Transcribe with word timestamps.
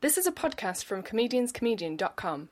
This 0.00 0.16
is 0.16 0.28
a 0.28 0.32
podcast 0.32 0.84
from 0.84 1.02
comedianscomedian.com. 1.02 2.50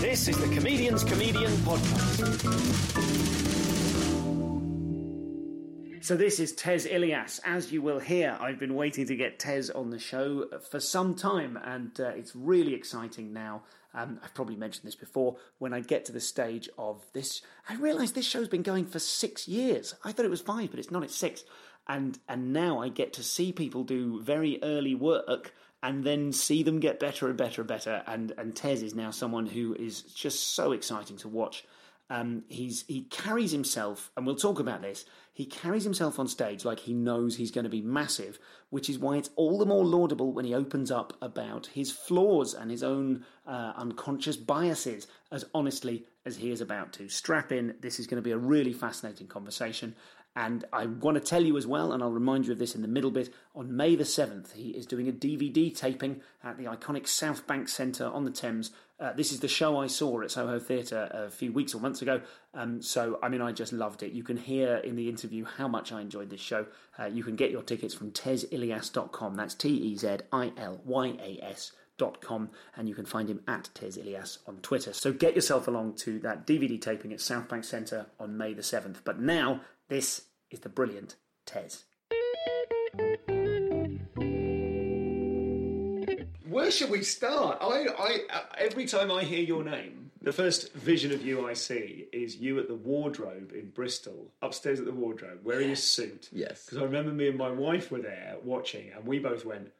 This 0.00 0.28
is 0.28 0.38
the 0.38 0.50
Comedian's 0.54 1.04
Comedian 1.04 1.52
podcast. 1.66 2.72
So 6.00 6.16
this 6.16 6.40
is 6.40 6.52
Tez 6.52 6.86
Ilyas. 6.86 7.38
As 7.44 7.70
you 7.70 7.82
will 7.82 8.00
hear, 8.00 8.38
I've 8.40 8.58
been 8.58 8.74
waiting 8.74 9.06
to 9.06 9.14
get 9.14 9.38
Tez 9.38 9.68
on 9.68 9.90
the 9.90 9.98
show 9.98 10.46
for 10.70 10.80
some 10.80 11.14
time, 11.14 11.58
and 11.62 12.00
uh, 12.00 12.08
it's 12.08 12.34
really 12.34 12.72
exciting 12.72 13.34
now. 13.34 13.62
Um, 13.94 14.20
I've 14.22 14.34
probably 14.34 14.56
mentioned 14.56 14.86
this 14.86 14.94
before. 14.94 15.36
When 15.58 15.72
I 15.74 15.80
get 15.80 16.04
to 16.06 16.12
the 16.12 16.20
stage 16.20 16.68
of 16.78 17.04
this, 17.12 17.42
I 17.68 17.74
realise 17.74 18.12
this 18.12 18.26
show's 18.26 18.48
been 18.48 18.62
going 18.62 18.86
for 18.86 18.98
six 18.98 19.46
years. 19.46 19.94
I 20.04 20.12
thought 20.12 20.24
it 20.24 20.30
was 20.30 20.40
five, 20.40 20.70
but 20.70 20.78
it's 20.78 20.90
not. 20.90 21.04
It's 21.04 21.14
six, 21.14 21.44
and 21.86 22.18
and 22.28 22.52
now 22.52 22.80
I 22.80 22.88
get 22.88 23.12
to 23.14 23.22
see 23.22 23.52
people 23.52 23.84
do 23.84 24.22
very 24.22 24.58
early 24.62 24.94
work 24.94 25.52
and 25.82 26.04
then 26.04 26.32
see 26.32 26.62
them 26.62 26.78
get 26.78 27.00
better 27.00 27.28
and 27.28 27.36
better 27.36 27.62
and 27.62 27.68
better. 27.68 28.02
And 28.06 28.32
and 28.38 28.54
Tez 28.54 28.82
is 28.82 28.94
now 28.94 29.10
someone 29.10 29.46
who 29.46 29.74
is 29.74 30.02
just 30.02 30.54
so 30.54 30.72
exciting 30.72 31.16
to 31.18 31.28
watch. 31.28 31.64
Um, 32.12 32.44
he's 32.48 32.84
he 32.88 33.04
carries 33.04 33.52
himself, 33.52 34.10
and 34.14 34.26
we'll 34.26 34.36
talk 34.36 34.60
about 34.60 34.82
this. 34.82 35.06
He 35.32 35.46
carries 35.46 35.84
himself 35.84 36.18
on 36.18 36.28
stage 36.28 36.62
like 36.62 36.80
he 36.80 36.92
knows 36.92 37.36
he's 37.36 37.50
going 37.50 37.64
to 37.64 37.70
be 37.70 37.80
massive, 37.80 38.38
which 38.68 38.90
is 38.90 38.98
why 38.98 39.16
it's 39.16 39.30
all 39.34 39.56
the 39.56 39.64
more 39.64 39.82
laudable 39.82 40.30
when 40.30 40.44
he 40.44 40.54
opens 40.54 40.90
up 40.90 41.14
about 41.22 41.68
his 41.68 41.90
flaws 41.90 42.52
and 42.52 42.70
his 42.70 42.82
own 42.82 43.24
uh, 43.46 43.72
unconscious 43.76 44.36
biases 44.36 45.06
as 45.30 45.46
honestly 45.54 46.04
as 46.26 46.36
he 46.36 46.50
is 46.50 46.60
about 46.60 46.92
to. 46.92 47.08
Strap 47.08 47.50
in. 47.50 47.76
This 47.80 47.98
is 47.98 48.06
going 48.06 48.22
to 48.22 48.22
be 48.22 48.32
a 48.32 48.36
really 48.36 48.74
fascinating 48.74 49.26
conversation. 49.26 49.96
And 50.34 50.64
I 50.72 50.86
want 50.86 51.16
to 51.16 51.20
tell 51.20 51.42
you 51.42 51.58
as 51.58 51.66
well, 51.66 51.92
and 51.92 52.02
I'll 52.02 52.10
remind 52.10 52.46
you 52.46 52.52
of 52.52 52.58
this 52.58 52.74
in 52.74 52.82
the 52.82 52.88
middle 52.88 53.10
bit, 53.10 53.32
on 53.54 53.76
May 53.76 53.96
the 53.96 54.04
7th, 54.04 54.54
he 54.54 54.70
is 54.70 54.86
doing 54.86 55.08
a 55.08 55.12
DVD 55.12 55.74
taping 55.76 56.22
at 56.42 56.56
the 56.56 56.64
iconic 56.64 57.06
South 57.06 57.46
Bank 57.46 57.68
Centre 57.68 58.06
on 58.06 58.24
the 58.24 58.30
Thames. 58.30 58.70
Uh, 58.98 59.12
this 59.12 59.32
is 59.32 59.40
the 59.40 59.48
show 59.48 59.78
I 59.78 59.88
saw 59.88 60.22
at 60.22 60.30
Soho 60.30 60.58
Theatre 60.58 61.08
a 61.12 61.30
few 61.30 61.52
weeks 61.52 61.74
or 61.74 61.80
months 61.80 62.00
ago. 62.00 62.22
Um, 62.54 62.80
so, 62.80 63.18
I 63.22 63.28
mean, 63.28 63.42
I 63.42 63.52
just 63.52 63.72
loved 63.72 64.02
it. 64.02 64.12
You 64.12 64.22
can 64.22 64.36
hear 64.36 64.76
in 64.76 64.96
the 64.96 65.08
interview 65.08 65.44
how 65.44 65.68
much 65.68 65.92
I 65.92 66.00
enjoyed 66.00 66.30
this 66.30 66.40
show. 66.40 66.66
Uh, 66.98 67.06
you 67.06 67.22
can 67.24 67.36
get 67.36 67.50
your 67.50 67.62
tickets 67.62 67.94
from 67.94 68.12
tezilyas.com. 68.12 69.34
That's 69.34 69.54
T 69.54 69.68
E 69.68 69.96
Z 69.96 70.18
I 70.32 70.52
L 70.56 70.80
Y 70.84 71.16
A 71.20 71.44
S. 71.44 71.72
And 72.76 72.88
you 72.88 72.96
can 72.96 73.04
find 73.04 73.28
him 73.28 73.42
at 73.46 73.68
Tez 73.74 73.96
Ilyas 73.96 74.38
on 74.48 74.56
Twitter. 74.56 74.92
So 74.92 75.12
get 75.12 75.36
yourself 75.36 75.68
along 75.68 75.94
to 75.96 76.18
that 76.20 76.46
DVD 76.46 76.80
taping 76.80 77.12
at 77.12 77.20
South 77.20 77.48
Bank 77.48 77.62
Centre 77.62 78.06
on 78.18 78.36
May 78.36 78.54
the 78.54 78.62
7th. 78.62 78.96
But 79.04 79.20
now, 79.20 79.60
this 79.88 80.22
is 80.50 80.60
the 80.60 80.68
brilliant 80.68 81.16
Tez. 81.46 81.84
Where 86.48 86.70
should 86.70 86.90
we 86.90 87.02
start? 87.02 87.58
I, 87.60 87.86
I, 87.98 88.18
uh, 88.30 88.40
every 88.58 88.84
time 88.84 89.10
I 89.10 89.24
hear 89.24 89.42
your 89.42 89.64
name, 89.64 90.10
the 90.20 90.32
first 90.32 90.72
vision 90.74 91.10
of 91.12 91.24
you 91.24 91.48
I 91.48 91.54
see 91.54 92.06
is 92.12 92.36
you 92.36 92.58
at 92.58 92.68
the 92.68 92.74
wardrobe 92.74 93.52
in 93.52 93.70
Bristol, 93.70 94.32
upstairs 94.42 94.78
at 94.78 94.84
the 94.84 94.92
wardrobe, 94.92 95.40
wearing 95.42 95.70
a 95.70 95.76
suit. 95.76 96.28
Yes. 96.30 96.64
Because 96.64 96.78
I 96.78 96.84
remember 96.84 97.10
me 97.10 97.28
and 97.28 97.38
my 97.38 97.50
wife 97.50 97.90
were 97.90 98.02
there 98.02 98.36
watching, 98.44 98.90
and 98.94 99.06
we 99.06 99.18
both 99.18 99.44
went, 99.44 99.72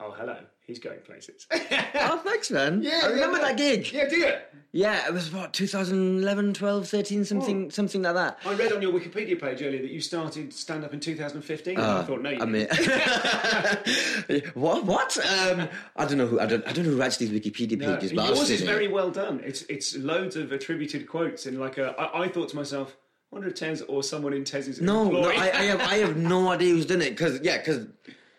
"Oh, 0.00 0.10
hello, 0.12 0.36
he's 0.66 0.78
going 0.78 1.00
places." 1.00 1.46
oh, 1.52 2.20
thanks, 2.24 2.50
man. 2.50 2.82
Yeah, 2.82 3.02
I 3.04 3.06
remember 3.08 3.38
yeah. 3.38 3.44
that 3.44 3.56
gig. 3.56 3.92
yeah, 3.92 4.08
do 4.08 4.16
you? 4.16 4.32
Yeah, 4.72 5.06
it 5.06 5.12
was 5.14 5.32
what 5.32 5.52
2011, 5.52 6.54
12, 6.54 6.88
13, 6.88 7.24
something, 7.24 7.70
something 7.70 8.02
like 8.02 8.14
that. 8.14 8.38
I 8.44 8.54
read 8.54 8.72
on 8.72 8.82
your 8.82 8.92
Wikipedia 8.92 9.40
page 9.40 9.62
earlier 9.62 9.80
that 9.82 9.90
you 9.92 10.00
started 10.00 10.52
stand 10.52 10.84
up 10.84 10.92
in 10.92 10.98
2015. 10.98 11.76
and 11.76 11.84
I 11.84 12.02
thought, 12.02 12.22
no, 12.22 12.30
you 12.30 12.40
I 12.40 12.44
mean, 12.44 12.66
what? 14.54 14.84
What? 14.84 15.16
Um, 15.18 15.68
I 15.96 16.04
don't 16.06 16.18
know 16.18 16.26
who. 16.26 16.40
I 16.40 16.46
don't. 16.46 16.66
I 16.66 16.72
don't 16.72 16.84
know 16.84 16.90
who 16.92 16.98
writes 16.98 17.16
these 17.18 17.30
Wikipedia 17.30 17.78
No, 17.78 17.94
pages. 17.94 18.12
but 18.12 18.22
I've 18.22 18.28
yours 18.36 18.46
seen 18.48 18.54
is 18.56 18.62
it. 18.62 18.66
very 18.66 18.88
well 18.88 19.10
done. 19.10 19.40
It's 19.44 19.62
it's 19.62 19.96
loads 19.96 20.36
of 20.36 20.50
attributed 20.52 21.08
quotes 21.08 21.46
in 21.46 21.58
like 21.60 21.78
a. 21.78 21.94
I, 21.98 22.24
I 22.24 22.28
thought 22.28 22.48
to 22.50 22.56
myself, 22.56 22.96
I 23.32 23.36
wonder 23.36 23.48
if 23.48 23.54
Tez 23.54 23.82
or 23.82 24.02
someone 24.02 24.32
in 24.32 24.44
Tez's 24.44 24.80
No, 24.80 25.08
no. 25.10 25.22
I, 25.28 25.34
I 25.34 25.62
have, 25.64 25.80
I 25.80 25.94
have 25.96 26.16
no 26.16 26.48
idea 26.50 26.72
who's 26.74 26.86
done 26.86 27.02
it 27.02 27.10
because, 27.10 27.40
yeah, 27.42 27.58
because 27.58 27.86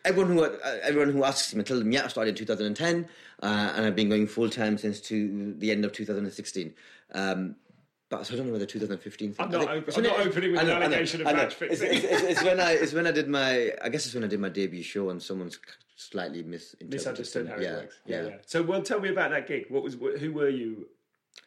everyone 0.06 0.32
who, 0.34 0.44
uh, 0.44 0.58
everyone 0.84 1.10
who 1.12 1.24
asks 1.24 1.54
me, 1.54 1.62
I 1.62 1.64
tell 1.64 1.80
them, 1.80 1.92
yeah, 1.92 2.06
I 2.06 2.08
started 2.08 2.30
in 2.32 2.36
2010, 2.36 3.08
uh, 3.44 3.46
and 3.76 3.86
I've 3.86 3.96
been 3.96 4.10
going 4.10 4.28
full 4.28 4.50
time 4.50 4.78
since 4.78 5.02
to 5.02 5.54
the 5.58 5.72
end 5.72 5.84
of 5.84 5.92
2016. 5.92 6.74
Um, 7.14 7.56
but 8.10 8.26
so 8.26 8.34
I 8.36 8.38
don't 8.38 8.48
know 8.48 8.54
whether 8.54 8.66
2015. 8.68 9.34
thing- 9.34 9.36
I'm 9.46 9.50
I 9.50 9.52
not 9.52 9.68
think- 9.68 9.88
op- 9.90 9.98
I'm 9.98 10.04
not 10.04 10.20
it- 10.20 10.28
opening 10.28 10.52
with 10.52 10.62
an 10.62 10.70
allegation 10.70 11.22
of 11.22 11.36
match 11.36 11.56
fixing. 11.56 11.88
it's, 11.92 12.06
it's, 12.06 12.22
it's 12.24 12.44
when 12.44 12.60
I, 12.60 12.74
it's 12.74 12.94
when 12.94 13.08
I 13.08 13.12
did 13.12 13.28
my, 13.28 13.72
I 13.82 13.90
guess 13.90 14.06
it's 14.06 14.14
when 14.16 14.24
I 14.24 14.28
did 14.28 14.40
my 14.40 14.50
debut 14.50 14.84
show, 14.84 15.10
and 15.10 15.22
someone's 15.22 15.60
slightly 15.98 16.44
misinterpreted. 16.44 16.94
misunderstood 16.94 17.48
how 17.48 17.58
yeah, 17.58 17.70
it 17.70 17.76
works. 17.78 17.96
Yeah, 18.06 18.30
So, 18.46 18.62
well, 18.62 18.82
tell 18.84 19.00
me 19.00 19.10
about 19.10 19.32
that 19.32 19.48
gig. 19.48 19.66
What 19.70 19.82
was 19.84 19.96
who 19.96 20.32
were 20.34 20.50
you 20.50 20.88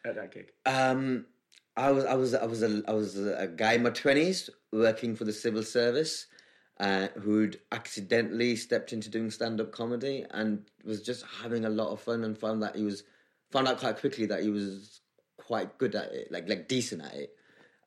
at 0.05 0.15
that 0.15 0.33
gig? 0.33 0.51
Um, 0.65 1.25
I 1.77 1.91
was 1.91 2.03
I 2.03 2.15
was 2.15 2.33
I 2.33 2.45
was 2.45 2.61
a 2.61 2.81
I 2.87 2.91
was 2.93 3.17
a 3.17 3.47
guy 3.47 3.73
in 3.73 3.83
my 3.83 3.91
twenties 3.91 4.49
working 4.73 5.15
for 5.15 5.23
the 5.23 5.31
civil 5.31 5.63
service, 5.63 6.27
uh, 6.79 7.07
who'd 7.19 7.59
accidentally 7.71 8.55
stepped 8.55 8.93
into 8.93 9.09
doing 9.09 9.29
stand 9.29 9.59
up 9.59 9.71
comedy 9.71 10.25
and 10.31 10.63
was 10.85 11.01
just 11.01 11.25
having 11.41 11.65
a 11.65 11.69
lot 11.69 11.91
of 11.91 11.99
fun 11.99 12.23
and 12.23 12.37
found 12.37 12.63
that 12.63 12.75
he 12.75 12.83
was 12.83 13.03
found 13.51 13.67
out 13.67 13.79
quite 13.79 13.99
quickly 13.99 14.25
that 14.27 14.41
he 14.43 14.49
was 14.49 15.01
quite 15.37 15.77
good 15.77 15.95
at 15.95 16.11
it, 16.13 16.31
like 16.31 16.47
like 16.47 16.67
decent 16.67 17.03
at 17.03 17.13
it. 17.13 17.31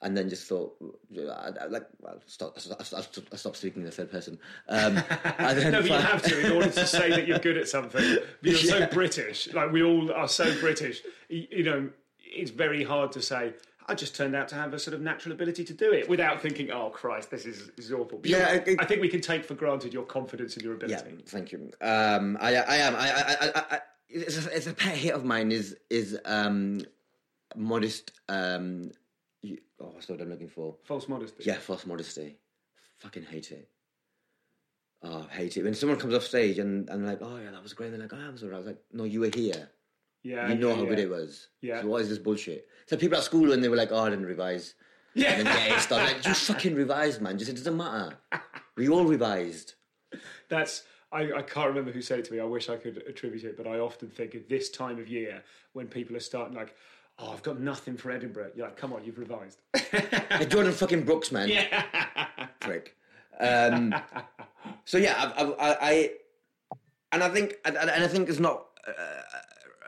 And 0.04 0.16
then 0.16 0.28
just 0.28 0.48
thought, 0.48 0.74
like, 1.12 1.84
well, 2.00 2.20
stop, 2.26 2.58
I, 2.58 2.98
I 2.98 3.36
speaking 3.36 3.82
in 3.82 3.84
the 3.84 3.92
third 3.92 4.10
person. 4.10 4.36
Um, 4.68 4.94
No, 5.38 5.80
but 5.80 5.84
you 5.84 5.92
have 5.92 6.22
to 6.22 6.44
in 6.44 6.50
order 6.50 6.70
to 6.70 6.86
say 6.88 7.10
that 7.10 7.28
you're 7.28 7.38
good 7.38 7.56
at 7.56 7.68
something. 7.68 8.18
You're 8.42 8.56
so 8.56 8.88
British. 8.88 9.54
Like 9.54 9.70
we 9.70 9.84
all 9.84 10.12
are 10.12 10.26
so 10.26 10.58
British. 10.58 11.02
You 11.28 11.62
know, 11.62 11.90
it's 12.18 12.50
very 12.50 12.82
hard 12.82 13.12
to 13.12 13.22
say. 13.22 13.54
I 13.88 13.94
just 13.94 14.14
turned 14.16 14.34
out 14.36 14.48
to 14.48 14.54
have 14.54 14.72
a 14.74 14.78
sort 14.78 14.94
of 14.94 15.00
natural 15.00 15.32
ability 15.34 15.64
to 15.64 15.74
do 15.74 15.92
it 15.92 16.08
without 16.08 16.40
thinking, 16.40 16.70
"Oh 16.70 16.90
Christ, 16.90 17.30
this 17.30 17.44
is, 17.46 17.70
this 17.76 17.86
is 17.86 17.92
awful." 17.92 18.18
But 18.18 18.30
Yeah, 18.30 18.52
it- 18.54 18.80
I 18.80 18.84
think 18.84 19.00
we 19.00 19.08
can 19.08 19.20
take 19.20 19.44
for 19.44 19.54
granted 19.54 19.92
your 19.92 20.04
confidence 20.04 20.56
in 20.56 20.64
your 20.64 20.74
ability. 20.74 21.10
Yeah, 21.16 21.22
thank 21.26 21.52
you. 21.52 21.70
Um, 21.80 22.36
I, 22.40 22.56
I 22.56 22.76
am. 22.76 22.94
I, 22.96 23.10
I, 23.10 23.22
I, 23.22 23.50
I, 23.54 23.64
I 23.76 23.80
it's, 24.08 24.46
a, 24.46 24.56
it's 24.56 24.66
a 24.66 24.72
pet 24.74 24.96
hate 24.96 25.10
of 25.12 25.24
mine. 25.24 25.52
Is 25.52 25.76
is 25.90 26.18
um, 26.24 26.80
modest. 27.56 28.12
Um, 28.28 28.90
you, 29.42 29.58
oh, 29.80 29.94
the 30.06 30.12
word 30.12 30.22
I'm 30.22 30.30
looking 30.30 30.48
for? 30.48 30.76
False 30.84 31.08
modesty. 31.08 31.44
Yeah, 31.44 31.58
false 31.58 31.84
modesty. 31.86 32.36
Fucking 32.98 33.24
hate 33.24 33.50
it. 33.52 33.68
Oh, 35.02 35.26
I 35.28 35.34
hate 35.34 35.56
it 35.56 35.64
when 35.64 35.74
someone 35.74 35.98
comes 35.98 36.14
off 36.14 36.22
stage 36.22 36.58
and 36.60 36.88
and 36.88 37.04
like, 37.04 37.18
oh 37.22 37.36
yeah, 37.38 37.50
that 37.50 37.62
was 37.62 37.72
great. 37.72 37.86
And 37.92 37.94
they're 37.94 38.02
like, 38.02 38.12
oh, 38.12 38.28
I'm 38.28 38.38
sorry. 38.38 38.54
I 38.54 38.58
was 38.58 38.66
like, 38.66 38.78
no, 38.92 39.02
you 39.04 39.20
were 39.20 39.30
here. 39.34 39.68
Yeah. 40.22 40.48
you 40.48 40.54
know 40.54 40.68
yeah, 40.68 40.74
how 40.76 40.82
yeah. 40.82 40.88
good 40.88 40.98
it 40.98 41.10
was. 41.10 41.48
Yeah. 41.60 41.80
So 41.82 41.88
what 41.88 42.02
is 42.02 42.08
this 42.08 42.18
bullshit? 42.18 42.68
So 42.86 42.96
people 42.96 43.18
at 43.18 43.24
school 43.24 43.48
when 43.48 43.60
they 43.60 43.68
were 43.68 43.76
like, 43.76 43.90
oh, 43.92 43.98
I 43.98 44.10
didn't 44.10 44.26
revise. 44.26 44.74
Yeah. 45.14 45.32
And 45.32 45.46
then 45.46 45.82
like, 45.90 46.24
you 46.24 46.34
fucking 46.34 46.74
revised, 46.74 47.20
man. 47.20 47.38
Just 47.38 47.50
it 47.50 47.56
doesn't 47.56 47.76
matter. 47.76 48.16
We 48.76 48.88
all 48.88 49.04
revised. 49.04 49.74
That's 50.48 50.84
I, 51.12 51.30
I 51.32 51.42
can't 51.42 51.68
remember 51.68 51.92
who 51.92 52.00
said 52.00 52.18
it 52.18 52.24
to 52.26 52.32
me. 52.32 52.40
I 52.40 52.44
wish 52.44 52.70
I 52.70 52.76
could 52.76 53.02
attribute 53.06 53.44
it, 53.44 53.56
but 53.56 53.66
I 53.66 53.78
often 53.78 54.08
think 54.08 54.34
at 54.34 54.48
this 54.48 54.70
time 54.70 54.98
of 54.98 55.08
year 55.08 55.42
when 55.74 55.86
people 55.86 56.16
are 56.16 56.20
starting 56.20 56.56
like, 56.56 56.74
"Oh, 57.18 57.30
I've 57.32 57.42
got 57.42 57.60
nothing 57.60 57.96
for 57.96 58.10
Edinburgh." 58.10 58.52
You're 58.54 58.66
like, 58.66 58.76
"Come 58.76 58.94
on, 58.94 59.04
you've 59.04 59.18
revised." 59.18 59.60
Hey, 60.32 60.46
Jordan 60.46 60.72
fucking 60.72 61.04
Brookes, 61.04 61.30
man. 61.30 61.50
yeah. 61.50 61.84
prick. 62.60 62.96
Um, 63.38 63.94
so 64.86 64.96
yeah, 64.96 65.32
I, 65.36 65.42
I, 65.44 65.76
I, 65.80 66.10
and 67.12 67.22
I 67.22 67.28
think, 67.28 67.56
and, 67.66 67.76
and 67.76 67.90
I 67.90 68.08
think 68.08 68.30
it's 68.30 68.40
not 68.40 68.64
uh, 68.88 68.92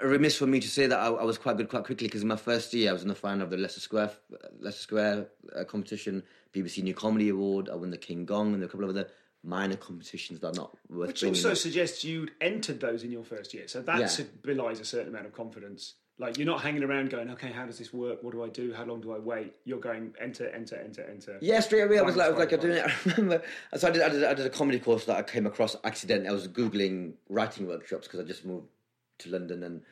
remiss 0.02 0.36
for 0.38 0.46
me 0.46 0.60
to 0.60 0.68
say 0.68 0.86
that 0.86 0.98
I, 0.98 1.06
I 1.06 1.24
was 1.24 1.38
quite 1.38 1.56
good 1.56 1.68
quite 1.68 1.84
quickly 1.84 2.06
because 2.06 2.22
in 2.22 2.28
my 2.28 2.36
first 2.36 2.72
year 2.74 2.90
I 2.90 2.92
was 2.92 3.02
in 3.02 3.08
the 3.08 3.14
final 3.14 3.42
of 3.42 3.50
the 3.50 3.56
Leicester 3.56 3.80
Square 3.80 4.12
Leicester 4.60 4.82
Square 4.82 5.26
uh, 5.54 5.64
competition, 5.64 6.22
BBC 6.52 6.82
New 6.82 6.94
Comedy 6.94 7.28
Award. 7.28 7.68
I 7.68 7.74
won 7.74 7.90
the 7.90 7.98
King 7.98 8.24
Gong 8.24 8.54
and 8.54 8.62
a 8.62 8.68
couple 8.68 8.84
of 8.84 8.90
other 8.90 9.08
minor 9.42 9.76
competitions 9.76 10.40
that 10.40 10.48
are 10.48 10.60
not 10.60 10.76
worth. 10.88 11.08
Which 11.08 11.24
also 11.24 11.54
suggests 11.54 12.02
you'd 12.02 12.32
entered 12.40 12.80
those 12.80 13.04
in 13.04 13.10
your 13.10 13.24
first 13.24 13.52
year, 13.54 13.68
so 13.68 13.82
that 13.82 13.98
Yeah. 13.98 14.24
belies 14.42 14.80
a 14.80 14.84
certain 14.84 15.08
amount 15.08 15.26
of 15.26 15.32
confidence. 15.32 15.94
Like 16.16 16.38
you're 16.38 16.46
not 16.46 16.62
hanging 16.62 16.84
around 16.84 17.10
going, 17.10 17.28
okay, 17.30 17.50
how 17.50 17.66
does 17.66 17.76
this 17.76 17.92
work? 17.92 18.22
What 18.22 18.32
do 18.32 18.44
I 18.44 18.48
do? 18.48 18.72
How 18.72 18.84
long 18.84 19.00
do 19.00 19.12
I 19.12 19.18
wait? 19.18 19.52
You're 19.64 19.80
going 19.80 20.14
enter, 20.20 20.48
enter, 20.48 20.76
enter, 20.76 21.02
enter. 21.10 21.38
Yeah, 21.42 21.58
straight 21.58 21.82
away 21.82 21.98
I 21.98 22.02
was 22.02 22.14
like, 22.14 22.28
I 22.28 22.30
was 22.30 22.38
like, 22.38 22.52
I'm 22.52 22.60
doing 22.60 22.76
it. 22.76 22.84
I 23.06 23.10
remember, 23.16 23.42
so 23.76 23.88
I 23.88 23.90
did, 23.90 24.02
I 24.02 24.08
did, 24.10 24.24
I 24.24 24.34
did 24.34 24.46
a 24.46 24.50
comedy 24.50 24.78
course 24.78 25.06
that 25.06 25.16
I 25.16 25.22
came 25.22 25.44
across 25.44 25.74
accidentally. 25.82 26.28
I 26.28 26.32
was 26.32 26.46
googling 26.46 27.14
writing 27.28 27.66
workshops 27.66 28.06
because 28.06 28.20
I 28.20 28.22
just 28.22 28.44
moved 28.44 28.68
to 29.18 29.30
London 29.30 29.62
and 29.62 29.82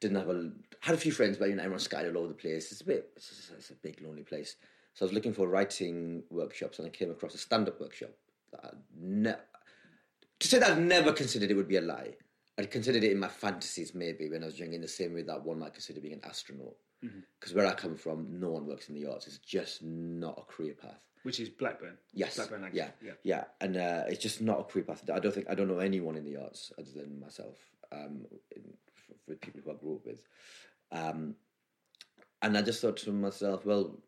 didn't 0.00 0.16
have 0.16 0.28
a 0.28 0.50
had 0.80 0.94
a 0.94 0.98
few 0.98 1.12
friends, 1.12 1.36
but 1.36 1.48
you 1.48 1.56
know 1.56 1.62
everyone's 1.62 1.84
scattered 1.84 2.14
all 2.14 2.22
over 2.22 2.28
the 2.28 2.34
place. 2.34 2.70
It's 2.72 2.80
a 2.80 2.84
bit, 2.84 3.10
it's, 3.16 3.50
it's 3.56 3.70
a 3.70 3.74
big 3.74 4.00
lonely 4.02 4.22
place. 4.22 4.56
So 4.94 5.04
I 5.04 5.06
was 5.06 5.12
looking 5.14 5.32
for 5.32 5.48
writing 5.48 6.22
workshops, 6.30 6.78
and 6.78 6.86
I 6.86 6.90
came 6.90 7.10
across 7.10 7.34
a 7.34 7.38
stand-up 7.38 7.80
workshop. 7.80 8.10
That 8.52 8.74
ne- 9.00 9.34
to 10.40 10.48
say 10.48 10.58
that 10.58 10.72
I'd 10.72 10.78
never 10.78 11.12
considered 11.12 11.50
it 11.50 11.54
would 11.54 11.68
be 11.68 11.76
a 11.76 11.80
lie. 11.80 12.14
I'd 12.58 12.70
considered 12.70 13.02
it 13.02 13.10
in 13.10 13.18
my 13.18 13.28
fantasies 13.28 13.94
maybe 13.94 14.28
when 14.28 14.42
I 14.42 14.46
was 14.46 14.58
young, 14.58 14.72
in 14.72 14.80
the 14.80 14.88
same 14.88 15.14
way 15.14 15.22
that 15.22 15.44
one 15.44 15.58
might 15.58 15.72
consider 15.72 16.00
being 16.00 16.14
an 16.14 16.20
astronaut. 16.24 16.76
Because 17.38 17.54
where 17.54 17.66
I 17.66 17.74
come 17.74 17.96
from, 17.96 18.40
no 18.40 18.50
one 18.50 18.66
works 18.66 18.88
in 18.88 18.94
the 18.94 19.06
arts. 19.10 19.26
It's 19.26 19.38
just 19.38 19.82
not 19.82 20.38
a 20.38 20.52
career 20.52 20.74
path. 20.74 21.02
Which 21.22 21.40
is 21.40 21.48
Blackburn. 21.48 21.96
Yes. 22.12 22.36
Blackburn 22.36 22.70
yeah. 22.72 22.90
yeah. 23.02 23.12
Yeah. 23.22 23.44
And 23.60 23.76
uh, 23.76 24.04
it's 24.08 24.22
just 24.22 24.40
not 24.40 24.60
a 24.60 24.64
career 24.64 24.84
path. 24.84 25.02
I 25.12 25.18
don't 25.18 25.34
think 25.34 25.46
I 25.48 25.54
don't 25.54 25.68
know 25.68 25.78
anyone 25.78 26.16
in 26.16 26.24
the 26.24 26.36
arts 26.36 26.72
other 26.78 26.90
than 26.94 27.20
myself. 27.20 27.56
Um, 27.94 28.26
in, 28.54 28.62
for, 28.94 29.14
for 29.24 29.34
people 29.36 29.60
who 29.64 29.70
I 29.70 29.74
grew 29.74 29.94
up 29.96 30.06
with. 30.06 30.20
Um, 30.92 31.34
and 32.42 32.58
I 32.58 32.62
just 32.62 32.82
thought 32.82 32.98
to 32.98 33.12
myself, 33.12 33.64
well, 33.64 33.98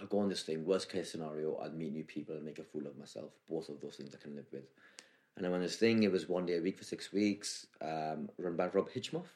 I'll 0.00 0.06
go 0.06 0.20
on 0.20 0.28
this 0.28 0.42
thing. 0.42 0.64
Worst 0.64 0.90
case 0.90 1.12
scenario, 1.12 1.56
I'll 1.56 1.70
meet 1.70 1.92
new 1.92 2.04
people 2.04 2.34
and 2.34 2.44
make 2.44 2.58
a 2.58 2.64
fool 2.64 2.86
of 2.86 2.96
myself. 2.96 3.32
Both 3.48 3.68
of 3.68 3.80
those 3.80 3.96
things 3.96 4.14
I 4.14 4.22
can 4.22 4.34
live 4.34 4.46
with. 4.52 4.64
And 5.36 5.46
I 5.46 5.50
went 5.50 5.62
on 5.62 5.66
this 5.66 5.76
thing. 5.76 6.02
It 6.02 6.12
was 6.12 6.28
one 6.28 6.46
day 6.46 6.56
a 6.56 6.62
week 6.62 6.78
for 6.78 6.84
six 6.84 7.12
weeks, 7.12 7.66
um, 7.82 8.30
run 8.38 8.56
by 8.56 8.68
Rob 8.68 8.90
Hitchmoff 8.90 9.26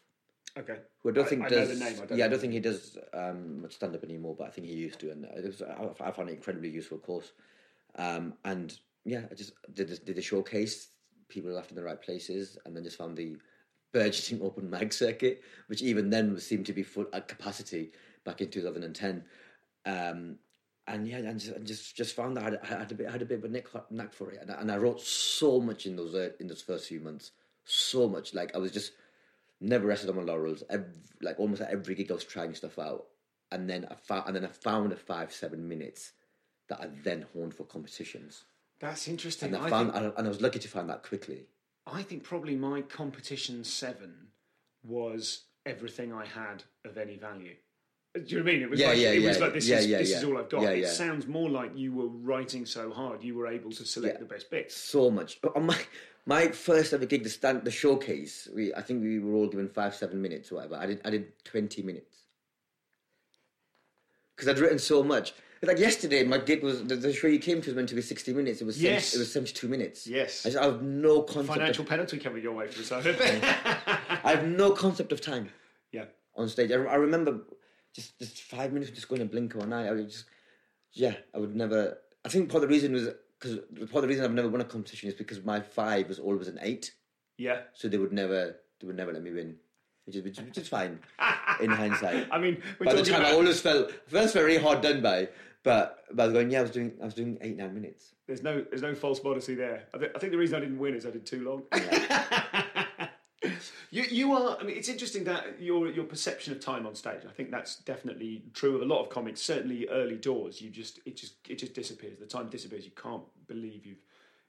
Okay. 0.58 0.78
who 1.02 1.10
I 1.10 1.12
don't 1.12 1.28
think 1.28 1.44
I 1.44 1.48
does. 1.50 1.78
the 1.78 1.84
name. 1.84 2.00
I 2.02 2.06
don't 2.06 2.18
yeah, 2.18 2.24
I 2.24 2.28
don't 2.28 2.40
think 2.40 2.52
he 2.54 2.60
does 2.60 2.96
um, 3.12 3.62
much 3.62 3.74
stand 3.74 3.94
up 3.94 4.04
anymore, 4.04 4.34
but 4.38 4.46
I 4.46 4.50
think 4.50 4.66
he 4.66 4.74
used 4.74 4.98
to, 5.00 5.10
and 5.10 5.24
it 5.24 5.44
was, 5.44 5.62
I, 5.62 5.88
I 6.00 6.10
found 6.12 6.30
it 6.30 6.34
incredibly 6.34 6.70
useful 6.70 6.98
course. 6.98 7.32
Um, 7.96 8.34
and 8.44 8.78
yeah, 9.04 9.22
I 9.30 9.34
just 9.34 9.52
did 9.74 9.88
this, 9.88 9.98
did 9.98 10.18
a 10.18 10.22
showcase, 10.22 10.88
people 11.28 11.50
left 11.50 11.70
in 11.70 11.76
the 11.76 11.82
right 11.82 12.00
places, 12.00 12.56
and 12.64 12.74
then 12.74 12.84
just 12.84 12.96
found 12.96 13.16
the 13.16 13.36
burgeoning 13.96 14.44
open 14.44 14.68
mag 14.68 14.92
circuit, 14.92 15.42
which 15.68 15.80
even 15.80 16.10
then 16.10 16.38
seemed 16.38 16.66
to 16.66 16.74
be 16.74 16.82
full 16.82 17.06
at 17.14 17.28
capacity 17.28 17.92
back 18.24 18.42
in 18.42 18.50
2010. 18.50 19.24
Um, 19.86 20.36
and 20.86 21.08
yeah, 21.08 21.16
and 21.16 21.40
just, 21.40 21.56
and 21.56 21.66
just 21.66 21.96
just 21.96 22.14
found 22.14 22.36
that 22.36 22.60
I 22.62 22.66
had, 22.66 22.92
a 22.92 22.94
bit 22.94 23.08
I 23.08 23.12
had 23.12 23.22
a 23.22 23.24
bit 23.24 23.38
of 23.38 23.44
a 23.44 23.48
knack, 23.48 23.66
knack 23.90 24.12
for 24.12 24.30
it, 24.30 24.38
and 24.42 24.50
I, 24.50 24.60
and 24.60 24.70
I 24.70 24.76
wrote 24.76 25.00
so 25.00 25.60
much 25.60 25.86
in 25.86 25.96
those 25.96 26.14
uh, 26.14 26.30
in 26.38 26.46
those 26.46 26.62
first 26.62 26.86
few 26.88 27.00
months, 27.00 27.32
so 27.64 28.08
much. 28.08 28.34
Like 28.34 28.54
I 28.54 28.58
was 28.58 28.70
just 28.70 28.92
never 29.60 29.86
rested 29.86 30.10
on 30.10 30.16
my 30.16 30.22
laurels. 30.22 30.62
Every, 30.68 30.86
like 31.22 31.40
almost 31.40 31.62
at 31.62 31.70
every 31.70 31.94
gig, 31.94 32.10
I 32.10 32.14
was 32.14 32.24
trying 32.24 32.54
stuff 32.54 32.78
out, 32.78 33.06
and 33.50 33.68
then 33.68 33.86
I 33.90 33.94
found 33.94 34.26
and 34.28 34.36
then 34.36 34.44
I 34.44 34.48
found 34.48 34.92
a 34.92 34.96
five 34.96 35.32
seven 35.32 35.66
minutes 35.66 36.12
that 36.68 36.80
I 36.80 36.88
then 37.02 37.26
honed 37.32 37.54
for 37.54 37.64
competitions, 37.64 38.44
That's 38.78 39.08
interesting. 39.08 39.54
and 39.54 39.64
I, 39.64 39.66
I, 39.66 39.70
found 39.70 39.92
think, 39.92 40.14
and 40.16 40.26
I 40.26 40.28
was 40.28 40.40
lucky 40.40 40.58
to 40.58 40.68
find 40.68 40.88
that 40.90 41.02
quickly. 41.02 41.46
I 41.86 42.02
think 42.02 42.24
probably 42.24 42.56
my 42.56 42.82
competition 42.82 43.62
seven 43.64 44.28
was 44.82 45.44
everything 45.64 46.12
I 46.12 46.26
had 46.26 46.64
of 46.84 46.96
any 46.98 47.16
value. 47.16 47.54
Do 48.14 48.22
you 48.26 48.38
know 48.38 48.44
what 48.44 48.50
I 48.50 48.52
mean? 48.54 48.62
It 48.62 48.70
was 48.70 48.80
Yeah, 48.80 48.88
like 48.88 48.98
yeah, 48.98 49.10
it 49.10 49.22
was 49.26 49.40
like 49.40 49.52
this 49.52 49.68
Yeah, 49.68 49.78
is 49.78 49.86
yeah, 49.86 49.98
this 49.98 50.12
is 50.14 50.24
all 50.24 50.38
I've 50.38 50.48
got. 50.48 50.62
Yeah, 50.62 50.70
it 50.70 50.82
yeah. 50.82 50.88
sounds 50.88 51.26
more 51.26 51.50
like 51.50 51.76
you 51.76 51.92
were 51.92 52.08
writing 52.08 52.64
so 52.64 52.90
hard 52.90 53.22
you 53.22 53.34
were 53.36 53.46
able 53.46 53.70
to 53.72 53.84
select 53.84 54.14
Yeah. 54.14 54.20
the 54.20 54.24
best 54.34 54.50
bits. 54.50 54.74
so 54.74 55.10
much. 55.10 55.38
On 55.54 55.66
my 55.66 55.78
my 56.24 56.48
first 56.48 56.92
ever 56.92 57.06
gig, 57.06 57.22
the 57.22 57.28
stand, 57.30 57.62
the 57.64 57.70
showcase. 57.70 58.48
We 58.54 58.72
I 58.74 58.80
think 58.80 59.02
we 59.02 59.18
were 59.18 59.34
all 59.34 59.48
given 59.48 59.68
five 59.68 59.94
seven 59.94 60.20
minutes 60.22 60.50
or 60.50 60.56
whatever. 60.56 60.76
I 60.76 60.86
did 60.86 61.00
I 61.04 61.10
did 61.10 61.44
twenty 61.44 61.82
minutes 61.82 62.16
because 64.34 64.48
I'd 64.48 64.58
written 64.58 64.78
so 64.78 65.02
much. 65.02 65.34
Like 65.62 65.78
yesterday, 65.78 66.22
my 66.22 66.38
gig 66.38 66.62
was 66.62 66.84
the, 66.84 66.96
the 66.96 67.12
show 67.12 67.26
you 67.28 67.38
came 67.38 67.60
to 67.62 67.68
was 67.70 67.76
meant 67.76 67.88
to 67.88 67.94
be 67.94 68.02
sixty 68.02 68.32
minutes. 68.32 68.60
It 68.60 68.64
was 68.66 68.76
70 68.76 68.92
Yes. 68.94 69.14
it 69.14 69.18
was 69.18 69.32
seventy 69.32 69.52
two 69.52 69.68
minutes. 69.68 70.06
Yes. 70.06 70.44
I, 70.44 70.50
just- 70.50 70.62
I 70.62 70.66
have 70.66 70.82
no 70.82 71.22
concept. 71.22 71.58
Financial 71.58 71.82
Of, 71.82 71.88
penalty 71.88 72.18
coming 72.18 72.42
your 72.42 72.52
way 72.54 72.68
for 72.68 72.78
this. 72.78 72.92
I 72.92 72.98
I 74.24 74.30
have 74.32 74.46
no 74.46 74.70
concept 74.72 75.12
of 75.12 75.20
time 75.20 75.48
yeah. 75.92 76.04
on 76.36 76.48
stage. 76.48 76.70
I, 76.70 76.76
I 76.76 76.96
remember 76.96 77.40
just 77.94 78.18
just 78.18 78.42
five 78.42 78.72
minutes 78.72 78.90
just 78.90 79.08
going 79.08 79.20
to 79.20 79.26
blink 79.26 79.54
of 79.54 79.62
an 79.62 79.72
eye. 79.72 79.88
I 79.88 79.92
would 79.92 80.08
just 80.10 80.26
yeah, 80.92 81.14
I 81.34 81.38
would 81.38 81.56
never. 81.56 81.98
I 82.24 82.28
think 82.28 82.48
part 82.50 82.62
of 82.62 82.68
the 82.68 82.74
reason 82.74 82.92
was 82.92 83.08
because 83.40 83.58
part 83.90 83.96
of 83.96 84.02
the 84.02 84.08
reason 84.08 84.24
I've 84.24 84.32
never 84.32 84.48
won 84.48 84.60
a 84.60 84.64
competition 84.64 85.08
is 85.08 85.14
because 85.14 85.42
my 85.44 85.60
five 85.60 86.08
was 86.08 86.18
always 86.18 86.48
an 86.48 86.58
eight. 86.62 86.92
Yeah. 87.38 87.60
so 87.74 87.86
they 87.88 87.98
would 87.98 88.12
never 88.14 88.56
they 88.80 88.86
would 88.86 88.96
never 88.96 89.12
let 89.12 89.22
me 89.22 89.30
win, 89.30 89.56
which 90.06 90.16
is 90.16 90.22
which, 90.22 90.38
which 90.38 90.58
is 90.58 90.68
fine 90.68 91.00
in 91.60 91.70
hindsight. 91.70 92.28
I 92.32 92.38
mean, 92.38 92.62
By 92.82 92.94
the 92.94 93.02
time 93.02 93.24
I 93.24 93.32
always 93.32 93.60
felt 93.60 93.90
first 94.06 94.34
very 94.34 94.56
hard 94.56 94.80
done 94.80 95.02
by, 95.02 95.28
but 95.62 96.04
was 96.14 96.32
going 96.32 96.50
yeah 96.50 96.60
I 96.60 96.62
was 96.62 96.70
doing 96.70 96.92
I 97.02 97.04
was 97.04 97.14
doing 97.14 97.38
eight 97.40 97.56
nine 97.56 97.74
minutes. 97.74 98.14
there's 98.26 98.42
no 98.42 98.64
there's 98.70 98.82
no 98.82 98.94
false 98.94 99.22
modesty 99.22 99.54
there. 99.54 99.84
I, 99.92 99.98
th- 99.98 100.12
I 100.14 100.18
think 100.18 100.32
the 100.32 100.38
reason 100.38 100.56
I 100.56 100.60
didn't 100.60 100.78
win 100.78 100.94
is 100.94 101.04
I 101.06 101.10
did 101.10 101.26
too 101.26 101.44
long. 101.44 101.62
you 103.90 104.04
you 104.04 104.32
are. 104.32 104.56
I 104.60 104.62
mean, 104.64 104.76
it's 104.76 104.88
interesting 104.88 105.24
that 105.24 105.60
your 105.60 105.88
your 105.88 106.04
perception 106.04 106.52
of 106.52 106.60
time 106.60 106.86
on 106.86 106.94
stage. 106.94 107.22
I 107.28 107.32
think 107.32 107.50
that's 107.50 107.76
definitely 107.76 108.44
true 108.54 108.76
of 108.76 108.82
a 108.82 108.84
lot 108.84 109.00
of 109.02 109.10
comics. 109.10 109.40
Certainly 109.40 109.88
early 109.88 110.16
doors, 110.16 110.60
you 110.60 110.70
just 110.70 111.00
it 111.04 111.16
just 111.16 111.34
it 111.48 111.58
just 111.58 111.74
disappears. 111.74 112.18
The 112.18 112.26
time 112.26 112.48
disappears. 112.48 112.84
You 112.84 112.92
can't 112.92 113.24
believe 113.46 113.84
you've 113.84 114.04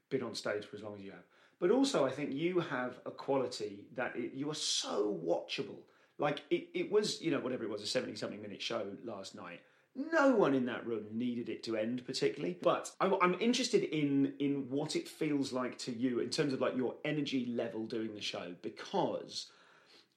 been 0.10 0.24
on 0.24 0.36
stage 0.36 0.66
for 0.66 0.76
as 0.78 0.84
long 0.84 0.96
as 0.96 1.02
you 1.02 1.12
have. 1.12 1.24
But 1.60 1.72
also, 1.72 2.06
I 2.06 2.12
think 2.12 2.34
you 2.34 2.60
have 2.60 3.00
a 3.06 3.12
quality 3.12 3.86
that 3.96 4.16
it, 4.16 4.34
you 4.34 4.50
are 4.52 4.56
so 4.56 5.20
watchable. 5.26 5.80
Like 6.20 6.42
it, 6.50 6.68
it 6.74 6.92
was, 6.92 7.22
you 7.22 7.32
know, 7.32 7.40
whatever 7.40 7.64
it 7.64 7.70
was, 7.70 7.82
a 7.82 7.88
seventy-something 7.88 8.42
minute 8.42 8.62
show 8.62 8.86
last 9.04 9.36
night. 9.36 9.62
No 9.96 10.36
one 10.36 10.54
in 10.54 10.68
that 10.68 10.86
room 10.86 11.06
needed 11.12 11.50
it 11.50 11.64
to 11.64 11.76
end 11.76 12.06
particularly, 12.06 12.56
but 12.62 12.92
I'm, 13.02 13.16
I'm 13.20 13.36
interested 13.40 13.84
in 13.84 14.34
in 14.38 14.70
what 14.70 14.96
it 14.96 15.08
feels 15.08 15.52
like 15.52 15.78
to 15.80 15.92
you 15.92 16.20
in 16.20 16.30
terms 16.30 16.54
of 16.54 16.62
like 16.62 16.78
your 16.78 16.94
energy 17.04 17.48
level 17.48 17.86
doing 17.88 18.14
the 18.14 18.22
show 18.22 18.54
because 18.62 19.48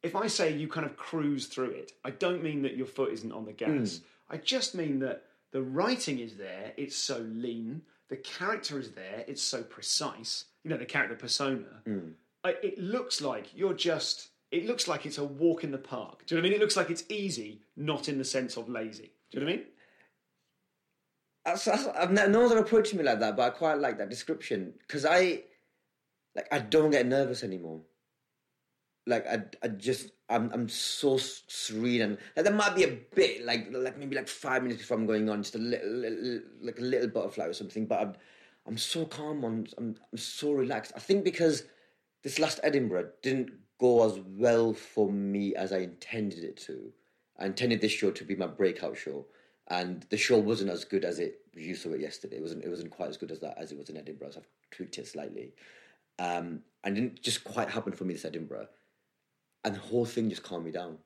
if 0.02 0.14
I 0.14 0.26
say 0.26 0.54
you 0.54 0.68
kind 0.68 0.84
of 0.84 0.96
cruise 0.96 1.46
through 1.46 1.70
it, 1.70 1.92
I 2.04 2.10
don't 2.10 2.42
mean 2.42 2.62
that 2.62 2.76
your 2.76 2.86
foot 2.86 3.12
isn't 3.12 3.32
on 3.32 3.46
the 3.46 3.52
gas. 3.52 3.98
Hmm. 3.98 4.34
I 4.34 4.36
just 4.36 4.74
mean 4.74 4.98
that 5.00 5.24
the 5.52 5.62
writing 5.62 6.20
is 6.20 6.36
there, 6.36 6.72
it's 6.76 6.96
so 6.96 7.18
lean, 7.18 7.82
the 8.10 8.16
character 8.16 8.78
is 8.78 8.90
there, 8.90 9.24
it's 9.26 9.42
so 9.42 9.62
precise. 9.62 10.44
You 10.64 10.70
know, 10.70 10.76
the 10.76 10.84
character 10.84 11.16
persona. 11.16 11.82
Mm. 11.88 12.12
I, 12.44 12.56
it 12.62 12.78
looks 12.78 13.20
like 13.20 13.56
you're 13.56 13.74
just. 13.74 14.28
It 14.50 14.66
looks 14.66 14.88
like 14.88 15.06
it's 15.06 15.18
a 15.18 15.24
walk 15.24 15.62
in 15.62 15.70
the 15.70 15.78
park. 15.78 16.26
Do 16.26 16.34
you 16.34 16.40
know 16.40 16.42
what 16.42 16.48
I 16.48 16.50
mean? 16.50 16.60
It 16.60 16.60
looks 16.60 16.76
like 16.76 16.90
it's 16.90 17.04
easy, 17.08 17.62
not 17.76 18.08
in 18.08 18.18
the 18.18 18.24
sense 18.24 18.56
of 18.56 18.68
lazy. 18.68 19.12
Do 19.30 19.38
you 19.38 19.40
know 19.40 19.46
what 19.46 19.52
I 19.52 19.56
mean? 19.58 19.66
That's, 21.44 21.64
that's, 21.64 21.86
I've 21.86 22.10
no 22.10 22.40
one 22.40 22.50
ever 22.50 22.58
approached 22.58 22.92
me 22.92 23.04
like 23.04 23.20
that, 23.20 23.36
but 23.36 23.42
I 23.44 23.50
quite 23.50 23.78
like 23.78 23.96
that 23.98 24.10
description 24.10 24.74
because 24.80 25.04
I 25.04 25.44
like 26.34 26.48
I 26.50 26.58
don't 26.58 26.90
get 26.90 27.06
nervous 27.06 27.44
anymore. 27.44 27.80
Like 29.10 29.26
I, 29.26 29.42
I 29.62 29.68
just 29.68 30.10
I'm 30.28 30.50
I'm 30.52 30.68
so 30.68 31.18
serene 31.18 32.02
and 32.02 32.18
like, 32.36 32.44
there 32.44 32.54
might 32.54 32.74
be 32.74 32.84
a 32.84 32.98
bit 33.14 33.44
like 33.44 33.68
like 33.70 33.98
maybe 33.98 34.16
like 34.16 34.28
five 34.28 34.62
minutes 34.62 34.80
before 34.80 34.96
I'm 34.96 35.06
going 35.06 35.28
on, 35.28 35.42
just 35.42 35.56
a 35.56 35.58
little, 35.58 35.90
little 35.90 36.40
like 36.62 36.78
a 36.78 36.82
little 36.82 37.08
butterfly 37.08 37.46
or 37.46 37.52
something. 37.52 37.86
But 37.86 38.00
I'm 38.00 38.14
I'm 38.66 38.78
so 38.78 39.04
calm. 39.04 39.44
I'm 39.44 39.66
I'm, 39.76 39.96
I'm 40.12 40.18
so 40.18 40.52
relaxed. 40.52 40.92
I 40.96 41.00
think 41.00 41.24
because 41.24 41.64
this 42.22 42.38
last 42.38 42.60
Edinburgh 42.62 43.10
didn't 43.22 43.50
go 43.78 44.06
as 44.06 44.18
well 44.26 44.72
for 44.74 45.10
me 45.10 45.54
as 45.54 45.72
I 45.72 45.78
intended 45.78 46.44
it 46.44 46.56
to. 46.58 46.92
I 47.38 47.46
intended 47.46 47.80
this 47.80 47.92
show 47.92 48.10
to 48.10 48.24
be 48.24 48.36
my 48.36 48.46
breakout 48.46 48.96
show, 48.96 49.26
and 49.68 50.06
the 50.10 50.18
show 50.18 50.38
wasn't 50.38 50.70
as 50.70 50.84
good 50.84 51.04
as 51.04 51.18
it 51.18 51.40
you 51.54 51.74
saw 51.74 51.90
it 51.90 52.00
yesterday. 52.00 52.36
It 52.36 52.42
wasn't. 52.42 52.64
It 52.64 52.68
wasn't 52.68 52.90
quite 52.90 53.08
as 53.08 53.16
good 53.16 53.32
as 53.32 53.40
that 53.40 53.58
as 53.58 53.72
it 53.72 53.78
was 53.78 53.88
in 53.88 53.96
Edinburgh. 53.96 54.30
So 54.32 54.40
I've 54.40 54.48
tweaked 54.70 54.98
it 54.98 55.08
slightly, 55.08 55.54
um, 56.18 56.60
and 56.84 56.96
it 56.96 57.00
didn't 57.00 57.22
just 57.22 57.42
quite 57.42 57.70
happen 57.70 57.92
for 57.92 58.04
me 58.04 58.12
this 58.12 58.24
Edinburgh, 58.24 58.68
and 59.64 59.74
the 59.74 59.80
whole 59.80 60.04
thing 60.04 60.30
just 60.30 60.42
calmed 60.42 60.64
me 60.64 60.70
down. 60.70 60.98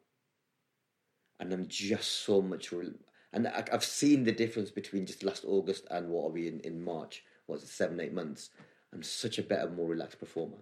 And 1.41 1.53
I'm 1.53 1.67
just 1.67 2.25
so 2.25 2.41
much, 2.41 2.73
rel 2.73 2.93
and 3.33 3.49
I, 3.49 3.65
I've 3.73 3.85
seen 3.85 4.25
the 4.25 4.33
difference 4.33 4.71
between 4.71 5.07
just 5.07 5.25
last 5.25 5.45
August 5.45 5.87
and 5.91 6.09
what 6.09 6.27
are 6.27 6.33
we 6.33 6.47
in 6.49 6.61
in 6.61 6.85
March? 6.85 7.25
What's 7.47 7.65
it, 7.65 7.69
seven 7.69 8.01
eight 8.01 8.15
months? 8.15 8.51
I'm 8.93 9.03
such 9.03 9.39
a 9.39 9.43
better, 9.43 9.69
more 9.69 9.89
relaxed 9.89 10.21
performer, 10.21 10.59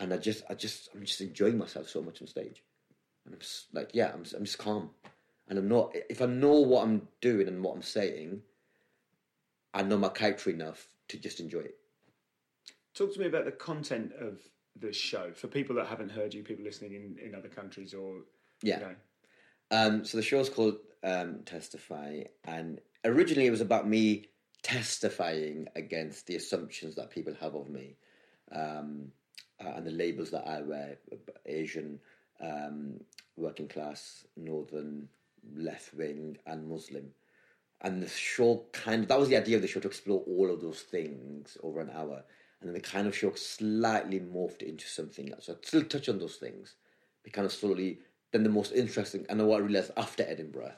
and 0.00 0.12
I 0.12 0.16
just, 0.16 0.42
I 0.50 0.54
just, 0.54 0.88
I'm 0.92 1.04
just 1.04 1.20
enjoying 1.20 1.56
myself 1.56 1.88
so 1.88 2.02
much 2.02 2.20
on 2.20 2.26
stage. 2.26 2.64
And 3.24 3.34
I'm 3.34 3.40
just, 3.40 3.72
like, 3.72 3.90
yeah, 3.94 4.10
I'm, 4.12 4.24
I'm 4.36 4.44
just 4.44 4.58
calm. 4.58 4.90
And 5.48 5.58
I'm 5.58 5.68
not, 5.68 5.94
if 6.10 6.20
I 6.20 6.26
know 6.26 6.60
what 6.60 6.82
I'm 6.82 7.08
doing 7.20 7.46
and 7.46 7.62
what 7.62 7.76
I'm 7.76 7.82
saying, 7.82 8.42
I 9.72 9.82
know 9.82 9.96
my 9.96 10.08
character 10.08 10.50
enough 10.50 10.88
to 11.08 11.18
just 11.18 11.38
enjoy 11.38 11.60
it. 11.60 11.78
Talk 12.94 13.12
to 13.14 13.20
me 13.20 13.26
about 13.26 13.44
the 13.44 13.52
content 13.52 14.12
of 14.20 14.40
the 14.80 14.92
show 14.92 15.32
for 15.32 15.48
people 15.48 15.76
that 15.76 15.86
haven't 15.86 16.10
heard 16.10 16.34
you, 16.34 16.42
people 16.42 16.64
listening 16.64 16.94
in, 16.94 17.16
in 17.24 17.34
other 17.34 17.48
countries 17.48 17.94
or 17.94 18.22
Yeah. 18.62 18.78
you 18.78 18.84
know. 18.86 18.94
Um, 19.70 20.04
so 20.04 20.16
the 20.16 20.22
show's 20.22 20.48
called 20.48 20.76
um, 21.02 21.40
Testify, 21.44 22.22
and 22.44 22.80
originally 23.04 23.46
it 23.46 23.50
was 23.50 23.60
about 23.60 23.88
me 23.88 24.26
testifying 24.62 25.66
against 25.76 26.26
the 26.26 26.36
assumptions 26.36 26.94
that 26.96 27.10
people 27.10 27.34
have 27.40 27.54
of 27.54 27.68
me 27.68 27.96
um, 28.52 29.12
uh, 29.64 29.70
and 29.76 29.86
the 29.86 29.90
labels 29.92 30.30
that 30.30 30.46
I 30.46 30.62
wear 30.62 30.98
Asian, 31.46 32.00
um, 32.40 33.00
working 33.36 33.68
class, 33.68 34.24
northern, 34.36 35.08
left 35.54 35.94
wing, 35.94 36.38
and 36.46 36.68
Muslim. 36.68 37.06
And 37.82 38.02
the 38.02 38.08
show 38.08 38.66
kind 38.72 39.02
of 39.02 39.08
that 39.08 39.18
was 39.18 39.28
the 39.28 39.36
idea 39.36 39.56
of 39.56 39.62
the 39.62 39.68
show 39.68 39.80
to 39.80 39.88
explore 39.88 40.20
all 40.26 40.50
of 40.52 40.60
those 40.60 40.80
things 40.80 41.56
over 41.62 41.80
an 41.80 41.90
hour. 41.94 42.24
And 42.60 42.68
then 42.68 42.74
the 42.74 42.80
kind 42.80 43.06
of 43.06 43.16
show 43.16 43.32
slightly 43.34 44.18
morphed 44.20 44.62
into 44.62 44.86
something 44.88 45.32
else. 45.32 45.46
So 45.46 45.52
I'd 45.52 45.66
still 45.66 45.84
touch 45.84 46.08
on 46.08 46.18
those 46.18 46.36
things, 46.36 46.74
but 47.22 47.32
kind 47.32 47.44
of 47.46 47.52
slowly. 47.52 48.00
Then 48.32 48.42
the 48.42 48.48
most 48.48 48.72
interesting, 48.72 49.24
and 49.28 49.46
what 49.46 49.56
I 49.62 49.64
realized 49.64 49.92
after 49.96 50.24
Edinburgh 50.26 50.72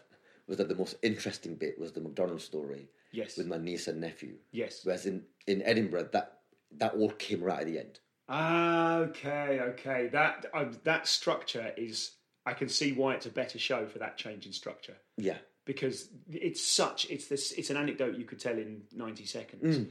was 0.46 0.58
that 0.58 0.68
the 0.68 0.74
most 0.74 0.96
interesting 1.02 1.54
bit 1.54 1.78
was 1.78 1.92
the 1.92 2.00
McDonald's 2.00 2.44
story. 2.44 2.88
Yes. 3.12 3.36
With 3.38 3.46
my 3.46 3.56
niece 3.58 3.88
and 3.88 4.00
nephew. 4.00 4.34
Yes. 4.52 4.80
Whereas 4.84 5.06
in, 5.06 5.22
in 5.46 5.62
Edinburgh, 5.62 6.10
that 6.12 6.40
that 6.76 6.94
all 6.94 7.10
came 7.12 7.42
right 7.42 7.60
at 7.60 7.66
the 7.66 7.78
end. 7.78 8.00
Ah, 8.28 8.96
okay, 8.98 9.60
okay. 9.60 10.08
That 10.08 10.44
uh, 10.52 10.66
that 10.84 11.06
structure 11.08 11.72
is. 11.76 12.12
I 12.44 12.52
can 12.52 12.68
see 12.68 12.92
why 12.92 13.14
it's 13.14 13.24
a 13.26 13.30
better 13.30 13.58
show 13.58 13.86
for 13.86 13.98
that 14.00 14.16
change 14.18 14.46
in 14.46 14.52
structure 14.52 14.96
Yeah. 15.16 15.36
because 15.64 16.08
it's 16.30 16.62
such. 16.66 17.08
It's 17.10 17.28
this. 17.28 17.52
It's 17.52 17.70
an 17.70 17.76
anecdote 17.78 18.16
you 18.18 18.24
could 18.26 18.38
tell 18.40 18.56
in 18.58 18.82
ninety 18.92 19.24
seconds, 19.24 19.86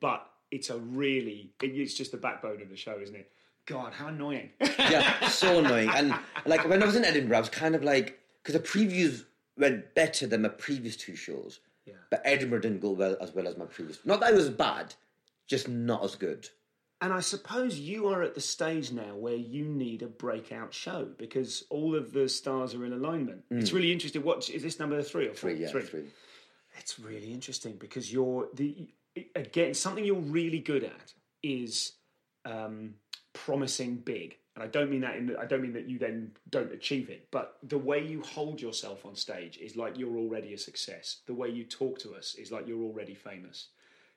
but 0.00 0.29
it's 0.50 0.70
a 0.70 0.78
really. 0.78 1.52
It's 1.62 1.94
just 1.94 2.12
the 2.12 2.18
backbone 2.18 2.62
of 2.62 2.68
the 2.68 2.76
show, 2.76 2.98
isn't 3.00 3.14
it? 3.14 3.30
God, 3.66 3.92
how 3.92 4.08
annoying! 4.08 4.50
yeah, 4.60 5.28
so 5.28 5.58
annoying. 5.58 5.90
And 5.90 6.14
like 6.46 6.68
when 6.68 6.82
I 6.82 6.86
was 6.86 6.96
in 6.96 7.04
Edinburgh, 7.04 7.36
I 7.36 7.40
was 7.40 7.48
kind 7.48 7.74
of 7.74 7.84
like 7.84 8.18
because 8.42 8.60
the 8.60 8.66
previews 8.66 9.24
went 9.56 9.94
better 9.94 10.26
than 10.26 10.42
my 10.42 10.48
previous 10.48 10.96
two 10.96 11.14
shows. 11.14 11.60
Yeah. 11.86 11.94
But 12.10 12.22
Edinburgh 12.24 12.60
didn't 12.60 12.80
go 12.80 12.90
well 12.90 13.16
as 13.20 13.34
well 13.34 13.46
as 13.46 13.56
my 13.56 13.66
previous. 13.66 13.98
Not 14.04 14.20
that 14.20 14.32
it 14.32 14.36
was 14.36 14.50
bad, 14.50 14.94
just 15.46 15.68
not 15.68 16.04
as 16.04 16.16
good. 16.16 16.48
And 17.02 17.12
I 17.14 17.20
suppose 17.20 17.78
you 17.78 18.08
are 18.08 18.22
at 18.22 18.34
the 18.34 18.42
stage 18.42 18.92
now 18.92 19.14
where 19.16 19.34
you 19.34 19.64
need 19.64 20.02
a 20.02 20.06
breakout 20.06 20.74
show 20.74 21.08
because 21.16 21.64
all 21.70 21.94
of 21.94 22.12
the 22.12 22.28
stars 22.28 22.74
are 22.74 22.84
in 22.84 22.92
alignment. 22.92 23.42
It's 23.50 23.70
mm. 23.70 23.74
really 23.74 23.92
interesting. 23.92 24.22
What 24.22 24.50
is 24.50 24.62
this 24.62 24.78
number 24.78 25.02
three 25.02 25.26
or 25.26 25.34
four? 25.34 25.50
Three, 25.50 25.62
yeah, 25.62 25.68
three. 25.68 26.10
It's 26.78 26.98
really 26.98 27.32
interesting 27.32 27.76
because 27.76 28.12
you're 28.12 28.48
the 28.54 28.88
again 29.34 29.74
something 29.74 30.04
you're 30.04 30.16
really 30.16 30.58
good 30.58 30.84
at 30.84 31.14
is 31.42 31.92
um, 32.44 32.94
promising 33.32 33.96
big, 33.96 34.36
and 34.54 34.64
I 34.64 34.66
don't 34.66 34.90
mean 34.90 35.00
that 35.02 35.16
in 35.16 35.36
I 35.36 35.44
don't 35.44 35.62
mean 35.62 35.72
that 35.74 35.88
you 35.88 35.98
then 35.98 36.32
don't 36.50 36.72
achieve 36.72 37.10
it, 37.10 37.28
but 37.30 37.58
the 37.62 37.78
way 37.78 38.04
you 38.04 38.22
hold 38.22 38.60
yourself 38.60 39.04
on 39.04 39.14
stage 39.14 39.58
is 39.58 39.76
like 39.76 39.98
you're 39.98 40.16
already 40.16 40.54
a 40.54 40.58
success. 40.58 41.18
The 41.26 41.34
way 41.34 41.48
you 41.48 41.64
talk 41.64 41.98
to 42.00 42.14
us 42.14 42.34
is 42.36 42.50
like 42.50 42.66
you're 42.66 42.82
already 42.82 43.14
famous. 43.14 43.68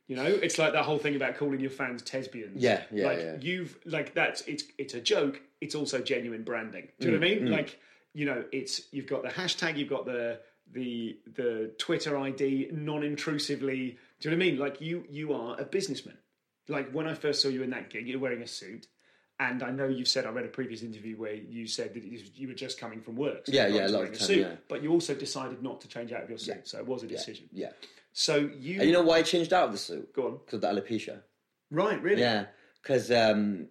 You 0.07 0.17
know, 0.17 0.25
it's 0.25 0.59
like 0.59 0.73
that 0.73 0.83
whole 0.83 0.99
thing 0.99 1.15
about 1.15 1.37
calling 1.37 1.61
your 1.61 1.69
fans 1.69 2.03
tesbians. 2.03 2.55
Yeah, 2.55 2.83
yeah, 2.91 3.05
like 3.05 3.17
yeah. 3.19 3.35
you've 3.39 3.77
like 3.85 4.13
that's 4.13 4.41
it's 4.41 4.65
it's 4.77 4.93
a 4.95 5.01
joke. 5.01 5.41
It's 5.61 5.75
also 5.75 6.01
genuine 6.01 6.43
branding. 6.43 6.89
Do 6.99 7.07
you 7.07 7.13
know 7.13 7.19
what 7.19 7.27
I 7.27 7.35
mean? 7.35 7.51
Like 7.51 7.79
you 8.13 8.25
know, 8.25 8.43
it's 8.51 8.81
you've 8.91 9.07
got 9.07 9.23
the 9.23 9.29
hashtag, 9.29 9.77
you've 9.77 9.89
got 9.89 10.05
the 10.05 10.39
the 10.71 11.17
the 11.35 11.71
Twitter 11.77 12.17
ID 12.17 12.69
non-intrusively. 12.71 13.97
Do 14.23 14.29
you 14.29 14.35
know 14.37 14.39
what 14.39 14.45
I 14.47 14.51
mean? 14.51 14.59
Like 14.59 14.79
you 14.79 15.03
you 15.09 15.33
are 15.33 15.59
a 15.59 15.65
businessman. 15.65 16.17
Like 16.69 16.91
when 16.93 17.07
I 17.07 17.13
first 17.13 17.41
saw 17.41 17.49
you 17.49 17.61
in 17.61 17.71
that 17.71 17.89
gig, 17.89 18.07
you're 18.07 18.19
wearing 18.19 18.41
a 18.41 18.47
suit. 18.47 18.87
And 19.37 19.61
I 19.61 19.69
know 19.71 19.85
you've 19.85 20.07
said 20.07 20.25
I 20.25 20.29
read 20.29 20.45
a 20.45 20.47
previous 20.47 20.81
interview 20.81 21.17
where 21.17 21.33
you 21.33 21.67
said 21.67 21.93
that 21.93 22.03
you 22.05 22.47
were 22.47 22.53
just 22.53 22.79
coming 22.79 23.01
from 23.01 23.17
work. 23.17 23.47
So 23.47 23.51
Yeah, 23.51 23.67
yeah, 23.67 23.87
a 23.87 23.89
lot 23.89 24.03
of 24.03 24.13
a 24.13 24.15
time, 24.15 24.27
suit, 24.27 24.37
yeah. 24.37 24.55
But 24.69 24.81
you 24.81 24.91
also 24.91 25.13
decided 25.13 25.61
not 25.61 25.81
to 25.81 25.89
change 25.89 26.13
out 26.13 26.23
of 26.23 26.29
your 26.29 26.37
suit, 26.37 26.65
so 26.69 26.77
it 26.77 26.85
was 26.87 27.03
a 27.03 27.07
decision. 27.07 27.49
Yeah. 27.51 27.71
So 28.13 28.37
you, 28.37 28.79
And 28.79 28.87
you 28.87 28.93
know 28.93 29.01
why 29.01 29.17
I 29.17 29.23
changed 29.23 29.51
out 29.51 29.65
of 29.65 29.71
the 29.73 29.77
suit? 29.77 30.13
go 30.13 30.27
on, 30.27 30.33
Because 30.37 30.53
of 30.53 30.61
the 30.61 30.67
alopecia. 30.67 31.23
right? 31.69 32.01
Really? 32.01 32.21
Yeah, 32.21 32.45
because 32.81 33.11
um, 33.11 33.67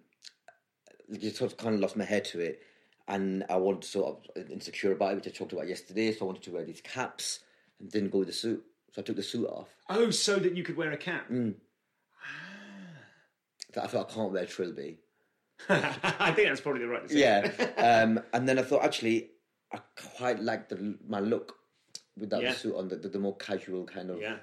you 1.09 1.31
sort 1.31 1.51
of 1.51 1.57
kind 1.57 1.73
of 1.73 1.81
lost 1.81 1.95
my 1.97 2.05
head 2.05 2.25
to 2.25 2.39
it, 2.41 2.61
and 3.07 3.43
I 3.49 3.55
wanted 3.55 3.85
sort 3.85 4.19
of 4.35 4.51
insecure 4.51 4.91
about 4.91 5.13
it, 5.13 5.15
which 5.15 5.27
I 5.27 5.31
talked 5.31 5.53
about 5.53 5.67
yesterday. 5.67 6.11
So 6.11 6.25
I 6.25 6.27
wanted 6.27 6.43
to 6.43 6.51
wear 6.51 6.65
these 6.65 6.81
caps 6.81 7.39
and 7.79 7.89
didn't 7.89 8.11
go 8.11 8.19
with 8.19 8.27
the 8.27 8.33
suit. 8.33 8.63
So 8.93 9.01
I 9.01 9.03
took 9.05 9.15
the 9.15 9.23
suit 9.23 9.47
off. 9.47 9.69
Oh, 9.89 10.11
so 10.11 10.37
that 10.37 10.55
you 10.55 10.63
could 10.63 10.77
wear 10.77 10.91
a 10.91 10.97
cap. 10.97 11.29
Mm. 11.29 11.55
I 13.81 13.87
thought 13.87 14.11
I 14.11 14.13
can't 14.13 14.31
wear 14.31 14.45
trilby. 14.45 14.99
I 15.69 16.31
think 16.35 16.47
that's 16.47 16.61
probably 16.61 16.81
the 16.81 16.87
right 16.87 17.07
decision. 17.07 17.51
Yeah, 17.57 18.01
um, 18.03 18.19
and 18.33 18.47
then 18.47 18.59
I 18.59 18.61
thought 18.63 18.83
actually 18.83 19.31
I 19.73 19.79
quite 20.15 20.39
like 20.39 20.69
the 20.69 20.97
my 21.07 21.19
look 21.19 21.55
without 22.17 22.43
Yeah. 22.43 22.51
the 22.53 22.57
suit 22.59 22.75
on, 22.75 22.87
the, 22.87 22.97
the 22.97 23.09
the 23.09 23.19
more 23.19 23.35
casual 23.37 23.85
kind 23.85 24.11
of 24.11 24.19
Yeah. 24.21 24.37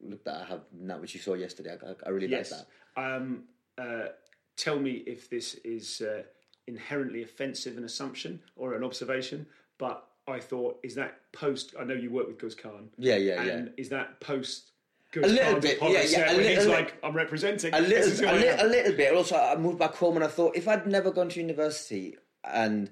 look 0.00 0.24
that 0.24 0.36
I 0.36 0.44
have 0.44 0.62
now, 0.72 0.98
which 0.98 1.14
you 1.14 1.20
saw 1.20 1.34
yesterday. 1.34 1.76
I, 1.82 1.90
I, 1.90 1.94
I 2.06 2.08
really 2.10 2.28
Yes. 2.28 2.50
like 2.50 2.60
that. 2.96 3.02
Um, 3.02 3.44
uh, 3.76 4.08
tell 4.56 4.78
me 4.78 4.92
if 5.06 5.28
this 5.28 5.54
is 5.64 6.00
uh, 6.00 6.22
inherently 6.66 7.22
offensive 7.22 7.76
an 7.76 7.84
assumption 7.84 8.40
or 8.56 8.74
an 8.74 8.84
observation, 8.84 9.46
but 9.78 10.06
I 10.28 10.38
thought, 10.38 10.78
is 10.82 10.94
that 10.94 11.20
post? 11.32 11.74
I 11.78 11.84
know 11.84 11.94
you 11.94 12.10
work 12.10 12.28
with 12.28 12.38
Guz 12.38 12.54
Khan. 12.54 12.90
Yeah, 12.96 13.16
yeah, 13.16 13.42
yeah. 13.42 13.52
And 13.52 13.72
is 13.76 13.88
that 13.88 14.20
post? 14.20 14.70
Guz 15.10 15.24
A 15.24 15.26
little 15.26 15.52
Khan's 15.52 15.64
bit, 15.64 15.78
yeah, 15.82 15.88
yeah, 15.88 16.32
a 16.32 16.36
where 16.36 16.48
he's 16.48 16.58
little- 16.58 16.72
like, 16.72 16.94
I'm 17.02 17.14
representing. 17.14 17.74
a 17.74 17.80
little, 17.80 18.24
a, 18.26 18.30
I 18.30 18.34
little, 18.34 18.60
am." 18.60 18.66
a 18.66 18.68
little 18.68 18.92
bit. 18.96 19.14
Also, 19.14 19.36
I 19.36 19.56
moved 19.56 19.78
back 19.78 19.94
home 19.94 20.14
and 20.16 20.24
I 20.24 20.28
thought 20.28 20.56
if 20.56 20.68
I'd 20.68 20.86
never 20.86 21.10
gone 21.10 21.28
to 21.30 21.40
university 21.40 22.16
and 22.44 22.90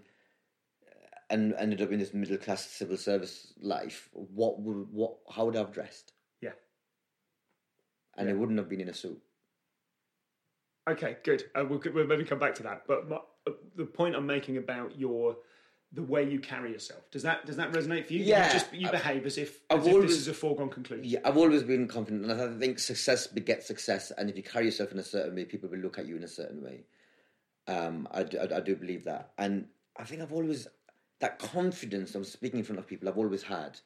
and 1.30 1.54
ended 1.54 1.80
up 1.80 1.92
in 1.92 2.00
this 2.00 2.12
middle 2.12 2.36
class 2.36 2.66
civil 2.66 2.96
service 2.96 3.52
life, 3.60 4.08
what 4.12 4.60
would 4.60 4.88
what? 4.92 5.14
How 5.30 5.44
would 5.46 5.54
I 5.54 5.60
have 5.60 5.72
dressed? 5.72 6.12
Yeah. 6.40 6.50
And 8.16 8.28
it 8.28 8.36
wouldn't 8.36 8.58
have 8.58 8.68
been 8.68 8.80
in 8.80 8.88
a 8.88 8.94
suit. 8.94 9.22
Okay, 10.90 11.18
good. 11.22 11.44
Uh, 11.54 11.64
we'll, 11.68 11.80
we'll 11.94 12.06
maybe 12.08 12.24
come 12.24 12.40
back 12.40 12.54
to 12.56 12.64
that. 12.64 12.82
But 12.88 13.08
my, 13.08 13.18
uh, 13.46 13.52
the 13.76 13.84
point 13.84 14.16
I'm 14.16 14.26
making 14.26 14.56
about 14.56 14.98
your 14.98 15.36
the 15.92 16.02
way 16.02 16.22
you 16.28 16.38
carry 16.38 16.70
yourself 16.72 17.00
does 17.10 17.22
that 17.24 17.44
does 17.46 17.56
that 17.56 17.72
resonate 17.72 18.06
for 18.06 18.12
you? 18.12 18.24
Yeah, 18.24 18.46
you 18.46 18.52
just 18.52 18.72
you 18.72 18.88
I- 18.88 18.90
behave 18.92 19.26
as 19.26 19.38
if, 19.38 19.60
as 19.70 19.86
if 19.86 19.92
always- 19.92 20.10
this 20.10 20.18
is 20.20 20.28
a 20.28 20.34
foregone 20.34 20.68
conclusion. 20.70 21.04
Yeah, 21.04 21.18
I've 21.24 21.36
always 21.36 21.62
been 21.64 21.88
confident, 21.88 22.24
and 22.30 22.40
I 22.40 22.58
think 22.58 22.78
success 22.78 23.26
begets 23.26 23.66
success. 23.66 24.12
And 24.16 24.30
if 24.30 24.36
you 24.36 24.42
carry 24.42 24.66
yourself 24.66 24.92
in 24.92 24.98
a 24.98 25.02
certain 25.04 25.34
way, 25.34 25.44
people 25.44 25.68
will 25.68 25.78
look 25.78 25.98
at 25.98 26.06
you 26.06 26.16
in 26.16 26.22
a 26.22 26.28
certain 26.28 26.62
way. 26.62 26.84
Um, 27.66 28.08
I, 28.10 28.22
do- 28.22 28.38
I, 28.38 28.56
I 28.56 28.60
do 28.60 28.74
believe 28.76 29.04
that, 29.04 29.32
and 29.38 29.66
I 29.96 30.04
think 30.04 30.22
I've 30.22 30.32
always 30.32 30.66
that 31.20 31.38
confidence 31.38 32.14
of 32.14 32.26
speaking 32.26 32.60
in 32.60 32.64
front 32.64 32.78
of 32.78 32.86
people. 32.86 33.08
I've 33.08 33.18
always 33.18 33.42
had. 33.42 33.78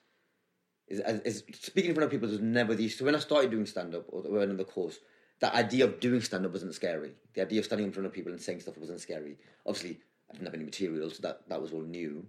Is, 0.86 1.00
is 1.00 1.42
speaking 1.54 1.88
in 1.90 1.94
front 1.94 2.04
of 2.04 2.10
people 2.10 2.28
was 2.28 2.40
never 2.40 2.74
the 2.74 2.84
issue. 2.84 2.98
so 2.98 3.04
when 3.06 3.16
I 3.16 3.18
started 3.18 3.50
doing 3.50 3.64
stand 3.64 3.94
up 3.94 4.04
or 4.08 4.20
when 4.22 4.50
in 4.50 4.58
the 4.58 4.64
course, 4.64 4.98
that 5.40 5.54
idea 5.54 5.86
of 5.86 5.98
doing 5.98 6.20
stand 6.20 6.44
up 6.44 6.52
wasn't 6.52 6.74
scary. 6.74 7.12
The 7.32 7.40
idea 7.40 7.60
of 7.60 7.64
standing 7.64 7.86
in 7.86 7.92
front 7.92 8.06
of 8.06 8.12
people 8.12 8.32
and 8.32 8.40
saying 8.40 8.60
stuff 8.60 8.76
wasn't 8.76 9.00
scary. 9.00 9.38
Obviously, 9.66 10.00
didn't 10.34 10.46
have 10.46 10.54
any 10.54 10.64
materials, 10.64 11.16
so 11.16 11.22
that 11.22 11.48
that 11.48 11.60
was 11.60 11.72
all 11.72 11.82
new. 11.82 12.26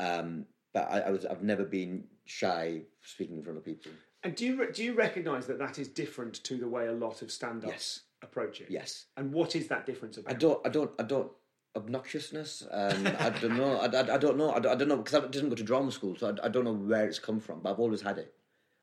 Um, 0.00 0.46
but 0.74 0.90
I, 0.90 1.00
I 1.00 1.10
was 1.10 1.24
I've 1.24 1.42
never 1.42 1.64
been 1.64 2.04
shy 2.24 2.82
speaking 3.02 3.36
in 3.36 3.42
front 3.42 3.58
of 3.58 3.64
people. 3.64 3.92
And 4.22 4.34
do 4.34 4.44
you 4.44 4.72
do 4.72 4.82
you 4.84 4.94
recognise 4.94 5.46
that 5.46 5.58
that 5.58 5.78
is 5.78 5.88
different 5.88 6.42
to 6.44 6.56
the 6.56 6.68
way 6.68 6.86
a 6.88 6.92
lot 6.92 7.22
of 7.22 7.30
stand-ups 7.30 7.72
Yes. 7.72 8.00
approach 8.22 8.60
it? 8.60 8.68
Yes. 8.70 9.06
And 9.16 9.32
what 9.32 9.54
is 9.54 9.68
that 9.68 9.86
difference 9.86 10.16
about? 10.16 10.34
I 10.34 10.36
don't, 10.36 10.66
I 10.66 10.68
don't, 10.70 10.90
I 10.98 11.02
don't. 11.04 11.30
Obnoxiousness. 11.76 12.66
Um, 12.70 13.06
I 13.18 13.28
don't 13.28 13.56
know. 13.56 13.76
I, 13.76 13.84
I, 13.86 14.14
I 14.14 14.18
don't 14.18 14.38
know. 14.38 14.50
I 14.50 14.60
don't, 14.60 14.72
I 14.72 14.74
don't 14.76 14.88
know 14.88 14.96
because 14.96 15.22
I 15.22 15.26
didn't 15.28 15.50
go 15.50 15.54
to 15.54 15.62
drama 15.62 15.92
school, 15.92 16.16
so 16.16 16.28
I, 16.42 16.46
I 16.46 16.48
don't 16.48 16.64
know 16.64 16.72
where 16.72 17.06
it's 17.06 17.18
come 17.18 17.38
from. 17.38 17.60
But 17.60 17.72
I've 17.72 17.78
always 17.80 18.00
had 18.00 18.16
it. 18.18 18.32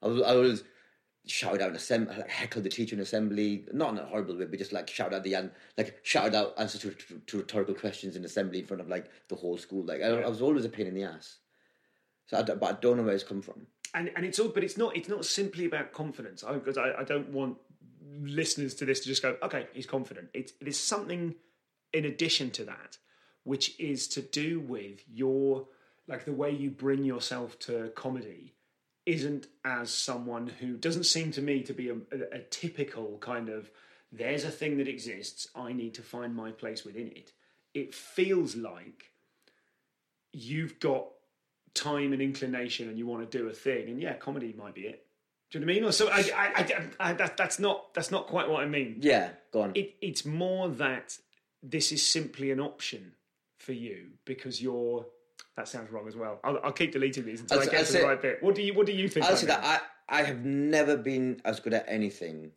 I 0.03 0.07
was, 0.07 0.21
I 0.21 0.29
always 0.35 0.63
shouted 1.25 1.61
out 1.61 1.69
in 1.69 1.75
assembly, 1.75 2.15
like 2.17 2.29
heckled 2.29 2.65
the 2.65 2.69
teacher 2.69 2.95
in 2.95 3.01
assembly, 3.01 3.65
not 3.71 3.91
in 3.93 3.99
a 3.99 4.05
horrible 4.05 4.37
way, 4.37 4.45
but 4.45 4.59
just 4.59 4.73
like 4.73 4.89
shout 4.89 5.13
out 5.13 5.23
the 5.23 5.33
an- 5.33 5.51
like 5.77 5.99
shouted 6.03 6.35
out 6.35 6.53
answers 6.57 6.81
to, 6.81 6.91
to, 6.91 7.19
to 7.19 7.37
rhetorical 7.37 7.73
questions 7.75 8.15
in 8.15 8.25
assembly 8.25 8.59
in 8.59 8.65
front 8.65 8.81
of 8.81 8.89
like 8.89 9.09
the 9.29 9.35
whole 9.35 9.57
school. 9.57 9.85
Like 9.85 10.01
I, 10.01 10.07
I 10.07 10.27
was 10.27 10.41
always 10.41 10.65
a 10.65 10.69
pain 10.69 10.87
in 10.87 10.93
the 10.93 11.03
ass. 11.03 11.37
So, 12.27 12.37
I, 12.37 12.43
but 12.43 12.63
I 12.63 12.73
don't 12.79 12.97
know 12.97 13.03
where 13.03 13.13
it's 13.13 13.23
come 13.23 13.41
from. 13.41 13.67
and 13.93 14.11
and 14.15 14.25
it's 14.25 14.39
all, 14.39 14.49
but 14.49 14.63
it's 14.63 14.77
not 14.77 14.95
it's 14.97 15.09
not 15.09 15.25
simply 15.25 15.65
about 15.65 15.93
confidence. 15.93 16.43
Because 16.43 16.77
I, 16.77 16.93
I 16.99 17.03
don't 17.03 17.29
want 17.29 17.57
listeners 18.21 18.73
to 18.75 18.85
this 18.85 18.99
to 19.01 19.07
just 19.07 19.21
go, 19.21 19.37
okay, 19.43 19.67
he's 19.73 19.85
confident. 19.85 20.29
It's 20.33 20.53
it 20.59 20.67
is 20.67 20.79
something 20.79 21.35
in 21.93 22.05
addition 22.05 22.51
to 22.51 22.65
that, 22.65 22.97
which 23.43 23.79
is 23.79 24.07
to 24.09 24.21
do 24.21 24.59
with 24.59 25.03
your 25.07 25.67
like 26.07 26.25
the 26.25 26.33
way 26.33 26.51
you 26.51 26.69
bring 26.69 27.03
yourself 27.05 27.57
to 27.59 27.91
comedy 27.95 28.52
isn't 29.05 29.47
as 29.65 29.91
someone 29.91 30.47
who 30.47 30.77
doesn't 30.77 31.05
seem 31.05 31.31
to 31.31 31.41
me 31.41 31.61
to 31.61 31.73
be 31.73 31.89
a, 31.89 31.93
a, 31.93 32.37
a 32.37 32.39
typical 32.49 33.17
kind 33.19 33.49
of 33.49 33.69
there's 34.11 34.43
a 34.43 34.51
thing 34.51 34.77
that 34.77 34.87
exists 34.87 35.47
i 35.55 35.73
need 35.73 35.93
to 35.93 36.01
find 36.01 36.35
my 36.35 36.51
place 36.51 36.85
within 36.85 37.07
it 37.07 37.31
it 37.73 37.93
feels 37.93 38.55
like 38.55 39.11
you've 40.31 40.79
got 40.79 41.05
time 41.73 42.13
and 42.13 42.21
inclination 42.21 42.87
and 42.87 42.97
you 42.97 43.05
want 43.07 43.29
to 43.29 43.37
do 43.37 43.47
a 43.49 43.53
thing 43.53 43.89
and 43.89 44.01
yeah 44.01 44.13
comedy 44.13 44.53
might 44.57 44.75
be 44.75 44.81
it 44.81 45.05
Do 45.51 45.59
you 45.59 45.65
know 45.65 45.69
what 45.69 45.71
I 45.71 45.75
mean? 45.75 45.83
Or 45.89 45.91
so 45.91 46.07
I, 46.09 46.19
I, 46.35 46.61
I, 46.99 47.09
I, 47.09 47.13
that, 47.13 47.37
that's 47.37 47.59
not 47.59 47.93
that's 47.93 48.09
not 48.11 48.27
quite 48.27 48.47
what 48.49 48.61
I 48.63 48.67
mean. 48.67 48.97
Yeah, 49.01 49.29
go 49.51 49.61
on. 49.61 49.71
It, 49.75 49.95
it's 50.01 50.25
more 50.25 50.69
that 50.69 51.17
this 51.61 51.91
is 51.91 52.01
simply 52.07 52.49
an 52.51 52.59
option 52.59 53.13
for 53.57 53.73
you 53.73 54.11
because 54.25 54.61
you're. 54.61 55.05
That 55.57 55.67
sounds 55.67 55.91
wrong 55.91 56.07
as 56.07 56.15
well. 56.15 56.39
I'll, 56.43 56.59
I'll 56.63 56.71
keep 56.71 56.91
deleting 56.91 57.25
these 57.25 57.41
until 57.41 57.57
I'll 57.59 57.63
I 57.63 57.65
s- 57.65 57.69
get 57.71 57.79
I'll 57.79 57.85
to 57.85 57.91
say- 57.91 58.01
the 58.01 58.07
right 58.07 58.21
bit. 58.21 58.41
What 58.43 58.55
do 58.55 58.61
you 58.63 58.73
What 58.73 58.85
do 58.87 58.91
you 58.93 59.07
think? 59.07 59.25
I'll 59.25 59.35
say 59.35 59.47
that 59.47 59.63
I, 60.09 60.19
I 60.19 60.23
have 60.23 60.43
never 60.43 60.97
been 60.97 61.41
as 61.45 61.59
good 61.59 61.73
at 61.73 61.85
anything 61.87 62.51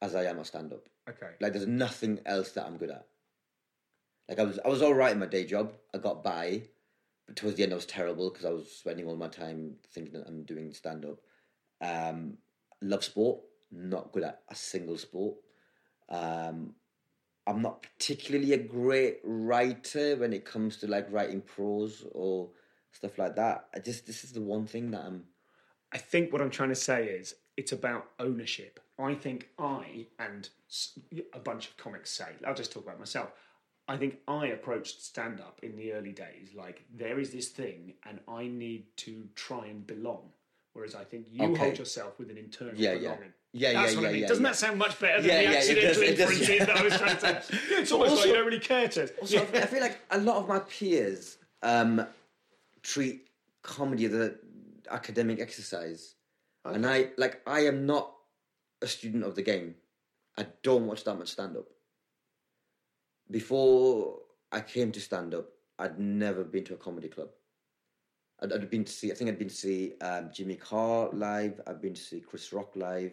as 0.00 0.14
I 0.14 0.24
am 0.24 0.38
at 0.38 0.46
stand 0.46 0.72
up. 0.72 0.88
Okay. 1.08 1.30
Like 1.40 1.52
there's 1.52 1.66
nothing 1.66 2.20
else 2.26 2.52
that 2.52 2.64
I'm 2.66 2.76
good 2.76 2.90
at. 2.90 3.06
Like 4.28 4.38
I 4.38 4.44
was 4.44 4.58
I 4.64 4.68
was 4.68 4.82
all 4.82 4.94
right 4.94 5.12
in 5.12 5.18
my 5.18 5.26
day 5.26 5.44
job. 5.44 5.72
I 5.92 5.98
got 5.98 6.22
by, 6.22 6.62
but 7.26 7.34
towards 7.36 7.56
the 7.56 7.64
end 7.64 7.72
I 7.72 7.76
was 7.76 7.86
terrible 7.86 8.30
because 8.30 8.44
I 8.46 8.50
was 8.50 8.70
spending 8.70 9.06
all 9.06 9.16
my 9.16 9.28
time 9.28 9.74
thinking 9.92 10.12
that 10.14 10.28
I'm 10.28 10.44
doing 10.44 10.72
stand 10.72 11.04
up. 11.04 11.18
Um, 11.80 12.38
love 12.80 13.02
sport. 13.02 13.40
Not 13.72 14.12
good 14.12 14.22
at 14.24 14.40
a 14.48 14.54
single 14.54 14.96
sport. 14.98 15.36
Um, 16.08 16.74
I'm 17.50 17.62
not 17.62 17.82
particularly 17.82 18.52
a 18.52 18.58
great 18.58 19.18
writer 19.24 20.16
when 20.16 20.32
it 20.32 20.44
comes 20.44 20.76
to 20.78 20.86
like 20.86 21.10
writing 21.10 21.40
prose 21.42 22.04
or 22.12 22.50
stuff 22.92 23.18
like 23.18 23.36
that. 23.36 23.66
I 23.74 23.80
just 23.80 24.06
this 24.06 24.24
is 24.24 24.32
the 24.32 24.40
one 24.40 24.66
thing 24.66 24.90
that 24.92 25.02
I'm. 25.04 25.24
I 25.92 25.98
think 25.98 26.32
what 26.32 26.40
I'm 26.40 26.50
trying 26.50 26.68
to 26.68 26.76
say 26.76 27.06
is 27.06 27.34
it's 27.56 27.72
about 27.72 28.06
ownership. 28.20 28.78
I 28.98 29.14
think 29.14 29.48
I 29.58 30.06
and 30.18 30.48
a 31.34 31.40
bunch 31.40 31.68
of 31.68 31.76
comics 31.76 32.10
say, 32.10 32.26
I'll 32.46 32.54
just 32.54 32.72
talk 32.72 32.84
about 32.84 32.98
myself. 32.98 33.30
I 33.88 33.96
think 33.96 34.18
I 34.28 34.46
approached 34.48 35.02
stand 35.02 35.40
up 35.40 35.58
in 35.64 35.74
the 35.76 35.92
early 35.92 36.12
days 36.12 36.54
like 36.54 36.84
there 36.94 37.18
is 37.18 37.30
this 37.30 37.48
thing 37.48 37.94
and 38.06 38.20
I 38.28 38.46
need 38.46 38.84
to 38.98 39.26
try 39.34 39.66
and 39.66 39.84
belong. 39.84 40.30
Whereas 40.74 40.94
I 40.94 41.02
think 41.02 41.26
you 41.32 41.46
Okay. 41.46 41.64
hold 41.64 41.78
yourself 41.78 42.18
with 42.20 42.30
an 42.30 42.38
internal 42.38 42.76
Yeah, 42.76 42.94
belonging. 42.94 43.18
Yeah, 43.20 43.26
That's 43.52 43.62
yeah, 43.62 43.72
what 43.82 43.88
I 43.88 43.90
yeah, 43.90 44.12
mean. 44.12 44.20
yeah, 44.22 44.28
Doesn't 44.28 44.44
yeah. 44.44 44.50
that 44.50 44.56
sound 44.56 44.78
much 44.78 45.00
better 45.00 45.22
than 45.22 45.30
Yeah, 45.30 45.36
the 45.38 45.42
yeah, 45.42 45.50
it 45.50 45.56
accidental 45.56 45.88
does, 45.88 45.98
it 46.02 46.16
does, 46.16 46.48
yeah. 46.48 46.64
that 46.66 46.76
I 46.76 46.82
was 46.82 46.96
trying 46.96 47.16
to 47.16 47.20
say? 47.20 47.58
Yeah, 47.70 47.80
it's 47.80 47.92
almost 47.92 48.10
like 48.10 48.18
also- 48.18 48.28
you 48.28 48.34
don't 48.34 48.46
really 48.46 48.60
care 48.60 48.88
to. 48.88 49.18
Also, 49.20 49.38
I 49.42 49.44
feel- 49.46 49.62
I 49.62 49.66
feel 49.66 49.80
like 49.80 49.98
a 50.10 50.18
lot 50.18 50.36
of 50.36 50.48
my 50.48 50.60
peers 50.60 51.36
um, 51.62 52.06
treat 52.82 53.28
comedy 53.62 54.04
as 54.04 54.14
an 54.14 54.38
academic 54.90 55.40
exercise, 55.40 56.14
and 56.64 56.86
I 56.86 57.10
like 57.18 57.42
I 57.46 57.60
am 57.66 57.86
not 57.86 58.12
a 58.82 58.86
student 58.86 59.24
of 59.24 59.34
the 59.34 59.42
game. 59.42 59.74
I 60.38 60.46
don't 60.62 60.86
watch 60.86 61.02
that 61.04 61.16
much 61.18 61.28
stand 61.28 61.56
up. 61.56 61.66
Before 63.30 64.18
I 64.52 64.60
came 64.60 64.90
to 64.92 65.00
stand 65.00 65.34
up, 65.34 65.46
I'd 65.78 65.98
never 65.98 66.44
been 66.44 66.64
to 66.64 66.74
a 66.74 66.78
comedy 66.78 67.08
club. 67.08 67.28
I'd, 68.42 68.52
I'd 68.52 68.70
been 68.70 68.84
to 68.84 68.92
see, 68.92 69.12
I 69.12 69.14
think 69.14 69.30
I'd 69.30 69.38
been 69.38 69.48
to 69.48 69.54
see 69.54 69.94
um, 70.00 70.30
Jimmy 70.32 70.56
Carr 70.56 71.10
live. 71.12 71.60
I'd 71.66 71.80
been 71.80 71.94
to 71.94 72.00
see 72.00 72.20
Chris 72.20 72.52
Rock 72.52 72.72
live, 72.74 73.12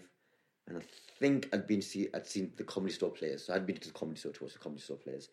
and 0.67 0.77
I 0.77 0.81
think 1.19 1.49
I'd 1.53 1.67
been 1.67 1.81
see 1.81 2.07
I'd 2.13 2.27
seen 2.27 2.51
the 2.57 2.63
Comedy 2.63 2.93
Store 2.93 3.11
players. 3.11 3.45
So 3.45 3.53
I'd 3.53 3.65
been 3.65 3.77
to 3.77 3.87
the 3.87 3.93
Comedy 3.93 4.19
Store 4.19 4.31
to 4.33 4.43
watch 4.43 4.53
the 4.53 4.59
Comedy 4.59 4.81
Store 4.81 4.97
players, 4.97 5.29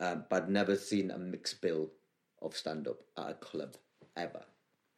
um, 0.00 0.24
but 0.28 0.44
I'd 0.44 0.50
never 0.50 0.76
seen 0.76 1.10
a 1.10 1.18
mixed 1.18 1.60
bill 1.60 1.90
of 2.40 2.56
stand 2.56 2.88
up 2.88 2.98
at 3.16 3.30
a 3.30 3.34
club 3.34 3.76
ever. 4.16 4.42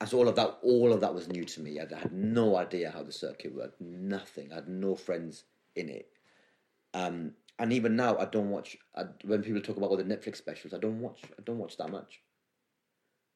And 0.01 0.09
so 0.09 0.19
all 0.19 0.29
of 0.29 0.37
that, 0.37 0.59
all 0.63 0.93
of 0.93 1.01
that 1.01 1.15
was 1.15 1.29
new 1.29 1.45
to 1.45 1.61
me. 1.61 1.79
I 1.79 1.99
had 1.99 2.13
no 2.13 2.57
idea 2.57 2.91
how 2.91 3.03
the 3.03 3.13
circuit 3.13 3.55
worked. 3.55 3.81
Nothing. 3.81 4.51
I 4.53 4.57
had 4.57 4.69
no 4.69 4.97
friends 4.97 5.45
in 5.77 5.89
it. 5.89 6.09
Um, 6.95 7.33
and 7.59 7.73
even 7.73 7.97
now, 7.97 8.19
I 8.19 8.25
don't 8.25 8.51
watch. 8.51 8.77
I, 8.97 9.05
when 9.25 9.43
people 9.43 9.61
talk 9.61 9.77
about 9.77 9.91
all 9.91 9.97
the 9.97 10.05
Netflix 10.05 10.37
specials, 10.37 10.75
I 10.75 10.79
don't 10.79 11.01
watch. 11.01 11.21
I 11.39 11.43
don't 11.45 11.59
watch 11.59 11.77
that 11.77 11.91
much. 11.91 12.21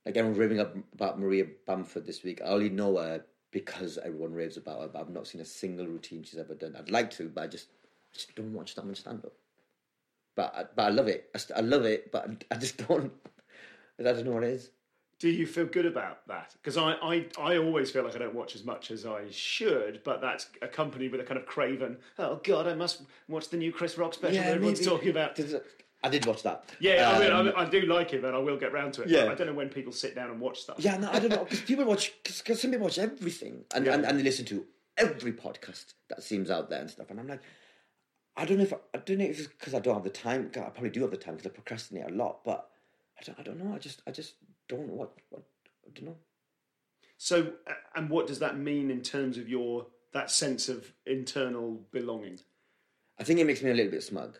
Like 0.05 0.17
everyone's 0.17 0.39
raving 0.39 0.61
up 0.61 0.75
about 0.95 1.21
Maria 1.21 1.45
Bamford 1.67 2.07
this 2.07 2.25
week. 2.25 2.41
I 2.43 2.47
only 2.47 2.71
know 2.71 2.97
her 2.97 3.25
because 3.51 3.99
everyone 3.99 4.33
raves 4.33 4.57
about 4.57 4.81
her, 4.81 4.89
but 4.89 5.01
I've 5.01 5.11
not 5.11 5.27
seen 5.27 5.41
a 5.41 5.45
single 5.45 5.87
routine 5.87 6.23
she's 6.23 6.39
ever 6.39 6.55
done. 6.55 6.77
I'd 6.79 6.91
like 6.91 7.11
to, 7.13 7.29
but 7.29 7.45
I 7.45 7.47
just, 7.47 7.69
I 8.13 8.15
just 8.15 8.35
don't 8.35 8.53
watch 8.53 8.75
that 8.75 8.87
much 8.87 9.01
stand 9.01 9.25
up. 9.25 9.33
But 10.37 10.55
I, 10.55 10.65
but 10.75 10.83
I 10.83 10.89
love 10.91 11.09
it. 11.09 11.31
I, 11.35 11.59
I 11.59 11.61
love 11.61 11.85
it, 11.85 12.13
but 12.13 12.29
I, 12.29 12.55
I 12.55 12.59
just 12.59 12.77
don't. 12.89 13.13
I 13.99 14.03
don't 14.05 14.25
know 14.25 14.33
what 14.33 14.45
it 14.45 14.51
is. 14.51 14.71
Do 15.19 15.29
you 15.29 15.47
feel 15.47 15.67
good 15.67 15.87
about 15.87 16.25
that? 16.29 16.55
Because 16.63 16.77
I, 16.77 16.93
I, 16.93 17.27
I 17.41 17.57
always 17.57 17.91
feel 17.91 18.05
like 18.05 18.15
I 18.15 18.19
don't 18.19 18.37
watch 18.37 18.55
as 18.55 18.65
much 18.65 18.93
as 18.93 19.05
I 19.05 19.25
should, 19.31 20.03
but 20.05 20.21
that's 20.21 20.49
accompanied 20.63 21.11
with 21.11 21.21
a 21.21 21.25
kind 21.25 21.41
of 21.41 21.47
craven, 21.47 21.97
oh 22.21 22.41
God, 22.45 22.69
I 22.69 22.75
must 22.75 23.03
watch 23.27 23.49
the 23.49 23.57
new 23.57 23.73
Chris 23.73 23.99
Rock 23.99 24.15
special 24.15 24.37
that 24.37 24.47
everyone's 24.47 24.79
maybe- 24.79 24.89
talking 24.91 25.09
about. 25.09 25.37
I 26.03 26.09
did 26.09 26.27
watch 26.27 26.43
that. 26.45 26.65
Yeah, 26.79 27.11
I, 27.11 27.19
mean, 27.19 27.33
Um, 27.33 27.53
I, 27.57 27.63
I 27.63 27.69
do 27.69 27.81
like 27.83 28.13
it, 28.13 28.23
but 28.23 28.35
I 28.35 28.39
will 28.39 28.57
get 28.57 28.73
round 28.73 28.95
to 28.95 29.03
it. 29.03 29.09
Yeah. 29.09 29.25
I 29.31 29.35
don't 29.35 29.49
know 29.49 29.53
when 29.55 29.69
people 29.69 29.93
sit 29.93 30.15
down 30.15 30.31
and 30.31 30.41
watch 30.41 30.61
stuff. 30.61 30.77
Yeah, 30.79 30.97
no, 30.97 31.11
I 31.11 31.19
don't 31.19 31.31
know 31.31 31.45
because 31.45 31.63
people 31.63 31.85
watch 31.85 32.13
because 32.23 32.61
some 32.61 32.71
people 32.71 32.85
watch 32.87 32.99
everything 32.99 33.65
and, 33.75 33.85
Yeah. 33.85 33.95
and 33.95 34.05
and 34.05 34.19
they 34.19 34.23
listen 34.23 34.45
to 34.47 34.65
every 34.97 35.33
podcast 35.33 35.95
that 36.09 36.23
seems 36.23 36.51
out 36.51 36.71
there 36.71 36.81
and 36.81 36.91
stuff. 36.91 37.11
And 37.11 37.19
I'm 37.19 37.27
like, 37.27 37.43
I 38.37 38.45
don't 38.45 38.59
know 38.59 38.63
if 38.65 38.73
I 38.73 38.99
don't 38.99 39.19
know 39.19 39.25
if 39.25 39.39
it's 39.41 39.49
because 39.49 39.75
I 39.75 39.81
don't 39.81 39.95
have 39.95 40.05
the 40.05 40.11
time. 40.11 40.51
I 40.55 40.61
probably 40.71 40.91
do 40.91 41.03
have 41.03 41.11
the 41.11 41.17
time 41.17 41.35
because 41.35 41.51
I 41.51 41.55
procrastinate 41.55 42.07
a 42.11 42.15
lot, 42.15 42.45
but 42.45 42.71
I 43.19 43.25
don't. 43.25 43.41
I 43.41 43.43
don't 43.43 43.59
know. 43.65 43.75
I 43.75 43.79
just 43.79 44.03
I 44.07 44.13
just 44.13 44.35
don't 44.69 44.87
know 44.87 44.95
what, 44.95 45.13
what 45.31 45.43
I 45.87 45.91
don't 45.95 46.07
know. 46.11 46.17
So, 47.17 47.55
uh, 47.67 47.73
and 47.97 48.09
what 48.09 48.29
does 48.29 48.39
that 48.39 48.57
mean 48.57 48.93
in 48.93 49.01
terms 49.03 49.39
of 49.39 49.49
your 49.49 49.89
that 50.13 50.31
sense 50.31 50.69
of 50.69 50.93
internal 51.07 51.81
belonging? 51.91 52.39
I 53.19 53.25
think 53.25 53.41
it 53.41 53.47
makes 53.47 53.63
me 53.63 53.71
a 53.71 53.75
little 53.75 53.91
bit 53.91 54.05
smug. 54.05 54.39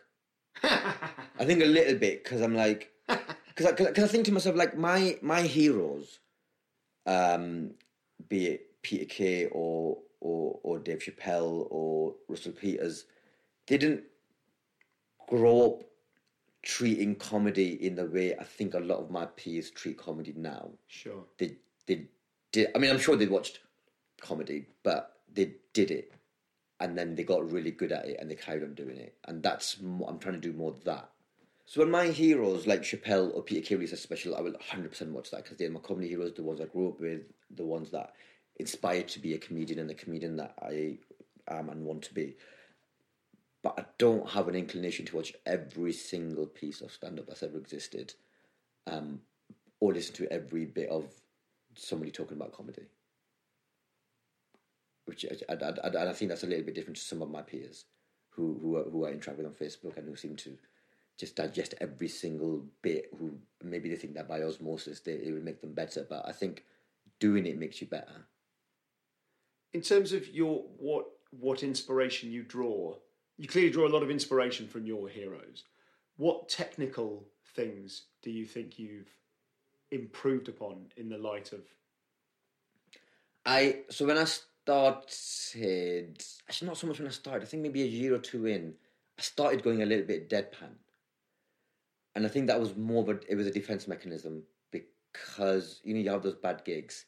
I 0.63 1.45
think 1.45 1.61
a 1.61 1.65
little 1.65 1.97
bit 1.97 2.23
because 2.23 2.41
I'm 2.41 2.55
like, 2.55 2.91
because 3.07 3.65
I, 3.65 3.71
cause 3.73 4.03
I 4.03 4.07
think 4.07 4.25
to 4.25 4.31
myself 4.31 4.55
like 4.55 4.77
my 4.77 5.17
my 5.21 5.41
heroes, 5.41 6.19
um, 7.05 7.71
be 8.27 8.47
it 8.47 8.81
Peter 8.81 9.05
Kay 9.05 9.47
or 9.51 9.97
or 10.19 10.59
or 10.63 10.79
Dave 10.79 10.99
Chappelle 10.99 11.67
or 11.69 12.15
Russell 12.27 12.51
Peters, 12.51 13.05
they 13.67 13.77
didn't 13.77 14.03
grow 15.27 15.65
up 15.65 15.83
treating 16.61 17.15
comedy 17.15 17.85
in 17.85 17.95
the 17.95 18.05
way 18.05 18.35
I 18.35 18.43
think 18.43 18.73
a 18.73 18.79
lot 18.79 18.99
of 18.99 19.09
my 19.09 19.25
peers 19.25 19.71
treat 19.71 19.97
comedy 19.97 20.33
now 20.35 20.71
Sure. 20.87 21.23
they 21.37 21.55
they 21.85 22.07
did. 22.51 22.67
I 22.75 22.79
mean, 22.79 22.91
I'm 22.91 22.99
sure 22.99 23.15
they 23.15 23.27
watched 23.27 23.59
comedy, 24.19 24.65
but 24.83 25.19
they 25.33 25.53
did 25.73 25.91
it, 25.91 26.11
and 26.79 26.97
then 26.97 27.15
they 27.15 27.23
got 27.23 27.51
really 27.51 27.71
good 27.71 27.91
at 27.91 28.05
it, 28.05 28.17
and 28.19 28.29
they 28.29 28.35
carried 28.35 28.63
on 28.63 28.73
doing 28.73 28.97
it. 28.97 29.15
And 29.25 29.43
that's 29.43 29.77
I'm 29.81 30.19
trying 30.19 30.35
to 30.35 30.41
do 30.41 30.53
more 30.53 30.71
of 30.71 30.83
that. 30.85 31.09
So 31.65 31.81
when 31.81 31.91
my 31.91 32.07
heroes 32.07 32.65
like 32.65 32.81
Chappelle 32.81 33.35
or 33.35 33.43
Peter 33.43 33.61
Kay 33.61 33.75
release 33.75 33.91
a 33.91 33.97
special, 33.97 34.35
I 34.35 34.41
will 34.41 34.53
100 34.53 34.89
percent 34.89 35.11
watch 35.11 35.31
that 35.31 35.43
because 35.43 35.57
they're 35.57 35.69
my 35.69 35.79
comedy 35.79 36.07
heroes, 36.07 36.33
the 36.33 36.43
ones 36.43 36.61
I 36.61 36.65
grew 36.65 36.89
up 36.89 36.99
with, 36.99 37.21
the 37.55 37.65
ones 37.65 37.91
that 37.91 38.13
inspired 38.55 39.07
to 39.09 39.19
be 39.19 39.33
a 39.33 39.37
comedian 39.37 39.79
and 39.79 39.89
the 39.89 39.93
comedian 39.93 40.35
that 40.37 40.53
I 40.61 40.97
am 41.47 41.69
and 41.69 41.85
want 41.85 42.03
to 42.03 42.13
be. 42.13 42.35
But 43.61 43.75
I 43.77 43.85
don't 43.97 44.29
have 44.29 44.47
an 44.47 44.55
inclination 44.55 45.05
to 45.07 45.17
watch 45.17 45.33
every 45.45 45.91
single 45.91 46.45
piece 46.45 46.81
of 46.81 46.91
stand 46.91 47.19
up 47.19 47.27
that's 47.27 47.43
ever 47.43 47.57
existed 47.57 48.13
um, 48.87 49.19
or 49.79 49.93
listen 49.93 50.15
to 50.15 50.31
every 50.31 50.65
bit 50.65 50.89
of 50.89 51.05
somebody 51.75 52.11
talking 52.11 52.37
about 52.37 52.53
comedy. 52.53 52.83
Which 55.09 55.25
I, 55.49 55.53
I, 55.53 55.87
I, 55.87 56.09
I, 56.09 56.13
think 56.13 56.29
that's 56.29 56.43
a 56.43 56.47
little 56.47 56.63
bit 56.63 56.75
different 56.75 56.97
to 56.97 57.03
some 57.03 57.23
of 57.23 57.31
my 57.31 57.41
peers 57.41 57.85
who 58.29 58.59
who 58.61 58.77
are, 58.77 58.83
who 58.83 59.07
I 59.07 59.09
interact 59.09 59.39
with 59.39 59.47
on 59.47 59.53
Facebook 59.53 59.97
and 59.97 60.07
who 60.07 60.15
seem 60.15 60.35
to 60.35 60.55
just 61.17 61.35
digest 61.35 61.73
every 61.81 62.07
single 62.07 62.63
bit. 62.83 63.09
Who 63.17 63.39
maybe 63.63 63.89
they 63.89 63.95
think 63.95 64.13
that 64.13 64.27
by 64.27 64.43
osmosis 64.43 64.99
they, 64.99 65.13
it 65.13 65.33
would 65.33 65.43
make 65.43 65.61
them 65.61 65.73
better, 65.73 66.05
but 66.07 66.27
I 66.27 66.31
think 66.31 66.63
doing 67.19 67.47
it 67.47 67.57
makes 67.57 67.81
you 67.81 67.87
better. 67.87 68.27
In 69.73 69.81
terms 69.81 70.13
of 70.13 70.27
your 70.29 70.63
what 70.77 71.05
what 71.31 71.63
inspiration 71.63 72.31
you 72.31 72.43
draw, 72.43 72.95
you 73.39 73.47
clearly 73.47 73.71
draw 73.71 73.87
a 73.87 73.89
lot 73.89 74.03
of 74.03 74.11
inspiration 74.11 74.67
from 74.67 74.85
your 74.85 75.09
heroes. 75.09 75.63
What 76.17 76.49
technical 76.49 77.25
things 77.55 78.03
do 78.21 78.29
you 78.29 78.45
think 78.45 78.77
you've 78.77 79.09
improved 79.89 80.49
upon 80.49 80.91
in 80.97 81.09
the 81.09 81.17
light 81.17 81.51
of? 81.51 81.61
I 83.43 83.79
so 83.89 84.05
when 84.05 84.19
I 84.19 84.27
started, 84.69 86.23
actually 86.47 86.67
not 86.67 86.77
so 86.77 86.87
much 86.87 86.99
when 86.99 87.07
I 87.07 87.11
started. 87.11 87.43
I 87.43 87.47
think 87.47 87.63
maybe 87.63 87.81
a 87.81 87.87
year 87.87 88.13
or 88.13 88.19
two 88.19 88.45
in, 88.45 88.73
I 89.17 89.21
started 89.21 89.63
going 89.63 89.81
a 89.81 89.85
little 89.85 90.05
bit 90.05 90.29
deadpan, 90.29 90.75
and 92.15 92.25
I 92.25 92.29
think 92.29 92.47
that 92.47 92.59
was 92.59 92.75
more 92.75 93.01
of 93.03 93.09
a 93.09 93.19
it 93.27 93.35
was 93.35 93.47
a 93.47 93.51
defense 93.51 93.87
mechanism 93.87 94.43
because 94.71 95.81
you 95.83 95.93
know 95.93 95.99
you 95.99 96.09
have 96.11 96.23
those 96.23 96.35
bad 96.35 96.63
gigs, 96.65 97.05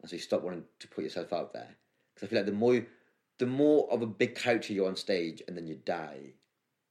and 0.00 0.10
so 0.10 0.16
you 0.16 0.22
stop 0.22 0.42
wanting 0.42 0.64
to 0.80 0.88
put 0.88 1.04
yourself 1.04 1.32
out 1.32 1.52
there. 1.52 1.76
Because 2.14 2.26
I 2.26 2.30
feel 2.30 2.38
like 2.40 2.46
the 2.46 2.52
more 2.52 2.84
the 3.38 3.46
more 3.46 3.88
of 3.92 4.02
a 4.02 4.06
big 4.06 4.34
character 4.34 4.72
you're 4.72 4.88
on 4.88 4.96
stage, 4.96 5.40
and 5.46 5.56
then 5.56 5.66
you 5.66 5.76
die, 5.76 6.34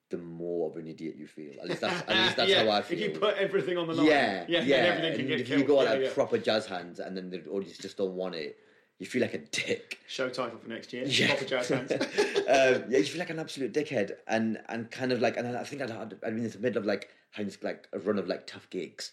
the 0.09 0.17
more 0.17 0.69
of 0.69 0.77
an 0.77 0.88
idiot 0.88 1.15
you 1.17 1.27
feel. 1.27 1.53
At 1.62 1.67
least 1.67 1.81
that's, 1.81 2.09
at 2.09 2.17
least 2.23 2.38
that's 2.38 2.49
yeah, 2.49 2.63
how 2.63 2.71
I 2.71 2.81
feel. 2.81 2.97
If 2.97 3.03
you 3.13 3.19
put 3.19 3.38
everything 3.38 3.77
on 3.77 3.88
the 3.88 3.93
line, 3.93 4.05
Yeah, 4.07 4.45
yeah, 4.47 4.62
yeah. 4.62 4.75
everything 4.75 5.12
can 5.12 5.19
and 5.21 5.29
get 5.29 5.39
if 5.41 5.47
killed. 5.47 5.59
you 5.62 5.67
go 5.67 5.83
yeah, 5.83 5.89
like 5.89 6.01
yeah. 6.01 6.13
proper 6.13 6.38
jazz 6.38 6.65
hands, 6.65 6.99
and 6.99 7.15
then 7.17 7.29
the 7.29 7.43
audience 7.49 7.77
just 7.77 7.97
don't 7.97 8.15
want 8.15 8.36
it, 8.36 8.57
you 8.99 9.06
feel 9.06 9.21
like 9.21 9.34
a 9.34 9.39
dick. 9.39 9.99
Show 10.08 10.29
title 10.29 10.58
for 10.58 10.69
next 10.69 10.93
year. 10.93 11.06
Yeah. 11.06 11.27
Proper 11.27 11.45
jazz 11.45 11.69
hands. 11.69 11.91
um, 11.91 11.99
yeah, 12.47 12.97
you 12.97 13.03
feel 13.03 13.19
like 13.19 13.29
an 13.29 13.39
absolute 13.39 13.73
dickhead, 13.73 14.13
and 14.27 14.60
and 14.69 14.89
kind 14.91 15.12
of 15.12 15.21
like, 15.21 15.38
and 15.38 15.58
I 15.58 15.63
think 15.63 15.82
I'd, 15.82 15.91
I'd, 15.91 16.13
I'd 16.13 16.19
been 16.19 16.45
in 16.45 16.49
the 16.49 16.60
middle 16.60 16.79
of 16.79 16.86
like 16.86 17.10
having 17.32 17.47
this, 17.47 17.62
like 17.63 17.88
a 17.93 17.99
run 17.99 18.19
of 18.19 18.27
like 18.27 18.47
tough 18.47 18.69
gigs, 18.69 19.12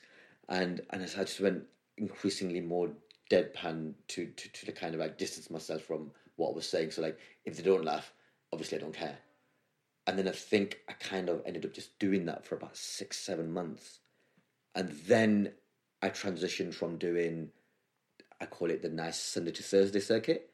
and 0.48 0.80
and 0.90 1.02
as 1.02 1.16
I 1.16 1.20
just 1.20 1.40
went 1.40 1.64
increasingly 1.96 2.60
more 2.60 2.90
deadpan 3.30 3.94
to, 4.08 4.26
to 4.26 4.48
to 4.48 4.66
the 4.66 4.72
kind 4.72 4.94
of 4.94 5.00
like 5.00 5.18
distance 5.18 5.50
myself 5.50 5.82
from 5.82 6.10
what 6.36 6.50
I 6.50 6.54
was 6.54 6.68
saying. 6.68 6.90
So 6.90 7.02
like, 7.02 7.18
if 7.44 7.56
they 7.56 7.62
don't 7.62 7.84
laugh, 7.84 8.12
obviously 8.52 8.78
I 8.78 8.80
don't 8.80 8.94
care. 8.94 9.18
And 10.06 10.18
then 10.18 10.28
I 10.28 10.32
think 10.32 10.78
I 10.88 10.92
kind 10.94 11.28
of 11.28 11.42
ended 11.46 11.64
up 11.64 11.74
just 11.74 11.98
doing 11.98 12.24
that 12.26 12.44
for 12.44 12.56
about 12.56 12.76
six, 12.76 13.18
seven 13.18 13.52
months, 13.52 14.00
and 14.74 14.90
then 15.06 15.52
I 16.02 16.08
transitioned 16.08 16.74
from 16.74 16.96
doing, 16.96 17.50
I 18.40 18.46
call 18.46 18.70
it 18.70 18.82
the 18.82 18.88
nice 18.88 19.20
Sunday 19.20 19.52
to 19.52 19.62
Thursday 19.62 20.00
circuit, 20.00 20.50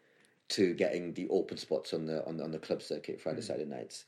to 0.50 0.74
getting 0.74 1.14
the 1.14 1.28
open 1.28 1.56
spots 1.56 1.92
on 1.92 2.06
the 2.06 2.24
on 2.26 2.36
the, 2.36 2.44
on 2.44 2.52
the 2.52 2.58
club 2.58 2.82
circuit 2.82 3.20
Friday, 3.20 3.40
mm. 3.40 3.44
Saturday 3.44 3.70
nights, 3.70 4.04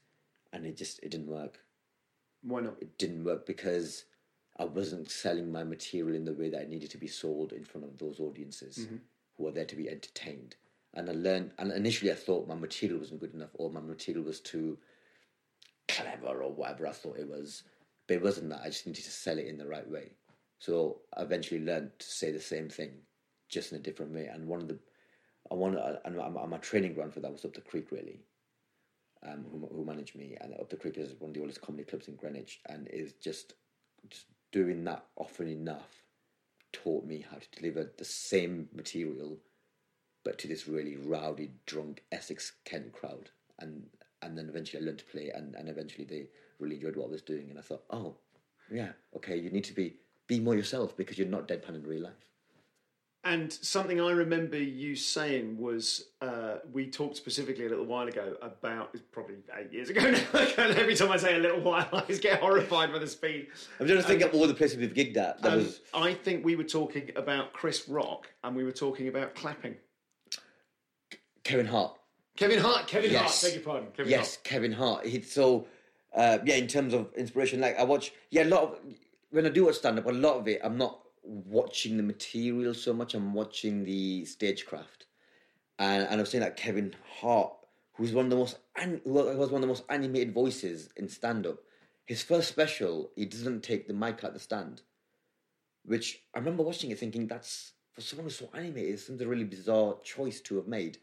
and 0.53 0.67
it 0.67 0.77
just 0.77 1.03
it 1.03 1.11
didn't 1.11 1.29
work 1.29 1.61
Why 2.43 2.61
not? 2.61 2.77
it 2.81 2.99
didn't 2.99 3.25
work 3.25 3.47
because 3.47 4.05
I 4.59 4.65
wasn't 4.65 5.11
selling 5.11 5.53
my 5.53 5.63
material 5.63 6.17
in 6.17 6.25
the 6.25 6.33
way 6.33 6.51
that 6.51 6.63
it 6.63 6.69
needed 6.69 6.91
to 6.91 6.99
be 6.99 7.07
sold 7.07 7.53
in 7.53 7.65
front 7.65 7.87
of 7.87 7.99
those 7.99 8.19
audiences 8.19 8.79
mm-hmm. 8.79 8.97
who 9.37 9.47
are 9.47 9.53
there 9.53 9.65
to 9.65 9.77
be 9.77 9.89
entertained. 9.89 10.57
And 10.95 11.09
I 11.09 11.13
learned, 11.13 11.53
and 11.59 11.71
initially 11.71 12.11
I 12.11 12.17
thought 12.17 12.49
my 12.49 12.57
material 12.57 12.99
wasn't 12.99 13.21
good 13.21 13.35
enough 13.35 13.51
or 13.55 13.71
my 13.71 13.81
material 13.81 14.25
was 14.25 14.41
too 14.41 14.79
clever 15.87 16.43
or 16.43 16.53
whatever 16.53 16.89
I 16.89 16.93
thought 16.93 17.19
it 17.19 17.29
was. 17.29 17.63
But 18.09 18.17
it 18.17 18.23
wasn't 18.23 18.51
that. 18.51 18.63
I 18.65 18.71
just 18.71 18.87
needed 18.87 19.05
to 19.05 19.11
sell 19.11 19.39
it 19.39 19.47
in 19.47 19.59
the 19.59 19.67
right 19.67 19.89
way. 19.89 20.13
So 20.59 21.03
I 21.17 21.23
eventually 21.23 21.61
learned 21.61 21.91
to 21.99 22.07
say 22.07 22.33
the 22.33 22.41
same 22.41 22.69
thing, 22.69 22.93
just 23.49 23.73
in 23.73 23.79
a 23.79 23.83
different 23.83 24.13
way. 24.13 24.27
And 24.27 24.47
one 24.47 24.61
of 24.61 24.69
the, 24.69 24.79
I 25.51 25.55
want, 25.55 25.79
and 26.05 26.17
my, 26.17 26.47
my 26.47 26.59
training 26.59 26.95
ground 26.95 27.15
for 27.15 27.21
that 27.21 27.33
was 27.33 27.45
up 27.45 27.55
the 27.55 27.61
creek, 27.61 27.91
really 27.91 28.21
um, 29.27 29.45
who, 29.51 29.69
who 29.75 29.85
managed 29.85 30.17
me, 30.17 30.37
and 30.41 30.55
Up 30.55 30.71
the 30.71 30.77
Creek 30.77 30.97
is 30.97 31.15
one 31.19 31.31
of 31.31 31.35
the 31.35 31.41
oldest 31.41 31.61
comedy 31.61 31.85
clubs 31.85 32.09
in 32.09 32.17
Greenwich, 32.17 32.61
and 32.67 32.89
is 32.89 33.15
just 33.15 33.55
just 34.09 34.27
doing 34.53 34.85
that 34.85 35.05
often 35.17 35.49
enough 35.49 36.03
taught 36.73 37.05
me 37.05 37.25
how 37.29 37.37
to 37.37 37.61
deliver 37.61 37.91
the 37.99 38.05
same 38.05 38.69
material, 38.73 39.37
but 40.25 40.39
to 40.39 40.49
this 40.49 40.69
really 40.69 40.97
rowdy, 40.97 41.51
drunk 41.67 42.05
Essex 42.13 42.53
Kent 42.65 42.93
crowd, 42.93 43.31
and 43.59 43.87
and 44.23 44.37
then 44.37 44.49
eventually 44.49 44.83
I 44.83 44.87
learned 44.87 45.01
to 45.01 45.05
play, 45.05 45.31
and 45.35 45.55
and 45.55 45.69
eventually 45.69 46.05
they 46.05 46.29
really 46.59 46.77
enjoyed 46.77 46.97
what 46.97 47.07
I 47.07 47.11
was 47.11 47.23
doing, 47.23 47.51
and 47.51 47.59
I 47.59 47.63
thought, 47.63 47.85
oh, 47.91 48.17
yeah, 48.71 48.93
okay, 49.17 49.37
you 49.37 49.51
need 49.51 49.65
to 49.65 49.75
be 49.75 49.97
be 50.27 50.41
more 50.41 50.55
yourself 50.55 50.97
because 50.97 51.19
you're 51.19 51.27
not 51.27 51.49
deadpan 51.49 51.75
in 51.75 51.87
real 51.87 52.03
life. 52.03 52.13
And 53.25 53.53
something 53.53 54.01
I 54.01 54.13
remember 54.13 54.57
you 54.57 54.95
saying 54.95 55.59
was 55.59 56.11
uh, 56.23 56.59
we 56.73 56.87
talked 56.89 57.17
specifically 57.17 57.67
a 57.67 57.69
little 57.69 57.85
while 57.85 58.07
ago 58.07 58.37
about 58.41 58.97
probably 59.11 59.35
eight 59.59 59.73
years 59.73 59.91
ago 59.91 60.01
now. 60.33 60.43
every 60.59 60.95
time 60.95 61.11
I 61.11 61.17
say 61.17 61.37
a 61.37 61.41
little 61.41 61.61
while, 61.61 61.89
I 61.93 62.03
just 62.03 62.23
get 62.23 62.41
horrified 62.41 62.93
by 62.93 63.01
the 63.01 63.09
speed. 63.09 63.49
I'm 63.81 63.87
trying 63.87 63.99
to 63.99 64.05
think 64.05 64.23
of 64.23 64.33
all 64.35 64.47
the 64.47 64.55
places 64.55 64.79
we've 64.79 64.95
gigged 64.95 65.17
at. 65.17 65.43
That 65.43 65.53
Um, 65.53 65.59
was 65.59 65.81
I 65.93 66.15
think 66.15 66.45
we 66.45 66.55
were 66.55 66.65
talking 66.65 67.11
about 67.17 67.53
Chris 67.53 67.89
Rock 67.89 68.29
and 68.45 68.55
we 68.57 68.63
were 68.63 68.73
talking 68.73 69.09
about 69.09 69.35
clapping. 69.35 69.75
Kevin 71.43 71.67
Hart. 71.67 71.97
Kevin 72.37 72.61
Hart. 72.61 72.87
Kevin 72.87 73.11
Hart. 73.11 73.25
Yes. 73.25 73.43
Beg 73.43 73.55
your 73.55 73.63
pardon. 73.63 73.89
Kevin 73.97 74.11
yes, 74.11 74.37
Hart. 74.37 74.45
Kevin 74.45 74.73
Hart. 74.73 75.07
He, 75.07 75.23
so, 75.23 75.67
uh, 76.15 76.39
yeah, 76.45 76.55
in 76.55 76.69
terms 76.69 76.95
of 76.95 77.13
inspiration, 77.15 77.61
like 77.61 77.79
I 77.79 77.83
watch, 77.85 78.13
yeah, 78.31 78.45
a 78.45 78.45
lot 78.45 78.63
of 78.63 78.79
when 79.31 79.45
I 79.45 79.49
do 79.49 79.65
watch 79.67 79.75
stand 79.77 79.99
up, 79.99 80.07
a 80.07 80.11
lot 80.11 80.37
of 80.39 80.47
it, 80.49 80.61
I'm 80.63 80.79
not 80.79 81.01
watching 81.29 81.97
the 81.97 82.03
material 82.03 82.75
so 82.75 82.93
much. 82.93 83.15
I'm 83.15 83.35
watching 83.35 83.85
the 83.85 84.25
stagecraft, 84.25 85.07
and 85.79 86.07
and 86.09 86.21
I've 86.21 86.29
seen 86.29 86.41
like 86.41 86.57
Kevin 86.57 86.95
Hart, 87.21 87.53
who's 87.95 88.13
one 88.13 88.27
of 88.27 88.31
the 88.31 88.37
most 88.37 88.59
an- 88.77 89.01
was 89.05 89.51
one 89.51 89.63
of 89.63 89.63
the 89.63 89.67
most 89.69 89.85
animated 89.91 90.33
voices 90.33 90.91
in 90.97 91.09
stand 91.09 91.47
up. 91.47 91.59
His 92.07 92.23
first 92.23 92.49
special, 92.49 93.11
he 93.17 93.27
doesn't 93.27 93.63
take 93.63 93.87
the 93.87 93.95
mic 93.95 94.25
out 94.25 94.33
the 94.33 94.41
stand, 94.41 94.83
which 95.85 96.23
I 96.35 96.39
remember 96.39 96.63
watching 96.63 96.91
it 96.91 96.99
thinking 96.99 97.27
that's 97.27 97.73
for 97.99 98.03
someone 98.03 98.25
who's 98.27 98.39
so 98.39 98.49
animated, 98.55 98.95
it 98.95 99.01
seems 99.01 99.21
a 99.21 99.27
really 99.27 99.45
bizarre 99.45 99.97
choice 100.05 100.41
to 100.43 100.55
have 100.57 100.69
made. 100.69 100.99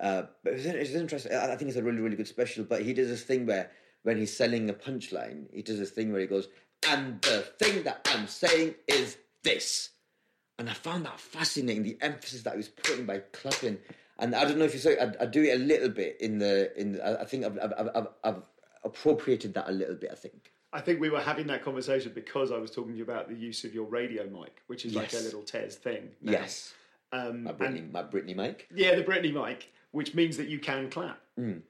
Uh, 0.00 0.24
but 0.42 0.54
it's, 0.54 0.64
it's 0.64 0.90
interesting. 0.90 1.32
I 1.32 1.54
think 1.54 1.68
it's 1.68 1.78
a 1.78 1.82
really, 1.82 2.00
really 2.00 2.16
good 2.16 2.26
special. 2.26 2.64
But 2.64 2.82
he 2.82 2.92
does 2.92 3.06
this 3.06 3.22
thing 3.22 3.46
where, 3.46 3.70
when 4.02 4.18
he's 4.18 4.36
selling 4.36 4.68
a 4.68 4.74
punchline, 4.74 5.46
he 5.52 5.62
does 5.62 5.78
this 5.78 5.92
thing 5.92 6.10
where 6.10 6.20
he 6.20 6.26
goes, 6.26 6.48
"And 6.88 7.22
the 7.22 7.46
thing 7.60 7.84
that 7.84 8.08
I'm 8.12 8.26
saying 8.26 8.74
is 8.88 9.16
this," 9.44 9.90
and 10.58 10.68
I 10.68 10.72
found 10.72 11.04
that 11.06 11.20
fascinating. 11.20 11.84
The 11.84 11.96
emphasis 12.00 12.42
that 12.42 12.54
he 12.54 12.56
was 12.58 12.68
putting 12.68 13.06
by 13.06 13.18
clapping, 13.32 13.78
and 14.18 14.34
I 14.34 14.44
don't 14.44 14.58
know 14.58 14.64
if 14.64 14.74
you 14.74 14.80
saw. 14.80 14.90
I, 14.90 15.12
I 15.20 15.26
do 15.26 15.42
it 15.42 15.54
a 15.54 15.58
little 15.62 15.88
bit 15.90 16.16
in 16.20 16.38
the 16.38 16.76
in. 16.78 16.92
The, 16.92 17.20
I 17.20 17.24
think 17.24 17.44
I've, 17.44 17.58
I've, 17.58 17.90
I've, 17.94 18.06
I've 18.24 18.42
appropriated 18.84 19.54
that 19.54 19.68
a 19.68 19.72
little 19.72 19.94
bit. 19.94 20.10
I 20.12 20.16
think. 20.16 20.50
I 20.72 20.80
think 20.80 20.98
we 21.00 21.08
were 21.08 21.20
having 21.20 21.46
that 21.46 21.62
conversation 21.62 22.10
because 22.12 22.50
I 22.50 22.58
was 22.58 22.72
talking 22.72 22.92
to 22.92 22.98
you 22.98 23.04
about 23.04 23.28
the 23.28 23.36
use 23.36 23.62
of 23.62 23.72
your 23.72 23.84
radio 23.84 24.24
mic, 24.24 24.60
which 24.66 24.84
is 24.84 24.92
like 24.94 25.12
a 25.12 25.18
little 25.18 25.42
Tez 25.42 25.76
thing. 25.76 26.10
now. 26.20 26.32
Yes. 26.32 26.74
Um, 27.12 27.44
My 27.44 27.50
and- 27.50 27.58
Britney, 27.60 27.92
my 27.92 28.02
Britney 28.02 28.34
mic. 28.34 28.66
Yeah, 28.74 28.96
the 28.96 29.04
Britney 29.04 29.32
mic, 29.32 29.72
which 29.92 30.14
means 30.16 30.36
that 30.36 30.48
you 30.48 30.58
can 30.58 30.90
clap. 30.90 31.20
Mm. 31.38 31.60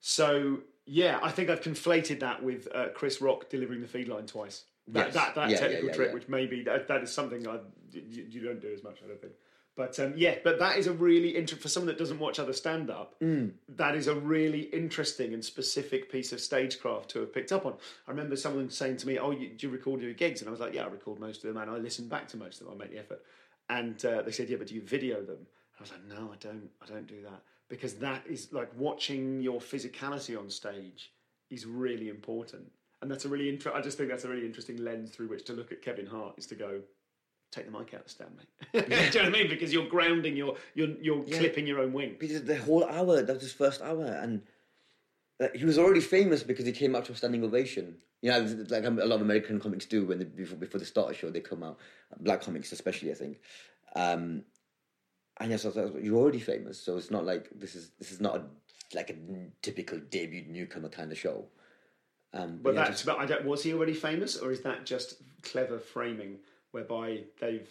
So 0.00 0.60
yeah, 0.86 1.18
I 1.22 1.30
think 1.32 1.50
I've 1.50 1.60
conflated 1.60 2.20
that 2.20 2.42
with 2.42 2.66
uh, 2.74 2.88
Chris 2.94 3.20
Rock 3.20 3.50
delivering 3.50 3.82
the 3.82 3.88
feed 3.88 4.08
line 4.08 4.24
twice. 4.26 4.64
That 4.88 5.06
Yes. 5.06 5.14
that, 5.14 5.34
that 5.34 5.50
Yeah, 5.50 5.58
technical 5.58 5.86
yeah, 5.88 5.94
trick, 5.94 6.08
yeah. 6.08 6.14
which 6.14 6.28
maybe 6.28 6.62
that, 6.62 6.88
that 6.88 7.02
is 7.02 7.12
something 7.12 7.46
I, 7.48 7.58
you, 7.92 8.26
you 8.28 8.40
don't 8.40 8.60
do 8.60 8.72
as 8.72 8.82
much. 8.82 8.98
I 9.04 9.08
don't 9.08 9.20
think. 9.20 9.32
But 9.76 9.98
um, 10.00 10.14
yeah, 10.16 10.36
but 10.42 10.58
that 10.58 10.78
is 10.78 10.86
a 10.86 10.92
really 10.92 11.30
interesting 11.30 11.58
for 11.60 11.68
someone 11.68 11.88
that 11.88 11.98
doesn't 11.98 12.18
watch 12.18 12.38
other 12.38 12.54
stand 12.54 12.88
up. 12.88 13.20
Mm. 13.20 13.52
That 13.68 13.94
is 13.94 14.06
a 14.06 14.14
really 14.14 14.60
interesting 14.60 15.34
and 15.34 15.44
specific 15.44 16.10
piece 16.10 16.32
of 16.32 16.40
stagecraft 16.40 17.10
to 17.10 17.20
have 17.20 17.34
picked 17.34 17.52
up 17.52 17.66
on. 17.66 17.74
I 18.08 18.10
remember 18.10 18.36
someone 18.36 18.70
saying 18.70 18.96
to 18.98 19.06
me, 19.06 19.18
"Oh, 19.18 19.32
you, 19.32 19.50
do 19.50 19.66
you 19.66 19.72
record 19.72 20.00
your 20.00 20.14
gigs?" 20.14 20.40
And 20.40 20.48
I 20.48 20.50
was 20.50 20.60
like, 20.60 20.72
"Yeah, 20.72 20.84
I 20.84 20.88
record 20.88 21.18
most 21.20 21.44
of 21.44 21.52
them, 21.52 21.60
and 21.60 21.70
I 21.70 21.76
listen 21.76 22.08
back 22.08 22.26
to 22.28 22.38
most 22.38 22.60
of 22.60 22.66
them. 22.66 22.76
I 22.76 22.84
make 22.84 22.92
the 22.92 22.98
effort." 22.98 23.22
And 23.68 24.02
uh, 24.06 24.22
they 24.22 24.32
said, 24.32 24.48
"Yeah, 24.48 24.56
but 24.56 24.68
do 24.68 24.74
you 24.74 24.80
video 24.82 25.20
them?" 25.20 25.46
I 25.78 25.82
was 25.82 25.90
like, 25.90 26.04
"No, 26.06 26.30
I 26.32 26.36
don't. 26.36 26.70
I 26.80 26.86
don't 26.86 27.06
do 27.06 27.20
that 27.22 27.42
because 27.68 27.94
that 27.96 28.22
is 28.26 28.52
like 28.52 28.70
watching 28.78 29.42
your 29.42 29.60
physicality 29.60 30.38
on 30.38 30.48
stage 30.48 31.12
is 31.50 31.66
really 31.66 32.08
important, 32.08 32.64
and 33.02 33.10
that's 33.10 33.24
a 33.24 33.28
really 33.28 33.48
inter- 33.48 33.72
I 33.74 33.80
just 33.80 33.96
think 33.98 34.08
that's 34.08 34.24
a 34.24 34.28
really 34.28 34.46
interesting 34.46 34.78
lens 34.78 35.10
through 35.10 35.28
which 35.28 35.44
to 35.46 35.52
look 35.52 35.72
at 35.72 35.82
Kevin 35.82 36.06
Hart 36.06 36.34
is 36.36 36.46
to 36.48 36.54
go." 36.54 36.80
Take 37.52 37.66
the 37.66 37.70
mic 37.70 37.94
out 37.94 38.00
of 38.00 38.04
the 38.04 38.10
stand, 38.10 38.30
mate. 38.36 38.88
do 38.88 38.92
you 38.96 39.22
know 39.22 39.30
what 39.30 39.38
I 39.38 39.42
mean? 39.42 39.48
Because 39.48 39.72
you're 39.72 39.86
grounding, 39.86 40.36
you're 40.36 40.56
you're 40.74 41.00
you're 41.00 41.22
clipping 41.22 41.64
your 41.66 41.78
own 41.78 41.92
wing. 41.92 42.16
because 42.18 42.42
the 42.42 42.56
whole 42.56 42.84
hour 42.84 43.22
that 43.22 43.32
was 43.32 43.42
his 43.42 43.52
first 43.52 43.80
hour 43.80 44.04
and 44.04 44.42
uh, 45.40 45.46
he 45.54 45.64
was 45.64 45.78
already 45.78 46.00
famous 46.00 46.42
because 46.42 46.66
he 46.66 46.72
came 46.72 46.96
out 46.96 47.04
to 47.04 47.12
a 47.12 47.14
standing 47.14 47.44
ovation 47.44 47.96
you 48.20 48.30
know 48.30 48.40
like 48.68 48.84
a 48.84 48.90
lot 48.90 49.16
of 49.16 49.20
american 49.20 49.60
comics 49.60 49.84
do 49.84 50.06
when 50.06 50.18
they 50.18 50.24
before, 50.24 50.56
before 50.56 50.80
they 50.80 50.86
start 50.86 51.10
a 51.10 51.14
show 51.14 51.30
they 51.30 51.40
come 51.40 51.62
out 51.62 51.78
black 52.20 52.40
comics 52.40 52.72
especially 52.72 53.10
i 53.10 53.14
think 53.14 53.38
um 53.94 54.42
and 55.38 55.50
yes, 55.50 55.64
like, 55.64 55.92
you're 56.00 56.16
already 56.16 56.40
famous, 56.40 56.80
so 56.80 56.96
it's 56.96 57.10
not 57.10 57.24
like 57.24 57.50
this 57.54 57.74
is 57.74 57.90
this 57.98 58.10
is 58.10 58.20
not 58.20 58.36
a, 58.36 58.42
like 58.94 59.10
a 59.10 59.14
typical 59.60 59.98
debut 59.98 60.44
newcomer 60.48 60.88
kind 60.88 61.12
of 61.12 61.18
show. 61.18 61.46
Um, 62.36 62.60
But 62.62 62.74
yeah, 62.74 62.80
that's 62.84 62.90
just- 63.02 63.06
but 63.06 63.18
I 63.18 63.26
don't, 63.26 63.44
was 63.44 63.62
he 63.62 63.72
already 63.72 63.94
famous, 63.94 64.36
or 64.36 64.50
is 64.52 64.60
that 64.62 64.84
just 64.84 65.14
clever 65.42 65.78
framing 65.78 66.38
whereby 66.72 67.24
they've 67.40 67.68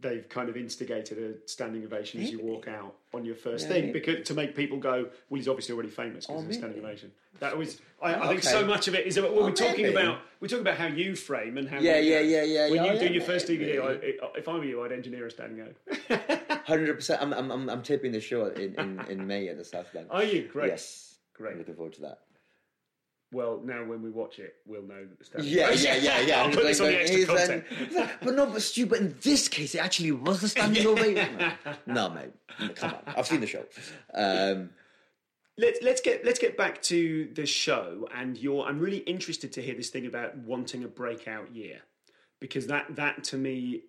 they've 0.00 0.28
kind 0.28 0.48
of 0.48 0.56
instigated 0.56 1.18
a 1.18 1.48
standing 1.48 1.84
ovation 1.84 2.22
as 2.22 2.30
you 2.30 2.40
walk 2.40 2.68
out 2.68 2.94
on 3.12 3.24
your 3.24 3.34
first 3.34 3.64
Yeah, 3.66 3.72
thing 3.74 3.92
because 3.92 4.24
to 4.28 4.34
make 4.34 4.54
people 4.54 4.78
go, 4.78 5.08
well, 5.28 5.36
he's 5.36 5.48
obviously 5.48 5.74
already 5.74 5.90
famous 5.90 6.26
because 6.26 6.44
Oh, 6.44 6.46
of 6.48 6.54
standing 6.54 6.78
ovation. 6.78 7.10
That 7.40 7.58
was 7.58 7.80
I, 8.00 8.14
I 8.14 8.28
think 8.28 8.42
so 8.44 8.64
much 8.64 8.86
of 8.88 8.94
it 8.94 9.06
is 9.06 9.16
about 9.16 9.32
what 9.34 9.42
Oh, 9.42 9.46
we're 9.46 9.52
talking 9.52 9.82
maybe. 9.82 9.96
about. 9.96 10.20
We're 10.40 10.46
talking 10.48 10.62
about 10.62 10.78
how 10.78 10.86
you 10.86 11.16
frame 11.16 11.58
and 11.58 11.68
how 11.68 11.80
Yeah, 11.80 11.98
you- 11.98 12.12
yeah, 12.12 12.20
yeah, 12.20 12.42
yeah, 12.44 12.70
When 12.70 12.84
yeah, 12.84 12.92
you 12.94 13.08
do 13.08 13.12
your 13.12 13.22
first. 13.24 13.48
DVD, 13.48 13.82
I, 13.82 14.38
if 14.38 14.48
I 14.48 14.54
were 14.54 14.64
you, 14.64 14.82
I'd 14.84 14.92
engineer 14.92 15.26
a 15.26 15.30
standing 15.30 15.60
O. 15.66 16.16
Hundred 16.64 16.94
percent. 16.94 17.20
I'm, 17.20 17.32
I'm 17.32 17.50
I'm 17.50 17.68
I'm 17.68 17.82
taping 17.82 18.12
the 18.12 18.20
show 18.20 18.46
in, 18.46 18.74
in, 18.76 19.00
in 19.08 19.26
May 19.26 19.48
at 19.48 19.58
the 19.58 19.64
South 19.64 19.92
Bank. 19.92 20.06
Are 20.10 20.22
you 20.24 20.48
great? 20.50 20.68
Yes, 20.68 21.16
Great. 21.34 21.52
I'm 21.54 21.58
looking 21.58 21.74
forward 21.74 21.94
to 21.94 22.02
that. 22.02 22.20
Well, 23.32 23.60
now 23.64 23.84
when 23.84 24.02
we 24.02 24.10
watch 24.10 24.40
it, 24.40 24.56
we'll 24.66 24.82
know 24.82 25.04
that 25.04 25.18
the 25.18 25.24
standing 25.24 25.50
Yeah, 25.52 25.70
yeah, 25.70 25.94
yeah, 25.96 26.20
yeah. 26.20 26.42
I'll 26.42 26.50
put 26.50 26.64
it's 26.66 26.78
this 26.78 26.80
on 26.80 26.86
the 26.88 27.00
extra 27.00 27.16
he's 27.18 27.26
content. 27.26 27.64
then- 27.92 28.10
but 28.22 28.34
no, 28.34 28.46
but 28.46 28.60
Stu, 28.62 28.86
but 28.86 28.98
in 28.98 29.14
this 29.22 29.46
case, 29.48 29.74
it 29.74 29.78
actually 29.78 30.10
was 30.12 30.40
the 30.40 30.48
standing 30.48 30.84
ovation. 30.86 31.52
no, 31.86 32.10
mate, 32.10 32.74
come 32.74 32.90
on. 32.94 33.02
I've 33.16 33.26
seen 33.26 33.40
the 33.40 33.46
show. 33.46 33.64
Um, 34.14 34.70
Let's 35.58 35.78
let's 35.82 36.00
get 36.00 36.24
let's 36.24 36.38
get 36.38 36.56
back 36.56 36.80
to 36.84 37.28
the 37.34 37.44
show 37.44 38.08
and 38.14 38.38
your. 38.38 38.66
I'm 38.66 38.78
really 38.80 38.98
interested 38.98 39.52
to 39.54 39.60
hear 39.60 39.74
this 39.74 39.90
thing 39.90 40.06
about 40.06 40.34
wanting 40.38 40.84
a 40.84 40.88
breakout 40.88 41.54
year 41.54 41.80
because 42.40 42.66
that 42.68 42.96
that 42.96 43.24
to 43.24 43.36
me 43.36 43.82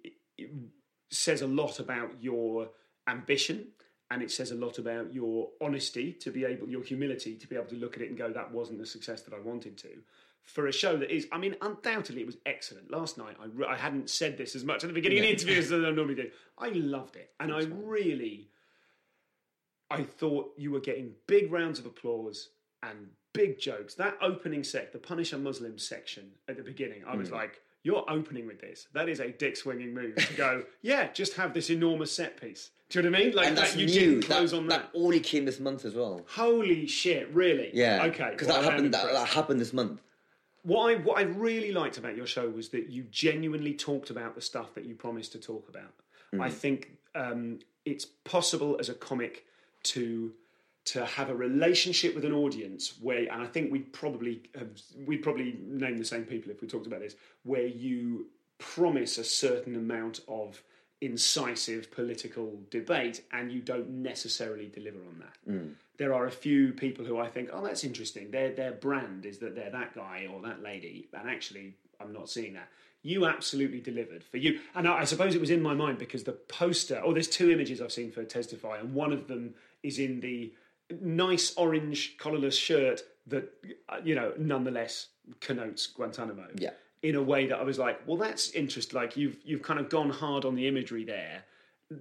says 1.12 1.41
a 1.41 1.47
lot 1.47 1.80
about 1.80 2.21
your 2.21 2.69
ambition 3.08 3.67
and 4.12 4.21
it 4.21 4.30
says 4.30 4.52
a 4.52 4.56
lot 4.56 4.78
about 4.78 5.13
your 5.13 5.47
honesty 5.62 6.12
to 6.12 6.32
be 6.32 6.45
able 6.45 6.67
your 6.67 6.84
humility 6.84 7.36
to 7.36 7.47
be 7.47 7.56
able 7.56 7.67
to 7.67 7.76
look 7.76 7.95
at 7.95 8.04
it 8.04 8.10
and 8.10 8.17
go 8.17 8.32
that 8.32 8.52
wasn't 8.52 8.78
the 8.78 8.86
success 8.86 9.21
that 9.24 9.34
I 9.34 9.39
wanted 9.39 9.78
to. 9.80 9.89
For 10.43 10.67
a 10.67 10.71
show 10.71 10.97
that 10.97 11.10
is 11.10 11.28
I 11.32 11.38
mean 11.38 11.56
undoubtedly 11.62 12.21
it 12.21 12.28
was 12.28 12.38
excellent. 12.45 12.91
Last 12.91 13.17
night 13.17 13.38
I, 13.41 13.45
re- 13.45 13.67
I 13.67 13.78
hadn't 13.78 14.10
said 14.10 14.38
this 14.38 14.56
as 14.56 14.65
much 14.65 14.84
at 14.84 14.88
the 14.88 14.93
beginning 14.93 15.19
of 15.19 15.24
the 15.24 15.32
interview 15.32 15.58
as 15.58 15.71
I 15.71 15.78
normally 15.78 16.15
do. 16.15 16.30
I 16.58 16.69
loved 16.69 17.15
it. 17.15 17.32
And 17.39 17.54
I 17.54 17.62
really 17.63 18.50
I 19.89 20.04
thought 20.04 20.54
you 20.58 20.71
were 20.71 20.80
getting 20.80 21.13
big 21.28 21.52
rounds 21.52 21.80
of 21.80 21.86
applause 21.86 22.50
and 22.84 23.08
big 23.34 23.60
jokes. 23.60 23.95
That 23.95 24.17
opening 24.21 24.63
sec, 24.63 24.91
the 24.91 25.00
Punisher 25.00 25.38
Muslim 25.38 25.78
section 25.78 26.32
at 26.47 26.58
the 26.58 26.63
beginning, 26.63 27.04
I 27.06 27.15
was 27.15 27.30
hmm. 27.30 27.36
like, 27.36 27.62
you're 27.84 28.06
opening 28.10 28.48
with 28.48 28.62
this. 28.62 28.88
That 28.94 29.10
is 29.10 29.20
a 29.20 29.32
dick 29.32 29.58
swinging 29.58 29.94
move 29.94 30.15
to 30.15 30.34
go, 30.34 30.63
yeah, 30.82 31.12
just 31.12 31.34
have 31.34 31.54
this 31.54 31.70
enormous 31.70 32.12
set 32.12 32.39
piece. 32.39 32.72
Do 32.89 33.00
you 33.00 33.04
know 33.04 33.12
what 33.12 33.22
I 33.22 33.24
mean? 33.24 33.36
Like 33.36 33.48
and 33.48 33.58
that's 33.58 33.74
that 33.74 33.80
you 33.80 33.86
new. 33.86 33.94
didn't 33.94 34.24
close 34.24 34.52
that, 34.52 34.58
on 34.58 34.67
that. 34.67 34.89
only 34.94 35.20
came 35.20 35.46
this 35.46 35.60
month 35.60 35.86
as 35.86 35.96
well. 35.96 36.26
Holy 36.36 36.86
shit, 36.86 37.34
really? 37.34 37.72
Yeah. 37.74 38.04
Okay. 38.06 38.32
Because 38.32 38.50
well, 38.50 38.62
that 38.62 38.72
happened. 38.72 38.94
That, 38.94 39.12
that 39.13 39.28
happened 39.28 39.62
this 39.62 39.72
month. 39.72 40.02
What 40.63 40.91
I 40.91 40.96
what 40.98 41.17
I 41.17 41.22
really 41.22 41.72
liked 41.72 41.98
about 41.98 42.15
your 42.15 42.28
show 42.28 42.50
was 42.50 42.70
that 42.70 42.89
you 42.89 43.04
genuinely 43.10 43.74
talked 43.74 44.10
about 44.10 44.36
the 44.36 44.41
stuff 44.41 44.74
that 44.76 44.86
you 44.86 44.94
promised 44.94 45.32
to 45.32 45.39
talk 45.39 45.70
about. 45.70 45.94
I 46.39 46.50
think 46.50 46.91
um, 47.13 47.60
it's 47.84 48.06
possible 48.06 48.78
as 48.80 48.88
a 48.88 48.94
comic 48.94 49.46
to 49.84 50.32
to 50.84 51.06
have 51.06 51.30
a 51.30 51.36
relationship 51.36 52.15
with 52.15 52.26
an 52.26 52.34
audience 52.34 52.96
where, 53.00 53.32
and 53.32 53.41
I 53.41 53.46
think 53.46 53.72
we'd 53.72 53.94
probably 53.94 54.41
have, 54.58 54.70
we'd 55.06 55.22
probably 55.22 55.58
name 55.62 55.98
the 55.98 56.06
same 56.06 56.24
people 56.26 56.52
if 56.52 56.62
we 56.62 56.67
talked 56.67 56.88
about 56.88 57.02
this, 57.02 57.15
where 57.44 57.67
you 57.67 58.28
promise 58.58 59.17
a 59.17 59.24
certain 59.24 59.76
amount 59.76 60.22
of 60.28 60.62
incisive 61.02 61.91
political 61.91 62.60
debate 62.70 63.24
and 63.32 63.52
you 63.52 63.60
don't 63.60 63.89
necessarily 63.89 64.67
deliver 64.67 65.00
on 65.00 65.20
that. 65.20 65.52
Mm. 65.52 65.74
There 65.98 66.13
are 66.13 66.28
a 66.28 66.32
few 66.32 66.72
people 66.74 67.04
who 67.04 67.20
I 67.20 67.28
think, 67.28 67.50
oh, 67.52 67.63
that's 67.63 67.84
interesting. 67.84 68.32
Their 68.32 68.52
their 68.52 68.72
brand 68.72 69.26
is 69.26 69.39
that 69.39 69.56
they're 69.56 69.72
that 69.72 69.94
guy 69.94 70.28
or 70.32 70.41
that 70.41 70.63
lady, 70.63 71.10
and 71.13 71.30
actually, 71.30 71.76
I'm 72.00 72.13
not 72.13 72.30
seeing 72.30 72.54
that. 72.54 72.70
You 73.04 73.26
absolutely 73.26 73.82
delivered 73.82 74.24
for 74.24 74.38
you, 74.38 74.60
and 74.74 74.88
I, 74.88 75.00
I 75.00 75.04
suppose 75.04 75.36
it 75.36 75.41
was 75.41 75.50
in 75.52 75.62
my 75.62 75.74
mind 75.74 75.98
because 76.00 76.24
the 76.24 76.34
poster. 76.34 77.02
Oh, 77.04 77.13
there's 77.13 77.28
two 77.28 77.52
images 77.52 77.82
I've 77.82 77.91
seen 77.91 78.12
for 78.12 78.24
Testify, 78.24 78.78
and 78.78 78.94
one 78.96 79.12
of 79.12 79.28
them 79.28 79.54
is 79.84 80.00
in 80.00 80.22
the 80.22 80.54
nice 81.01 81.54
orange 81.56 82.17
collarless 82.17 82.58
shirt 82.58 83.01
that 83.27 83.51
uh, 83.89 83.97
you 84.04 84.15
know 84.15 84.34
nonetheless 84.38 85.08
connotes 85.39 85.88
Guantanamo 85.88 86.47
Yeah. 86.58 86.71
in 87.04 87.15
a 87.15 87.21
way 87.21 87.45
that 87.47 87.58
I 87.58 87.63
was 87.63 87.77
like, 87.80 88.06
well, 88.08 88.17
that's 88.17 88.51
interesting. 88.51 88.99
Like 88.99 89.15
you've 89.15 89.38
you've 89.43 89.62
kind 89.62 89.80
of 89.80 89.89
gone 89.89 90.10
hard 90.10 90.43
on 90.45 90.56
the 90.56 90.67
imagery 90.67 91.06
there. 91.06 91.43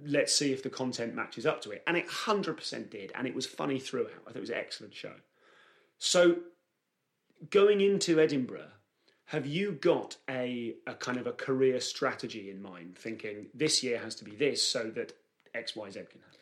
Let's 0.05 0.33
see 0.35 0.53
if 0.53 0.63
the 0.63 0.69
content 0.69 1.15
matches 1.15 1.45
up 1.45 1.61
to 1.61 1.71
it, 1.71 1.83
and 1.85 1.97
it 1.97 2.07
hundred 2.07 2.55
percent 2.57 2.89
did, 2.91 3.11
and 3.13 3.27
it 3.27 3.35
was 3.35 3.45
funny 3.45 3.79
throughout. 3.79 4.11
I 4.25 4.29
thought 4.29 4.37
it 4.37 4.39
was 4.39 4.49
an 4.49 4.57
excellent 4.57 4.93
show. 4.95 5.13
So, 5.97 6.37
going 7.49 7.81
into 7.81 8.19
Edinburgh, 8.19 8.69
have 9.25 9.45
you 9.45 9.73
got 9.73 10.17
a 10.29 10.75
a 10.87 10.93
kind 10.95 11.17
of 11.17 11.27
a 11.27 11.33
career 11.33 11.79
strategy 11.81 12.49
in 12.49 12.61
mind? 12.61 12.97
Thinking 12.97 13.47
this 13.53 13.83
year 13.83 13.99
has 13.99 14.15
to 14.15 14.23
be 14.23 14.31
this, 14.35 14.65
so 14.65 14.89
that 14.95 15.13
X 15.53 15.75
Y 15.75 15.89
Z 15.89 15.99
can 16.09 16.21
happen. 16.21 16.39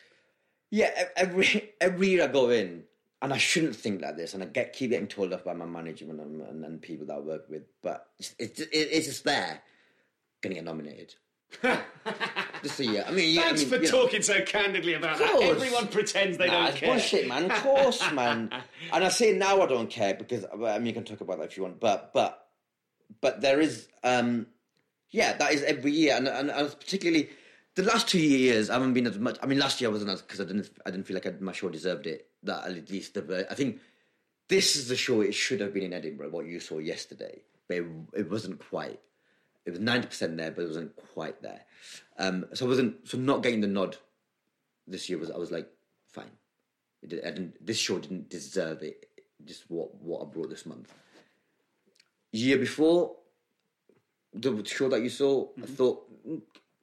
Yeah, 0.71 0.91
every 1.15 1.71
every 1.81 2.09
year 2.09 2.23
I 2.23 2.27
go 2.27 2.49
in, 2.49 2.83
and 3.21 3.33
I 3.33 3.37
shouldn't 3.37 3.75
think 3.75 4.01
like 4.01 4.17
this, 4.17 4.33
and 4.33 4.43
I 4.43 4.45
get 4.45 4.73
keep 4.73 4.91
getting 4.91 5.07
told 5.07 5.33
off 5.33 5.43
by 5.43 5.53
my 5.53 5.65
management 5.65 6.19
and, 6.19 6.41
and, 6.41 6.63
and 6.65 6.81
people 6.81 7.05
that 7.07 7.17
I 7.17 7.19
work 7.19 7.49
with, 7.49 7.63
but 7.81 8.07
it's 8.19 8.35
it's, 8.39 8.61
it's 8.71 9.07
just 9.07 9.23
there, 9.23 9.61
gonna 10.41 10.55
get 10.55 10.63
nominated. 10.65 11.15
just 12.61 12.79
a 12.79 12.85
year. 12.85 13.03
I 13.07 13.11
mean, 13.11 13.35
Thanks 13.35 13.61
I 13.61 13.63
mean, 13.63 13.69
for 13.69 13.75
you 13.77 13.91
know. 13.91 14.01
talking 14.03 14.21
so 14.21 14.39
candidly 14.41 14.93
about 14.93 15.17
that. 15.17 15.41
Everyone 15.41 15.87
pretends 15.87 16.37
they 16.37 16.45
Nah, 16.45 16.67
don't 16.67 16.75
care. 16.75 16.89
bullshit, 16.91 17.27
man. 17.27 17.49
Of 17.49 17.57
course, 17.63 18.11
man. 18.11 18.51
And 18.93 19.03
I 19.03 19.09
say 19.09 19.33
now 19.33 19.59
I 19.61 19.65
don't 19.65 19.89
care 19.89 20.13
because 20.13 20.45
I 20.53 20.77
mean 20.77 20.85
you 20.85 20.93
can 20.93 21.03
talk 21.05 21.21
about 21.21 21.39
that 21.39 21.45
if 21.45 21.57
you 21.57 21.63
want, 21.63 21.79
but 21.79 22.13
but 22.13 22.47
but 23.21 23.41
there 23.41 23.59
is 23.59 23.87
um 24.03 24.45
yeah 25.09 25.33
that 25.37 25.51
is 25.53 25.63
every 25.63 25.91
year, 25.91 26.15
and 26.15 26.27
and, 26.27 26.51
and 26.51 26.79
particularly 26.79 27.29
the 27.79 27.87
last 27.87 28.07
two 28.07 28.19
years 28.19 28.69
I 28.69 28.73
haven't 28.73 28.93
been 28.93 29.07
as 29.07 29.17
much. 29.17 29.37
I 29.41 29.45
mean, 29.45 29.59
last 29.59 29.79
year 29.79 29.89
I 29.89 29.93
wasn't 29.93 30.11
as 30.11 30.21
because 30.21 30.41
I 30.41 30.45
didn't 30.45 30.69
I 30.85 30.91
didn't 30.91 31.05
feel 31.07 31.15
like 31.15 31.25
I, 31.25 31.33
my 31.39 31.51
show 31.53 31.69
deserved 31.69 32.07
it. 32.07 32.27
That 32.43 32.65
at 32.65 32.89
least 32.89 33.13
the 33.13 33.47
I 33.49 33.55
think 33.55 33.79
this 34.47 34.75
is 34.75 34.87
the 34.87 34.95
show 34.95 35.21
it 35.21 35.33
should 35.33 35.61
have 35.61 35.73
been 35.73 35.83
in 35.83 35.93
Edinburgh. 35.93 36.29
What 36.29 36.45
you 36.45 36.59
saw 36.59 36.79
yesterday, 36.79 37.41
but 37.67 37.77
it, 37.77 37.85
it 38.13 38.29
wasn't 38.29 38.59
quite. 38.59 38.99
It 39.65 39.71
was 39.71 39.79
ninety 39.79 40.07
percent 40.07 40.37
there, 40.37 40.51
but 40.51 40.63
it 40.63 40.67
wasn't 40.67 40.95
quite 41.13 41.41
there. 41.41 41.61
Um, 42.17 42.45
so 42.53 42.65
I 42.65 42.69
wasn't 42.69 43.07
so 43.07 43.17
not 43.17 43.43
getting 43.43 43.61
the 43.61 43.67
nod 43.67 43.97
this 44.87 45.09
year 45.09 45.19
was 45.19 45.31
I 45.31 45.37
was 45.37 45.51
like 45.51 45.69
fine. 46.11 46.31
It 47.01 47.09
did, 47.09 47.23
I 47.23 47.31
didn't, 47.31 47.65
this 47.65 47.77
show 47.77 47.99
didn't 47.99 48.29
deserve 48.29 48.83
it. 48.83 49.05
Just 49.45 49.69
what 49.69 49.95
what 50.01 50.21
I 50.21 50.25
brought 50.25 50.49
this 50.49 50.65
month. 50.65 50.93
Year 52.31 52.57
before, 52.57 53.15
the 54.33 54.63
show 54.65 54.89
that 54.89 55.01
you 55.01 55.09
saw, 55.09 55.47
I 55.57 55.65
thought 55.65 56.05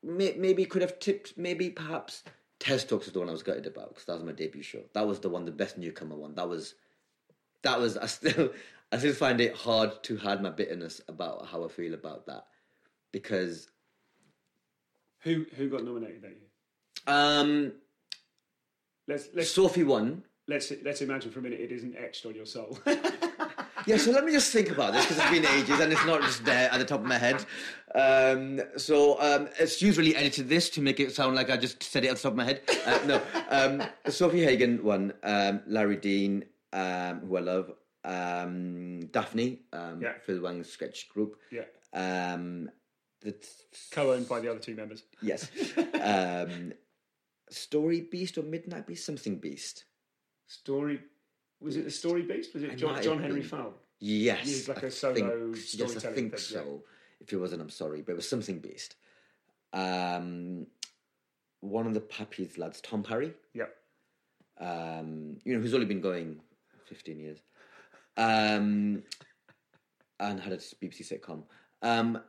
may, 0.02 0.34
maybe 0.36 0.64
could 0.64 0.82
have 0.82 0.98
tipped. 0.98 1.36
Maybe 1.36 1.70
perhaps 1.70 2.24
Tez 2.60 2.84
Talks 2.84 3.06
is 3.06 3.12
the 3.12 3.18
one 3.20 3.28
I 3.28 3.32
was 3.32 3.42
gutted 3.42 3.66
about 3.66 3.90
because 3.90 4.04
that 4.06 4.14
was 4.14 4.24
my 4.24 4.32
debut 4.32 4.62
show. 4.62 4.82
That 4.94 5.06
was 5.06 5.20
the 5.20 5.28
one, 5.28 5.44
the 5.44 5.52
best 5.52 5.78
newcomer 5.78 6.16
one. 6.16 6.34
That 6.34 6.48
was 6.48 6.74
that 7.62 7.78
was. 7.80 7.96
I 7.96 8.06
still 8.06 8.50
I 8.92 8.98
still 8.98 9.14
find 9.14 9.40
it 9.40 9.54
hard 9.54 10.02
to 10.04 10.16
hide 10.16 10.42
my 10.42 10.50
bitterness 10.50 11.00
about 11.08 11.46
how 11.46 11.64
I 11.64 11.68
feel 11.68 11.94
about 11.94 12.26
that 12.26 12.46
because 13.12 13.68
Who 15.22 15.44
who 15.56 15.68
got 15.68 15.84
nominated 15.84 16.22
that 16.22 16.30
year? 16.30 16.48
um, 17.06 17.72
Let's 19.08 19.28
let's 19.34 19.50
Sophie 19.50 19.84
won. 19.84 20.24
let's 20.48 20.72
let's 20.82 21.00
imagine 21.00 21.30
for 21.30 21.38
a 21.40 21.42
minute 21.42 21.60
it 21.60 21.72
isn't 21.72 21.96
etched 21.96 22.26
on 22.26 22.34
your 22.34 22.46
soul. 22.46 22.78
Yeah, 23.86 23.98
so 23.98 24.10
let 24.10 24.24
me 24.24 24.32
just 24.32 24.52
think 24.52 24.70
about 24.70 24.92
this 24.92 25.04
because 25.06 25.18
it's 25.22 25.30
been 25.30 25.46
ages 25.46 25.78
and 25.78 25.92
it's 25.92 26.04
not 26.04 26.20
just 26.22 26.44
there 26.44 26.68
at 26.72 26.78
the 26.78 26.84
top 26.84 27.00
of 27.00 27.06
my 27.06 27.18
head. 27.18 27.44
Um, 27.94 28.60
so 28.76 29.18
um, 29.20 29.48
Stu's 29.64 29.96
really 29.96 30.16
edited 30.16 30.48
this 30.48 30.68
to 30.70 30.80
make 30.80 30.98
it 30.98 31.14
sound 31.14 31.36
like 31.36 31.50
I 31.50 31.56
just 31.56 31.82
said 31.82 32.04
it 32.04 32.08
at 32.08 32.16
the 32.16 32.22
top 32.22 32.32
of 32.32 32.36
my 32.36 32.44
head. 32.44 32.62
Uh, 32.84 32.98
no, 33.06 33.16
um, 33.48 33.82
Sofie 34.06 34.42
Hagen 34.44 34.82
won. 34.82 35.12
Um, 35.22 35.62
Larry 35.68 35.96
Dean, 35.96 36.44
um, 36.72 37.20
who 37.20 37.36
I 37.36 37.40
love. 37.40 37.70
Um, 38.04 39.06
Daphne, 39.12 39.60
um, 39.72 40.00
Yeah. 40.02 40.14
Phil 40.24 40.40
Wang's 40.40 40.68
sketch 40.68 41.08
group. 41.08 41.36
yeah, 41.52 41.62
Um, 41.92 42.70
the 43.20 43.34
co-owned 43.92 44.28
by 44.28 44.40
the 44.40 44.50
other 44.50 44.60
two 44.60 44.74
members. 44.74 45.04
yes, 45.22 45.48
um, 46.02 46.72
Story 47.50 48.00
Beast 48.00 48.36
or 48.36 48.42
Midnight 48.42 48.86
Beast, 48.88 49.06
something 49.06 49.38
Beast. 49.38 49.84
Story 50.48 51.00
was 51.60 51.76
it 51.76 51.84
the 51.84 51.90
Story 51.90 52.22
Beast? 52.22 52.54
Was 52.54 52.62
it 52.62 52.76
John, 52.76 53.00
John 53.02 53.18
Henry 53.20 53.40
been. 53.40 53.48
Fowle? 53.48 53.74
Yes, 53.98 54.40
He's 54.46 54.68
like 54.68 54.84
I 54.84 54.88
a 54.88 54.90
solo 54.90 55.14
think, 55.14 55.56
Yes, 55.74 55.96
I 55.96 56.00
think 56.00 56.14
thing, 56.14 56.30
yeah. 56.32 56.36
so. 56.62 56.82
If 57.20 57.32
it 57.32 57.36
wasn't, 57.36 57.62
I'm 57.62 57.70
sorry, 57.70 58.02
but 58.02 58.12
it 58.12 58.16
was 58.16 58.28
something 58.28 58.58
beast. 58.58 58.96
Um, 59.72 60.66
one 61.60 61.86
of 61.86 61.94
the 61.94 62.00
Pappy's 62.00 62.58
lads, 62.58 62.80
Tom 62.82 63.02
Parry, 63.02 63.32
Yep. 63.54 63.74
um, 64.60 65.38
you 65.44 65.54
know, 65.54 65.60
who's 65.62 65.72
only 65.72 65.86
been 65.86 66.02
going 66.02 66.40
15 66.84 67.18
years, 67.18 67.38
um, 68.18 69.02
and 70.20 70.40
had 70.40 70.52
a 70.52 70.56
BBC 70.58 71.00
sitcom. 71.18 71.42
Um, 71.82 72.20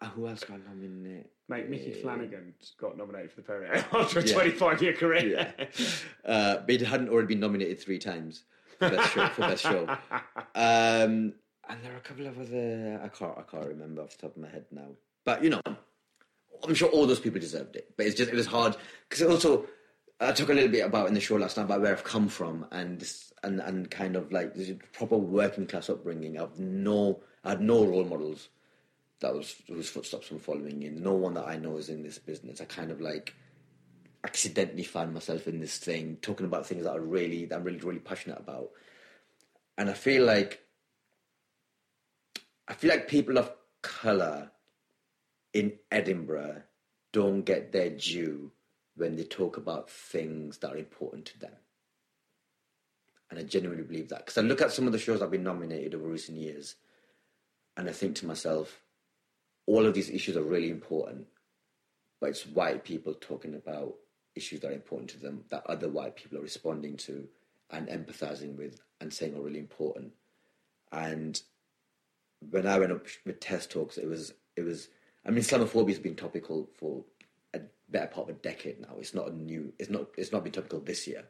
uh, 0.00 0.06
who 0.10 0.28
else 0.28 0.44
got 0.44 0.60
nominated? 0.64 1.26
Mate, 1.48 1.68
Micky 1.68 1.92
Flanagan 1.92 2.54
got 2.78 2.96
nominated 2.96 3.30
for 3.32 3.36
the 3.40 3.46
Perrier 3.46 3.84
after 3.92 4.18
a 4.20 4.22
25 4.26 4.82
year 4.82 4.92
career. 4.92 5.54
Uh, 6.24 6.56
but 6.58 6.70
it 6.70 6.80
hadn't 6.82 7.08
already 7.08 7.28
been 7.28 7.40
nominated 7.40 7.80
three 7.80 7.98
times 7.98 8.44
for 8.78 8.90
best 8.90 9.12
show. 9.12 9.28
For 9.28 9.40
best 9.42 9.62
show. 9.62 9.88
Um, 10.54 11.34
and 11.68 11.82
there 11.82 11.92
are 11.92 11.98
a 11.98 12.00
couple 12.00 12.26
of 12.26 12.38
other 12.38 13.00
I 13.02 13.08
can't 13.08 13.38
I 13.38 13.42
can't 13.42 13.66
remember 13.66 14.02
off 14.02 14.16
the 14.16 14.22
top 14.22 14.36
of 14.36 14.42
my 14.42 14.48
head 14.48 14.66
now. 14.70 14.88
But 15.24 15.42
you 15.42 15.50
know, 15.50 15.60
I'm 16.64 16.74
sure 16.74 16.88
all 16.88 17.06
those 17.06 17.20
people 17.20 17.40
deserved 17.40 17.76
it. 17.76 17.92
But 17.96 18.06
it's 18.06 18.16
just 18.16 18.30
it 18.30 18.36
was 18.36 18.46
hard 18.46 18.76
because 19.08 19.22
also 19.22 19.66
I 20.20 20.32
talk 20.32 20.48
a 20.48 20.54
little 20.54 20.70
bit 20.70 20.84
about 20.84 21.08
in 21.08 21.14
the 21.14 21.20
show 21.20 21.36
last 21.36 21.56
night 21.56 21.64
about 21.64 21.80
where 21.82 21.92
I've 21.92 22.04
come 22.04 22.28
from 22.28 22.66
and 22.70 23.00
this, 23.00 23.32
and 23.42 23.60
and 23.60 23.90
kind 23.90 24.16
of 24.16 24.32
like 24.32 24.54
this 24.54 24.70
proper 24.92 25.16
working 25.16 25.66
class 25.66 25.90
upbringing. 25.90 26.38
I've 26.38 26.58
no 26.58 27.20
I 27.44 27.50
had 27.50 27.60
no 27.60 27.84
role 27.84 28.04
models 28.04 28.48
that 29.20 29.34
was 29.34 29.54
whose 29.66 29.88
footsteps 29.88 30.30
I'm 30.30 30.38
following 30.38 30.82
in. 30.82 31.02
No 31.02 31.14
one 31.14 31.34
that 31.34 31.46
I 31.46 31.56
know 31.56 31.76
is 31.76 31.88
in 31.88 32.02
this 32.02 32.18
business. 32.18 32.60
I 32.60 32.64
kind 32.64 32.90
of 32.90 33.00
like 33.00 33.34
accidentally 34.26 34.82
find 34.82 35.14
myself 35.14 35.46
in 35.46 35.60
this 35.60 35.78
thing, 35.78 36.18
talking 36.20 36.46
about 36.46 36.66
things 36.66 36.82
that 36.82 36.96
are 36.96 37.00
really 37.00 37.44
that 37.46 37.56
I'm 37.56 37.64
really 37.64 37.78
really 37.78 38.00
passionate 38.00 38.40
about, 38.40 38.70
and 39.78 39.88
I 39.88 39.92
feel 39.92 40.24
like 40.24 40.62
I 42.66 42.74
feel 42.74 42.90
like 42.90 43.06
people 43.06 43.38
of 43.38 43.52
color 43.82 44.50
in 45.52 45.74
Edinburgh 45.92 46.62
don't 47.12 47.42
get 47.42 47.70
their 47.70 47.90
due 47.90 48.50
when 48.96 49.14
they 49.14 49.22
talk 49.22 49.56
about 49.56 49.88
things 49.88 50.58
that 50.58 50.72
are 50.72 50.76
important 50.76 51.26
to 51.26 51.38
them. 51.38 51.56
And 53.30 53.38
I 53.38 53.42
genuinely 53.44 53.84
believe 53.84 54.08
that 54.08 54.26
because 54.26 54.38
I 54.38 54.42
look 54.42 54.60
at 54.60 54.72
some 54.72 54.86
of 54.86 54.92
the 54.92 54.98
shows 54.98 55.22
I've 55.22 55.30
been 55.30 55.44
nominated 55.44 55.94
over 55.94 56.08
recent 56.08 56.38
years, 56.38 56.74
and 57.76 57.88
I 57.88 57.92
think 57.92 58.16
to 58.16 58.26
myself, 58.26 58.82
all 59.66 59.86
of 59.86 59.94
these 59.94 60.10
issues 60.10 60.36
are 60.36 60.42
really 60.42 60.70
important, 60.70 61.26
but 62.20 62.30
it's 62.30 62.46
white 62.46 62.82
people 62.82 63.14
talking 63.14 63.54
about 63.54 63.94
issues 64.36 64.60
that 64.60 64.70
are 64.70 64.74
important 64.74 65.10
to 65.10 65.18
them 65.18 65.44
that 65.50 65.66
other 65.66 65.88
white 65.88 66.16
people 66.16 66.38
are 66.38 66.42
responding 66.42 66.96
to 66.96 67.26
and 67.70 67.88
empathizing 67.88 68.56
with 68.56 68.80
and 69.00 69.12
saying 69.12 69.34
are 69.34 69.40
really 69.40 69.58
important. 69.58 70.12
And 70.92 71.40
when 72.50 72.66
I 72.66 72.78
went 72.78 72.92
up 72.92 73.06
with 73.24 73.40
Tez 73.40 73.66
Talks, 73.66 73.98
it 73.98 74.06
was 74.06 74.32
it 74.56 74.62
was. 74.62 74.88
I 75.24 75.30
mean, 75.30 75.42
Islamophobia 75.42 75.88
has 75.88 75.98
been 75.98 76.14
topical 76.14 76.68
for 76.78 77.02
a 77.52 77.60
better 77.88 78.06
part 78.06 78.28
of 78.30 78.36
a 78.36 78.38
decade 78.38 78.80
now. 78.80 78.94
It's 78.98 79.14
not 79.14 79.28
a 79.28 79.34
new. 79.34 79.72
It's 79.78 79.90
not. 79.90 80.06
It's 80.16 80.32
not 80.32 80.44
been 80.44 80.52
topical 80.52 80.80
this 80.80 81.06
year. 81.06 81.24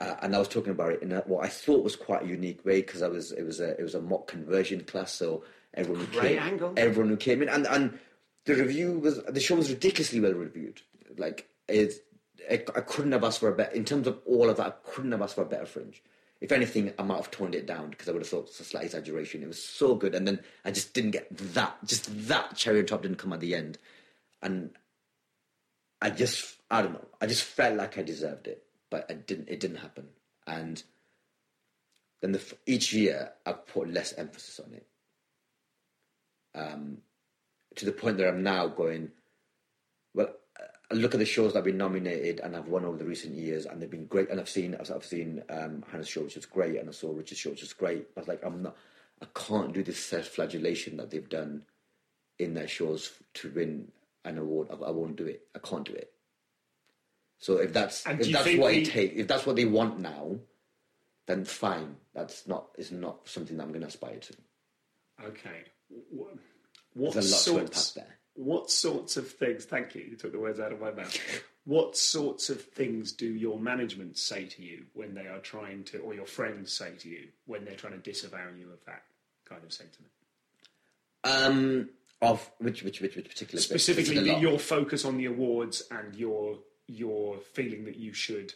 Uh, 0.00 0.16
and 0.22 0.34
I 0.34 0.38
was 0.38 0.48
talking 0.48 0.72
about 0.72 0.92
it 0.92 1.02
in 1.02 1.12
a, 1.12 1.20
what 1.20 1.44
I 1.44 1.48
thought 1.48 1.84
was 1.84 1.94
quite 1.94 2.24
a 2.24 2.26
unique 2.26 2.64
way 2.64 2.80
because 2.80 3.02
I 3.02 3.08
was 3.08 3.32
it 3.32 3.44
was 3.44 3.60
a 3.60 3.78
it 3.78 3.82
was 3.82 3.94
a 3.94 4.00
mock 4.00 4.26
conversion 4.26 4.82
class, 4.84 5.12
so 5.12 5.44
everyone 5.74 6.06
who 6.06 6.20
came, 6.20 6.38
angle. 6.38 6.72
everyone 6.76 7.10
who 7.10 7.16
came 7.16 7.42
in, 7.42 7.48
and 7.48 7.66
and 7.66 7.98
the 8.44 8.54
review 8.54 8.98
was 8.98 9.22
the 9.22 9.40
show 9.40 9.54
was 9.54 9.70
ridiculously 9.70 10.20
well 10.20 10.32
reviewed. 10.32 10.82
Like 11.16 11.48
it, 11.68 11.92
I, 12.50 12.54
I 12.54 12.80
couldn't 12.80 13.12
have 13.12 13.24
asked 13.24 13.40
for 13.40 13.48
a 13.48 13.56
better 13.56 13.74
in 13.74 13.84
terms 13.84 14.06
of 14.06 14.20
all 14.26 14.50
of 14.50 14.56
that. 14.56 14.66
I 14.66 14.90
couldn't 14.90 15.12
have 15.12 15.22
asked 15.22 15.36
for 15.36 15.42
a 15.42 15.46
better 15.46 15.66
fringe. 15.66 16.02
If 16.40 16.52
anything, 16.52 16.92
I 16.98 17.02
might 17.02 17.16
have 17.16 17.30
toned 17.30 17.54
it 17.54 17.66
down 17.66 17.90
because 17.90 18.08
I 18.08 18.12
would 18.12 18.22
have 18.22 18.28
thought 18.28 18.48
it's 18.48 18.60
a 18.60 18.64
slight 18.64 18.84
exaggeration. 18.84 19.42
It 19.42 19.48
was 19.48 19.62
so 19.62 19.94
good, 19.94 20.14
and 20.14 20.26
then 20.28 20.40
I 20.64 20.72
just 20.72 20.92
didn't 20.92 21.12
get 21.12 21.28
that. 21.54 21.76
Just 21.86 22.28
that 22.28 22.56
cherry 22.56 22.80
on 22.80 22.86
top 22.86 23.02
didn't 23.02 23.18
come 23.18 23.32
at 23.32 23.40
the 23.40 23.54
end, 23.54 23.78
and 24.42 24.70
I 26.02 26.10
just 26.10 26.56
I 26.70 26.82
don't 26.82 26.92
know. 26.92 27.06
I 27.20 27.26
just 27.26 27.44
felt 27.44 27.76
like 27.76 27.96
I 27.96 28.02
deserved 28.02 28.46
it, 28.46 28.64
but 28.90 29.06
I 29.10 29.14
didn't. 29.14 29.48
It 29.48 29.60
didn't 29.60 29.78
happen, 29.78 30.08
and 30.46 30.82
then 32.20 32.32
the, 32.32 32.54
each 32.66 32.92
year 32.92 33.32
I've 33.46 33.66
put 33.66 33.88
less 33.90 34.12
emphasis 34.12 34.60
on 34.60 34.74
it. 34.74 34.86
Um, 36.54 36.98
to 37.76 37.84
the 37.86 37.92
point 37.92 38.18
that 38.18 38.28
I'm 38.28 38.42
now 38.42 38.66
going. 38.68 39.12
Well, 40.14 40.34
look 40.94 41.14
at 41.14 41.18
the 41.20 41.26
shows 41.26 41.52
that 41.52 41.58
have 41.58 41.64
been 41.64 41.76
nominated 41.78 42.40
and 42.40 42.56
I've 42.56 42.68
won 42.68 42.84
over 42.84 42.96
the 42.96 43.04
recent 43.04 43.34
years, 43.34 43.66
and 43.66 43.80
they've 43.80 43.90
been 43.90 44.06
great. 44.06 44.30
And 44.30 44.40
I've 44.40 44.48
seen 44.48 44.74
I've 44.74 45.04
seen 45.04 45.42
um, 45.50 45.84
Hannah's 45.90 46.08
show, 46.08 46.22
which 46.22 46.36
is 46.36 46.46
great, 46.46 46.76
and 46.78 46.88
I 46.88 46.92
saw 46.92 47.12
Richard's 47.14 47.40
show, 47.40 47.50
which 47.50 47.62
is 47.62 47.72
great. 47.72 48.14
But 48.14 48.28
like, 48.28 48.44
I'm 48.44 48.62
not. 48.62 48.76
I 49.22 49.26
can't 49.34 49.72
do 49.72 49.82
this 49.82 49.98
self-flagellation 50.04 50.96
that 50.96 51.10
they've 51.10 51.28
done 51.28 51.62
in 52.38 52.54
their 52.54 52.66
shows 52.68 53.12
to 53.34 53.50
win 53.54 53.92
an 54.24 54.38
award. 54.38 54.68
I, 54.70 54.74
I 54.74 54.90
won't 54.90 55.16
do 55.16 55.26
it. 55.26 55.46
I 55.54 55.60
can't 55.60 55.84
do 55.86 55.92
it. 55.94 56.10
So 57.38 57.58
if 57.58 57.72
that's 57.72 58.04
And 58.06 58.20
if 58.20 58.32
that's 58.32 58.56
what 58.56 58.72
the- 58.72 58.82
it 58.82 58.86
takes, 58.86 59.14
if 59.20 59.28
that's 59.28 59.46
what 59.46 59.56
they 59.56 59.64
want 59.66 60.00
now, 60.00 60.36
then 61.26 61.44
fine. 61.44 61.96
That's 62.14 62.46
not 62.46 62.68
is 62.78 62.90
not 62.92 63.28
something 63.28 63.56
that 63.56 63.62
I'm 63.62 63.70
going 63.70 63.82
to 63.82 63.88
aspire 63.88 64.18
to. 64.18 64.34
Okay. 65.26 65.64
Wh- 65.90 66.96
What 66.96 67.14
There's 67.14 67.30
a 67.30 67.34
lot 67.34 67.38
to 67.38 67.50
sorts, 67.50 67.96
unpack 67.96 68.06
there. 68.08 68.18
What 68.34 68.70
sorts 68.70 69.16
of 69.16 69.30
things? 69.30 69.64
Thank 69.64 69.94
you. 69.94 70.02
You 70.02 70.16
took 70.16 70.32
the 70.32 70.38
words 70.38 70.60
out 70.60 70.72
of 70.72 70.80
my 70.80 70.90
mouth. 70.90 71.16
what 71.64 71.96
sorts 71.96 72.50
of 72.50 72.60
things 72.60 73.12
do 73.12 73.26
your 73.26 73.58
management 73.58 74.18
say 74.18 74.44
to 74.46 74.62
you 74.62 74.84
when 74.92 75.14
they 75.14 75.26
are 75.26 75.38
trying 75.38 75.84
to, 75.84 75.98
or 75.98 76.14
your 76.14 76.26
friends 76.26 76.72
say 76.72 76.92
to 76.98 77.08
you 77.08 77.28
when 77.46 77.64
they're 77.64 77.76
trying 77.76 77.94
to 77.94 77.98
disavow 77.98 78.48
you 78.58 78.70
of 78.72 78.84
that 78.86 79.02
kind 79.48 79.62
of 79.64 79.72
sentiment? 79.72 80.12
Um, 81.24 81.90
of 82.20 82.50
which 82.58 82.82
which 82.82 83.00
which 83.00 83.16
which 83.16 83.28
particular? 83.28 83.62
Specifically, 83.62 84.30
lot. 84.30 84.40
your 84.40 84.58
focus 84.58 85.04
on 85.04 85.16
the 85.16 85.26
awards 85.26 85.82
and 85.90 86.14
your 86.14 86.58
your 86.86 87.38
feeling 87.38 87.84
that 87.84 87.96
you 87.96 88.12
should. 88.12 88.52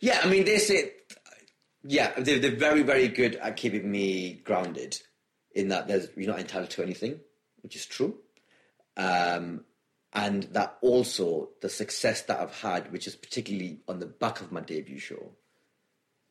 Yeah, 0.00 0.20
I 0.24 0.28
mean, 0.28 0.44
this 0.44 0.68
say, 0.68 0.92
yeah, 1.82 2.12
they're, 2.18 2.38
they're 2.38 2.56
very, 2.56 2.82
very 2.82 3.08
good 3.08 3.36
at 3.36 3.56
keeping 3.56 3.90
me 3.90 4.40
grounded 4.44 5.00
in 5.54 5.68
that 5.68 5.88
there's, 5.88 6.08
you're 6.16 6.30
not 6.30 6.40
entitled 6.40 6.70
to 6.70 6.82
anything, 6.82 7.20
which 7.62 7.76
is 7.76 7.86
true. 7.86 8.16
Um, 8.96 9.64
and 10.12 10.44
that 10.54 10.78
also 10.80 11.50
the 11.62 11.68
success 11.68 12.22
that 12.22 12.40
I've 12.40 12.60
had, 12.60 12.90
which 12.92 13.06
is 13.06 13.14
particularly 13.14 13.80
on 13.86 14.00
the 14.00 14.06
back 14.06 14.40
of 14.40 14.50
my 14.50 14.60
debut 14.60 14.98
show, 14.98 15.32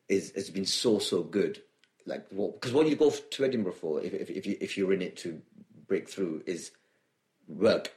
is 0.08 0.32
has 0.34 0.50
been 0.50 0.66
so 0.66 0.98
so 0.98 1.22
good. 1.22 1.62
Like, 2.06 2.28
because 2.30 2.72
what 2.72 2.88
you 2.88 2.96
go 2.96 3.10
to 3.10 3.44
Edinburgh 3.44 3.74
for, 3.74 4.02
if, 4.02 4.12
if, 4.14 4.30
if, 4.30 4.46
you, 4.46 4.56
if 4.60 4.76
you're 4.76 4.92
in 4.92 5.02
it 5.02 5.16
to 5.18 5.40
break 5.86 6.08
through, 6.08 6.42
is 6.46 6.72
work 7.46 7.92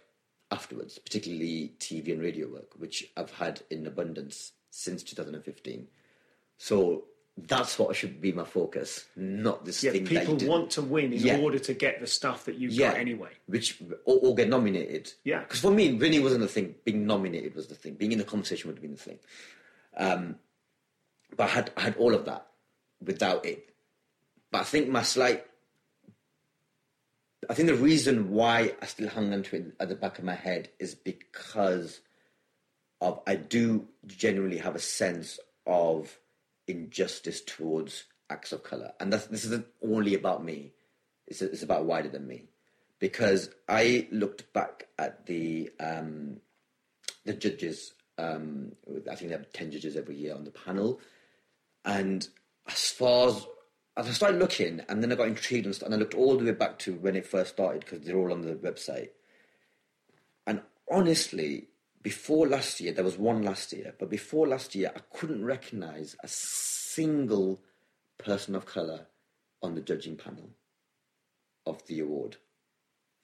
afterwards, 0.51 0.99
particularly 0.99 1.73
TV 1.79 2.11
and 2.11 2.21
radio 2.21 2.47
work, 2.47 2.73
which 2.77 3.11
I've 3.17 3.31
had 3.31 3.61
in 3.69 3.87
abundance 3.87 4.51
since 4.69 5.03
2015. 5.03 5.87
So 6.57 7.05
that's 7.37 7.79
what 7.79 7.95
should 7.95 8.21
be 8.21 8.31
my 8.31 8.43
focus, 8.43 9.05
not 9.15 9.65
this 9.65 9.83
Yeah, 9.83 9.91
thing 9.91 10.05
people 10.05 10.35
want 10.47 10.69
to 10.71 10.81
win 10.83 11.13
in 11.13 11.19
Yeah. 11.19 11.37
order 11.39 11.57
to 11.59 11.73
get 11.73 11.99
the 11.99 12.07
stuff 12.07 12.45
that 12.45 12.55
you've 12.55 12.73
yeah, 12.73 12.91
got 12.91 12.99
anyway. 12.99 13.29
which 13.47 13.81
or, 14.05 14.19
or 14.19 14.35
get 14.35 14.49
nominated. 14.49 15.11
Yeah. 15.23 15.39
because 15.39 15.59
for 15.61 15.71
me, 15.71 15.93
winning 15.93 16.21
wasn't 16.23 16.41
the 16.41 16.47
thing. 16.47 16.75
Being 16.85 17.07
nominated 17.07 17.55
was 17.55 17.67
the 17.67 17.75
thing. 17.75 17.95
Being 17.95 18.11
in 18.11 18.19
the 18.19 18.23
conversation 18.23 18.67
would 18.67 18.75
have 18.77 18.81
been 18.83 18.91
the 18.91 18.97
thing. 18.97 19.19
Um, 19.97 20.35
but 21.35 21.45
I 21.45 21.47
had 21.47 21.71
I 21.75 21.81
had 21.81 21.95
all 21.97 22.13
of 22.13 22.25
that 22.25 22.45
without 23.03 23.45
it. 23.45 23.69
But 24.51 24.61
I 24.61 24.63
think 24.65 24.89
my 24.89 25.01
slight 25.01 25.43
I 27.49 27.53
think 27.55 27.67
the 27.67 27.75
reason 27.75 28.29
why 28.31 28.73
I 28.81 28.85
still 28.85 29.09
hung 29.09 29.33
onto 29.33 29.55
it 29.55 29.73
at 29.79 29.89
the 29.89 29.95
back 29.95 30.17
of 30.17 30.23
my 30.23 30.35
head 30.35 30.69
is 30.79 30.95
because 30.95 31.99
of 33.01 33.19
I 33.27 33.35
do 33.35 33.87
genuinely 34.05 34.57
have 34.59 34.75
a 34.75 34.79
sense 34.79 35.39
of 35.65 36.17
injustice 36.67 37.41
towards 37.41 38.05
acts 38.29 38.51
of 38.51 38.63
color, 38.63 38.91
and 38.99 39.11
this 39.11 39.45
isn't 39.45 39.67
only 39.83 40.15
about 40.15 40.43
me; 40.43 40.73
it's, 41.27 41.41
it's 41.41 41.63
about 41.63 41.85
wider 41.85 42.09
than 42.09 42.27
me. 42.27 42.45
Because 42.99 43.49
I 43.67 44.07
looked 44.11 44.51
back 44.53 44.87
at 44.97 45.25
the 45.25 45.71
um, 45.79 46.37
the 47.25 47.33
judges. 47.33 47.93
Um, 48.17 48.73
I 49.09 49.15
think 49.15 49.29
they 49.31 49.37
have 49.37 49.51
ten 49.51 49.71
judges 49.71 49.95
every 49.95 50.15
year 50.15 50.35
on 50.35 50.43
the 50.43 50.51
panel, 50.51 50.99
and 51.83 52.27
as 52.67 52.89
far 52.91 53.29
as 53.29 53.45
as 53.95 54.07
I 54.07 54.11
started 54.11 54.39
looking, 54.39 54.81
and 54.89 55.03
then 55.03 55.11
I 55.11 55.15
got 55.15 55.27
intrigued 55.27 55.65
and, 55.65 55.81
and 55.83 55.93
I 55.93 55.97
looked 55.97 56.15
all 56.15 56.37
the 56.37 56.45
way 56.45 56.51
back 56.51 56.79
to 56.79 56.95
when 56.95 57.15
it 57.15 57.27
first 57.27 57.53
started 57.53 57.81
because 57.81 58.01
they're 58.01 58.17
all 58.17 58.31
on 58.31 58.41
the 58.41 58.55
website. 58.55 59.09
And 60.47 60.61
honestly, 60.91 61.67
before 62.03 62.47
last 62.47 62.81
year, 62.81 62.91
there 62.91 63.03
was 63.03 63.17
one 63.17 63.41
last 63.43 63.71
year, 63.71 63.95
but 63.97 64.09
before 64.09 64.45
last 64.45 64.75
year, 64.75 64.91
I 64.93 64.99
couldn't 65.17 65.43
recognise 65.43 66.15
a 66.21 66.27
single 66.27 67.61
person 68.17 68.55
of 68.55 68.65
colour 68.65 69.07
on 69.61 69.73
the 69.73 69.81
judging 69.81 70.17
panel 70.17 70.49
of 71.65 71.85
the 71.87 72.01
award 72.01 72.35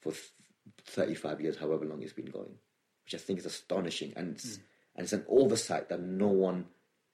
for 0.00 0.12
35 0.86 1.42
years, 1.42 1.58
however 1.58 1.84
long 1.84 2.02
it's 2.02 2.14
been 2.14 2.30
going, 2.30 2.54
which 3.04 3.14
I 3.14 3.18
think 3.18 3.38
is 3.38 3.46
astonishing. 3.46 4.14
And 4.16 4.34
it's, 4.34 4.56
hmm. 4.56 4.62
and 4.96 5.04
it's 5.04 5.12
an 5.12 5.26
oversight 5.28 5.90
that 5.90 6.00
no 6.00 6.28
one, 6.28 6.64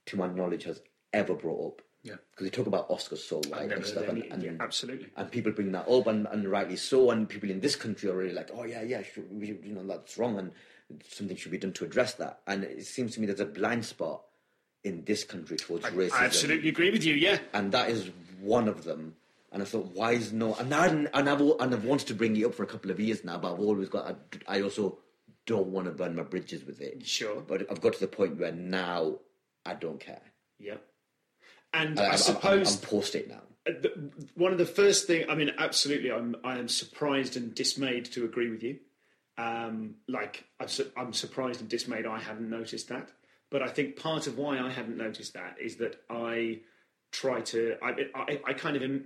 to 0.07 0.17
my 0.17 0.29
knowledge, 0.29 0.65
has 0.65 0.81
ever 1.13 1.35
brought 1.35 1.67
up. 1.67 1.83
Yeah. 2.05 2.15
Because 2.31 2.47
they 2.47 2.57
talk 2.57 2.69
about 2.69 2.89
Oscars 2.89 3.19
so 3.19 3.41
never 3.51 3.75
and 3.75 3.85
stuff. 3.85 4.07
And, 4.07 4.23
and, 4.31 4.41
yeah, 4.41 4.53
absolutely. 4.61 5.09
And 5.17 5.29
people 5.33 5.51
bring 5.51 5.73
that 5.73 5.89
up, 5.89 6.07
and, 6.07 6.29
and 6.31 6.49
rightly 6.49 6.77
so. 6.77 7.11
And 7.11 7.29
people 7.29 7.51
in 7.51 7.59
this 7.59 7.75
country 7.75 8.09
are 8.09 8.17
really 8.17 8.33
like, 8.33 8.51
oh, 8.55 8.63
yeah, 8.63 8.83
yeah, 8.83 9.03
sure, 9.03 9.25
we, 9.29 9.49
you 9.49 9.75
know, 9.75 9.85
that's 9.85 10.17
wrong, 10.17 10.39
and 10.39 10.53
something 11.09 11.37
should 11.37 11.53
be 11.53 11.59
done 11.59 11.73
to 11.75 11.85
address 11.85 12.15
that. 12.15 12.41
And 12.47 12.65
it 12.65 12.87
seems 12.87 13.15
to 13.15 13.21
me 13.21 13.27
there's 13.27 13.41
a 13.41 13.45
blind 13.47 13.85
spot 13.85 14.23
in 14.85 15.05
this 15.05 15.25
country 15.25 15.57
towards 15.57 15.85
racism 15.87 16.13
I 16.21 16.25
absolutely 16.27 16.69
agree 16.69 16.91
with 16.91 17.05
you. 17.05 17.15
Yeah, 17.15 17.39
and 17.53 17.73
that 17.73 17.91
is 17.91 18.11
one 18.41 18.69
of 18.69 18.85
them. 18.85 19.17
And 19.53 19.63
I 19.63 19.65
thought, 19.67 19.87
why 19.95 20.13
is 20.13 20.33
no? 20.33 20.55
And 20.55 20.73
I 20.75 20.87
and 20.87 21.09
I've 21.15 21.41
and 21.41 21.75
I've 21.75 21.85
wanted 21.85 22.09
to 22.09 22.15
bring 22.15 22.37
it 22.37 22.45
up 22.45 22.55
for 22.55 22.63
a 22.63 22.67
couple 22.67 22.91
of 22.91 23.01
years 23.01 23.25
now, 23.25 23.39
but 23.39 23.55
I've 23.55 23.61
always 23.61 23.89
got. 23.89 24.17
I, 24.49 24.59
I 24.59 24.63
also 24.63 24.99
don't 25.47 25.69
want 25.69 25.87
to 25.87 25.93
burn 25.93 26.15
my 26.17 26.23
bridges 26.25 26.65
with 26.65 26.81
it. 26.81 27.07
Sure. 27.07 27.41
but 27.41 27.63
I've 27.71 27.81
got 27.81 27.95
to 27.95 28.01
the 28.01 28.09
point 28.09 28.37
where 28.39 28.51
now 28.53 29.17
I 29.65 29.75
don't 29.75 30.01
care. 30.01 30.21
yeah. 30.59 30.75
And 31.73 31.99
I, 31.99 32.03
I, 32.03 32.05
I'm- 32.07 32.13
I'm, 32.13 32.19
suppose 32.19 32.77
I'm, 32.83 32.89
post 32.89 33.15
it 33.15 33.29
now. 33.29 33.43
Uh, 33.67 33.73
one 34.35 34.53
of 34.53 34.59
the 34.59 34.67
first 34.67 35.07
thing 35.07 35.29
I 35.29 35.35
mean, 35.35 35.51
absolutely, 35.59 36.13
I'm 36.13 36.37
I 36.45 36.59
am 36.59 36.69
surprised 36.69 37.37
and 37.37 37.55
dismayed 37.55 38.07
to 38.13 38.25
agree 38.25 38.51
with 38.51 38.63
you. 38.63 38.79
Um, 39.39 39.97
like 40.09 40.45
I'm, 40.61 40.69
su- 40.69 40.91
I'm 40.97 41.13
surprised 41.13 41.61
and 41.61 41.69
dismayed 41.69 42.07
I 42.07 42.19
hadn't 42.19 42.49
noticed 42.49 42.89
that. 42.89 43.11
But 43.51 43.63
I 43.63 43.69
think 43.69 43.97
part 43.97 44.27
of 44.27 44.39
why 44.39 44.59
I 44.59 44.71
hadn't 44.71 44.97
noticed 44.97 45.35
that 45.35 45.57
is 45.61 45.77
that 45.77 46.01
I 46.11 46.61
try 47.13 47.41
to 47.43 47.77
I 47.83 48.07
I, 48.15 48.41
I 48.47 48.53
kind 48.55 48.77
of 48.77 49.01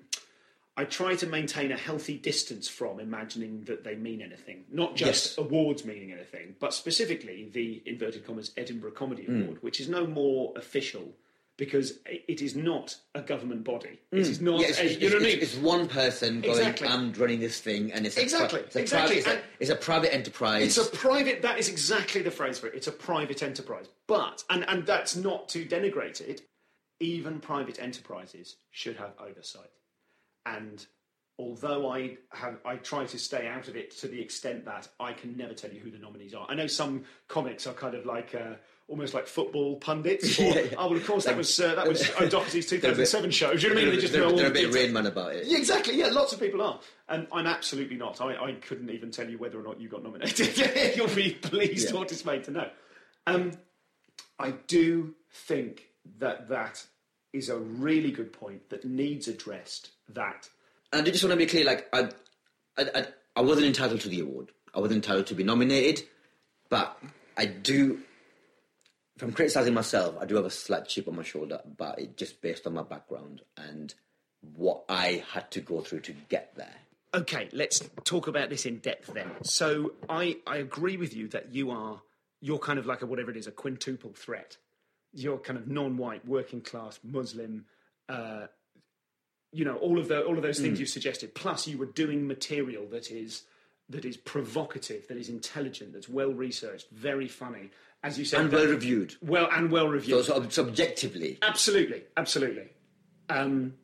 I 0.77 0.85
try 0.85 1.15
to 1.17 1.27
maintain 1.27 1.73
a 1.73 1.77
healthy 1.77 2.17
distance 2.17 2.67
from 2.69 3.01
imagining 3.01 3.65
that 3.65 3.85
they 3.85 3.97
mean 3.97 4.23
anything, 4.23 4.65
not 4.71 4.97
just 4.97 5.37
Yes. 5.37 5.39
awards 5.39 5.85
meaning 5.85 6.13
anything, 6.13 6.55
but 6.59 6.73
specifically 6.73 7.51
the 7.53 7.83
inverted 7.85 8.25
commas 8.25 8.53
Edinburgh 8.57 8.93
Comedy 8.93 9.25
Hmm. 9.25 9.43
Award, 9.43 9.63
which 9.63 9.81
is 9.81 9.89
no 9.89 10.07
more 10.07 10.53
official 10.57 11.13
because 11.61 11.99
it 12.07 12.41
is 12.41 12.57
not 12.57 12.97
a 13.15 13.21
government 13.21 13.65
body. 13.65 14.01
It 14.13 14.21
is 14.21 14.41
not. 14.41 14.55
Hmm. 14.55 14.61
Yeah, 14.63 14.69
it's, 14.69 14.79
a- 14.81 14.85
it's, 14.87 14.99
you 15.03 15.11
know 15.11 15.17
what 15.17 15.23
I 15.23 15.27
mean? 15.27 15.39
it's 15.43 15.57
one 15.59 15.89
person 15.89 16.41
going, 16.41 16.59
Exactly. 16.59 16.89
"I'm 16.89 17.13
running 17.13 17.39
this 17.39 17.61
thing," 17.61 17.93
and 17.93 18.07
it's 18.07 18.17
a, 18.17 18.23
Exactly, 18.23 18.61
it's 18.61 18.77
a 18.77 18.81
exactly. 18.81 19.21
Private, 19.21 19.39
it's, 19.39 19.45
a, 19.45 19.61
it's 19.61 19.71
a 19.71 19.77
private 19.77 20.15
enterprise. 20.15 20.79
It's 20.79 20.89
a 20.89 20.97
private. 20.97 21.43
That 21.43 21.59
is 21.59 21.69
exactly 21.69 22.23
the 22.23 22.31
phrase 22.31 22.59
for 22.59 22.69
it. 22.69 22.75
It's 22.75 22.87
a 22.87 22.93
private 22.93 23.43
enterprise. 23.43 23.91
But 24.09 24.43
and 24.49 24.65
and 24.71 24.87
that's 24.87 25.17
not 25.17 25.51
to 25.51 25.67
denigrate 25.67 26.23
it. 26.23 26.41
Even 26.99 27.41
private 27.41 27.79
enterprises 27.79 28.57
should 28.71 28.97
have 28.97 29.13
oversight. 29.21 29.71
And 30.47 30.85
although 31.39 31.91
I 31.91 32.17
have, 32.33 32.57
I 32.65 32.77
try 32.77 33.05
to 33.05 33.19
stay 33.19 33.47
out 33.47 33.69
of 33.69 33.77
it 33.77 33.91
to 33.99 34.09
the 34.09 34.21
extent 34.21 34.65
that 34.65 34.89
I 34.99 35.13
can 35.13 35.37
never 35.37 35.53
tell 35.53 35.71
you 35.71 35.81
who 35.81 35.91
the 35.91 35.99
nominees 35.99 36.33
are. 36.33 36.47
I 36.49 36.55
know 36.55 36.67
some 36.67 37.05
comics 37.29 37.67
are 37.67 37.75
kind 37.75 37.95
of 37.95 38.07
like. 38.07 38.35
Uh, 38.35 38.55
Almost 38.91 39.15
like 39.15 39.27
football 39.29 39.77
pundits. 39.77 40.39
Or, 40.41 40.43
Yeah, 40.43 40.61
yeah. 40.61 40.75
Oh 40.77 40.89
well, 40.89 40.99
of 40.99 41.07
course 41.07 41.25
that 41.25 41.37
was 41.37 41.59
uh, 41.61 41.77
that 41.77 41.87
was 41.87 42.11
O'Doherty's 42.21 42.67
2007 42.69 43.31
show. 43.31 43.55
Do 43.55 43.61
you 43.61 43.69
know 43.69 43.75
what 43.77 43.81
I 43.81 43.85
mean? 43.85 43.95
They 43.95 44.01
just 44.01 44.13
they're, 44.13 44.25
all 44.25 44.37
they're 44.37 44.49
a 44.49 44.51
bit. 44.51 44.75
Rain 44.75 44.93
Man 44.93 45.07
about 45.07 45.35
it. 45.37 45.47
Yeah, 45.47 45.59
exactly. 45.59 45.97
Yeah, 45.97 46.09
lots 46.09 46.33
of 46.33 46.41
people 46.41 46.61
are, 46.61 46.81
and 47.09 47.29
I'm 47.33 47.47
absolutely 47.47 47.97
not. 47.97 48.21
I, 48.21 48.35
I 48.35 48.53
couldn't 48.55 48.91
even 48.91 49.13
tell 49.13 49.31
you 49.31 49.39
whether 49.39 49.59
or 49.59 49.63
not 49.63 49.81
you 49.81 49.89
got 49.89 50.03
nominated. 50.03 50.97
You'll 50.97 51.07
be 51.09 51.33
pleased 51.33 51.95
or 51.95 52.05
dismayed 52.05 52.45
to 52.45 52.51
know. 52.51 52.69
Um, 53.27 53.53
I 54.41 54.53
do 54.67 55.15
think 55.31 55.87
that 56.19 56.49
that 56.49 56.85
is 57.33 57.49
a 57.49 57.59
really 57.59 58.11
good 58.11 58.33
point 58.33 58.69
that 58.71 58.85
needs 58.85 59.29
addressed. 59.29 59.91
That 60.09 60.49
And 60.93 61.07
I 61.07 61.11
just 61.11 61.23
want 61.23 61.33
to 61.33 61.37
be 61.37 61.47
clear, 61.47 61.65
like 61.65 61.89
I, 61.93 62.09
I, 62.77 62.83
I, 62.95 63.07
I 63.37 63.41
wasn't 63.43 63.67
entitled 63.67 64.01
to 64.01 64.09
the 64.09 64.21
award. 64.21 64.51
I 64.75 64.81
wasn't 64.81 65.05
entitled 65.05 65.27
to 65.29 65.35
be 65.35 65.45
nominated, 65.45 66.05
but 66.69 67.01
I 67.37 67.47
do. 67.47 68.01
If 69.21 69.25
I'm 69.25 69.33
criticizing 69.33 69.75
myself, 69.75 70.17
I 70.19 70.25
do 70.25 70.37
have 70.37 70.47
a 70.47 70.51
slight 70.51 70.89
chip 70.89 71.07
on 71.07 71.15
my 71.15 71.23
shoulder, 71.23 71.61
but 71.77 71.99
it 71.99 72.17
just 72.17 72.41
based 72.41 72.67
on 72.67 72.73
my 72.73 72.83
background 72.83 73.43
and 73.55 73.95
what 74.57 74.85
I 74.89 75.23
had 75.35 75.51
to 75.51 75.61
go 75.61 75.83
through 75.83 76.01
to 76.01 76.15
get 76.31 76.55
there. 76.57 76.73
Okay, 77.13 77.51
let's 77.53 77.83
talk 78.05 78.29
about 78.29 78.49
this 78.49 78.65
in 78.65 78.79
depth 78.79 79.13
then. 79.13 79.31
So 79.43 79.93
I, 80.09 80.39
I 80.47 80.57
agree 80.57 80.97
with 80.97 81.15
you 81.15 81.29
that 81.29 81.55
you 81.55 81.71
are 81.71 82.01
you're 82.41 82.59
kind 82.59 82.79
of 82.79 82.87
like 82.87 83.03
a 83.03 83.07
whatever 83.07 83.31
it 83.31 83.37
is, 83.37 83.47
a 83.47 83.51
quintuple 83.51 84.15
threat. 84.15 84.57
You're 85.13 85.37
kind 85.37 85.59
of 85.59 85.69
non-white, 85.69 86.27
working 86.27 86.63
class, 86.63 86.99
Muslim, 87.05 87.67
uh, 88.09 88.47
you 89.53 89.67
know, 89.67 89.77
all 89.77 89.99
of 89.99 90.09
the 90.09 90.25
all 90.25 90.39
of 90.39 90.43
those 90.43 90.61
things 90.61 90.81
you 90.81 90.87
suggested. 90.87 91.35
Plus, 91.35 91.67
you 91.67 91.77
were 91.77 91.85
doing 91.85 92.27
material 92.27 92.87
that 92.87 93.11
is 93.11 93.43
that 93.91 94.07
is 94.07 94.17
provocative, 94.17 95.09
that 95.09 95.19
is 95.19 95.29
intelligent, 95.29 95.93
that's 95.93 96.09
well 96.09 96.33
researched, 96.33 96.89
very 96.91 97.29
funny, 97.29 97.71
as 98.03 98.19
you 98.19 98.25
said, 98.25 98.41
And 98.41 98.53
well 98.53 98.67
reviewed. 98.67 99.15
well 99.23 99.49
and 99.53 99.71
well 99.71 99.89
reviewed. 99.89 100.25
so 100.25 100.49
subjectively, 100.49 101.39
Absolutely, 101.43 102.03
absolutely. 102.17 102.69
Um, 103.29 103.75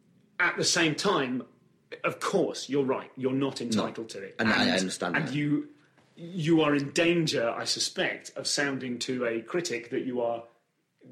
at 0.40 0.56
the 0.56 0.64
same 0.64 0.94
time, 0.94 1.42
of 2.04 2.18
course, 2.20 2.68
you're 2.68 2.84
right. 2.84 3.10
You're 3.16 3.32
not 3.32 3.60
entitled 3.60 4.08
to 4.10 4.18
it, 4.22 4.34
And 4.38 4.48
I- 4.48 4.68
I 4.74 4.78
understand 4.78 5.16
And 5.16 5.28
that. 5.28 5.34
you, 5.34 5.68
you 6.16 6.62
are 6.62 6.74
in 6.74 6.90
danger, 6.90 7.48
I 7.50 7.64
suspect, 7.64 8.32
of 8.36 8.46
sounding 8.46 8.98
to 9.00 9.24
a 9.26 9.40
critic 9.42 9.90
that 9.90 10.04
you 10.04 10.20
are 10.20 10.44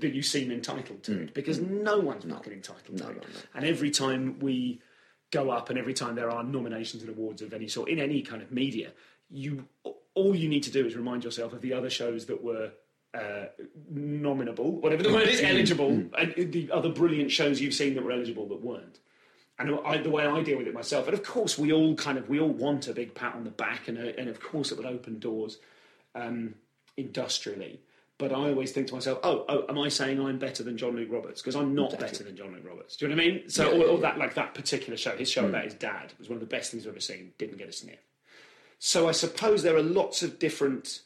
that 0.00 0.12
you 0.12 0.22
seem 0.22 0.50
entitled 0.50 1.04
to 1.04 1.20
it 1.22 1.34
because 1.34 1.60
no 1.60 2.00
one's 2.00 2.24
fucking 2.24 2.52
entitled 2.52 2.98
to 2.98 3.10
it. 3.10 3.24
And 3.54 3.64
every 3.64 3.92
time 3.92 4.40
we 4.40 4.80
go 5.30 5.50
up, 5.50 5.70
and 5.70 5.78
every 5.78 5.94
time 5.94 6.16
there 6.16 6.30
are 6.30 6.42
nominations 6.42 7.04
and 7.04 7.10
awards 7.10 7.42
of 7.42 7.52
any 7.54 7.68
sort 7.68 7.88
in 7.88 8.00
any 8.00 8.20
kind 8.22 8.42
of 8.42 8.50
media, 8.50 8.92
you 9.30 9.68
all 10.14 10.34
you 10.34 10.48
need 10.48 10.64
to 10.64 10.70
do 10.72 10.84
is 10.84 10.96
remind 10.96 11.22
yourself 11.22 11.52
of 11.52 11.60
the 11.60 11.72
other 11.72 11.90
shows 11.90 12.26
that 12.26 12.42
were 12.42 12.72
uh, 13.14 13.46
nominable, 13.90 14.80
whatever 14.80 15.02
the 15.02 15.08
mm. 15.08 15.14
word 15.14 15.28
is, 15.28 15.40
mm. 15.40 15.48
eligible, 15.50 15.90
mm. 15.90 16.10
and 16.18 16.52
the 16.52 16.70
other 16.72 16.88
brilliant 16.88 17.30
shows 17.30 17.60
you've 17.60 17.74
seen 17.74 17.94
that 17.94 18.04
were 18.04 18.12
eligible 18.12 18.48
that 18.48 18.60
weren't. 18.60 18.98
And 19.58 19.78
I, 19.84 19.98
the 19.98 20.10
way 20.10 20.26
I 20.26 20.42
deal 20.42 20.58
with 20.58 20.66
it 20.66 20.74
myself, 20.74 21.06
and 21.06 21.14
of 21.14 21.22
course 21.22 21.56
we 21.56 21.72
all 21.72 21.94
kind 21.94 22.18
of 22.18 22.28
we 22.28 22.40
all 22.40 22.48
want 22.48 22.88
a 22.88 22.92
big 22.92 23.14
pat 23.14 23.34
on 23.36 23.44
the 23.44 23.50
back, 23.50 23.86
and 23.86 23.98
a, 23.98 24.18
and 24.18 24.28
of 24.28 24.40
course 24.40 24.72
it 24.72 24.78
would 24.78 24.86
open 24.86 25.20
doors 25.20 25.58
um, 26.14 26.54
industrially. 26.96 27.80
But 28.18 28.32
I 28.32 28.48
always 28.48 28.70
think 28.70 28.86
to 28.88 28.94
myself, 28.94 29.18
oh, 29.24 29.44
oh, 29.48 29.64
am 29.68 29.78
I 29.78 29.88
saying 29.88 30.20
I'm 30.20 30.38
better 30.38 30.62
than 30.62 30.76
John 30.76 30.94
Luke 30.94 31.08
Roberts? 31.10 31.42
Because 31.42 31.56
I'm 31.56 31.74
not 31.74 31.98
better 31.98 32.22
than 32.22 32.36
John 32.36 32.52
Luke 32.52 32.64
Roberts. 32.64 32.96
Do 32.96 33.06
you 33.06 33.08
know 33.08 33.16
what 33.16 33.24
I 33.24 33.28
mean? 33.28 33.50
So, 33.50 33.80
or, 33.80 33.86
or 33.86 33.98
that 33.98 34.18
like 34.18 34.34
that 34.34 34.54
particular 34.54 34.96
show, 34.96 35.16
his 35.16 35.30
show 35.30 35.46
about 35.46 35.64
his 35.64 35.74
dad 35.74 36.12
was 36.18 36.28
one 36.28 36.36
of 36.36 36.40
the 36.40 36.46
best 36.46 36.70
things 36.70 36.84
I've 36.84 36.92
ever 36.92 37.00
seen. 37.00 37.32
Didn't 37.38 37.58
get 37.58 37.68
a 37.68 37.72
sniff. 37.72 37.98
So 38.78 39.08
I 39.08 39.12
suppose 39.12 39.62
there 39.62 39.76
are 39.76 39.82
lots 39.82 40.22
of 40.22 40.38
different. 40.38 41.00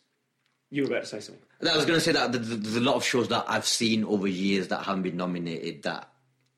You 0.70 0.82
were 0.82 0.88
about 0.88 1.02
to 1.02 1.06
say 1.06 1.20
something. 1.20 1.44
I 1.60 1.76
was 1.76 1.84
going 1.86 1.98
to 1.98 2.04
say 2.04 2.12
that 2.12 2.32
th- 2.32 2.46
th- 2.46 2.60
there's 2.60 2.76
a 2.76 2.80
lot 2.80 2.94
of 2.94 3.04
shows 3.04 3.28
that 3.28 3.44
I've 3.48 3.66
seen 3.66 4.04
over 4.04 4.28
years 4.28 4.68
that 4.68 4.84
haven't 4.84 5.02
been 5.02 5.16
nominated 5.16 5.82
that 5.82 6.08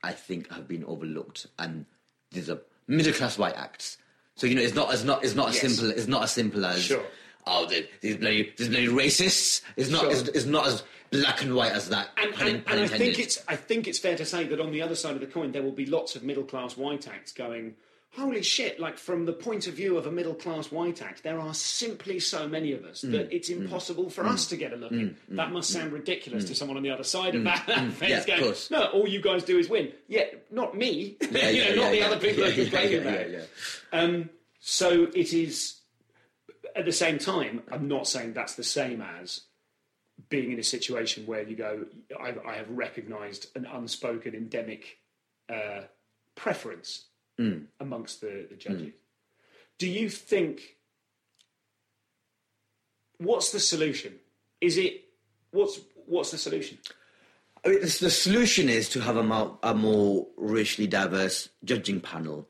I 0.02 0.12
think 0.12 0.50
have 0.52 0.68
been 0.68 0.84
overlooked, 0.84 1.46
and 1.58 1.86
these 2.30 2.50
are 2.50 2.60
middle 2.86 3.12
class 3.12 3.38
white 3.38 3.56
acts. 3.56 3.96
So 4.36 4.46
you 4.46 4.54
know, 4.54 4.62
it's 4.62 4.74
not 4.74 4.92
it's 4.92 5.04
not 5.04 5.24
it's 5.24 5.34
not 5.34 5.48
as 5.50 5.62
Yes. 5.62 5.74
simple 5.76 5.90
it's 5.96 6.06
not 6.06 6.22
as 6.24 6.32
simple 6.32 6.64
as 6.66 6.82
Sure. 6.82 7.02
oh 7.46 7.66
the- 7.66 7.86
these 8.00 8.16
bloody 8.16 8.52
these 8.56 8.68
bloody 8.68 8.88
racists. 8.88 9.62
It's 9.76 9.90
not 9.90 10.02
Sure. 10.02 10.10
it's, 10.12 10.22
it's 10.28 10.46
not 10.46 10.66
as 10.66 10.82
black 11.10 11.42
and 11.42 11.54
white 11.54 11.72
as 11.72 11.88
that. 11.88 12.08
And, 12.16 12.32
pun 12.34 12.46
and, 12.48 12.64
pun 12.64 12.78
and 12.78 12.84
I 12.84 12.88
think 12.96 13.18
it's 13.18 13.38
I 13.48 13.56
think 13.56 13.88
it's 13.88 13.98
fair 13.98 14.16
to 14.16 14.24
say 14.24 14.44
that 14.44 14.60
on 14.60 14.70
the 14.70 14.80
other 14.82 14.94
side 14.94 15.14
of 15.14 15.20
the 15.20 15.26
coin 15.26 15.52
there 15.52 15.62
will 15.62 15.72
be 15.72 15.86
lots 15.86 16.14
of 16.16 16.22
middle 16.22 16.44
class 16.44 16.76
white 16.76 17.08
acts 17.08 17.32
going, 17.32 17.74
holy 18.16 18.42
shit! 18.42 18.78
Like 18.80 18.98
from 18.98 19.24
the 19.24 19.32
point 19.32 19.66
of 19.66 19.74
view 19.74 19.96
of 19.96 20.06
a 20.06 20.10
middle 20.12 20.34
class 20.34 20.70
white 20.70 21.00
act, 21.02 21.22
there 21.22 21.38
are 21.38 21.54
simply 21.54 22.18
so 22.20 22.48
many 22.48 22.72
of 22.72 22.84
us 22.84 23.02
Mm. 23.02 23.12
that 23.12 23.32
it's 23.34 23.48
impossible 23.48 24.10
for 24.10 24.26
us 24.26 24.46
to 24.48 24.56
get 24.56 24.72
a 24.72 24.76
look 24.76 24.92
in. 24.92 25.16
That 25.30 25.52
must 25.52 25.70
sound 25.70 25.92
ridiculous 25.92 26.44
to 26.46 26.54
someone 26.54 26.76
on 26.76 26.82
the 26.82 26.90
other 26.90 27.04
side 27.04 27.34
of 27.34 27.44
that, 27.44 27.66
Mm. 27.66 28.00
Yeah, 28.08 28.18
of 28.36 28.42
course. 28.42 28.70
no, 28.70 28.84
all 28.86 29.08
you 29.08 29.20
guys 29.20 29.44
do 29.44 29.58
is 29.58 29.68
win. 29.68 29.92
Yeah, 30.08 30.24
not 30.50 30.76
me. 30.76 31.16
Yeah, 31.30 31.50
you 31.50 31.62
know, 31.64 31.68
yeah, 31.68 31.74
not 31.74 31.82
yeah, 31.84 31.90
the 31.90 32.02
other 32.02 32.18
people 32.18 32.44
Yeah, 32.44 32.50
who 32.50 32.60
are 32.60 32.64
yeah, 32.64 32.70
complaining 32.70 33.00
about 33.00 33.30
yeah, 33.30 33.36
it. 33.38 33.50
Um, 33.92 34.30
so 34.60 35.04
it 35.14 35.32
is. 35.32 35.76
At 36.76 36.84
the 36.84 36.92
same 36.92 37.18
time, 37.18 37.62
I'm 37.72 37.88
not 37.88 38.06
saying 38.06 38.32
that's 38.34 38.54
the 38.54 38.62
same 38.64 39.00
as 39.02 39.40
being 40.28 40.52
in 40.52 40.58
a 40.60 40.62
situation 40.62 41.26
where 41.26 41.42
you 41.42 41.56
go, 41.56 41.86
I, 42.18 42.34
I 42.46 42.54
have 42.54 42.70
recognised 42.70 43.46
an 43.56 43.64
unspoken 43.66 44.34
endemic 44.34 44.98
uh, 45.52 45.82
preference 46.36 47.06
amongst 47.80 48.20
the, 48.20 48.46
the 48.48 48.56
judges. 48.56 48.92
Do 49.78 49.88
you 49.88 50.08
think? 50.08 50.76
What's 53.18 53.52
the 53.52 53.60
solution? 53.60 54.14
Is 54.60 54.78
it 54.78 55.04
what's 55.50 55.80
what's 56.06 56.30
the 56.30 56.38
solution? 56.38 56.78
I 57.64 57.68
mean, 57.68 57.80
the, 57.80 57.86
the 58.00 58.10
solution 58.10 58.68
is 58.68 58.88
to 58.90 59.00
have 59.00 59.16
a 59.16 59.22
more, 59.22 59.58
a 59.62 59.74
more 59.74 60.26
racially 60.36 60.86
diverse 60.86 61.48
judging 61.64 62.00
panel. 62.00 62.48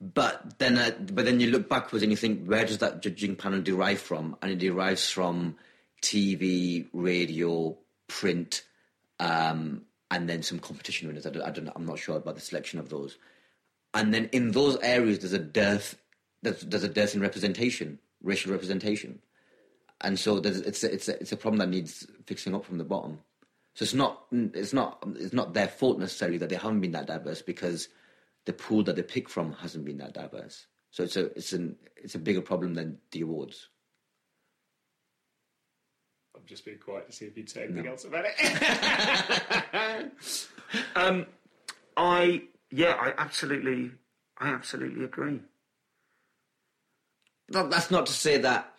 But 0.00 0.58
then, 0.58 0.78
uh, 0.78 0.92
but 1.12 1.24
then 1.24 1.40
you 1.40 1.50
look 1.50 1.68
backwards 1.68 2.02
and 2.02 2.12
you 2.12 2.16
think, 2.16 2.46
where 2.46 2.64
does 2.64 2.78
that 2.78 3.02
judging 3.02 3.34
panel 3.34 3.60
derive 3.60 4.00
from? 4.00 4.36
And 4.42 4.52
it 4.52 4.58
derives 4.58 5.10
from 5.10 5.56
TV, 6.02 6.86
radio, 6.92 7.76
print, 8.06 8.62
um, 9.18 9.82
and 10.10 10.28
then 10.28 10.42
some 10.42 10.58
competition 10.58 11.08
winners. 11.08 11.26
I 11.26 11.30
don't, 11.30 11.42
I 11.42 11.50
don't, 11.50 11.72
I'm 11.74 11.86
not 11.86 11.98
sure 11.98 12.16
about 12.16 12.34
the 12.34 12.40
selection 12.40 12.78
of 12.78 12.88
those. 12.90 13.16
And 13.96 14.12
then 14.12 14.28
in 14.30 14.50
those 14.50 14.76
areas, 14.82 15.20
there's 15.20 15.32
a 15.32 15.38
dearth. 15.38 15.96
There's, 16.42 16.60
there's 16.60 16.84
a 16.84 16.88
dearth 16.88 17.14
in 17.14 17.22
representation, 17.22 17.98
racial 18.22 18.52
representation, 18.52 19.20
and 20.02 20.18
so 20.18 20.38
there's, 20.38 20.60
it's 20.60 20.84
a, 20.84 20.92
it's 20.92 21.08
a, 21.08 21.18
it's 21.18 21.32
a 21.32 21.36
problem 21.36 21.58
that 21.58 21.70
needs 21.70 22.06
fixing 22.26 22.54
up 22.54 22.66
from 22.66 22.76
the 22.76 22.84
bottom. 22.84 23.20
So 23.72 23.82
it's 23.82 23.94
not 23.94 24.24
it's 24.32 24.72
not 24.72 25.02
it's 25.16 25.32
not 25.32 25.54
their 25.54 25.68
fault 25.68 25.98
necessarily 25.98 26.38
that 26.38 26.50
they 26.50 26.56
haven't 26.56 26.80
been 26.80 26.92
that 26.92 27.06
diverse 27.06 27.42
because 27.42 27.88
the 28.44 28.52
pool 28.52 28.82
that 28.84 28.96
they 28.96 29.02
pick 29.02 29.28
from 29.28 29.52
hasn't 29.52 29.84
been 29.84 29.98
that 29.98 30.14
diverse. 30.14 30.66
So 30.90 31.02
it's 31.04 31.16
a 31.16 31.26
it's 31.36 31.52
an 31.52 31.76
it's 31.96 32.14
a 32.14 32.18
bigger 32.18 32.42
problem 32.42 32.74
than 32.74 32.98
the 33.10 33.22
awards. 33.22 33.68
I'm 36.34 36.42
just 36.46 36.66
being 36.66 36.78
quiet 36.78 37.06
to 37.06 37.12
see 37.12 37.24
if 37.24 37.36
you'd 37.36 37.50
say 37.50 37.64
anything 37.64 37.86
else 37.86 38.04
about 38.04 38.26
it. 38.28 40.12
um, 40.96 41.26
I 41.96 42.42
yeah, 42.76 42.94
I 43.00 43.14
absolutely, 43.16 43.92
I 44.38 44.48
absolutely 44.50 45.04
agree. 45.04 45.40
No, 47.48 47.68
that's 47.68 47.90
not 47.90 48.04
to 48.06 48.12
say 48.12 48.36
that 48.38 48.70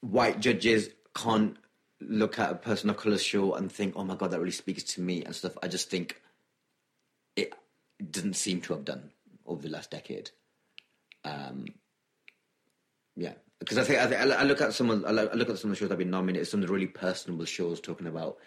white 0.00 0.40
judges 0.40 0.88
can't 1.14 1.58
look 2.00 2.38
at 2.38 2.52
a 2.52 2.54
person 2.54 2.88
of 2.88 2.96
colour 2.96 3.18
show 3.18 3.52
and 3.52 3.70
think, 3.70 3.94
"Oh 3.96 4.04
my 4.04 4.14
god, 4.16 4.30
that 4.30 4.38
really 4.38 4.50
speaks 4.50 4.82
to 4.94 5.02
me" 5.02 5.22
and 5.24 5.36
stuff. 5.36 5.58
I 5.62 5.68
just 5.68 5.90
think 5.90 6.22
it 7.36 7.52
doesn't 8.10 8.36
seem 8.36 8.62
to 8.62 8.72
have 8.72 8.86
done 8.86 9.10
over 9.44 9.60
the 9.60 9.68
last 9.68 9.90
decade. 9.90 10.30
Um, 11.24 11.66
yeah, 13.14 13.34
because 13.58 13.76
I 13.76 13.84
think 13.84 13.98
I, 13.98 14.06
think, 14.06 14.20
I 14.20 14.44
look 14.44 14.62
at 14.62 14.72
some 14.72 14.88
of 14.88 15.04
I 15.04 15.10
look 15.10 15.50
at 15.50 15.58
some 15.58 15.70
of 15.70 15.76
the 15.76 15.80
shows 15.80 15.90
that 15.90 15.96
have 15.96 15.98
been 15.98 16.08
nominated. 16.08 16.48
Some 16.48 16.62
of 16.62 16.66
the 16.66 16.72
really 16.72 16.86
personable 16.86 17.44
shows 17.44 17.78
talking 17.78 18.06
about 18.06 18.38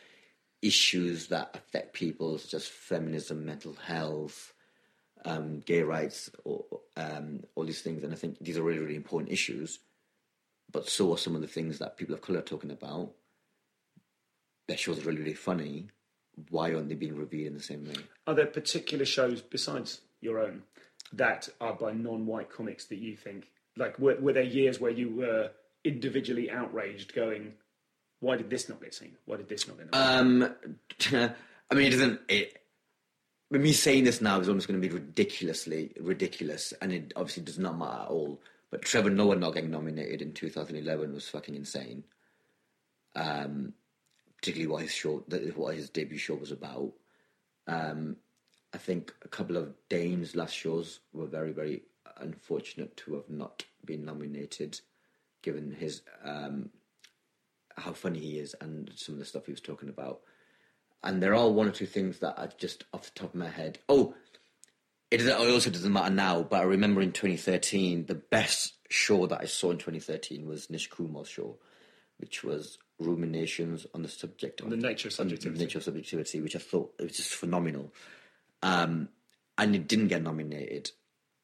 issues 0.64 1.28
that 1.28 1.51
affect 1.55 1.93
people, 1.93 2.38
such 2.38 2.53
as 2.53 2.68
feminism, 2.68 3.45
mental 3.45 3.74
health, 3.74 4.53
um, 5.26 5.59
gay 5.59 5.84
rights, 5.84 6.30
or 6.43 6.66
um, 6.97 7.41
all 7.55 7.66
these 7.66 7.82
things. 7.82 8.03
And 8.03 8.14
I 8.14 8.16
think 8.16 8.39
these 8.39 8.57
are 8.57 8.64
really 8.64 8.80
really 8.80 8.95
important 8.95 9.32
issues. 9.32 9.80
But 10.72 10.89
so 10.89 11.11
are 11.11 11.18
some 11.18 11.36
of 11.36 11.41
the 11.41 11.47
things 11.47 11.80
that 11.80 11.97
people 11.97 12.16
of 12.16 12.22
color 12.22 12.39
are 12.39 12.43
talking 12.43 12.72
about. 12.72 13.11
Their 14.68 14.78
shows 14.78 14.99
are 14.99 15.07
really 15.07 15.22
really 15.22 15.34
funny. 15.34 15.89
Why 16.49 16.74
aren't 16.74 16.89
they 16.89 16.95
being 16.95 17.16
reviewed 17.16 17.47
in 17.47 17.53
the 17.53 17.61
same 17.61 17.86
way? 17.86 17.95
Are 18.26 18.34
there 18.34 18.47
particular 18.47 19.05
shows 19.05 19.41
besides 19.41 20.01
your 20.22 20.39
own 20.39 20.64
that 21.11 21.47
are 21.61 21.74
by 21.74 21.91
non-white 21.91 22.49
comics 22.49 22.86
that 22.86 22.97
you 22.97 23.16
think 23.16 23.49
like 23.78 23.97
were, 23.99 24.16
were 24.20 24.34
there 24.34 24.43
years 24.43 24.80
where 24.80 24.91
you 24.91 25.09
were 25.09 25.51
individually 25.84 26.49
outraged, 26.49 27.14
going, 27.14 27.53
"Why 28.24 28.38
did 28.38 28.49
this 28.49 28.69
not 28.69 28.82
get 28.82 28.93
seen? 28.93 29.17
Why 29.26 29.38
did 29.38 29.49
this 29.49 29.67
not 29.67 29.78
get?" 29.78 29.91
nominated?" 29.91 30.57
Um, 31.11 31.32
I 31.71 31.76
mean, 31.76 31.88
it 31.88 31.91
doesn't. 31.91 32.21
It, 32.30 32.57
me 33.51 33.74
saying 33.74 34.05
this 34.05 34.21
now 34.21 34.39
is 34.39 34.47
almost 34.47 34.67
going 34.67 34.82
to 34.82 34.88
be 34.88 34.93
ridiculously 34.93 35.93
ridiculous, 35.99 36.74
and 36.82 36.91
it 36.91 37.13
obviously 37.15 37.43
does 37.43 37.59
not 37.59 37.78
matter 37.78 38.03
at 38.03 38.07
all. 38.07 38.41
But 38.71 38.82
Trevor 38.82 39.11
Noah 39.11 39.36
not 39.36 39.53
getting 39.53 39.69
nominated 39.69 40.21
in 40.21 40.34
2011 40.34 41.13
was 41.13 41.30
fucking 41.30 41.53
insane. 41.53 42.03
Um, 43.15 43.74
particularly 44.38 44.71
what 44.71 44.82
his 44.82 44.91
show, 44.91 45.24
what 45.55 45.76
his 45.76 45.89
debut 45.89 46.17
show 46.17 46.36
was 46.36 46.51
about. 46.51 46.93
Um, 47.67 48.17
I 48.74 48.78
think 48.78 49.13
a 49.24 49.28
couple 49.28 49.57
of 49.57 49.74
Dane's 49.89 50.36
last 50.36 50.55
shows 50.55 50.99
were 51.13 51.28
very, 51.28 51.51
very 51.51 51.84
unfortunate 52.17 52.97
to 52.97 53.13
have 53.15 53.30
not 53.30 53.63
been 53.86 54.03
nominated, 54.03 54.82
given 55.43 55.71
his 55.71 56.01
um, 56.26 56.71
how 57.78 57.93
funny 57.93 58.19
he 58.19 58.39
is 58.39 58.55
and 58.61 58.91
some 58.95 59.15
of 59.15 59.19
the 59.19 59.26
stuff 59.26 59.45
he 59.45 59.51
was 59.51 59.61
talking 59.61 59.89
about. 59.89 60.21
And 61.03 61.21
there 61.21 61.36
are 61.36 61.49
one 61.49 61.67
or 61.67 61.71
two 61.71 61.86
things 61.86 62.19
that 62.19 62.39
are 62.39 62.49
just 62.57 62.86
off 62.93 63.03
the 63.03 63.19
top 63.19 63.34
of 63.34 63.39
my 63.39 63.49
head. 63.49 63.80
Oh, 63.89 64.15
it, 65.11 65.21
it 65.21 65.32
also 65.32 65.69
doesn't 65.69 65.91
matter 65.91 66.13
now, 66.13 66.43
but 66.43 66.61
I 66.61 66.63
remember 66.63 67.01
in 67.01 67.11
2013, 67.11 68.05
the 68.05 68.15
best 68.15 68.74
show 68.89 69.28
that 69.28 69.41
I 69.41 69.45
saw 69.45 69.71
in 69.71 69.78
2013 69.78 70.47
was 70.47 70.69
Nish 70.69 70.89
Kumar's 70.89 71.28
show, 71.28 71.57
which 72.17 72.43
was 72.43 72.78
Ruminations 72.99 73.86
on 73.93 74.03
the 74.03 74.07
subject 74.07 74.61
of 74.61 74.69
the 74.69 74.78
nature 74.78 75.09
of 75.09 75.13
subjectivity. 75.13 75.57
the 75.57 75.65
nature 75.65 75.78
of 75.80 75.84
subjectivity, 75.84 76.41
which 76.41 76.55
I 76.55 76.59
thought 76.59 76.93
it 76.99 77.03
was 77.03 77.17
just 77.17 77.34
phenomenal. 77.34 77.91
Um, 78.61 79.09
and 79.57 79.76
it 79.76 79.88
didn't 79.88 80.07
get 80.07 80.24
nominated. 80.24 80.91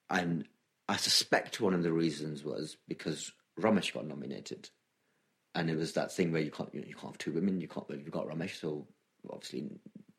And 0.10 0.46
I 0.88 0.96
suspect 0.96 1.60
one 1.60 1.74
of 1.74 1.84
the 1.84 1.92
reasons 1.92 2.44
was 2.44 2.78
because 2.88 3.32
Romesh 3.60 3.94
got 3.94 4.08
nominated. 4.08 4.70
And 5.56 5.70
it 5.70 5.76
was 5.76 5.94
that 5.94 6.12
thing 6.12 6.32
where 6.32 6.42
you 6.42 6.52
can't 6.52 6.74
you, 6.74 6.82
know, 6.82 6.88
you 6.88 6.94
can't 6.96 7.14
have 7.14 7.18
two 7.18 7.32
women, 7.32 7.60
you 7.60 7.68
can't 7.68 7.86
you've 7.90 8.12
got 8.12 8.28
Romesh, 8.28 8.60
so 8.60 8.86
obviously 9.30 9.70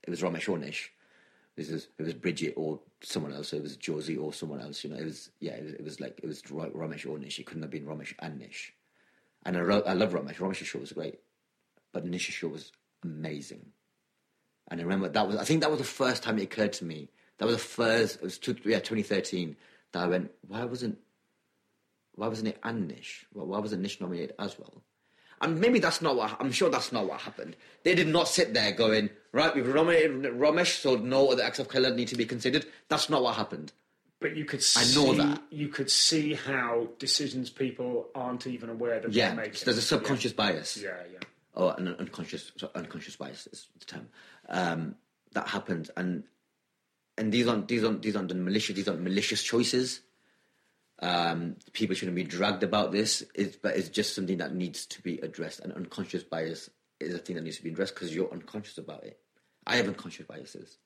it 0.03 0.11
was 0.11 0.22
Romesh 0.22 0.49
or 0.49 0.59
Nish. 0.59 0.93
It 1.57 1.70
was, 1.70 1.89
it 1.99 2.03
was 2.03 2.14
Bridget 2.14 2.55
or 2.57 2.81
someone 3.03 3.35
else. 3.35 3.53
It 3.53 3.62
was 3.62 3.76
Josie 3.76 4.16
or 4.16 4.33
someone 4.33 4.61
else. 4.61 4.83
You 4.83 4.91
know, 4.91 4.97
it 4.97 5.05
was 5.05 5.31
yeah. 5.41 5.53
It 5.53 5.64
was, 5.64 5.72
it 5.74 5.85
was 5.85 6.01
like 6.01 6.20
it 6.22 6.26
was 6.26 6.43
Romesh 6.43 7.09
or 7.09 7.18
Nish. 7.18 7.39
It 7.39 7.47
couldn't 7.47 7.62
have 7.62 7.70
been 7.70 7.85
Romesh 7.85 8.14
and 8.18 8.39
Nish. 8.39 8.72
And 9.45 9.57
I, 9.57 9.61
I 9.61 9.93
love 9.93 10.12
Romesh. 10.12 10.37
Romesh's 10.37 10.68
show 10.68 10.78
was 10.78 10.93
great, 10.93 11.18
but 11.93 12.07
Nish's 12.07 12.35
show 12.35 12.49
was 12.49 12.72
amazing. 13.05 13.66
And 14.68 14.81
I 14.81 14.85
remember 14.85 15.09
that 15.09 15.26
was 15.26 15.37
I 15.37 15.45
think 15.45 15.61
that 15.61 15.70
was 15.70 15.81
the 15.81 15.85
first 15.85 16.22
time 16.22 16.39
it 16.39 16.45
occurred 16.45 16.72
to 16.74 16.85
me. 16.85 17.11
That 17.39 17.47
was 17.47 17.57
the 17.57 17.62
first. 17.62 18.16
It 18.16 18.22
was 18.22 18.39
two, 18.39 18.57
yeah 18.64 18.78
2013 18.78 19.57
that 19.93 20.05
I 20.05 20.07
went. 20.07 20.31
Why 20.47 20.64
wasn't 20.64 20.99
why 22.14 22.28
wasn't 22.28 22.49
it 22.49 22.59
and 22.62 22.89
Nish? 22.89 23.26
Why 23.33 23.59
wasn't 23.59 23.83
Nish 23.83 24.01
nominated 24.01 24.35
as 24.39 24.59
well? 24.59 24.83
And 25.43 25.59
maybe 25.59 25.78
that's 25.78 26.03
not 26.03 26.16
what 26.16 26.36
I'm 26.38 26.53
sure 26.53 26.68
that's 26.68 26.93
not 26.93 27.07
what 27.07 27.20
happened. 27.20 27.57
They 27.82 27.95
did 27.95 28.09
not 28.09 28.28
sit 28.28 28.53
there 28.53 28.72
going, 28.72 29.09
right, 29.32 29.55
we've 29.55 29.66
nominated 29.66 30.22
Romesh, 30.34 30.80
so 30.80 30.97
no 30.97 31.32
other 31.32 31.43
acts 31.43 31.59
of 31.59 31.68
colour 31.68 31.95
need 31.95 32.09
to 32.09 32.16
be 32.16 32.26
considered. 32.26 32.66
That's 32.88 33.09
not 33.09 33.22
what 33.22 33.36
happened. 33.36 33.72
But 34.20 34.36
you 34.36 34.45
could 34.45 34.62
see, 34.62 35.01
I 35.01 35.03
know 35.03 35.14
that. 35.14 35.43
you 35.51 35.68
could 35.68 35.91
see 35.91 36.34
how 36.34 36.88
decisions 36.99 37.49
people 37.49 38.09
aren't 38.14 38.47
even 38.47 38.68
aware 38.68 39.01
that 39.01 39.12
Yeah, 39.14 39.28
they're 39.28 39.36
making. 39.47 39.62
there's 39.64 39.78
a 39.78 39.82
subconscious 39.82 40.34
bias. 40.34 40.76
Yeah, 40.76 40.91
yeah. 41.11 41.18
or 41.55 41.74
an 41.78 41.88
unconscious 41.99 42.53
so 42.59 42.70
unconscious 42.74 43.16
bias 43.16 43.47
is 43.47 43.68
the 43.78 43.86
term 43.86 44.09
um, 44.51 44.95
that 45.32 45.49
happens, 45.49 45.91
and 45.97 46.24
and 47.16 47.32
these 47.32 47.47
aren't 47.49 47.66
these 47.68 47.82
aren't 47.82 48.03
these 48.03 48.14
aren't 48.14 48.28
done 48.28 48.45
malicious 48.45 48.76
these 48.76 48.88
aren't 48.88 49.01
malicious 49.01 49.43
choices. 49.43 50.03
Um, 51.03 51.57
people 51.72 51.96
shouldn't 51.96 52.16
be 52.16 52.24
dragged 52.24 52.62
about 52.62 52.92
this, 52.92 53.24
it's, 53.34 53.57
but 53.57 53.76
it's 53.76 53.88
just 53.88 54.14
something 54.14 54.38
that 54.38 54.55
needs 54.55 54.86
to 54.86 55.03
be 55.03 55.18
addressed. 55.18 55.61
And 55.61 55.72
unconscious 55.72 56.22
bias 56.22 56.68
is 56.98 57.14
a 57.14 57.18
thing 57.18 57.36
that 57.36 57.42
needs 57.42 57.57
to 57.57 57.62
be 57.62 57.70
addressed 57.70 57.94
because 57.94 58.14
you're 58.14 58.30
unconscious 58.30 58.78
about 58.78 59.05
it. 59.05 59.18
I 59.66 59.76
have 59.76 59.88
unconscious 59.88 60.26
biases. 60.26 60.78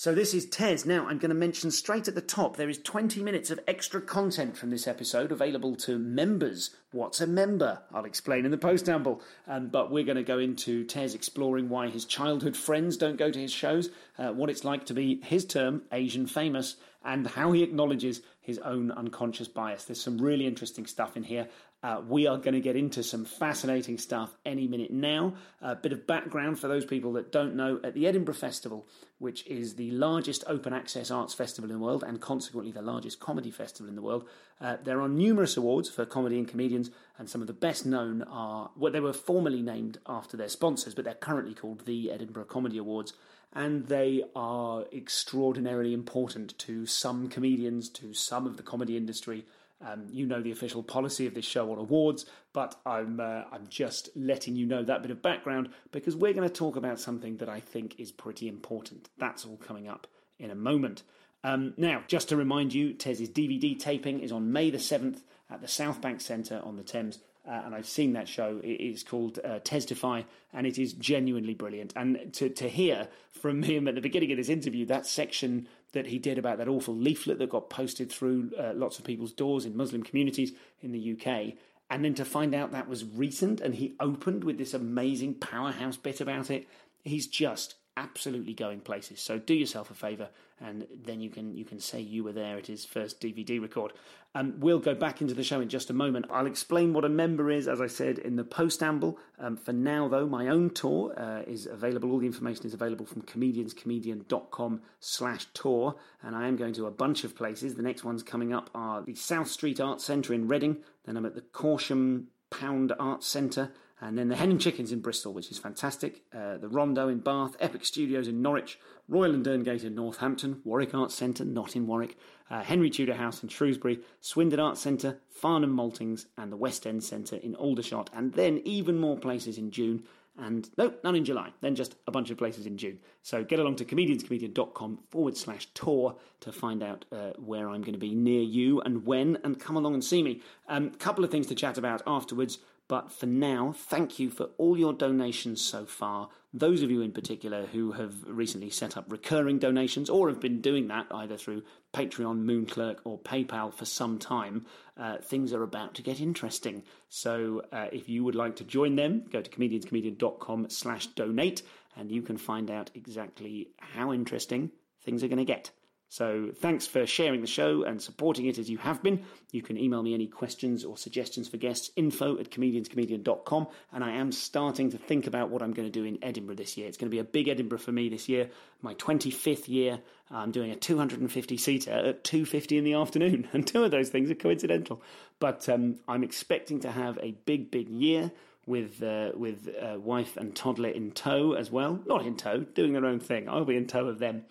So 0.00 0.14
this 0.14 0.32
is 0.32 0.46
Tez. 0.46 0.86
Now 0.86 1.08
I'm 1.08 1.18
going 1.18 1.30
to 1.30 1.34
mention 1.34 1.72
straight 1.72 2.06
at 2.06 2.14
the 2.14 2.20
top 2.20 2.54
there 2.54 2.68
is 2.68 2.78
20 2.78 3.20
minutes 3.20 3.50
of 3.50 3.58
extra 3.66 4.00
content 4.00 4.56
from 4.56 4.70
this 4.70 4.86
episode 4.86 5.32
available 5.32 5.74
to 5.74 5.98
members. 5.98 6.70
What's 6.92 7.20
a 7.20 7.26
member? 7.26 7.80
I'll 7.92 8.04
explain 8.04 8.44
in 8.44 8.52
the 8.52 8.58
postamble. 8.58 9.20
Um, 9.48 9.70
but 9.70 9.90
we're 9.90 10.04
going 10.04 10.14
to 10.14 10.22
go 10.22 10.38
into 10.38 10.84
Tez 10.84 11.16
exploring 11.16 11.68
why 11.68 11.88
his 11.88 12.04
childhood 12.04 12.56
friends 12.56 12.96
don't 12.96 13.16
go 13.16 13.32
to 13.32 13.38
his 13.40 13.50
shows, 13.50 13.90
uh, 14.16 14.28
what 14.28 14.50
it's 14.50 14.62
like 14.62 14.86
to 14.86 14.94
be 14.94 15.20
his 15.24 15.44
term 15.44 15.82
Asian 15.90 16.28
famous, 16.28 16.76
and 17.04 17.26
how 17.26 17.50
he 17.50 17.64
acknowledges 17.64 18.22
his 18.40 18.58
own 18.60 18.92
unconscious 18.92 19.48
bias. 19.48 19.84
There's 19.84 20.00
some 20.00 20.18
really 20.18 20.46
interesting 20.46 20.86
stuff 20.86 21.16
in 21.16 21.24
here. 21.24 21.48
Uh, 21.80 22.00
we 22.08 22.26
are 22.26 22.38
going 22.38 22.54
to 22.54 22.60
get 22.60 22.74
into 22.74 23.04
some 23.04 23.24
fascinating 23.24 23.98
stuff 23.98 24.36
any 24.44 24.66
minute 24.66 24.90
now. 24.90 25.34
A 25.62 25.76
bit 25.76 25.92
of 25.92 26.08
background 26.08 26.58
for 26.58 26.66
those 26.66 26.84
people 26.84 27.12
that 27.12 27.30
don't 27.30 27.54
know 27.54 27.78
at 27.84 27.94
the 27.94 28.06
Edinburgh 28.06 28.34
Festival, 28.34 28.86
which 29.18 29.46
is 29.46 29.76
the 29.76 29.92
largest 29.92 30.42
open 30.48 30.72
access 30.72 31.10
arts 31.10 31.34
festival 31.34 31.70
in 31.70 31.78
the 31.78 31.84
world 31.84 32.02
and 32.02 32.20
consequently 32.20 32.72
the 32.72 32.82
largest 32.82 33.20
comedy 33.20 33.52
festival 33.52 33.88
in 33.88 33.94
the 33.94 34.02
world. 34.02 34.28
Uh, 34.60 34.76
there 34.82 35.00
are 35.00 35.08
numerous 35.08 35.56
awards 35.56 35.88
for 35.88 36.04
comedy 36.04 36.36
and 36.36 36.48
comedians, 36.48 36.90
and 37.16 37.30
some 37.30 37.40
of 37.40 37.46
the 37.46 37.52
best 37.52 37.86
known 37.86 38.22
are 38.22 38.70
well, 38.76 38.92
they 38.92 38.98
were 38.98 39.12
formerly 39.12 39.62
named 39.62 39.98
after 40.06 40.36
their 40.36 40.48
sponsors, 40.48 40.96
but 40.96 41.04
they're 41.04 41.14
currently 41.14 41.54
called 41.54 41.86
the 41.86 42.10
Edinburgh 42.10 42.46
Comedy 42.46 42.78
Awards 42.78 43.12
and 43.54 43.86
they 43.86 44.22
are 44.36 44.84
extraordinarily 44.92 45.94
important 45.94 46.56
to 46.58 46.84
some 46.84 47.28
comedians, 47.28 47.88
to 47.88 48.12
some 48.12 48.46
of 48.46 48.56
the 48.56 48.62
comedy 48.62 48.96
industry. 48.96 49.46
Um, 49.80 50.06
you 50.10 50.26
know 50.26 50.42
the 50.42 50.50
official 50.50 50.82
policy 50.82 51.26
of 51.26 51.34
this 51.34 51.44
show 51.44 51.70
on 51.70 51.78
awards, 51.78 52.26
but 52.52 52.74
I'm 52.84 53.20
uh, 53.20 53.44
I'm 53.52 53.68
just 53.68 54.10
letting 54.16 54.56
you 54.56 54.66
know 54.66 54.82
that 54.82 55.02
bit 55.02 55.12
of 55.12 55.22
background 55.22 55.68
because 55.92 56.16
we're 56.16 56.32
going 56.32 56.48
to 56.48 56.52
talk 56.52 56.74
about 56.74 56.98
something 56.98 57.36
that 57.36 57.48
I 57.48 57.60
think 57.60 57.94
is 57.98 58.10
pretty 58.10 58.48
important. 58.48 59.08
That's 59.18 59.44
all 59.44 59.56
coming 59.56 59.88
up 59.88 60.08
in 60.38 60.50
a 60.50 60.56
moment. 60.56 61.04
Um, 61.44 61.74
now, 61.76 62.02
just 62.08 62.28
to 62.30 62.36
remind 62.36 62.74
you, 62.74 62.92
Tez's 62.92 63.28
DVD 63.28 63.78
taping 63.78 64.20
is 64.20 64.32
on 64.32 64.52
May 64.52 64.70
the 64.70 64.80
seventh 64.80 65.22
at 65.48 65.60
the 65.60 65.68
South 65.68 66.00
Bank 66.00 66.20
Centre 66.20 66.60
on 66.64 66.76
the 66.76 66.82
Thames 66.82 67.20
uh, 67.48 67.62
and 67.64 67.74
I've 67.74 67.86
seen 67.86 68.12
that 68.12 68.28
show. 68.28 68.60
It 68.62 68.80
is 68.80 69.02
called 69.02 69.38
uh, 69.42 69.60
Testify, 69.64 70.22
and 70.52 70.66
it 70.66 70.78
is 70.78 70.92
genuinely 70.92 71.54
brilliant. 71.54 71.92
And 71.96 72.32
to, 72.34 72.50
to 72.50 72.68
hear 72.68 73.08
from 73.30 73.62
him 73.64 73.88
at 73.88 73.94
the 73.94 74.00
beginning 74.00 74.30
of 74.32 74.36
this 74.36 74.48
interview, 74.48 74.84
that 74.86 75.06
section 75.06 75.66
that 75.92 76.06
he 76.06 76.18
did 76.18 76.36
about 76.36 76.58
that 76.58 76.68
awful 76.68 76.94
leaflet 76.94 77.38
that 77.38 77.48
got 77.48 77.70
posted 77.70 78.12
through 78.12 78.50
uh, 78.58 78.72
lots 78.74 78.98
of 78.98 79.04
people's 79.04 79.32
doors 79.32 79.64
in 79.64 79.76
Muslim 79.76 80.02
communities 80.02 80.52
in 80.82 80.92
the 80.92 81.12
UK, 81.12 81.54
and 81.90 82.04
then 82.04 82.14
to 82.14 82.24
find 82.24 82.54
out 82.54 82.72
that 82.72 82.88
was 82.88 83.04
recent, 83.04 83.60
and 83.60 83.74
he 83.74 83.94
opened 83.98 84.44
with 84.44 84.58
this 84.58 84.74
amazing 84.74 85.34
powerhouse 85.34 85.96
bit 85.96 86.20
about 86.20 86.50
it, 86.50 86.68
he's 87.04 87.26
just 87.26 87.76
absolutely 87.96 88.52
going 88.52 88.80
places. 88.80 89.20
So 89.20 89.38
do 89.38 89.54
yourself 89.54 89.90
a 89.90 89.94
favour, 89.94 90.28
and 90.60 90.86
then 91.04 91.20
you 91.20 91.30
can 91.30 91.54
you 91.54 91.64
can 91.64 91.78
say 91.78 92.00
you 92.00 92.24
were 92.24 92.32
there 92.32 92.56
at 92.56 92.66
his 92.66 92.84
first 92.84 93.20
DVD 93.20 93.60
record. 93.60 93.92
Um, 94.34 94.54
we'll 94.58 94.78
go 94.78 94.94
back 94.94 95.20
into 95.20 95.34
the 95.34 95.42
show 95.42 95.60
in 95.60 95.68
just 95.68 95.88
a 95.88 95.94
moment. 95.94 96.26
I'll 96.30 96.46
explain 96.46 96.92
what 96.92 97.04
a 97.04 97.08
member 97.08 97.50
is, 97.50 97.66
as 97.66 97.80
I 97.80 97.86
said 97.86 98.18
in 98.18 98.36
the 98.36 98.44
postamble. 98.44 99.16
Um, 99.38 99.56
for 99.56 99.72
now, 99.72 100.06
though, 100.08 100.26
my 100.26 100.48
own 100.48 100.70
tour 100.70 101.18
uh, 101.18 101.42
is 101.46 101.66
available. 101.66 102.12
All 102.12 102.18
the 102.18 102.26
information 102.26 102.66
is 102.66 102.74
available 102.74 103.06
from 103.06 103.22
comedianscomedian.com 103.22 104.82
slash 105.00 105.46
tour, 105.54 105.96
and 106.22 106.36
I 106.36 106.46
am 106.46 106.56
going 106.56 106.74
to 106.74 106.86
a 106.86 106.90
bunch 106.90 107.24
of 107.24 107.34
places. 107.34 107.74
The 107.74 107.82
next 107.82 108.04
ones 108.04 108.22
coming 108.22 108.52
up 108.52 108.70
are 108.74 109.02
the 109.02 109.14
South 109.14 109.48
Street 109.48 109.80
Arts 109.80 110.04
Centre 110.04 110.34
in 110.34 110.46
Reading. 110.46 110.78
Then 111.04 111.16
I'm 111.16 111.26
at 111.26 111.34
the 111.34 111.40
Corsham 111.40 112.26
Pound 112.50 112.92
Arts 112.98 113.26
Centre 113.26 113.72
and 114.00 114.16
then 114.16 114.28
the 114.28 114.36
Hen 114.36 114.50
and 114.50 114.60
Chickens 114.60 114.92
in 114.92 115.00
Bristol, 115.00 115.32
which 115.32 115.50
is 115.50 115.58
fantastic. 115.58 116.22
Uh, 116.32 116.56
the 116.56 116.68
Rondo 116.68 117.08
in 117.08 117.18
Bath, 117.18 117.56
Epic 117.58 117.84
Studios 117.84 118.28
in 118.28 118.42
Norwich, 118.42 118.78
Royal 119.08 119.34
and 119.34 119.44
Derngate 119.44 119.84
in 119.84 119.94
Northampton, 119.94 120.60
Warwick 120.64 120.94
Arts 120.94 121.14
Centre, 121.14 121.44
not 121.44 121.74
in 121.74 121.86
Warwick, 121.86 122.18
uh, 122.50 122.62
Henry 122.62 122.90
Tudor 122.90 123.14
House 123.14 123.42
in 123.42 123.48
Shrewsbury, 123.48 124.00
Swindon 124.20 124.60
Arts 124.60 124.80
Centre, 124.80 125.18
Farnham 125.30 125.74
Maltings, 125.74 126.26
and 126.36 126.52
the 126.52 126.56
West 126.56 126.86
End 126.86 127.02
Centre 127.02 127.36
in 127.36 127.54
Aldershot, 127.54 128.10
and 128.12 128.34
then 128.34 128.60
even 128.64 128.98
more 128.98 129.16
places 129.16 129.56
in 129.56 129.70
June. 129.70 130.04
And 130.40 130.70
no, 130.78 130.94
none 131.02 131.16
in 131.16 131.24
July, 131.24 131.50
then 131.62 131.74
just 131.74 131.96
a 132.06 132.12
bunch 132.12 132.30
of 132.30 132.38
places 132.38 132.66
in 132.66 132.76
June. 132.76 133.00
So 133.22 133.42
get 133.42 133.58
along 133.58 133.76
to 133.76 133.84
comedianscomedian.com 133.84 135.00
forward 135.10 135.36
slash 135.36 135.66
tour 135.74 136.16
to 136.40 136.52
find 136.52 136.82
out 136.82 137.06
uh, 137.10 137.30
where 137.38 137.68
I'm 137.68 137.80
going 137.80 137.94
to 137.94 137.98
be 137.98 138.14
near 138.14 138.42
you 138.42 138.80
and 138.82 139.04
when, 139.04 139.38
and 139.42 139.58
come 139.58 139.76
along 139.76 139.94
and 139.94 140.04
see 140.04 140.22
me. 140.22 140.42
A 140.68 140.76
um, 140.76 140.90
couple 140.90 141.24
of 141.24 141.30
things 141.30 141.48
to 141.48 141.56
chat 141.56 141.76
about 141.76 142.02
afterwards. 142.06 142.58
But 142.88 143.12
for 143.12 143.26
now, 143.26 143.74
thank 143.76 144.18
you 144.18 144.30
for 144.30 144.48
all 144.56 144.78
your 144.78 144.94
donations 144.94 145.60
so 145.60 145.84
far. 145.84 146.30
Those 146.54 146.82
of 146.82 146.90
you 146.90 147.02
in 147.02 147.12
particular 147.12 147.66
who 147.66 147.92
have 147.92 148.24
recently 148.26 148.70
set 148.70 148.96
up 148.96 149.12
recurring 149.12 149.58
donations 149.58 150.08
or 150.08 150.30
have 150.30 150.40
been 150.40 150.62
doing 150.62 150.88
that 150.88 151.06
either 151.10 151.36
through 151.36 151.64
Patreon, 151.92 152.44
Moonclerk, 152.44 153.00
or 153.04 153.18
PayPal 153.18 153.74
for 153.74 153.84
some 153.84 154.18
time, 154.18 154.64
uh, 154.96 155.18
things 155.18 155.52
are 155.52 155.62
about 155.62 155.94
to 155.96 156.02
get 156.02 156.18
interesting. 156.18 156.82
So 157.10 157.62
uh, 157.70 157.88
if 157.92 158.08
you 158.08 158.24
would 158.24 158.34
like 158.34 158.56
to 158.56 158.64
join 158.64 158.96
them, 158.96 159.24
go 159.30 159.42
to 159.42 159.50
comedianscomedian.com 159.50 160.70
slash 160.70 161.08
donate 161.08 161.62
and 161.94 162.10
you 162.10 162.22
can 162.22 162.38
find 162.38 162.70
out 162.70 162.90
exactly 162.94 163.68
how 163.78 164.14
interesting 164.14 164.70
things 165.04 165.22
are 165.22 165.28
going 165.28 165.38
to 165.38 165.44
get. 165.44 165.70
So 166.10 166.50
thanks 166.54 166.86
for 166.86 167.06
sharing 167.06 167.42
the 167.42 167.46
show 167.46 167.82
and 167.82 168.00
supporting 168.00 168.46
it 168.46 168.58
as 168.58 168.70
you 168.70 168.78
have 168.78 169.02
been. 169.02 169.24
You 169.52 169.60
can 169.60 169.76
email 169.76 170.02
me 170.02 170.14
any 170.14 170.26
questions 170.26 170.84
or 170.84 170.96
suggestions 170.96 171.48
for 171.48 171.58
guests, 171.58 171.90
info 171.96 172.38
at 172.38 172.50
comedianscomedian.com. 172.50 173.66
And 173.92 174.02
I 174.02 174.12
am 174.12 174.32
starting 174.32 174.90
to 174.92 174.98
think 174.98 175.26
about 175.26 175.50
what 175.50 175.62
I'm 175.62 175.72
going 175.72 175.86
to 175.86 175.92
do 175.92 176.04
in 176.04 176.18
Edinburgh 176.22 176.56
this 176.56 176.78
year. 176.78 176.88
It's 176.88 176.96
going 176.96 177.10
to 177.10 177.14
be 177.14 177.20
a 177.20 177.24
big 177.24 177.48
Edinburgh 177.48 177.78
for 177.78 177.92
me 177.92 178.08
this 178.08 178.26
year. 178.26 178.48
My 178.80 178.94
25th 178.94 179.68
year, 179.68 180.00
I'm 180.30 180.50
doing 180.50 180.70
a 180.70 180.76
250 180.76 181.56
seater 181.58 181.92
at 181.92 182.24
2.50 182.24 182.78
in 182.78 182.84
the 182.84 182.94
afternoon. 182.94 183.48
And 183.58 183.66
two 183.66 183.82
of 183.82 183.90
those 183.90 184.08
things 184.08 184.30
are 184.30 184.34
coincidental. 184.34 185.02
But 185.40 185.68
um, 185.68 185.96
I'm 186.06 186.22
expecting 186.22 186.80
to 186.80 186.90
have 186.90 187.18
a 187.22 187.32
big, 187.44 187.70
big 187.70 187.88
year 187.88 188.30
with 188.66 189.02
uh, 189.02 189.32
with 189.34 189.68
uh, 189.80 189.98
wife 189.98 190.36
and 190.36 190.54
toddler 190.54 190.90
in 190.90 191.10
tow 191.10 191.54
as 191.54 191.70
well. 191.72 191.98
Not 192.06 192.26
in 192.26 192.36
tow, 192.36 192.60
doing 192.60 192.92
their 192.92 193.06
own 193.06 193.18
thing. 193.18 193.48
I'll 193.48 193.64
be 193.64 193.76
in 193.76 193.86
tow 193.86 194.06
of 194.06 194.18
them. 194.18 194.44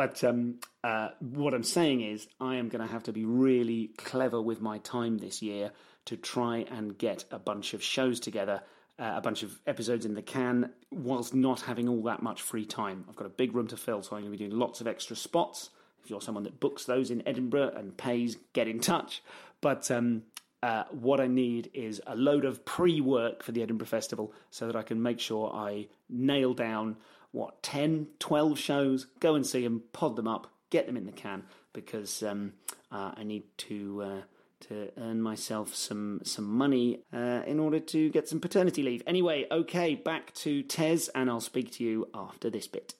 But 0.00 0.24
um, 0.24 0.60
uh, 0.82 1.10
what 1.18 1.52
I'm 1.52 1.62
saying 1.62 2.00
is, 2.00 2.26
I 2.40 2.56
am 2.56 2.70
going 2.70 2.80
to 2.80 2.90
have 2.90 3.02
to 3.02 3.12
be 3.12 3.26
really 3.26 3.90
clever 3.98 4.40
with 4.40 4.62
my 4.62 4.78
time 4.78 5.18
this 5.18 5.42
year 5.42 5.72
to 6.06 6.16
try 6.16 6.64
and 6.70 6.96
get 6.96 7.26
a 7.30 7.38
bunch 7.38 7.74
of 7.74 7.82
shows 7.82 8.18
together 8.18 8.62
uh, 8.98 9.12
a 9.16 9.20
bunch 9.20 9.42
of 9.42 9.60
episodes 9.66 10.06
in 10.06 10.14
the 10.14 10.22
can 10.22 10.70
whilst 10.90 11.34
not 11.34 11.60
having 11.60 11.86
all 11.86 12.02
that 12.04 12.22
much 12.22 12.40
free 12.40 12.64
time. 12.64 13.04
I've 13.10 13.16
got 13.16 13.26
a 13.26 13.28
big 13.28 13.54
room 13.54 13.66
to 13.66 13.76
fill, 13.76 14.00
so 14.02 14.16
I'm 14.16 14.22
going 14.22 14.32
to 14.32 14.38
be 14.38 14.42
doing 14.42 14.58
lots 14.58 14.80
of 14.80 14.86
extra 14.86 15.16
spots. 15.16 15.68
If 16.02 16.08
you're 16.08 16.22
someone 16.22 16.44
that 16.44 16.60
books 16.60 16.86
those 16.86 17.10
in 17.10 17.22
Edinburgh 17.28 17.74
and 17.76 17.94
pays, 17.94 18.38
get 18.54 18.68
in 18.68 18.80
touch. 18.80 19.22
But 19.60 19.90
um, 19.90 20.22
uh, 20.62 20.84
what 20.92 21.20
I 21.20 21.26
need 21.26 21.72
is 21.74 22.00
a 22.06 22.16
load 22.16 22.46
of 22.46 22.64
pre 22.64 23.02
work 23.02 23.42
for 23.42 23.52
the 23.52 23.62
Edinburgh 23.62 23.88
Festival 23.88 24.32
so 24.48 24.66
that 24.66 24.76
I 24.76 24.82
can 24.82 25.02
make 25.02 25.20
sure 25.20 25.54
I 25.54 25.88
nail 26.08 26.54
down 26.54 26.96
what 27.32 27.62
10, 27.62 28.08
12 28.18 28.58
shows, 28.58 29.06
go 29.20 29.34
and 29.34 29.46
see 29.46 29.62
them, 29.62 29.82
pod 29.92 30.16
them 30.16 30.28
up, 30.28 30.48
get 30.70 30.86
them 30.86 30.96
in 30.96 31.06
the 31.06 31.12
can 31.12 31.44
because 31.72 32.22
um, 32.22 32.54
uh, 32.90 33.12
I 33.16 33.22
need 33.22 33.44
to. 33.58 34.02
Uh, 34.02 34.20
to 34.68 34.90
earn 34.98 35.22
myself 35.22 35.74
some 35.74 36.20
some 36.22 36.44
money 36.44 37.00
uh, 37.14 37.40
in 37.46 37.58
order 37.58 37.80
to 37.80 38.10
get 38.10 38.28
some 38.28 38.40
paternity 38.40 38.82
leave. 38.82 39.02
Anyway, 39.06 39.46
okay, 39.50 39.94
back 39.94 40.34
to 40.34 40.62
Tez, 40.62 41.08
and 41.14 41.30
I'll 41.30 41.40
speak 41.40 41.72
to 41.72 41.84
you 41.84 42.08
after 42.14 42.50
this 42.50 42.66
bit. 42.66 42.94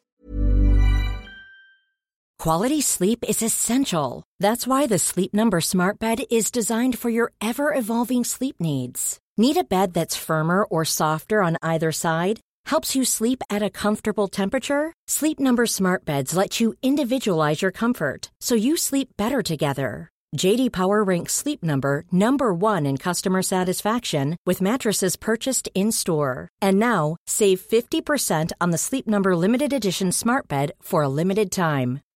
Quality 2.39 2.81
sleep 2.81 3.22
is 3.28 3.43
essential. 3.43 4.24
That's 4.39 4.66
why 4.66 4.87
the 4.87 4.99
Sleep 4.99 5.35
Number 5.35 5.61
Smart 5.61 5.99
Bed 5.99 6.22
is 6.31 6.51
designed 6.51 6.99
for 6.99 7.11
your 7.11 7.33
ever 7.43 7.74
evolving 7.74 8.24
sleep 8.24 8.57
needs. 8.59 9.18
Need 9.37 9.59
a 9.59 9.64
bed 9.64 9.93
that's 9.93 10.16
firmer 10.16 10.64
or 10.64 10.87
softer 10.87 11.43
on 11.43 11.59
either 11.61 11.93
side? 11.93 12.41
Helps 12.67 12.97
you 12.97 13.05
sleep 13.05 13.43
at 13.51 13.63
a 13.63 13.71
comfortable 13.71 14.29
temperature? 14.29 14.93
Sleep 15.09 15.39
Number 15.39 15.67
Smart 15.67 16.05
Beds 16.05 16.35
let 16.35 16.61
you 16.61 16.75
individualize 16.83 17.63
your 17.63 17.73
comfort 17.73 18.31
so 18.41 18.55
you 18.55 18.77
sleep 18.77 19.09
better 19.17 19.43
together. 19.43 20.09
JD 20.37 20.73
Power 20.73 21.03
ranks 21.03 21.35
Sleep 21.35 21.63
Number 21.63 22.05
number 22.13 22.55
1 22.55 22.87
in 22.87 22.97
customer 22.97 23.43
satisfaction 23.43 24.37
with 24.47 24.63
mattresses 24.63 25.17
purchased 25.17 25.69
in-store. 25.75 26.49
And 26.63 26.79
now, 26.79 27.17
save 27.27 27.61
50% 27.61 28.53
on 28.61 28.71
the 28.71 28.79
Sleep 28.79 29.07
Number 29.07 29.37
limited 29.37 29.73
edition 29.73 30.13
Smart 30.13 30.49
Bed 30.49 30.73
for 30.81 31.03
a 31.03 31.09
limited 31.09 31.51
time. 31.51 32.01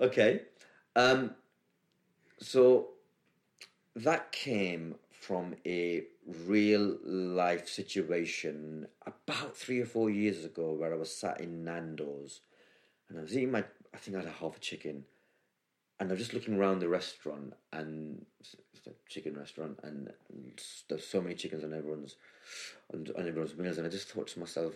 Okay. 0.00 0.42
Um, 0.96 1.34
so 2.38 2.88
that 3.94 4.32
came 4.32 4.96
from 5.10 5.54
a 5.66 6.04
real 6.46 6.98
life 7.04 7.68
situation 7.68 8.86
about 9.06 9.56
three 9.56 9.80
or 9.80 9.86
four 9.86 10.10
years 10.10 10.44
ago 10.44 10.72
where 10.72 10.92
I 10.92 10.96
was 10.96 11.14
sat 11.14 11.40
in 11.40 11.64
Nando's 11.64 12.40
and 13.08 13.18
I 13.18 13.22
was 13.22 13.36
eating 13.36 13.52
my, 13.52 13.64
I 13.94 13.98
think 13.98 14.16
I 14.16 14.20
had 14.20 14.28
a 14.28 14.32
half 14.32 14.56
a 14.56 14.60
chicken 14.60 15.04
and 16.00 16.10
I 16.10 16.12
was 16.12 16.20
just 16.20 16.34
looking 16.34 16.56
around 16.58 16.80
the 16.80 16.88
restaurant 16.88 17.52
and 17.72 18.24
it's 18.40 18.56
a 18.86 18.90
chicken 19.08 19.36
restaurant 19.36 19.78
and 19.84 20.10
there's 20.88 21.06
so 21.06 21.20
many 21.20 21.34
chickens 21.34 21.62
on 21.62 21.72
everyone's 21.72 22.16
on, 22.92 23.06
on 23.16 23.28
everyone's 23.28 23.56
meals 23.56 23.78
and 23.78 23.86
I 23.86 23.90
just 23.90 24.08
thought 24.08 24.28
to 24.28 24.40
myself 24.40 24.74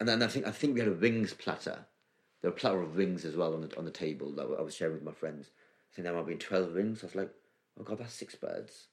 and 0.00 0.08
then 0.08 0.22
I 0.22 0.26
think 0.26 0.46
I 0.46 0.50
think 0.50 0.74
we 0.74 0.80
had 0.80 0.88
a 0.88 0.92
wings 0.92 1.34
platter 1.34 1.86
there 2.40 2.50
were 2.50 2.56
a 2.56 2.58
platter 2.60 2.82
of 2.82 2.96
wings 2.96 3.24
as 3.24 3.36
well 3.36 3.54
on 3.54 3.62
the 3.62 3.76
on 3.78 3.84
the 3.84 3.90
table 3.90 4.32
that 4.32 4.46
I 4.58 4.62
was 4.62 4.74
sharing 4.74 4.94
with 4.94 5.02
my 5.02 5.12
friends. 5.12 5.50
I 5.92 5.96
think 5.96 6.04
there 6.04 6.12
might 6.12 6.20
have 6.20 6.26
been 6.28 6.38
twelve 6.38 6.74
wings. 6.74 7.02
I 7.02 7.06
was 7.06 7.14
like, 7.14 7.30
oh 7.78 7.82
god, 7.82 7.98
that's 7.98 8.14
six 8.14 8.34
birds, 8.34 8.88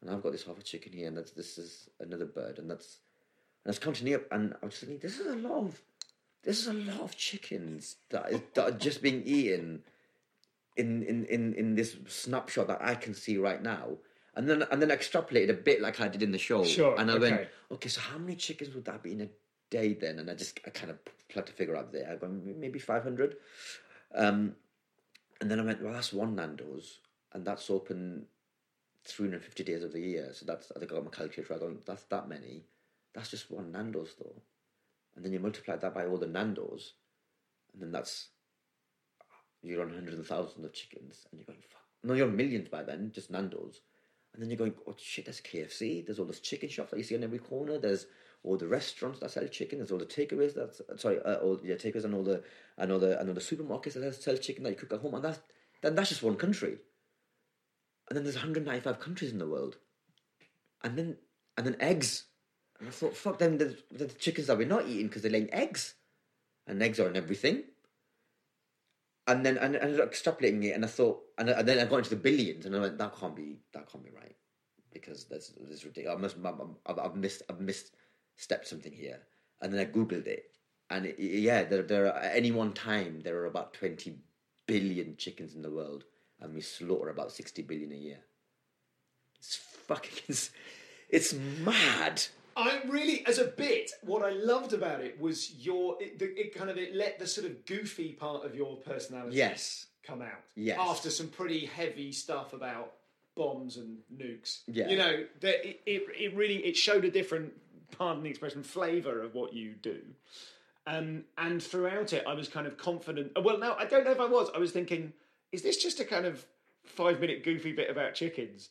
and 0.00 0.10
I've 0.10 0.22
got 0.22 0.32
this 0.32 0.44
half 0.44 0.58
a 0.58 0.62
chicken 0.62 0.92
here, 0.92 1.08
and 1.08 1.16
that's 1.16 1.32
this 1.32 1.58
is 1.58 1.88
another 2.00 2.26
bird, 2.26 2.58
and 2.58 2.70
that's 2.70 2.98
and 3.64 3.70
I 3.70 3.72
was 3.72 3.78
counting 3.78 4.14
up, 4.14 4.22
and 4.30 4.54
I 4.62 4.66
was 4.66 4.76
thinking, 4.78 4.98
this 4.98 5.18
is 5.18 5.26
a 5.26 5.36
lot 5.36 5.64
of 5.64 5.80
this 6.42 6.58
is 6.58 6.66
a 6.66 6.74
lot 6.74 7.00
of 7.00 7.16
chickens 7.16 7.96
that 8.10 8.30
is, 8.30 8.40
that 8.54 8.68
are 8.68 8.78
just 8.78 9.02
being 9.02 9.22
eaten 9.24 9.82
in, 10.76 11.02
in 11.02 11.24
in 11.26 11.54
in 11.54 11.74
this 11.74 11.96
snapshot 12.06 12.68
that 12.68 12.82
I 12.82 12.94
can 12.94 13.14
see 13.14 13.38
right 13.38 13.62
now. 13.62 13.98
And 14.36 14.48
then 14.48 14.64
and 14.70 14.82
then 14.82 14.88
extrapolated 14.88 15.50
a 15.50 15.54
bit 15.54 15.80
like 15.80 16.00
I 16.00 16.08
did 16.08 16.20
in 16.22 16.32
the 16.32 16.38
show. 16.38 16.64
Sure, 16.64 16.98
And 16.98 17.08
I 17.08 17.14
okay. 17.14 17.30
went, 17.30 17.48
okay, 17.70 17.88
so 17.88 18.00
how 18.00 18.18
many 18.18 18.34
chickens 18.34 18.74
would 18.74 18.84
that 18.86 19.00
be 19.00 19.12
in 19.12 19.20
a 19.20 19.28
day 19.70 19.94
then? 19.94 20.18
And 20.18 20.30
I 20.30 20.34
just 20.34 20.60
I 20.66 20.70
kind 20.70 20.90
of 20.90 20.98
tried 21.28 21.46
to 21.46 21.52
figure 21.52 21.76
out 21.76 21.92
there. 21.92 22.10
I 22.10 22.16
go 22.16 22.28
maybe 22.28 22.78
five 22.78 23.02
hundred. 23.02 23.36
Um, 24.14 24.54
and 25.40 25.50
then 25.50 25.60
I 25.60 25.64
went, 25.64 25.82
well, 25.82 25.92
that's 25.92 26.12
one 26.12 26.36
Nando's, 26.36 27.00
and 27.32 27.44
that's 27.44 27.68
open 27.68 28.26
350 29.04 29.64
days 29.64 29.82
of 29.82 29.92
the 29.92 30.00
year. 30.00 30.30
So 30.32 30.46
that's 30.46 30.72
I 30.74 30.78
think 30.78 30.92
I 30.92 30.94
got 30.94 31.04
my 31.04 31.10
calculator. 31.10 31.54
I 31.54 31.58
go, 31.58 31.76
that's 31.84 32.04
that 32.04 32.28
many. 32.28 32.64
That's 33.14 33.30
just 33.30 33.50
one 33.50 33.72
Nando's 33.72 34.14
though. 34.18 34.42
And 35.16 35.24
then 35.24 35.32
you 35.32 35.40
multiply 35.40 35.76
that 35.76 35.94
by 35.94 36.06
all 36.06 36.18
the 36.18 36.26
Nando's, 36.26 36.94
and 37.72 37.82
then 37.82 37.92
that's 37.92 38.28
you're 39.62 39.82
on 39.82 39.94
hundreds 39.94 40.18
of 40.18 40.26
thousands 40.26 40.64
of 40.64 40.72
chickens, 40.72 41.26
and 41.30 41.38
you're 41.38 41.46
going, 41.46 41.62
fuck. 41.70 41.80
No, 42.02 42.12
you're 42.12 42.28
on 42.28 42.36
millions 42.36 42.68
by 42.68 42.82
then, 42.82 43.10
just 43.14 43.30
Nando's. 43.30 43.80
And 44.32 44.42
then 44.42 44.50
you're 44.50 44.58
going, 44.58 44.74
oh 44.86 44.94
shit, 44.98 45.24
there's 45.24 45.40
KFC, 45.40 46.04
there's 46.04 46.18
all 46.18 46.26
those 46.26 46.40
chicken 46.40 46.68
shops 46.68 46.90
that 46.90 46.98
you 46.98 47.04
see 47.04 47.16
on 47.16 47.24
every 47.24 47.38
corner, 47.38 47.78
there's 47.78 48.06
all 48.44 48.56
the 48.56 48.68
restaurants 48.68 49.20
that 49.20 49.30
sell 49.30 49.46
chicken, 49.48 49.78
there's 49.78 49.90
all 49.90 49.98
the 49.98 50.06
takeaways 50.06 50.54
that 50.54 51.00
sorry, 51.00 51.18
uh, 51.24 51.36
all 51.36 51.58
yeah, 51.64 51.74
takeaways 51.74 52.04
and 52.04 52.14
all 52.14 52.22
the 52.22 52.42
and 52.78 52.92
all 52.92 52.98
the 52.98 53.18
and 53.18 53.28
all 53.28 53.34
the 53.34 53.40
supermarkets 53.40 53.94
that 53.94 54.14
sell 54.14 54.36
chicken 54.36 54.62
that 54.64 54.70
you 54.70 54.76
cook 54.76 54.92
at 54.92 55.00
home, 55.00 55.14
and 55.14 55.24
that's 55.24 55.40
then 55.82 55.94
that's 55.94 56.10
just 56.10 56.22
one 56.22 56.36
country. 56.36 56.78
And 58.08 58.16
then 58.16 58.24
there's 58.24 58.36
195 58.36 59.00
countries 59.00 59.32
in 59.32 59.38
the 59.38 59.46
world. 59.46 59.76
And 60.82 60.98
then 60.98 61.16
and 61.56 61.66
then 61.66 61.76
eggs. 61.80 62.24
And 62.78 62.88
I 62.88 62.90
thought, 62.90 63.16
fuck 63.16 63.38
them, 63.38 63.58
the, 63.58 63.76
the 63.90 64.08
chickens 64.08 64.48
that 64.48 64.58
we're 64.58 64.66
not 64.66 64.86
eating 64.86 65.06
because 65.06 65.22
they're 65.22 65.30
laying 65.30 65.52
eggs. 65.52 65.94
And 66.66 66.82
eggs 66.82 66.98
are 66.98 67.08
in 67.08 67.16
everything. 67.16 67.64
And 69.26 69.46
then 69.46 69.56
and 69.56 69.76
I 69.76 69.78
ended 69.78 70.00
up 70.00 70.12
extrapolating 70.12 70.64
it, 70.64 70.72
and 70.72 70.84
I 70.84 70.88
thought, 70.88 71.22
and, 71.38 71.48
and 71.48 71.66
then 71.66 71.78
I 71.78 71.88
got 71.88 71.98
into 71.98 72.10
the 72.10 72.16
billions, 72.16 72.66
and 72.66 72.76
I 72.76 72.80
went, 72.80 72.98
that 72.98 73.16
can't 73.18 73.34
be, 73.34 73.56
that 73.72 73.90
can't 73.90 74.04
be 74.04 74.10
right, 74.10 74.36
because 74.92 75.24
that's, 75.24 75.54
that's 75.66 75.82
ridiculous. 75.82 76.18
I 76.18 76.20
must, 76.20 76.36
I've 76.98 77.16
missed, 77.16 77.42
I've 77.48 77.60
missed, 77.60 77.93
stepped 78.36 78.66
something 78.68 78.92
here, 78.92 79.20
and 79.60 79.72
then 79.72 79.80
I 79.80 79.84
googled 79.90 80.26
it, 80.26 80.44
and 80.90 81.06
it, 81.06 81.16
yeah, 81.18 81.64
there, 81.64 81.82
there 81.82 82.06
are, 82.06 82.16
at 82.18 82.36
any 82.36 82.50
one 82.52 82.72
time 82.72 83.20
there 83.22 83.36
are 83.38 83.46
about 83.46 83.74
twenty 83.74 84.16
billion 84.66 85.16
chickens 85.16 85.54
in 85.54 85.62
the 85.62 85.70
world, 85.70 86.04
and 86.40 86.54
we 86.54 86.60
slaughter 86.60 87.10
about 87.10 87.32
sixty 87.32 87.62
billion 87.62 87.92
a 87.92 87.96
year. 87.96 88.18
It's 89.38 89.56
fucking, 89.56 90.22
it's, 90.28 90.50
it's 91.08 91.32
mad. 91.32 92.22
I 92.56 92.82
really, 92.88 93.26
as 93.26 93.38
a 93.38 93.46
bit, 93.46 93.90
what 94.02 94.22
I 94.22 94.30
loved 94.30 94.72
about 94.74 95.00
it 95.00 95.20
was 95.20 95.54
your 95.56 95.96
it, 96.00 96.18
the, 96.20 96.26
it 96.38 96.54
kind 96.54 96.70
of 96.70 96.76
it 96.78 96.94
let 96.94 97.18
the 97.18 97.26
sort 97.26 97.46
of 97.48 97.66
goofy 97.66 98.12
part 98.12 98.44
of 98.44 98.54
your 98.54 98.76
personality 98.76 99.36
Yes. 99.36 99.86
come 100.04 100.22
out. 100.22 100.40
Yes. 100.54 100.78
After 100.80 101.10
some 101.10 101.28
pretty 101.28 101.66
heavy 101.66 102.12
stuff 102.12 102.52
about 102.52 102.92
bombs 103.34 103.76
and 103.76 103.98
nukes. 104.16 104.60
Yeah. 104.68 104.88
You 104.88 104.96
know, 104.96 105.24
that 105.40 105.68
it, 105.68 105.80
it 105.84 106.02
it 106.16 106.36
really 106.36 106.58
it 106.64 106.76
showed 106.76 107.04
a 107.04 107.10
different, 107.10 107.52
pardon 107.90 108.22
the 108.22 108.30
expression, 108.30 108.62
flavour 108.62 109.22
of 109.22 109.34
what 109.34 109.52
you 109.52 109.74
do. 109.74 110.00
Um, 110.86 111.24
and 111.38 111.62
throughout 111.62 112.12
it, 112.12 112.24
I 112.26 112.34
was 112.34 112.48
kind 112.48 112.66
of 112.66 112.76
confident. 112.76 113.32
Uh, 113.36 113.40
well, 113.40 113.58
no, 113.58 113.74
I 113.74 113.86
don't 113.86 114.04
know 114.04 114.12
if 114.12 114.20
I 114.20 114.26
was. 114.26 114.50
I 114.54 114.58
was 114.58 114.70
thinking, 114.70 115.12
is 115.52 115.62
this 115.62 115.82
just 115.82 116.00
a 116.00 116.04
kind 116.04 116.26
of 116.26 116.44
five 116.84 117.20
minute 117.20 117.44
goofy 117.44 117.72
bit 117.72 117.90
about 117.90 118.14
chickens? 118.14 118.70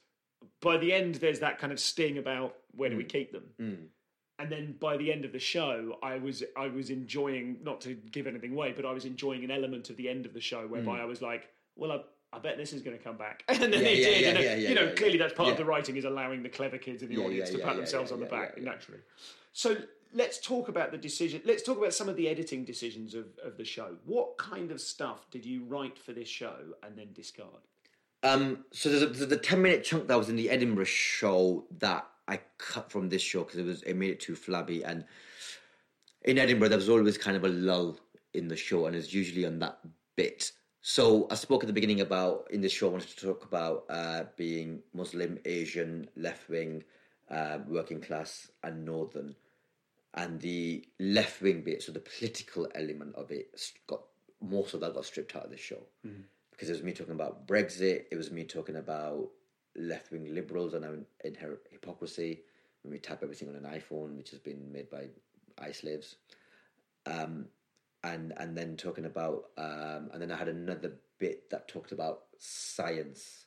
By 0.62 0.78
the 0.78 0.94
end, 0.94 1.16
there's 1.16 1.40
that 1.40 1.58
kind 1.58 1.74
of 1.74 1.80
sting 1.80 2.18
about 2.18 2.56
where 2.76 2.90
do 2.90 2.98
we 2.98 3.04
mm. 3.04 3.10
keep 3.10 3.32
them. 3.32 3.44
Mm. 3.60 3.86
And 4.40 4.52
then 4.52 4.76
by 4.80 4.98
the 4.98 5.12
end 5.12 5.26
of 5.26 5.32
the 5.32 5.40
show, 5.40 5.98
I 6.04 6.18
was 6.18 6.44
I 6.58 6.68
was 6.68 6.90
enjoying 6.90 7.58
not 7.64 7.82
to 7.82 7.94
give 7.94 8.28
anything 8.28 8.54
away, 8.54 8.74
but 8.76 8.86
I 8.86 8.92
was 8.92 9.06
enjoying 9.06 9.44
an 9.44 9.52
element 9.52 9.90
of 9.90 9.98
the 9.98 10.10
end 10.10 10.26
of 10.26 10.34
the 10.34 10.42
show 10.42 10.68
whereby 10.68 10.98
mm. 10.98 11.02
I 11.02 11.06
was 11.06 11.22
like, 11.22 11.50
well, 11.76 11.92
I, 11.92 12.00
I 12.34 12.40
bet 12.40 12.58
this 12.58 12.74
is 12.74 12.82
going 12.82 12.98
to 12.98 13.04
come 13.04 13.18
back, 13.18 13.44
and 13.48 13.62
then 13.62 13.72
Yeah, 13.74 13.80
it 13.80 13.98
yeah, 14.22 14.34
did. 14.34 14.44
yeah, 14.44 14.52
and, 14.52 14.62
you 14.64 14.76
know, 14.76 14.94
clearly 14.96 15.18
that's 15.18 15.34
part 15.34 15.50
of 15.50 15.58
the 15.58 15.66
writing 15.66 15.98
is 15.98 16.06
allowing 16.06 16.44
the 16.44 16.50
clever 16.50 16.78
kids 16.78 17.04
in 17.04 17.10
the 17.10 17.18
audience 17.18 17.50
to 17.52 17.60
pat 17.60 17.76
themselves 17.76 18.12
on 18.12 18.20
the 18.20 18.26
back 18.26 18.60
naturally. 18.62 19.00
So 19.54 19.78
let's 20.14 20.40
talk 20.40 20.68
about 20.70 20.92
the 20.92 20.98
decision. 20.98 21.42
Let's 21.46 21.64
talk 21.64 21.78
about 21.78 21.94
some 21.94 22.10
of 22.10 22.16
the 22.16 22.28
editing 22.28 22.66
decisions 22.66 23.14
of, 23.14 23.26
of 23.44 23.58
the 23.58 23.66
show. 23.66 23.96
What 24.06 24.38
kind 24.38 24.72
of 24.72 24.82
stuff 24.82 25.30
did 25.32 25.46
you 25.46 25.64
write 25.66 25.98
for 25.98 26.12
this 26.14 26.28
show 26.28 26.56
and 26.84 26.98
then 26.98 27.08
discard? 27.14 27.50
Um, 28.24 28.66
so 28.72 28.90
there's 28.90 29.02
a, 29.04 29.08
there's 29.08 29.32
a 29.32 29.38
ten 29.38 29.62
minute 29.62 29.84
chunk 29.84 30.08
that 30.08 30.18
was 30.18 30.30
in 30.30 30.36
the 30.36 30.50
Edinburgh 30.50 30.86
show 30.86 31.66
that 31.80 32.08
I 32.28 32.40
cut 32.58 32.90
from 32.92 33.10
this 33.10 33.22
show 33.22 33.44
because 33.44 33.60
it 33.60 33.66
was 33.66 33.84
it 33.84 33.96
made 33.96 34.12
it 34.12 34.20
too 34.20 34.36
flabby. 34.36 34.84
And 34.84 35.04
in 36.24 36.38
Edinburgh, 36.38 36.70
there 36.70 36.78
was 36.78 36.90
always 36.90 37.18
kind 37.18 37.36
of 37.36 37.44
a 37.44 37.50
lull 37.50 37.98
in 38.34 38.48
the 38.48 38.56
show, 38.56 38.86
and 38.86 38.96
it's 38.96 39.14
usually 39.14 39.46
on 39.46 39.60
that 39.60 39.80
bit. 40.16 40.52
So 40.86 41.28
I 41.32 41.36
spoke 41.36 41.64
at 41.64 41.68
the 41.68 41.74
beginning 41.74 42.02
about 42.02 42.50
in 42.52 42.60
this 42.60 42.74
show. 42.74 42.90
I 42.90 42.92
wanted 42.92 43.08
to 43.08 43.26
talk 43.26 43.46
about 43.46 43.86
uh, 43.90 44.26
being 44.36 44.82
Muslim, 44.94 45.40
Asian, 45.46 46.10
left 46.18 46.50
wing, 46.50 46.84
uh, 47.32 47.60
working 47.70 48.02
class, 48.02 48.52
and 48.66 48.84
northern, 48.84 49.34
and 50.14 50.42
the 50.42 50.86
left 51.00 51.42
wing 51.42 51.62
bit. 51.62 51.82
So 51.84 51.94
the 51.94 52.02
political 52.02 52.68
element 52.76 53.16
of 53.16 53.32
it 53.32 53.72
got 53.88 54.02
most 54.42 54.74
of 54.74 54.82
that 54.82 54.94
got 54.94 55.06
stripped 55.06 55.34
out 55.38 55.46
of 55.46 55.52
this 55.52 55.62
show 55.62 55.80
because 56.52 56.68
it 56.68 56.74
was 56.74 56.84
me 56.84 56.92
talking 56.92 57.14
about 57.14 57.48
Brexit. 57.48 58.04
It 58.12 58.18
was 58.18 58.30
me 58.30 58.44
talking 58.44 58.76
about 58.76 59.30
left 59.78 60.12
wing 60.12 60.36
liberals 60.36 60.74
and 60.74 60.84
our 60.84 60.98
inherent 61.24 61.62
hypocrisy 61.72 62.42
when 62.82 62.92
we 62.92 63.00
tap 63.00 63.24
everything 63.24 63.48
on 63.48 63.56
an 63.56 63.64
iPhone, 63.64 64.18
which 64.18 64.32
has 64.32 64.40
been 64.40 64.70
made 64.70 64.90
by 64.90 65.08
eye 65.58 65.72
slaves. 65.72 66.18
Um, 67.06 67.46
and 68.04 68.34
and 68.38 68.58
then 68.58 68.76
talking 68.76 69.06
about 69.06 69.46
um, 69.58 70.10
and 70.14 70.22
then 70.22 70.32
I 70.32 70.38
had 70.38 70.48
another 70.48 70.94
bit 71.20 71.50
that 71.52 71.68
talked 71.68 71.92
about 71.92 72.24
science 72.38 73.46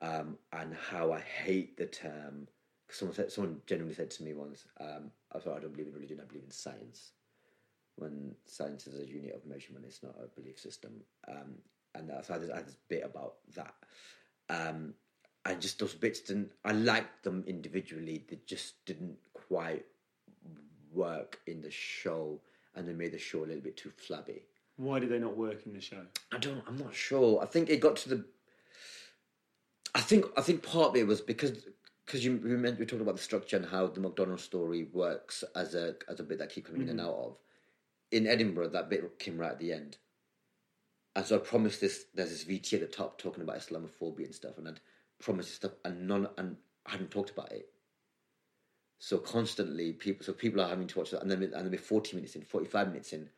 um, 0.00 0.36
and 0.52 0.74
how 0.74 1.12
I 1.12 1.20
hate 1.20 1.76
the 1.76 1.86
term. 1.86 2.48
Cause 2.88 2.98
Someone 2.98 3.16
said, 3.16 3.32
someone 3.32 3.60
genuinely 3.66 3.96
said 3.96 4.10
to 4.12 4.22
me 4.22 4.32
once, 4.34 4.64
um, 4.80 5.10
"I 5.34 5.38
thought 5.38 5.56
I 5.56 5.60
don't 5.60 5.72
believe 5.72 5.88
in 5.88 5.94
religion. 5.94 6.20
I 6.22 6.26
believe 6.26 6.44
in 6.44 6.50
science." 6.50 7.12
When 7.96 8.34
science 8.44 8.86
is 8.86 9.00
a 9.00 9.10
unit 9.10 9.34
of 9.34 9.46
measurement, 9.46 9.86
it's 9.86 10.02
not 10.02 10.14
a 10.22 10.40
belief 10.40 10.60
system. 10.60 11.00
Um, 11.26 11.54
and 11.94 12.10
that's, 12.10 12.28
I, 12.28 12.34
had 12.34 12.42
this, 12.42 12.50
I 12.50 12.56
had 12.56 12.66
this 12.66 12.76
bit 12.88 13.02
about 13.04 13.36
that. 13.54 13.74
Um, 14.50 14.92
and 15.46 15.60
just 15.62 15.78
those 15.78 15.94
bits 15.94 16.20
didn't. 16.20 16.52
I 16.64 16.72
liked 16.72 17.24
them 17.24 17.42
individually. 17.46 18.24
They 18.28 18.38
just 18.46 18.84
didn't 18.84 19.16
quite 19.32 19.86
work 20.92 21.38
in 21.46 21.62
the 21.62 21.70
show, 21.70 22.40
and 22.76 22.86
they 22.86 22.92
made 22.92 23.12
the 23.12 23.18
show 23.18 23.38
a 23.38 23.46
little 23.46 23.62
bit 23.62 23.76
too 23.76 23.90
flabby. 23.96 24.42
Why 24.76 24.98
did 24.98 25.08
they 25.08 25.18
not 25.18 25.36
work 25.36 25.66
in 25.66 25.72
the 25.72 25.80
show? 25.80 26.02
I 26.32 26.38
don't. 26.38 26.62
I'm 26.66 26.76
not 26.76 26.94
sure. 26.94 27.42
I 27.42 27.46
think 27.46 27.70
it 27.70 27.80
got 27.80 27.96
to 27.96 28.08
the. 28.10 28.24
I 29.94 30.00
think. 30.00 30.26
I 30.36 30.42
think 30.42 30.62
part 30.62 30.90
of 30.90 30.96
it 30.96 31.06
was 31.06 31.20
because 31.20 31.52
because 32.04 32.24
you 32.24 32.40
we, 32.42 32.50
meant, 32.50 32.78
we 32.78 32.86
talked 32.86 33.02
about 33.02 33.16
the 33.16 33.22
structure 33.22 33.56
and 33.56 33.66
how 33.66 33.86
the 33.86 34.00
McDonald's 34.00 34.44
story 34.44 34.88
works 34.92 35.42
as 35.54 35.74
a 35.74 35.96
as 36.08 36.20
a 36.20 36.24
bit 36.24 36.38
that 36.38 36.50
keep 36.50 36.66
coming 36.66 36.82
in 36.82 36.90
and 36.90 37.00
mm-hmm. 37.00 37.08
out 37.08 37.14
of. 37.14 37.36
In 38.12 38.26
Edinburgh, 38.26 38.68
that 38.68 38.88
bit 38.88 39.18
came 39.18 39.38
right 39.38 39.52
at 39.52 39.58
the 39.58 39.72
end. 39.72 39.96
And 41.16 41.24
so 41.24 41.36
I 41.36 41.38
promised 41.38 41.80
this. 41.80 42.04
There's 42.14 42.30
this 42.30 42.44
VT 42.44 42.74
at 42.74 42.80
the 42.80 42.86
top 42.86 43.18
talking 43.18 43.42
about 43.42 43.58
Islamophobia 43.58 44.26
and 44.26 44.34
stuff, 44.34 44.58
and 44.58 44.68
I'd 44.68 44.80
promised 45.18 45.48
this 45.48 45.56
stuff, 45.56 45.72
and 45.84 46.06
none, 46.06 46.28
and 46.36 46.56
I 46.84 46.92
hadn't 46.92 47.10
talked 47.10 47.30
about 47.30 47.50
it. 47.50 47.70
So 48.98 49.18
constantly, 49.18 49.92
people, 49.92 50.24
so 50.24 50.32
people 50.32 50.60
are 50.60 50.68
having 50.68 50.86
to 50.86 50.98
watch 50.98 51.10
that, 51.10 51.20
and 51.22 51.30
then 51.30 51.42
and 51.42 51.52
then 51.52 51.70
we're 51.70 51.78
40 51.78 52.16
minutes 52.16 52.34
in, 52.34 52.42
45 52.42 52.88
minutes 52.88 53.12
in, 53.12 53.28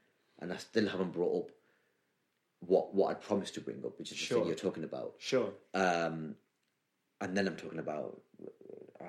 and 0.41 0.53
I 0.53 0.57
still 0.57 0.89
haven't 0.89 1.13
brought 1.13 1.45
up 1.47 1.51
what 2.61 2.95
what 2.95 3.11
I 3.11 3.15
promised 3.15 3.55
to 3.55 3.61
bring 3.61 3.83
up, 3.85 3.99
which 3.99 4.13
is 4.13 4.19
the 4.29 4.35
thing 4.37 4.47
you're 4.47 4.55
talking 4.55 4.85
about. 4.85 5.15
Sure. 5.19 5.51
Um, 5.75 6.37
and 7.21 7.37
then 7.37 7.49
I'm 7.49 7.57
talking 7.57 7.81
about, 7.81 8.21
uh, 9.01 9.05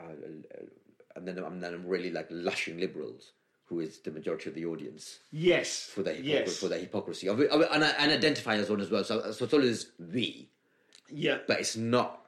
and 1.16 1.28
then 1.28 1.38
I'm 1.38 1.60
then 1.60 1.74
I'm 1.76 1.86
really 1.88 2.10
like 2.12 2.28
lashing 2.32 2.80
liberals, 2.80 3.32
who 3.66 3.80
is 3.80 4.00
the 4.00 4.10
majority 4.12 4.50
of 4.50 4.56
the 4.56 4.66
audience 4.66 5.20
Yes. 5.32 5.84
for 5.86 6.02
their 6.02 6.16
hypocr- 6.16 6.24
yes. 6.24 6.58
for 6.58 6.68
their 6.68 6.80
hypocrisy, 6.80 7.28
of 7.30 7.40
it- 7.42 7.52
of 7.52 7.62
it- 7.62 7.70
and, 7.72 7.84
I- 7.84 7.92
and 8.00 8.12
identify 8.12 8.56
as 8.56 8.70
one 8.72 8.82
as 8.82 8.90
well. 8.90 9.04
So, 9.04 9.32
so 9.32 9.46
it's 9.46 9.54
always 9.54 9.92
we, 10.00 10.50
yeah. 11.10 11.40
but 11.48 11.60
it's 11.60 11.78
not. 11.78 12.26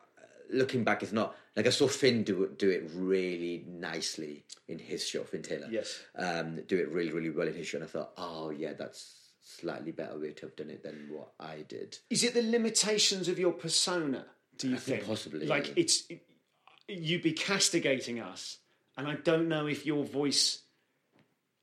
Looking 0.54 0.84
back, 0.84 1.02
it's 1.02 1.14
not 1.14 1.36
like 1.56 1.68
I 1.68 1.70
saw 1.70 1.88
Fin 1.88 2.24
do 2.24 2.44
it, 2.44 2.58
do 2.60 2.70
it 2.70 2.90
really 2.96 3.66
nicely 3.68 4.46
in 4.68 4.80
his 4.80 5.06
show, 5.06 5.24
Fin 5.24 5.42
Taylor. 5.42 5.68
Yes. 5.70 6.00
um, 6.16 6.62
do 6.68 6.78
it 6.78 6.90
really, 6.90 7.12
really 7.12 7.30
well 7.30 7.48
in 7.48 7.54
his 7.56 7.68
show, 7.68 7.78
and 7.78 7.86
I 7.86 7.88
thought, 7.90 8.12
oh 8.18 8.50
yeah, 8.52 8.74
that's 8.74 9.18
slightly 9.44 9.92
better 9.92 10.18
way 10.18 10.32
to 10.32 10.46
have 10.46 10.56
done 10.56 10.70
it 10.70 10.84
than 10.84 11.08
what 11.12 11.34
I 11.40 11.66
did. 11.68 11.98
Is 12.10 12.24
it 12.24 12.34
the 12.34 12.42
limitations 12.44 13.28
of 13.28 13.38
your 13.40 13.52
persona? 13.52 14.26
Do 14.58 14.70
you 14.70 14.78
think 14.78 15.00
think 15.00 15.08
possibly, 15.10 15.48
Like 15.48 15.68
yeah. 15.70 15.74
it's 15.78 16.04
you'd 16.88 17.24
be 17.24 17.34
castigating 17.34 18.20
us, 18.20 18.58
and 18.98 19.08
I 19.08 19.16
don't 19.16 19.48
know 19.50 19.68
if 19.68 19.86
your 19.86 20.04
voice. 20.06 20.60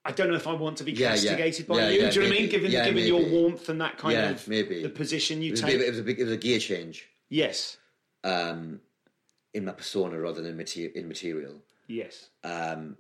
I 0.05 0.13
don't 0.13 0.29
know 0.31 0.37
if 0.37 0.47
I 0.47 0.55
want 0.55 0.79
to 0.79 0.85
be 0.85 0.93
Yeah, 0.93 1.09
yeah. 1.09 1.13
castigated 1.15 1.67
by 1.67 1.75
you. 1.75 1.81
Do 1.89 1.95
you 1.95 2.01
know 2.01 2.07
what 2.07 2.17
I 2.17 2.41
mean? 2.41 2.49
Given 2.49 2.71
given 2.71 2.95
maybe. 2.95 3.09
your 3.09 3.29
warmth 3.29 3.69
and 3.69 3.81
that 3.81 3.99
kind 3.99 4.15
yeah, 4.15 4.31
of 4.31 4.49
maybe 4.49 4.83
the 4.83 4.89
position 4.89 5.43
you 5.43 5.53
it 5.53 5.57
take. 5.57 5.79
big- 5.79 5.81
it 5.83 5.91
was 5.91 5.99
a 5.99 6.03
big, 6.03 6.19
it 6.19 6.25
was 6.25 6.33
a 6.33 6.37
gear 6.39 6.59
change 6.59 7.07
yes. 7.29 7.77
um, 8.25 8.81
in 9.55 9.65
my 9.65 9.73
persona 9.73 10.19
rather 10.19 10.43
than 10.43 10.57
mater- 10.57 10.93
in 10.95 11.09
material. 11.09 11.63
Yes. 11.87 12.29
um, 12.45 12.97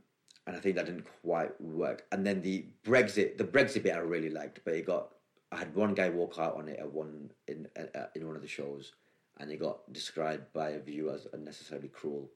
and 0.46 0.56
I 0.56 0.60
think 0.60 0.76
that 0.76 0.86
didn't 0.86 1.06
quite 1.22 1.60
work. 1.60 2.06
And 2.10 2.26
then 2.26 2.40
the 2.40 2.64
Brexit, 2.82 3.36
the 3.36 3.44
Brexit 3.44 3.82
bit, 3.82 3.94
I 3.94 3.98
really 3.98 4.30
liked, 4.30 4.60
but 4.64 4.72
it 4.74 4.86
got. 4.86 5.10
I 5.52 5.56
had 5.56 5.74
one 5.74 5.92
guy 5.94 6.08
walk 6.08 6.38
out 6.38 6.56
on 6.56 6.68
it 6.68 6.78
at 6.78 6.90
one 6.90 7.30
in 7.46 7.68
uh, 7.76 8.06
in 8.14 8.26
one 8.26 8.34
of 8.34 8.40
the 8.40 8.48
shows, 8.48 8.92
and 9.38 9.52
it 9.52 9.60
got 9.60 9.92
described 9.92 10.50
by 10.54 10.70
a 10.70 10.80
viewer 10.80 11.12
as 11.12 11.26
unnecessarily 11.34 11.88
cruel. 11.88 12.30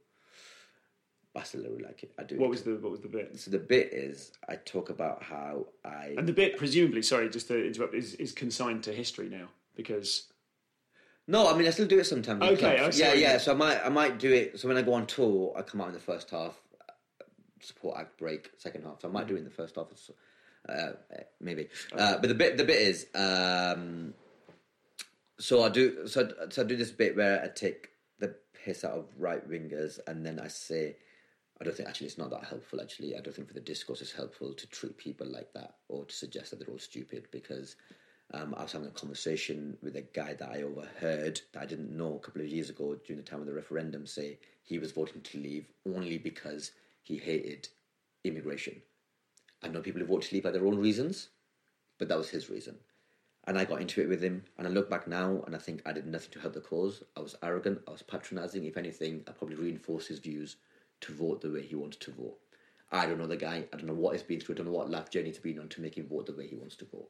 But 1.32 1.40
I 1.40 1.44
still 1.44 1.62
really 1.62 1.82
like 1.82 2.02
it. 2.02 2.12
I 2.18 2.24
do. 2.24 2.38
What 2.38 2.50
was 2.50 2.62
the 2.62 2.76
what 2.76 2.92
was 2.92 3.00
the 3.00 3.08
bit? 3.08 3.38
so 3.40 3.50
the 3.50 3.58
bit 3.58 3.94
is 3.94 4.32
I 4.46 4.56
talk 4.56 4.90
about 4.90 5.22
how 5.22 5.68
I 5.82 6.14
And 6.18 6.28
the 6.28 6.34
bit, 6.34 6.58
presumably, 6.58 7.00
sorry, 7.00 7.30
just 7.30 7.48
to 7.48 7.66
interrupt, 7.66 7.94
is, 7.94 8.14
is 8.16 8.32
consigned 8.32 8.82
to 8.84 8.92
history 8.92 9.30
now 9.30 9.48
because 9.74 10.31
No, 11.28 11.52
I 11.52 11.56
mean 11.56 11.66
I 11.66 11.70
still 11.70 11.86
do 11.86 11.98
it 11.98 12.04
sometimes. 12.04 12.42
Okay. 12.42 12.78
I 12.78 12.90
see 12.90 13.00
yeah, 13.00 13.14
yeah. 13.14 13.38
So 13.38 13.52
I 13.52 13.54
might, 13.54 13.80
I 13.84 13.88
might 13.88 14.18
do 14.18 14.32
it. 14.32 14.58
So 14.58 14.68
when 14.68 14.76
I 14.76 14.82
go 14.82 14.94
on 14.94 15.06
tour, 15.06 15.54
I 15.56 15.62
come 15.62 15.80
out 15.80 15.88
in 15.88 15.94
the 15.94 16.00
first 16.00 16.30
half, 16.30 16.60
uh, 16.88 17.24
support 17.60 17.98
act 17.98 18.18
break, 18.18 18.50
second 18.58 18.84
half. 18.84 19.00
So 19.00 19.08
I 19.08 19.12
might 19.12 19.28
do 19.28 19.36
it 19.36 19.38
in 19.38 19.44
the 19.44 19.50
first 19.50 19.76
half, 19.76 19.86
uh, 20.68 20.92
maybe. 21.40 21.68
Uh, 21.96 22.18
but 22.18 22.28
the 22.28 22.34
bit, 22.34 22.56
the 22.56 22.64
bit 22.64 22.80
is, 22.80 23.06
um, 23.14 24.14
so 25.38 25.62
I 25.62 25.68
do, 25.68 26.06
so 26.06 26.28
so 26.50 26.62
I 26.62 26.64
do 26.64 26.76
this 26.76 26.90
bit 26.90 27.16
where 27.16 27.42
I 27.42 27.48
take 27.48 27.90
the 28.18 28.34
piss 28.64 28.84
out 28.84 28.92
of 28.98 29.06
right 29.16 29.48
wingers, 29.48 30.00
and 30.06 30.24
then 30.26 30.40
I 30.40 30.48
say. 30.48 30.96
I 31.60 31.64
don't 31.64 31.76
think 31.76 31.88
actually 31.88 32.08
it's 32.08 32.18
not 32.18 32.30
that 32.30 32.42
helpful. 32.42 32.80
Actually, 32.80 33.14
I 33.16 33.20
don't 33.20 33.32
think 33.32 33.46
for 33.46 33.54
the 33.54 33.60
discourse 33.60 34.00
it's 34.00 34.10
helpful 34.10 34.52
to 34.52 34.66
treat 34.66 34.96
people 34.96 35.28
like 35.28 35.52
that 35.52 35.76
or 35.88 36.04
to 36.04 36.12
suggest 36.12 36.50
that 36.50 36.58
they're 36.58 36.68
all 36.68 36.80
stupid 36.80 37.28
because 37.30 37.76
um, 38.34 38.54
I 38.56 38.62
was 38.62 38.72
having 38.72 38.88
a 38.88 38.92
conversation 38.92 39.76
with 39.82 39.96
a 39.96 40.02
guy 40.02 40.34
that 40.34 40.48
I 40.48 40.62
overheard 40.62 41.40
that 41.52 41.62
I 41.62 41.66
didn't 41.66 41.96
know 41.96 42.16
a 42.16 42.18
couple 42.18 42.40
of 42.40 42.48
years 42.48 42.70
ago 42.70 42.96
during 43.06 43.22
the 43.22 43.28
time 43.28 43.40
of 43.40 43.46
the 43.46 43.52
referendum 43.52 44.06
say 44.06 44.38
he 44.62 44.78
was 44.78 44.92
voting 44.92 45.20
to 45.20 45.38
leave 45.38 45.66
only 45.86 46.18
because 46.18 46.72
he 47.02 47.18
hated 47.18 47.68
immigration. 48.24 48.80
I 49.62 49.68
know 49.68 49.80
people 49.80 50.00
who 50.00 50.06
vote 50.06 50.22
to 50.22 50.34
leave 50.34 50.44
by 50.44 50.50
their 50.50 50.66
own 50.66 50.78
reasons, 50.78 51.28
but 51.98 52.08
that 52.08 52.18
was 52.18 52.30
his 52.30 52.48
reason. 52.48 52.76
And 53.44 53.58
I 53.58 53.64
got 53.64 53.80
into 53.80 54.00
it 54.00 54.08
with 54.08 54.22
him, 54.22 54.44
and 54.56 54.66
I 54.66 54.70
look 54.70 54.88
back 54.88 55.08
now 55.08 55.42
and 55.46 55.54
I 55.54 55.58
think 55.58 55.82
I 55.84 55.92
did 55.92 56.06
nothing 56.06 56.30
to 56.32 56.40
help 56.40 56.54
the 56.54 56.60
cause. 56.60 57.02
I 57.16 57.20
was 57.20 57.36
arrogant, 57.42 57.82
I 57.86 57.90
was 57.90 58.02
patronising. 58.02 58.64
If 58.64 58.76
anything, 58.76 59.24
I 59.28 59.32
probably 59.32 59.56
reinforced 59.56 60.08
his 60.08 60.20
views 60.20 60.56
to 61.02 61.12
vote 61.12 61.40
the 61.40 61.50
way 61.50 61.62
he 61.62 61.74
wanted 61.74 62.00
to 62.00 62.12
vote. 62.12 62.38
I 62.90 63.06
don't 63.06 63.18
know 63.18 63.26
the 63.26 63.36
guy, 63.36 63.64
I 63.72 63.76
don't 63.76 63.86
know 63.86 63.94
what 63.94 64.12
he's 64.12 64.22
been 64.22 64.40
through, 64.40 64.54
I 64.54 64.58
don't 64.58 64.66
know 64.66 64.72
what 64.72 64.90
life 64.90 65.10
journey 65.10 65.28
he's 65.28 65.38
been 65.38 65.58
on 65.58 65.68
to 65.70 65.80
make 65.80 65.96
him 65.96 66.06
vote 66.06 66.26
the 66.26 66.34
way 66.34 66.46
he 66.46 66.56
wants 66.56 66.76
to 66.76 66.84
vote. 66.84 67.08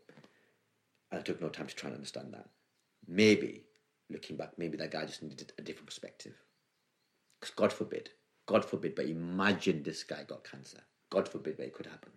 And 1.12 1.20
I 1.20 1.22
took 1.22 1.42
no 1.42 1.50
time 1.50 1.66
to 1.66 1.74
try 1.74 1.88
and 1.88 1.96
understand 1.96 2.32
that. 2.32 2.48
Maybe, 3.06 3.64
looking 4.08 4.36
back, 4.36 4.52
maybe 4.56 4.78
that 4.78 4.90
guy 4.90 5.04
just 5.04 5.22
needed 5.22 5.52
a 5.58 5.62
different 5.62 5.86
perspective. 5.86 6.32
Because 7.38 7.54
God 7.54 7.72
forbid, 7.72 8.08
God 8.46 8.64
forbid, 8.64 8.94
but 8.94 9.06
imagine 9.06 9.82
this 9.82 10.04
guy 10.04 10.24
got 10.26 10.50
cancer. 10.50 10.78
God 11.10 11.28
forbid, 11.28 11.58
but 11.58 11.66
it 11.66 11.74
could 11.74 11.86
happen. 11.86 12.12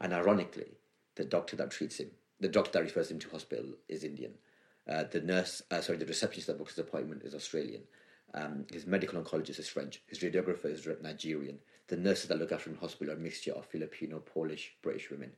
And 0.00 0.12
ironically, 0.12 0.78
the 1.14 1.24
doctor 1.24 1.54
that 1.56 1.70
treats 1.70 1.98
him, 1.98 2.10
the 2.40 2.48
doctor 2.48 2.72
that 2.72 2.82
refers 2.82 3.12
him 3.12 3.20
to 3.20 3.30
hospital 3.30 3.74
is 3.88 4.02
Indian. 4.02 4.32
Uh, 4.88 5.04
the 5.04 5.20
nurse, 5.20 5.62
uh, 5.70 5.80
sorry, 5.80 5.98
the 5.98 6.06
receptionist 6.06 6.48
that 6.48 6.58
books 6.58 6.74
his 6.74 6.80
appointment 6.80 7.22
is 7.22 7.34
Australian. 7.34 7.82
Um, 8.34 8.64
his 8.72 8.86
medical 8.86 9.22
oncologist 9.22 9.60
is 9.60 9.68
French. 9.68 10.02
His 10.06 10.18
radiographer 10.18 10.66
is 10.66 10.88
Nigerian. 11.00 11.58
The 11.86 11.96
nurses 11.96 12.28
that 12.28 12.38
look 12.38 12.50
after 12.50 12.70
him 12.70 12.74
in 12.74 12.80
hospital 12.80 13.14
are 13.14 13.16
a 13.16 13.20
mixture 13.20 13.52
of 13.52 13.66
Filipino, 13.66 14.18
Polish, 14.18 14.74
British 14.82 15.10
women. 15.10 15.32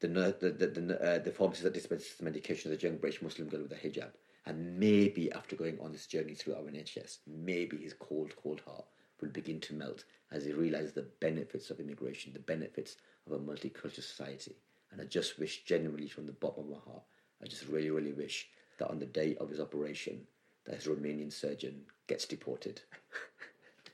The 0.00 0.08
the 0.08 0.50
the, 0.50 0.66
the, 0.66 1.02
uh, 1.02 1.18
the 1.18 1.32
pharmacist 1.32 1.64
that 1.64 1.74
dispenses 1.74 2.16
the 2.16 2.24
medication 2.24 2.70
is 2.70 2.78
a 2.78 2.86
young 2.86 2.98
British 2.98 3.22
Muslim 3.22 3.48
girl 3.48 3.62
with 3.62 3.72
a 3.72 3.76
hijab. 3.76 4.10
And 4.46 4.78
maybe 4.78 5.30
after 5.32 5.56
going 5.56 5.78
on 5.80 5.92
this 5.92 6.06
journey 6.06 6.34
through 6.34 6.54
our 6.54 6.62
NHS, 6.62 7.18
maybe 7.26 7.76
his 7.76 7.92
cold, 7.92 8.34
cold 8.42 8.62
heart 8.66 8.86
will 9.20 9.28
begin 9.28 9.60
to 9.60 9.74
melt 9.74 10.04
as 10.30 10.44
he 10.44 10.52
realizes 10.52 10.92
the 10.92 11.08
benefits 11.20 11.70
of 11.70 11.80
immigration, 11.80 12.32
the 12.32 12.38
benefits 12.38 12.96
of 13.26 13.32
a 13.32 13.38
multicultural 13.38 14.02
society. 14.02 14.56
And 14.90 15.00
I 15.00 15.04
just 15.04 15.38
wish, 15.38 15.64
genuinely 15.64 16.08
from 16.08 16.26
the 16.26 16.32
bottom 16.32 16.64
of 16.64 16.70
my 16.70 16.90
heart, 16.90 17.02
I 17.42 17.46
just 17.46 17.66
really, 17.66 17.90
really 17.90 18.12
wish 18.12 18.48
that 18.78 18.88
on 18.88 18.98
the 18.98 19.06
day 19.06 19.36
of 19.40 19.50
his 19.50 19.60
operation, 19.60 20.26
that 20.64 20.76
his 20.76 20.86
Romanian 20.86 21.32
surgeon 21.32 21.82
gets 22.06 22.24
deported. 22.24 22.80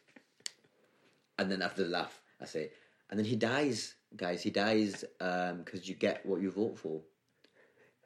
and 1.39 1.51
then 1.51 1.63
after 1.63 1.83
the 1.83 1.91
laugh, 1.91 2.21
I 2.41 2.45
say, 2.45 2.71
and 3.11 3.19
then 3.19 3.27
he 3.27 3.37
dies, 3.37 3.95
guys. 4.17 4.43
He 4.43 4.51
dies 4.51 5.05
because 5.19 5.89
you 5.89 5.95
get 5.95 6.25
what 6.27 6.41
you 6.41 6.51
vote 6.51 6.79
for. 6.79 7.01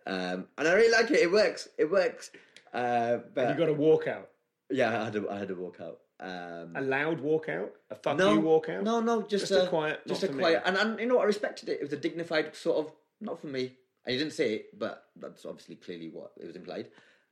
Um, 0.06 0.46
and 0.56 0.66
I 0.66 0.72
really 0.72 0.90
like 0.90 1.11
it. 1.11 1.20
It 1.20 1.30
works. 1.30 1.68
It 1.76 1.90
works. 1.90 2.30
Uh, 2.72 3.18
but 3.34 3.50
You 3.50 3.54
got 3.66 3.68
a 3.68 3.74
walkout. 3.74 4.26
yeah, 4.70 5.00
I 5.00 5.04
had 5.04 5.12
to, 5.14 5.26
had 5.28 5.48
to 5.48 5.54
walk 5.54 5.80
out. 5.80 5.98
Um, 6.20 6.72
A 6.74 6.80
loud 6.80 7.20
walkout? 7.20 7.70
A 7.90 7.94
fuck 7.94 8.16
no, 8.16 8.32
you 8.34 8.40
walkout? 8.40 8.82
No, 8.82 9.00
no, 9.00 9.22
just, 9.22 9.48
Just 9.48 9.52
a 9.52 9.64
a, 9.64 9.68
quiet, 9.68 10.00
just 10.06 10.22
not 10.22 10.30
a 10.30 10.32
for 10.32 10.38
quiet. 10.38 10.62
And, 10.64 10.76
and 10.76 10.98
you 10.98 11.06
know, 11.06 11.16
what, 11.16 11.22
I 11.22 11.26
respected 11.26 11.68
it. 11.68 11.72
It 11.80 11.82
was 11.82 11.92
a 11.92 11.96
dignified 11.96 12.56
sort 12.56 12.78
of, 12.86 12.92
not 13.20 13.40
for 13.40 13.46
me. 13.46 13.72
And 14.04 14.12
he 14.12 14.18
didn't 14.18 14.32
say 14.32 14.54
it, 14.54 14.78
but 14.78 15.04
that's 15.16 15.44
obviously 15.44 15.76
clearly 15.76 16.09
what 16.09 16.32
it 16.40 16.46
was 16.46 16.56
implied. 16.56 16.88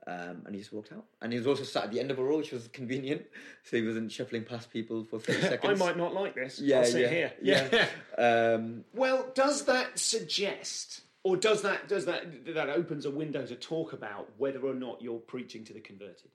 Um, 0.09 0.43
and 0.47 0.55
he 0.55 0.61
just 0.61 0.73
walked 0.73 0.93
out. 0.93 1.05
And 1.21 1.33
he 1.33 1.39
was 1.39 1.49
also 1.49 1.65
sat 1.65 1.85
at 1.85 1.91
the 1.91 1.99
end 1.99 2.13
of 2.13 2.19
a 2.21 2.23
row, 2.25 2.37
which 2.37 2.53
was 2.53 2.69
convenient, 2.69 3.23
so 3.65 3.77
he 3.77 3.83
wasn't 3.85 4.13
shuffling 4.13 4.45
past 4.45 4.71
people 4.71 5.05
for 5.05 5.19
thirty 5.19 5.41
seconds. 5.49 5.81
I 5.81 5.85
might 5.85 5.97
not 5.97 6.15
like 6.15 6.35
this. 6.37 6.61
Yeah, 6.61 6.79
I'll 6.79 6.85
sit 6.85 7.03
yeah, 7.03 7.09
here. 7.09 7.33
yeah. 8.19 8.55
Um, 8.55 8.85
Well, 8.95 9.27
does 9.35 9.65
that 9.65 9.99
suggest, 9.99 11.01
or 11.25 11.37
does 11.37 11.63
that 11.63 11.89
does 11.89 12.05
that 12.07 12.55
that 12.55 12.69
opens 12.69 13.05
a 13.05 13.11
window 13.11 13.45
to 13.47 13.57
talk 13.57 13.93
about 13.93 14.31
whether 14.39 14.61
or 14.61 14.75
not 14.75 15.03
you're 15.03 15.19
preaching 15.19 15.65
to 15.65 15.73
the 15.73 15.81
converted? 15.81 16.31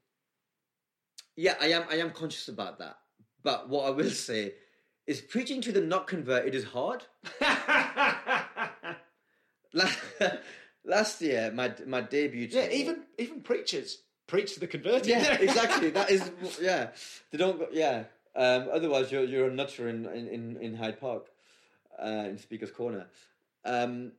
Yeah, 1.37 1.55
I 1.61 1.67
am. 1.67 1.85
I 1.89 1.95
am 1.95 2.11
conscious 2.11 2.49
about 2.49 2.79
that. 2.79 2.97
But 3.41 3.69
what 3.69 3.85
I 3.85 3.91
will 3.91 4.09
say 4.09 4.53
is, 5.07 5.21
preaching 5.21 5.61
to 5.61 5.71
the 5.71 5.81
not 5.81 6.07
converted 6.07 6.55
is 6.55 6.65
hard. 6.65 7.05
last, 9.73 9.97
last 10.85 11.21
year, 11.21 11.51
my 11.53 11.73
my 11.85 12.01
debut. 12.01 12.47
Yeah, 12.49 12.63
tour- 12.63 12.71
even 12.71 13.03
even 13.17 13.41
preachers 13.41 14.01
preach 14.27 14.53
to 14.53 14.59
the 14.59 14.67
converted. 14.67 15.07
yeah, 15.07 15.33
exactly. 15.39 15.89
That 15.89 16.09
is 16.09 16.31
yeah. 16.61 16.89
They 17.31 17.37
don't 17.37 17.59
go. 17.59 17.67
Yeah. 17.71 18.03
Um, 18.35 18.69
otherwise, 18.71 19.11
you're 19.11 19.25
you're 19.25 19.49
a 19.49 19.53
nutter 19.53 19.89
in 19.89 20.05
in 20.05 20.27
in, 20.27 20.57
in 20.57 20.75
Hyde 20.75 20.99
Park, 20.99 21.25
uh, 22.01 22.25
in 22.29 22.37
Speaker's 22.37 22.71
Corner. 22.71 23.07
Um, 23.65 24.13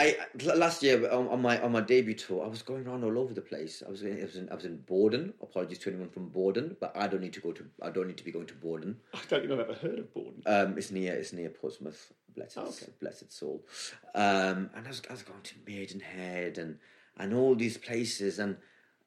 I 0.00 0.54
last 0.54 0.82
year 0.82 1.10
on, 1.10 1.28
on 1.28 1.40
my 1.42 1.60
on 1.60 1.72
my 1.72 1.80
debut 1.80 2.14
tour, 2.14 2.44
I 2.44 2.48
was 2.48 2.62
going 2.62 2.86
around 2.86 3.04
all 3.04 3.18
over 3.18 3.34
the 3.34 3.40
place. 3.52 3.82
I 3.86 3.90
was 3.90 4.02
in, 4.02 4.20
I 4.20 4.24
was 4.24 4.36
in, 4.36 4.48
I 4.50 4.54
was 4.54 4.64
in 4.64 4.78
Bordon. 4.90 5.32
Apologies 5.42 5.78
to 5.80 5.90
anyone 5.90 6.08
from 6.08 6.30
Bordon, 6.30 6.76
but 6.80 6.92
I 6.96 7.06
don't 7.08 7.20
need 7.20 7.32
to 7.34 7.40
go 7.40 7.52
to. 7.52 7.64
I 7.82 7.90
don't 7.90 8.06
need 8.08 8.16
to 8.18 8.24
be 8.24 8.32
going 8.32 8.46
to 8.46 8.54
Bordon. 8.54 8.96
I 9.14 9.18
don't 9.28 9.40
think 9.40 9.52
I've 9.52 9.60
ever 9.60 9.74
heard 9.74 9.98
of 9.98 10.12
Bordon. 10.14 10.42
Um, 10.46 10.78
it's 10.78 10.90
near 10.90 11.14
it's 11.14 11.32
near 11.32 11.48
Portsmouth. 11.50 12.12
Blessed, 12.36 12.58
Oh, 12.58 12.66
okay. 12.68 12.86
blessed 13.00 13.32
soul. 13.32 13.64
Um, 14.14 14.70
and 14.74 14.86
I 14.86 14.88
was 14.88 15.02
I 15.10 15.12
was 15.12 15.22
going 15.22 15.42
to 15.42 15.54
Maidenhead 15.66 16.58
and 16.58 16.78
and 17.18 17.34
all 17.34 17.54
these 17.54 17.76
places 17.76 18.38
and 18.38 18.56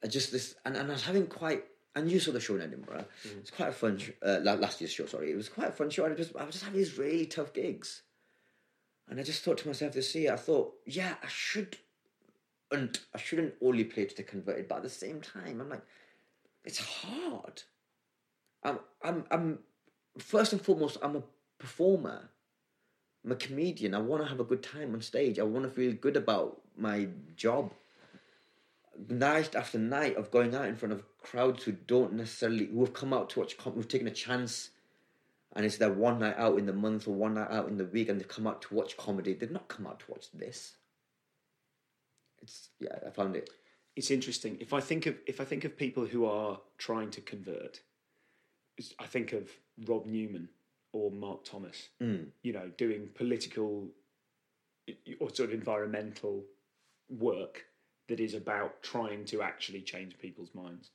I 0.03 0.07
just 0.07 0.31
this 0.31 0.55
and, 0.65 0.75
and 0.75 0.89
I 0.89 0.93
was 0.93 1.03
having 1.03 1.27
quite. 1.27 1.63
And 1.95 2.09
you 2.11 2.19
saw 2.19 2.31
the 2.31 2.39
show 2.39 2.55
in 2.55 2.61
Edinburgh. 2.61 3.05
Mm. 3.27 3.37
It's 3.39 3.51
quite 3.51 3.69
a 3.69 3.71
fun. 3.71 3.99
sh- 3.99 4.09
Uh, 4.21 4.39
last 4.43 4.81
year's 4.81 4.91
show, 4.91 5.05
sorry. 5.05 5.31
It 5.31 5.35
was 5.35 5.47
quite 5.47 5.69
a 5.69 5.71
fun 5.71 5.91
show. 5.91 6.05
I 6.07 6.09
just 6.15 6.35
I 6.35 6.43
was 6.43 6.55
just 6.55 6.65
having 6.65 6.79
these 6.79 6.97
really 6.97 7.27
tough 7.27 7.53
gigs. 7.53 8.01
And 9.09 9.19
I 9.19 9.23
just 9.23 9.43
thought 9.43 9.57
to 9.59 9.67
myself 9.67 9.93
this 9.93 10.15
year, 10.15 10.33
I 10.33 10.37
thought, 10.37 10.73
yeah, 10.85 11.15
I 11.21 11.27
should, 11.27 11.77
and 12.71 12.97
I 13.13 13.17
shouldn't 13.17 13.53
only 13.61 13.83
play 13.83 14.05
to 14.05 14.15
the 14.15 14.23
converted, 14.23 14.67
but 14.67 14.77
at 14.77 14.83
the 14.83 14.89
same 14.89 15.21
time, 15.21 15.59
I'm 15.61 15.69
like, 15.69 15.83
it's 16.63 16.79
hard. 16.79 17.63
I'm, 18.63 18.79
I'm, 19.03 19.25
I'm, 19.29 19.59
first 20.17 20.53
and 20.53 20.61
foremost, 20.61 20.97
I'm 21.01 21.17
a 21.17 21.23
performer. 21.59 22.29
I'm 23.25 23.31
a 23.31 23.35
comedian. 23.35 23.93
I 23.93 23.99
want 23.99 24.23
to 24.23 24.29
have 24.29 24.39
a 24.39 24.45
good 24.45 24.63
time 24.63 24.93
on 24.93 25.01
stage. 25.01 25.39
I 25.39 25.43
want 25.43 25.65
to 25.65 25.71
feel 25.71 25.93
good 25.93 26.17
about 26.17 26.61
my 26.77 27.07
job. 27.35 27.73
Night 29.09 29.55
after 29.55 29.79
night 29.79 30.15
of 30.17 30.31
going 30.31 30.53
out 30.55 30.65
in 30.65 30.75
front 30.75 30.93
of 30.93 31.03
crowds 31.21 31.63
who 31.63 31.71
don't 31.71 32.13
necessarily, 32.13 32.67
who 32.67 32.81
have 32.81 32.93
come 32.93 33.13
out 33.13 33.29
to 33.31 33.39
watch, 33.39 33.55
who've 33.55 33.87
taken 33.87 34.07
a 34.07 34.11
chance 34.11 34.69
and 35.55 35.65
it's 35.65 35.77
their 35.77 35.91
one 35.91 36.19
night 36.19 36.35
out 36.37 36.57
in 36.57 36.65
the 36.65 36.73
month 36.73 37.07
or 37.07 37.13
one 37.13 37.35
night 37.35 37.51
out 37.51 37.67
in 37.67 37.77
the 37.77 37.85
week 37.85 38.09
and 38.09 38.19
they've 38.19 38.27
come 38.27 38.47
out 38.47 38.61
to 38.63 38.73
watch 38.73 38.97
comedy. 38.97 39.33
They've 39.33 39.51
not 39.51 39.67
come 39.67 39.85
out 39.85 39.99
to 40.01 40.11
watch 40.11 40.31
this. 40.33 40.75
It's 42.41 42.69
yeah, 42.79 42.97
I 43.05 43.11
found 43.11 43.35
it. 43.35 43.49
It's 43.95 44.11
interesting. 44.11 44.57
If 44.59 44.73
I 44.73 44.79
think 44.79 45.05
of 45.05 45.15
if 45.27 45.39
I 45.39 45.45
think 45.45 45.63
of 45.63 45.77
people 45.77 46.05
who 46.05 46.25
are 46.25 46.59
trying 46.77 47.11
to 47.11 47.21
convert, 47.21 47.81
I 48.99 49.05
think 49.05 49.33
of 49.33 49.49
Rob 49.87 50.05
Newman 50.05 50.49
or 50.91 51.11
Mark 51.11 51.45
Thomas. 51.45 51.89
Hmm. 52.01 52.23
You 52.41 52.53
know, 52.53 52.71
doing 52.77 53.09
political 53.13 53.89
or 55.19 55.33
sort 55.33 55.49
of 55.49 55.53
environmental 55.53 56.43
work 57.09 57.65
that 58.09 58.19
is 58.19 58.33
about 58.33 58.81
trying 58.81 59.25
to 59.25 59.41
actually 59.41 59.81
change 59.81 60.17
people's 60.19 60.53
minds. 60.53 60.89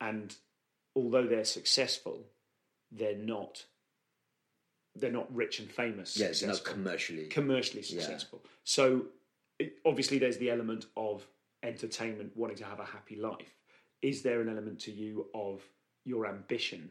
And 0.00 0.34
although 0.94 1.26
they're 1.26 1.44
successful, 1.44 2.26
they're 2.92 3.16
not 3.16 3.64
they're 4.96 5.12
not 5.12 5.32
rich 5.34 5.60
and 5.60 5.70
famous. 5.70 6.16
Yeah, 6.16 6.26
it's 6.26 6.42
not 6.42 6.64
commercially. 6.64 7.26
commercially 7.26 7.82
successful. 7.82 8.42
So 8.64 9.06
it, 9.58 9.78
obviously, 9.84 10.18
there's 10.18 10.38
the 10.38 10.50
element 10.50 10.86
of 10.96 11.26
entertainment, 11.62 12.32
wanting 12.36 12.56
to 12.58 12.64
have 12.64 12.80
a 12.80 12.84
happy 12.84 13.16
life. 13.16 13.54
Is 14.02 14.22
there 14.22 14.40
an 14.40 14.48
element 14.48 14.80
to 14.80 14.92
you 14.92 15.26
of 15.34 15.62
your 16.04 16.26
ambition? 16.26 16.90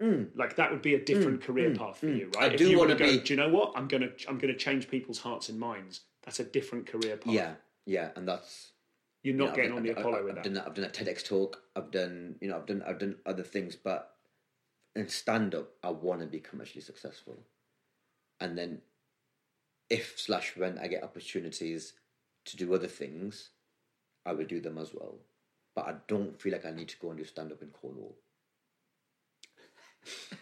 Hmm. 0.00 0.24
Like 0.34 0.56
that 0.56 0.70
would 0.70 0.82
be 0.82 0.94
a 0.94 1.04
different 1.04 1.42
hmm. 1.42 1.52
career 1.52 1.70
hmm. 1.70 1.76
path 1.76 1.98
for 1.98 2.08
you, 2.08 2.30
right? 2.36 2.50
I 2.50 2.54
If 2.54 2.58
do 2.58 2.68
you 2.70 2.78
wanna 2.78 2.94
go, 2.94 3.06
be- 3.06 3.18
Do 3.18 3.34
you 3.34 3.40
know 3.40 3.48
what? 3.48 3.72
I'm 3.76 3.88
gonna 3.88 4.10
I'm 4.28 4.38
gonna 4.38 4.56
change 4.56 4.88
people's 4.88 5.18
hearts 5.18 5.48
and 5.48 5.58
minds. 5.58 6.00
That's 6.22 6.40
a 6.40 6.44
different 6.44 6.86
career 6.86 7.16
path. 7.16 7.32
yeah, 7.32 7.52
yeah, 7.86 8.10
and 8.16 8.26
that's 8.28 8.72
You're 9.22 9.34
you 9.34 9.38
not 9.38 9.44
know, 9.44 9.50
I've 9.50 9.56
getting 9.56 9.70
done- 9.70 9.76
on 9.78 9.82
the 9.84 9.90
I've- 9.90 10.00
Apollo 10.00 10.18
I've, 10.18 10.24
with 10.24 10.38
I've 10.38 10.44
that. 10.44 10.54
done 10.54 10.64
I've 10.66 10.74
done 10.74 10.84
a 10.84 10.88
TEDx 10.88 11.24
talk. 11.24 11.62
I've 11.76 11.90
done 11.90 12.36
you 12.40 12.48
know 12.48 12.56
I've 12.56 12.66
done 12.66 12.82
I've 12.86 12.98
done 12.98 13.16
other 13.26 13.42
things, 13.42 13.76
but 13.76 14.14
in 14.96 15.08
stand 15.08 15.54
up, 15.54 15.70
I 15.82 15.90
want 15.90 16.20
to 16.20 16.26
be 16.26 16.40
commercially 16.40 16.82
successful, 16.82 17.38
and 18.40 18.56
then 18.56 18.82
if 19.88 20.18
slash 20.18 20.56
when 20.56 20.78
I 20.78 20.86
get 20.86 21.02
opportunities 21.02 21.94
to 22.46 22.56
do 22.56 22.72
other 22.74 22.86
things, 22.86 23.50
I 24.24 24.32
will 24.32 24.46
do 24.46 24.60
them 24.60 24.78
as 24.78 24.94
well. 24.94 25.16
But 25.74 25.86
I 25.86 25.94
don't 26.08 26.40
feel 26.40 26.52
like 26.52 26.66
I 26.66 26.70
need 26.70 26.88
to 26.88 26.98
go 26.98 27.10
and 27.10 27.18
do 27.18 27.24
stand 27.24 27.52
up 27.52 27.62
in 27.62 27.68
Cornwall. 27.68 28.16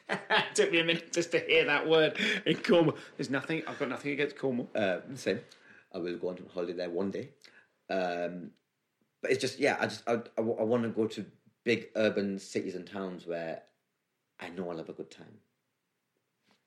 it 0.08 0.20
took 0.54 0.70
me 0.70 0.80
a 0.80 0.84
minute 0.84 1.12
just 1.12 1.32
to 1.32 1.40
hear 1.40 1.64
that 1.64 1.88
word 1.88 2.18
in 2.46 2.56
Cornwall. 2.58 2.96
There's 3.16 3.30
nothing. 3.30 3.62
I've 3.66 3.78
got 3.78 3.88
nothing 3.88 4.12
against 4.12 4.38
Cornwall. 4.38 4.70
Uh, 4.74 4.98
same. 5.14 5.40
I 5.92 5.98
will 5.98 6.16
go 6.18 6.28
on 6.28 6.38
holiday 6.52 6.74
there 6.74 6.90
one 6.90 7.10
day. 7.10 7.30
Um, 7.90 8.50
but 9.22 9.30
it's 9.30 9.40
just, 9.40 9.58
yeah, 9.58 9.76
I 9.80 9.86
just, 9.86 10.02
I, 10.06 10.20
I, 10.36 10.40
want 10.40 10.82
to 10.84 10.90
go 10.90 11.06
to 11.06 11.24
big 11.64 11.88
urban 11.96 12.38
cities 12.38 12.74
and 12.74 12.86
towns 12.86 13.26
where 13.26 13.62
I 14.40 14.48
know 14.48 14.70
I'll 14.70 14.78
have 14.78 14.88
a 14.88 14.94
good 14.94 15.10
time. 15.10 15.38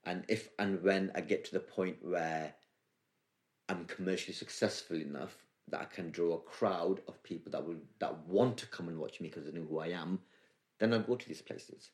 And 0.03 0.25
if 0.27 0.49
and 0.57 0.81
when 0.81 1.11
I 1.15 1.21
get 1.21 1.45
to 1.45 1.53
the 1.53 1.59
point 1.59 1.97
where 2.01 2.53
I'm 3.69 3.85
commercially 3.85 4.33
successful 4.33 4.97
enough 4.97 5.37
that 5.69 5.81
I 5.81 5.85
can 5.85 6.11
draw 6.11 6.35
a 6.35 6.39
crowd 6.39 7.01
of 7.07 7.23
people 7.23 7.51
that 7.51 7.65
will 7.65 7.77
that 7.99 8.27
want 8.27 8.57
to 8.57 8.65
come 8.67 8.89
and 8.89 8.99
watch 8.99 9.21
me 9.21 9.29
because 9.29 9.45
they 9.45 9.57
know 9.57 9.65
who 9.67 9.79
I 9.79 9.87
am, 9.87 10.19
then 10.79 10.93
I'll 10.93 11.01
go 11.01 11.15
to 11.15 11.27
these 11.27 11.41
places. 11.41 11.91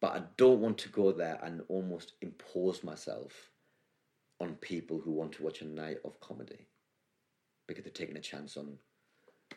But 0.00 0.12
I 0.12 0.22
don't 0.36 0.60
want 0.60 0.78
to 0.78 0.88
go 0.90 1.10
there 1.10 1.40
and 1.42 1.62
almost 1.68 2.12
impose 2.20 2.84
myself 2.84 3.50
on 4.40 4.54
people 4.56 5.00
who 5.00 5.10
want 5.10 5.32
to 5.32 5.42
watch 5.42 5.62
a 5.62 5.66
night 5.66 5.98
of 6.04 6.20
comedy 6.20 6.68
because 7.66 7.82
they're 7.82 7.92
taking 7.92 8.16
a 8.16 8.20
chance 8.20 8.56
on 8.56 8.78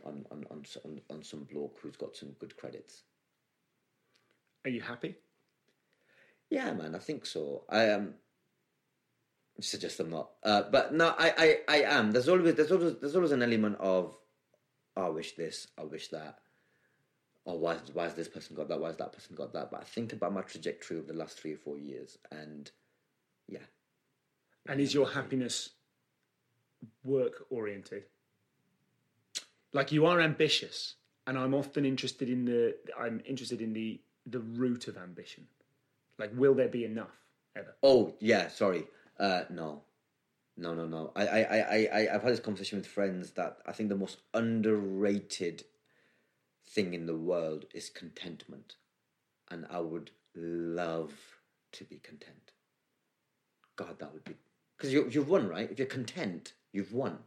on 0.05 0.25
on 0.31 0.45
on, 0.49 0.65
on, 0.85 1.01
on 1.09 1.23
some 1.23 1.43
bloke 1.43 1.77
who's 1.81 1.97
got 1.97 2.15
some 2.15 2.29
good 2.39 2.55
credits. 2.57 3.03
Are 4.65 4.71
you 4.71 4.81
happy? 4.81 5.15
Yeah, 6.51 6.73
man, 6.73 6.95
I 6.95 6.99
think 6.99 7.25
so. 7.25 7.65
I 7.69 7.89
um 7.91 8.15
suggest 9.61 9.99
I'm 9.99 10.11
not, 10.11 10.31
uh, 10.43 10.63
but 10.71 10.93
no, 10.93 11.15
I, 11.19 11.33
I 11.37 11.59
I 11.69 11.77
am. 11.83 12.11
There's 12.11 12.29
always 12.29 12.55
there's 12.55 12.71
always 12.71 12.95
there's 12.99 13.15
always 13.17 13.31
an 13.33 13.43
element 13.43 13.77
of 13.79 14.15
oh, 14.97 15.07
I 15.07 15.09
wish 15.09 15.35
this, 15.35 15.67
I 15.79 15.83
wish 15.85 16.09
that. 16.09 16.39
Or 17.45 17.59
why 17.59 17.77
why 17.93 18.05
has 18.05 18.15
this 18.15 18.29
person 18.29 18.55
got 18.55 18.69
that? 18.69 18.79
Why 18.81 18.89
has 18.89 18.97
that 18.97 19.13
person 19.13 19.35
got 19.35 19.53
that? 19.53 19.71
But 19.71 19.81
I 19.81 19.85
think 19.85 20.13
about 20.13 20.33
my 20.33 20.43
trajectory 20.43 20.97
over 20.97 21.07
the 21.07 21.19
last 21.19 21.39
three 21.39 21.53
or 21.53 21.57
four 21.57 21.79
years, 21.79 22.17
and 22.31 22.71
yeah, 23.47 23.59
And 24.67 24.81
is 24.81 24.93
your 24.93 25.09
happiness 25.11 25.71
work 27.03 27.45
oriented? 27.49 28.05
Like 29.73 29.91
you 29.91 30.05
are 30.07 30.21
ambitious, 30.21 30.95
and 31.27 31.37
I'm 31.37 31.53
often 31.55 31.85
interested 31.85 32.29
in 32.29 32.45
the 32.45 32.77
I'm 32.99 33.21
interested 33.25 33.61
in 33.61 33.73
the 33.73 34.01
the 34.25 34.41
root 34.41 34.87
of 34.87 34.97
ambition. 34.97 35.47
Like, 36.21 36.37
will 36.37 36.53
there 36.53 36.67
be 36.67 36.85
enough 36.85 37.17
ever? 37.55 37.75
Oh 37.81 38.13
yeah, 38.19 38.47
sorry. 38.47 38.85
Uh, 39.19 39.45
no, 39.49 39.81
no, 40.55 40.75
no, 40.75 40.85
no. 40.85 41.11
I, 41.15 41.27
I, 41.27 41.39
I, 41.39 41.89
I, 41.91 41.99
I've 42.13 42.21
had 42.21 42.31
this 42.31 42.39
conversation 42.39 42.77
with 42.77 42.85
friends 42.85 43.31
that 43.31 43.57
I 43.65 43.71
think 43.71 43.89
the 43.89 43.95
most 43.95 44.19
underrated 44.35 45.63
thing 46.63 46.93
in 46.93 47.07
the 47.07 47.15
world 47.15 47.65
is 47.73 47.89
contentment, 47.89 48.75
and 49.49 49.65
I 49.71 49.79
would 49.79 50.11
love 50.35 51.11
to 51.71 51.85
be 51.85 51.97
content. 51.97 52.51
God, 53.75 53.97
that 53.97 54.13
would 54.13 54.23
be 54.23 54.35
because 54.77 54.93
you, 54.93 55.09
you've 55.09 55.27
won, 55.27 55.47
right? 55.47 55.71
If 55.71 55.79
you're 55.79 55.87
content, 55.87 56.53
you've 56.71 56.93
won. 56.93 57.17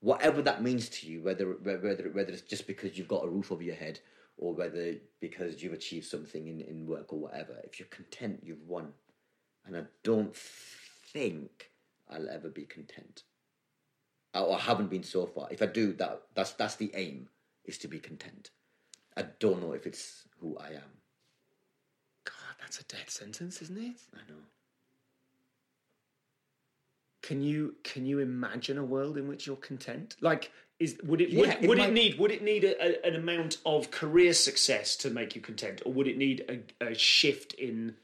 Whatever 0.00 0.42
that 0.42 0.62
means 0.62 0.90
to 0.90 1.06
you, 1.06 1.22
whether 1.22 1.46
whether 1.46 2.10
whether 2.12 2.32
it's 2.32 2.42
just 2.42 2.66
because 2.66 2.98
you've 2.98 3.08
got 3.08 3.24
a 3.24 3.30
roof 3.30 3.50
over 3.50 3.62
your 3.62 3.76
head, 3.76 4.00
or 4.36 4.54
whether 4.54 4.94
because 5.20 5.62
you've 5.62 5.72
achieved 5.72 6.06
something 6.06 6.48
in, 6.48 6.60
in 6.60 6.86
work 6.86 7.12
or 7.12 7.18
whatever, 7.20 7.60
if 7.64 7.78
you're 7.78 7.88
content, 7.88 8.40
you've 8.42 8.66
won. 8.66 8.92
And 9.66 9.76
I 9.76 9.82
don't 10.02 10.34
think 10.36 11.70
I'll 12.08 12.28
ever 12.28 12.48
be 12.48 12.64
content. 12.64 13.22
I- 14.34 14.40
Or 14.40 14.56
I 14.56 14.60
haven't 14.60 14.90
been 14.90 15.04
so 15.04 15.26
far. 15.26 15.48
If 15.50 15.62
I 15.62 15.66
do, 15.66 15.92
that 15.94 16.22
that's 16.34 16.52
that's 16.52 16.76
the 16.76 16.90
aim. 16.94 17.28
is 17.64 17.78
to 17.78 17.88
be 17.88 17.98
content. 17.98 18.50
I 19.16 19.22
don't 19.38 19.62
know 19.62 19.72
if 19.72 19.86
it's 19.86 20.28
who 20.40 20.58
I 20.58 20.68
am. 20.70 20.92
God, 22.24 22.56
that's 22.60 22.80
a 22.80 22.84
dead 22.84 23.08
sentence, 23.08 23.62
isn't 23.62 23.78
it? 23.78 23.96
I 24.14 24.18
know. 24.30 24.40
Can 27.22 27.40
you 27.42 27.76
can 27.84 28.04
you 28.04 28.18
imagine 28.18 28.76
a 28.76 28.84
world 28.84 29.16
in 29.16 29.28
which 29.28 29.46
you're 29.46 29.56
content? 29.56 30.16
Like, 30.20 30.50
is 30.84 30.98
would 31.02 31.20
it 31.20 31.30
Yeah, 31.30 31.40
would, 31.40 31.50
it 31.50 31.68
would 31.68 31.78
it 31.78 31.92
need 31.92 32.18
would 32.18 32.30
it 32.30 32.42
need 32.42 32.64
a, 32.64 32.74
a, 32.80 33.08
an 33.08 33.16
amount 33.16 33.58
of 33.66 33.90
career 33.90 34.32
success 34.32 34.96
to 34.96 35.10
make 35.10 35.34
you 35.34 35.40
content, 35.40 35.82
or 35.84 35.92
would 35.92 36.06
it 36.06 36.16
need 36.16 36.44
a, 36.80 36.86
a 36.86 36.94
shift 36.94 37.54
in 37.54 37.96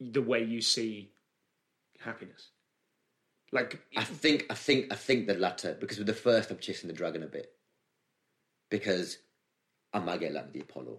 the 0.00 0.22
way 0.22 0.42
you 0.42 0.60
see 0.60 1.12
happiness? 2.00 2.48
Like, 3.52 3.80
I 3.96 4.02
think 4.02 4.46
I 4.50 4.54
think 4.54 4.92
I 4.92 4.96
think 4.96 5.28
the 5.28 5.34
latter 5.34 5.76
because 5.78 5.98
with 5.98 6.08
the 6.08 6.14
first 6.14 6.50
I'm 6.50 6.58
chasing 6.58 6.88
the 6.88 6.94
dragon 6.94 7.22
a 7.22 7.26
bit 7.26 7.52
because 8.68 9.18
I 9.92 10.00
might 10.00 10.20
get 10.20 10.32
like 10.32 10.52
the 10.52 10.60
Apollo, 10.60 10.98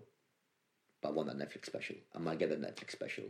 but 1.01 1.09
I 1.09 1.11
want 1.11 1.27
that 1.27 1.37
Netflix 1.37 1.65
special. 1.65 1.97
I 2.15 2.19
might 2.19 2.39
get 2.39 2.49
the 2.49 2.55
Netflix 2.55 2.91
special, 2.91 3.25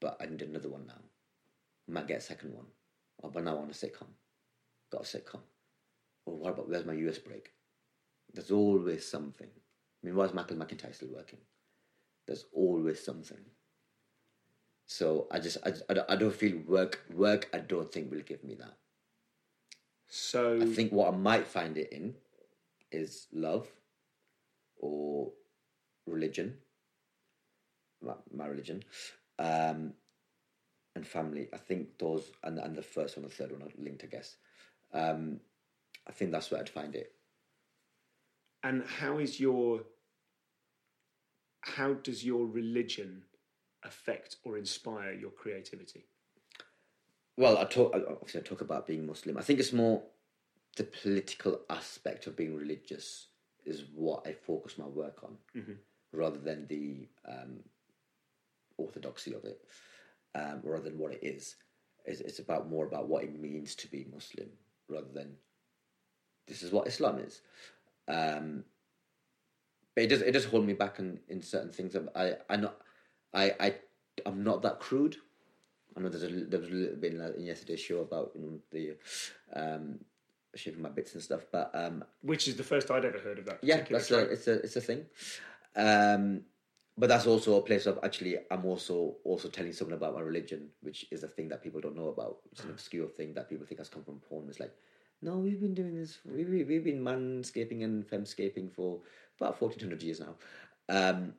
but 0.00 0.16
I 0.20 0.26
need 0.26 0.40
another 0.40 0.70
one 0.70 0.86
now. 0.86 1.02
I 1.88 1.92
might 1.92 2.08
get 2.08 2.18
a 2.18 2.22
second 2.22 2.54
one, 2.54 2.66
but 3.22 3.44
now 3.44 3.52
I 3.52 3.54
want 3.58 3.70
a 3.70 3.74
sitcom. 3.74 4.08
Got 4.90 5.02
a 5.02 5.18
sitcom. 5.18 5.40
Or 6.26 6.36
what 6.36 6.52
about 6.54 6.68
where's 6.68 6.84
my 6.86 6.94
US 6.94 7.18
break? 7.18 7.52
There's 8.32 8.50
always 8.50 9.06
something. 9.06 9.48
I 9.48 10.06
mean, 10.06 10.16
why 10.16 10.24
is 10.24 10.34
Michael 10.34 10.56
McIntyre 10.56 10.94
still 10.94 11.08
working? 11.14 11.38
There's 12.26 12.46
always 12.52 13.02
something. 13.04 13.38
So 14.86 15.26
I 15.30 15.38
just 15.40 15.58
I, 15.64 15.72
I, 15.88 15.94
don't- 15.94 16.10
I 16.10 16.16
don't 16.16 16.34
feel 16.34 16.58
work 16.66 17.04
work 17.14 17.48
I 17.54 17.58
don't 17.58 17.90
think 17.92 18.10
will 18.10 18.20
give 18.20 18.44
me 18.44 18.54
that. 18.56 18.76
so 20.08 20.58
I 20.60 20.66
think 20.66 20.92
what 20.92 21.12
I 21.12 21.16
might 21.16 21.46
find 21.46 21.76
it 21.76 21.92
in 21.92 22.14
is 22.92 23.26
love 23.32 23.66
or 24.76 25.32
religion, 26.06 26.58
my, 28.02 28.12
my 28.32 28.46
religion, 28.46 28.84
um, 29.38 29.94
and 30.94 31.06
family. 31.06 31.48
I 31.52 31.56
think 31.56 31.98
those 31.98 32.30
and 32.42 32.58
and 32.58 32.76
the 32.76 32.82
first 32.82 33.16
one 33.16 33.24
and 33.24 33.32
the 33.32 33.36
third 33.36 33.52
one 33.52 33.62
are 33.62 33.72
linked, 33.82 34.04
I 34.04 34.08
guess. 34.08 34.36
Um, 34.92 35.40
I 36.08 36.12
think 36.12 36.32
that's 36.32 36.50
where 36.50 36.60
I'd 36.60 36.68
find 36.68 36.94
it. 36.94 37.12
And 38.62 38.84
how 38.84 39.18
is 39.18 39.38
your 39.40 39.82
how 41.60 41.94
does 41.94 42.24
your 42.24 42.46
religion 42.46 43.22
affect 43.82 44.36
or 44.44 44.58
inspire 44.58 45.12
your 45.12 45.30
creativity? 45.30 46.06
Well, 47.36 47.58
I 47.58 47.64
talk 47.64 47.94
obviously 47.94 48.40
I 48.40 48.44
talk 48.44 48.60
about 48.60 48.86
being 48.86 49.06
Muslim. 49.06 49.38
I 49.38 49.42
think 49.42 49.60
it's 49.60 49.72
more 49.72 50.02
the 50.76 50.84
political 50.84 51.60
aspect 51.70 52.26
of 52.26 52.36
being 52.36 52.56
religious 52.56 53.28
is 53.64 53.84
what 53.94 54.26
I 54.26 54.32
focus 54.32 54.78
my 54.78 54.86
work 54.86 55.22
on, 55.24 55.38
rather 56.12 56.38
than 56.38 56.66
the 56.66 57.08
um, 57.26 57.60
orthodoxy 58.76 59.34
of 59.34 59.44
it, 59.44 59.60
um, 60.34 60.60
rather 60.62 60.84
than 60.84 60.98
what 60.98 61.12
it 61.12 61.20
is. 61.22 61.56
It's, 62.04 62.20
it's 62.20 62.38
about 62.40 62.68
more 62.68 62.86
about 62.86 63.08
what 63.08 63.24
it 63.24 63.38
means 63.40 63.74
to 63.76 63.88
be 63.88 64.06
Muslim, 64.12 64.48
rather 64.88 65.12
than 65.12 65.36
this 66.46 66.62
is 66.62 66.72
what 66.72 66.86
Islam 66.86 67.18
is. 67.18 67.40
Um, 68.08 68.64
but 69.94 70.04
it 70.04 70.08
does 70.08 70.22
it 70.22 70.32
does 70.32 70.44
hold 70.44 70.66
me 70.66 70.72
back 70.74 70.98
in, 70.98 71.20
in 71.28 71.42
certain 71.42 71.70
things. 71.70 71.96
I 72.14 72.36
I 72.48 72.56
not 72.56 72.76
I 73.32 73.52
I 73.60 73.74
I'm 74.26 74.42
not 74.42 74.62
that 74.62 74.80
crude. 74.80 75.16
I 75.96 76.00
know 76.00 76.08
there's 76.08 76.24
a 76.24 76.28
there 76.28 76.60
was 76.60 76.70
a 76.70 76.72
little 76.72 76.96
bit 76.96 77.14
in, 77.14 77.46
yesterday's 77.46 77.80
show 77.80 78.00
about 78.00 78.32
you 78.34 78.40
know, 78.40 78.58
the 78.72 78.96
um, 79.54 80.00
shaving 80.54 80.82
my 80.82 80.88
bits 80.88 81.14
and 81.14 81.22
stuff, 81.22 81.42
but 81.52 81.70
um, 81.74 82.04
Which 82.22 82.48
is 82.48 82.56
the 82.56 82.64
first 82.64 82.90
I'd 82.90 83.04
ever 83.04 83.18
heard 83.18 83.38
of 83.38 83.46
that. 83.46 83.58
yeah, 83.62 83.82
that's 83.88 84.10
a, 84.10 84.20
it's 84.20 84.48
a 84.48 84.54
it's 84.54 84.76
a 84.76 84.80
thing. 84.80 85.06
Um, 85.76 86.42
but 86.96 87.08
that's 87.08 87.26
also 87.26 87.56
a 87.56 87.62
place 87.62 87.86
of 87.86 87.98
actually 88.02 88.38
I'm 88.50 88.64
also 88.64 89.16
also 89.24 89.48
telling 89.48 89.72
someone 89.72 89.96
about 89.96 90.14
my 90.14 90.20
religion, 90.20 90.68
which 90.80 91.06
is 91.10 91.22
a 91.22 91.28
thing 91.28 91.48
that 91.48 91.62
people 91.62 91.80
don't 91.80 91.96
know 91.96 92.08
about. 92.08 92.38
It's 92.52 92.64
an 92.64 92.70
obscure 92.70 93.08
thing 93.08 93.34
that 93.34 93.48
people 93.48 93.66
think 93.66 93.78
has 93.78 93.88
come 93.88 94.04
from 94.04 94.20
porn. 94.20 94.48
It's 94.48 94.60
like, 94.60 94.74
no, 95.24 95.38
we've 95.38 95.60
been 95.60 95.74
doing 95.74 95.94
this. 95.94 96.18
We, 96.24 96.44
we, 96.44 96.64
we've 96.64 96.84
been 96.84 97.02
manscaping 97.02 97.82
and 97.82 98.06
femscaping 98.06 98.72
for 98.72 99.00
about 99.40 99.58
fourteen 99.58 99.80
hundred 99.80 100.02
years 100.02 100.20
now. 100.20 100.34
Um, 100.88 101.32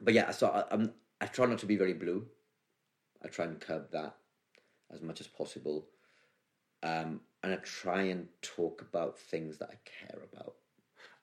but 0.00 0.14
yeah, 0.14 0.30
so 0.30 0.46
I, 0.48 0.64
I'm 0.70 0.92
I 1.20 1.26
try 1.26 1.46
not 1.46 1.58
to 1.58 1.66
be 1.66 1.76
very 1.76 1.94
blue. 1.94 2.26
I 3.24 3.28
try 3.28 3.46
and 3.46 3.60
curb 3.60 3.90
that 3.92 4.14
as 4.92 5.02
much 5.02 5.20
as 5.20 5.26
possible. 5.26 5.86
Um, 6.82 7.20
and 7.42 7.52
I 7.52 7.56
try 7.56 8.02
and 8.02 8.28
talk 8.42 8.82
about 8.82 9.18
things 9.18 9.58
that 9.58 9.70
I 9.70 9.78
care 9.84 10.20
about. 10.32 10.54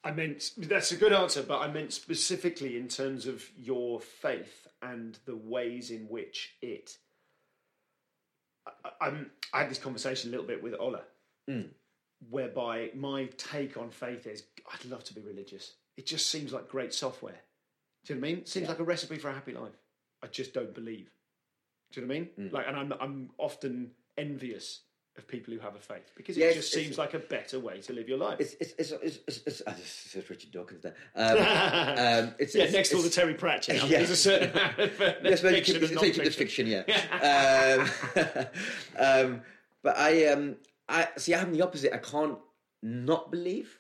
I 0.04 0.12
meant 0.12 0.52
that's 0.58 0.92
a 0.92 0.98
good 0.98 1.14
answer, 1.14 1.44
but 1.44 1.62
I 1.62 1.72
meant 1.72 1.94
specifically 1.94 2.76
in 2.76 2.88
terms 2.88 3.28
of 3.28 3.46
your 3.56 4.00
faith 4.00 4.68
and 4.82 5.18
the 5.26 5.36
ways 5.36 5.92
in 5.92 6.10
which 6.10 6.56
it. 6.62 6.98
I, 8.66 8.90
I'm, 9.00 9.32
I 9.54 9.60
had 9.60 9.70
this 9.70 9.78
conversation 9.78 10.30
a 10.30 10.32
little 10.32 10.48
bit 10.48 10.64
with 10.64 10.74
Ola, 10.80 11.02
whereby 12.30 12.92
my 12.96 13.26
take 13.38 13.78
on 13.78 13.90
faith 13.90 14.28
is 14.28 14.44
I'd 14.74 14.86
love 14.90 15.04
to 15.06 15.14
be 15.14 15.22
religious. 15.22 15.74
It 15.98 16.06
just 16.06 16.30
seems 16.30 16.54
like 16.54 16.68
great 16.70 16.94
software. 16.94 17.42
Do 18.06 18.14
you 18.14 18.20
know 18.20 18.22
what 18.26 18.30
I 18.32 18.34
mean? 18.36 18.46
Seems 18.46 18.68
like 18.68 18.80
a 18.80 18.84
recipe 18.84 19.18
for 19.18 19.30
a 19.30 19.34
happy 19.34 19.54
life. 19.54 19.78
I 20.24 20.28
just 20.28 20.54
don't 20.54 20.74
believe. 20.74 21.10
Do 21.92 22.02
you 22.02 22.08
know 22.08 22.14
what 22.14 22.18
I 22.18 22.42
mean? 22.44 22.50
Like, 22.52 22.68
and 22.68 22.76
I'm 22.78 22.94
I'm 23.00 23.30
often 23.38 23.92
envious 24.18 24.82
of 25.18 25.28
people 25.28 25.54
who 25.54 25.60
have 25.60 25.76
a 25.76 25.80
faith 25.80 26.10
because 26.16 26.38
it 26.38 26.40
Yes, 26.40 26.56
just 26.56 26.72
seems 26.72 26.98
like 26.98 27.14
a 27.14 27.20
better 27.20 27.60
way 27.60 27.82
to 27.82 27.92
live 27.92 28.08
your 28.08 28.18
life. 28.18 28.40
It's 28.40 28.54
it's 28.62 28.74
it's 28.78 28.92
it's, 28.92 29.20
it's, 29.28 29.62
it's, 29.68 30.14
this 30.14 30.30
Richard 30.30 30.52
Dawkins 30.52 30.84
there. 30.84 30.96
Um, 31.16 31.38
um, 32.30 32.36
it's, 32.40 32.56
yeah, 32.56 32.64
it's, 32.64 32.74
next 32.74 32.90
to 32.90 32.96
all 32.96 33.02
the 33.02 33.10
Terry 33.10 33.34
Pratchett, 33.34 33.84
Yeah. 33.90 33.98
there's 33.98 34.10
a 34.12 34.16
certain 34.16 34.52
amount 34.52 34.80
of 34.80 35.00
Yes, 35.24 35.42
fiction 35.42 35.82
keep, 35.82 35.84
and 35.92 36.00
so 36.00 36.06
you 36.06 36.14
keep 36.14 36.24
the 36.24 36.28
non-fiction. 36.30 36.34
fiction, 36.34 36.68
yeah. 36.68 38.48
um, 38.98 39.26
um, 39.34 39.42
but 39.84 39.98
I, 39.98 40.28
um, 40.28 40.56
I 40.92 41.08
see. 41.18 41.34
I'm 41.34 41.54
the 41.54 41.62
opposite. 41.62 41.94
I 41.94 41.98
can't 41.98 42.38
not 42.84 43.32
believe. 43.32 43.80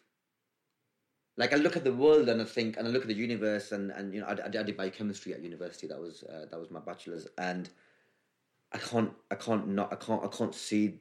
Like 1.38 1.53
I 1.53 1.57
look 1.57 1.76
at 1.76 1.84
the 1.84 1.93
world 1.93 2.30
and 2.30 2.41
I 2.41 2.45
think, 2.45 2.78
and 2.78 2.88
I 2.88 2.91
look 2.91 3.03
at 3.03 3.07
the 3.07 3.14
universe, 3.14 3.72
and, 3.72 3.91
and 3.91 4.14
you 4.14 4.22
know, 4.22 4.28
I, 4.28 4.38
I, 4.45 4.49
did 4.49 4.78
biochemistry 4.78 5.34
at 5.34 5.41
university. 5.41 5.88
That 5.88 5.99
was 5.99 6.24
uh, 6.24 6.45
that 6.49 6.59
was 6.59 6.72
my 6.72 6.80
bachelor's, 6.80 7.28
and 7.38 7.70
I 8.72 8.78
can't, 8.78 9.12
I 9.30 9.36
can't 9.36 9.68
not, 9.68 9.91
I 9.91 9.95
can't, 9.95 10.24
I 10.24 10.28
can't 10.28 10.55
see 10.55 10.99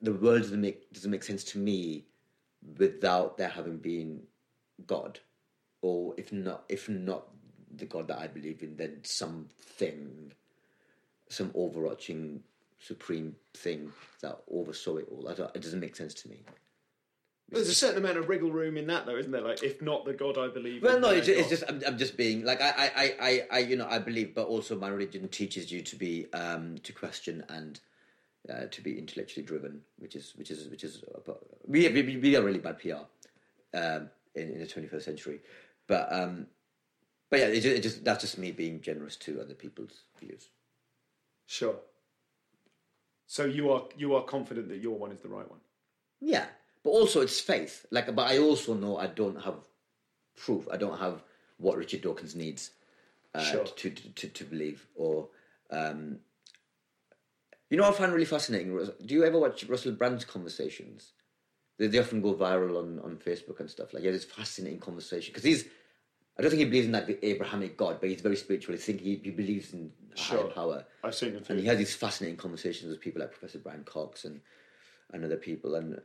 the 0.00 0.12
world 0.12 0.42
doesn't 0.42 0.60
make 0.60 0.92
doesn't 0.92 1.10
make 1.10 1.22
sense 1.22 1.44
to 1.44 1.58
me 1.58 2.06
without 2.78 3.36
there 3.38 3.48
having 3.48 3.78
been 3.78 4.22
God, 4.86 5.20
or 5.80 6.14
if 6.16 6.32
not, 6.32 6.64
if 6.68 6.88
not 6.88 7.28
the 7.74 7.86
God 7.86 8.08
that 8.08 8.18
I 8.18 8.26
believe 8.26 8.62
in, 8.62 8.76
then 8.76 9.00
something, 9.02 10.32
some 11.28 11.50
overarching 11.54 12.42
supreme 12.82 13.36
thing 13.54 13.92
that 14.20 14.42
oversaw 14.50 14.96
it 14.96 15.08
all. 15.10 15.28
I 15.28 15.34
don't, 15.34 15.54
it 15.54 15.62
doesn't 15.62 15.80
make 15.80 15.96
sense 15.96 16.14
to 16.14 16.28
me. 16.28 16.42
There's 17.48 17.68
a 17.68 17.74
certain 17.74 17.98
amount 17.98 18.16
of 18.16 18.28
wriggle 18.28 18.50
room 18.50 18.78
in 18.78 18.86
that, 18.86 19.04
though, 19.04 19.16
isn't 19.16 19.30
there? 19.30 19.42
Like, 19.42 19.62
if 19.62 19.82
not 19.82 20.06
the 20.06 20.14
God 20.14 20.38
I 20.38 20.48
believe. 20.48 20.82
Well, 20.82 20.98
no, 20.98 21.10
it's, 21.10 21.28
God. 21.28 21.36
it's 21.36 21.50
just 21.50 21.64
I'm, 21.68 21.82
I'm 21.86 21.98
just 21.98 22.16
being 22.16 22.44
like 22.44 22.62
I, 22.62 22.90
I, 22.96 23.14
I, 23.20 23.46
I, 23.50 23.58
you 23.58 23.76
know, 23.76 23.86
I 23.86 23.98
believe, 23.98 24.34
but 24.34 24.46
also 24.46 24.74
my 24.78 24.88
religion 24.88 25.28
teaches 25.28 25.70
you 25.70 25.82
to 25.82 25.96
be 25.96 26.32
um, 26.32 26.78
to 26.78 26.92
question 26.94 27.44
and 27.50 27.78
uh, 28.48 28.66
to 28.70 28.80
be 28.80 28.98
intellectually 28.98 29.44
driven, 29.44 29.82
which 29.98 30.16
is 30.16 30.32
which 30.36 30.50
is 30.50 30.66
which 30.68 30.82
is 30.82 31.04
uh, 31.28 31.32
we 31.66 31.86
we, 31.88 32.16
we 32.16 32.36
are 32.36 32.42
really 32.42 32.58
bad 32.58 32.78
PR 32.78 33.04
um, 33.74 34.08
in, 34.34 34.50
in 34.50 34.58
the 34.58 34.66
21st 34.66 35.02
century, 35.02 35.40
but 35.86 36.10
um, 36.10 36.46
but 37.28 37.40
yeah, 37.40 37.46
it 37.46 37.60
just, 37.60 37.66
it 37.76 37.82
just 37.82 38.04
that's 38.04 38.22
just 38.22 38.38
me 38.38 38.50
being 38.50 38.80
generous 38.80 39.16
to 39.16 39.42
other 39.42 39.54
people's 39.54 40.04
views. 40.18 40.48
sure. 41.46 41.76
So 43.32 43.46
you 43.46 43.72
are 43.72 43.84
you 43.96 44.14
are 44.14 44.24
confident 44.24 44.68
that 44.68 44.82
your 44.82 44.98
one 44.98 45.10
is 45.10 45.22
the 45.22 45.28
right 45.30 45.48
one. 45.50 45.60
Yeah, 46.20 46.44
but 46.84 46.90
also 46.90 47.22
it's 47.22 47.40
faith. 47.40 47.86
Like, 47.90 48.14
but 48.14 48.30
I 48.30 48.36
also 48.36 48.74
know 48.74 48.98
I 48.98 49.06
don't 49.06 49.40
have 49.42 49.54
proof. 50.36 50.68
I 50.70 50.76
don't 50.76 50.98
have 50.98 51.22
what 51.56 51.78
Richard 51.78 52.02
Dawkins 52.02 52.36
needs 52.36 52.72
uh, 53.34 53.42
Sure. 53.42 53.64
to, 53.64 53.88
to, 53.88 54.28
to 54.28 54.44
believe. 54.44 54.86
Or, 54.94 55.30
um, 55.70 56.18
you 57.70 57.78
know, 57.78 57.84
what 57.84 57.94
I 57.94 57.98
find 58.00 58.12
really 58.12 58.26
fascinating. 58.26 58.76
Do 59.06 59.14
you 59.14 59.24
ever 59.24 59.38
watch 59.38 59.64
Russell 59.64 59.92
Brand's 59.92 60.26
conversations? 60.26 61.12
They, 61.78 61.86
they 61.86 62.00
often 62.00 62.20
go 62.20 62.34
viral 62.34 62.78
on, 62.78 63.00
on 63.00 63.16
Facebook 63.16 63.60
and 63.60 63.70
stuff. 63.70 63.94
Like, 63.94 64.02
yeah, 64.02 64.10
this 64.10 64.26
fascinating 64.26 64.78
conversation 64.78 65.32
because 65.32 65.44
he's. 65.44 65.64
I 66.38 66.42
don't 66.42 66.50
think 66.50 66.60
he 66.60 66.64
believes 66.66 66.86
in 66.86 66.92
like 66.92 67.06
the 67.06 67.24
Abrahamic 67.26 67.76
God, 67.76 67.98
but 68.00 68.08
he's 68.08 68.22
very 68.22 68.36
spiritual. 68.36 68.74
I 68.74 68.78
think 68.78 69.00
he, 69.00 69.20
he 69.22 69.30
believes 69.30 69.72
in 69.74 69.92
higher 70.16 70.38
Sure. 70.38 70.50
power. 70.50 70.84
I've 71.04 71.14
seen. 71.14 71.42
And 71.48 71.60
he 71.60 71.66
has 71.66 71.78
these 71.78 71.94
fascinating 71.94 72.36
conversations 72.38 72.90
with 72.90 73.00
people 73.00 73.20
like 73.20 73.32
Professor 73.32 73.58
Brian 73.58 73.84
Cox 73.84 74.24
and 74.24 74.40
and 75.12 75.24
other 75.24 75.36
people 75.36 75.74
and 75.74 76.00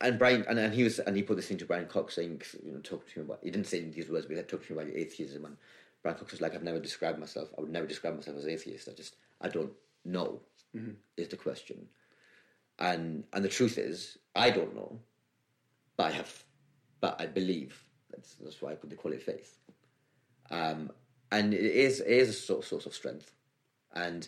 and 0.00 0.18
Brian 0.18 0.44
and, 0.48 0.58
and 0.58 0.74
he 0.74 0.84
was 0.84 0.98
and 0.98 1.16
he 1.16 1.22
put 1.22 1.36
this 1.36 1.48
thing 1.48 1.58
to 1.58 1.64
Brian 1.64 1.86
Cox 1.86 2.14
saying 2.14 2.42
you 2.64 2.72
know 2.72 2.80
talk 2.80 3.06
to 3.08 3.20
him 3.20 3.26
about 3.26 3.40
he 3.42 3.50
didn't 3.50 3.66
say 3.66 3.80
these 3.80 4.08
words 4.08 4.26
but 4.26 4.36
he 4.36 4.42
talked 4.42 4.66
to 4.66 4.72
him 4.72 4.78
about 4.78 4.88
your 4.88 4.98
atheism 4.98 5.44
and 5.44 5.56
Brian 6.02 6.18
Cox 6.18 6.32
was 6.32 6.40
like 6.40 6.54
I've 6.54 6.62
never 6.62 6.78
described 6.78 7.18
myself 7.18 7.48
I 7.56 7.60
would 7.62 7.70
never 7.70 7.86
describe 7.86 8.14
myself 8.14 8.36
as 8.36 8.46
atheist 8.46 8.88
I 8.88 8.92
just 8.92 9.16
I 9.40 9.48
don't 9.48 9.72
know 10.04 10.40
mm-hmm. 10.76 10.92
is 11.16 11.28
the 11.28 11.36
question 11.36 11.86
and 12.78 13.24
and 13.32 13.44
the 13.44 13.48
truth 13.48 13.78
is 13.78 14.18
I 14.36 14.50
don't 14.50 14.74
know 14.74 15.00
but 15.96 16.06
I 16.06 16.10
have 16.12 16.44
but 17.00 17.20
I 17.20 17.26
believe 17.26 17.82
That's, 18.10 18.34
that's 18.34 18.62
why 18.62 18.76
they 18.82 18.96
call 18.96 19.12
it 19.12 19.22
faith. 19.22 19.58
Um, 20.50 20.90
and 21.30 21.52
it 21.52 21.60
is, 21.60 22.00
it 22.00 22.08
is 22.08 22.28
a 22.30 22.32
sort 22.32 22.64
source 22.64 22.86
of 22.86 22.94
strength. 22.94 23.32
And 23.94 24.26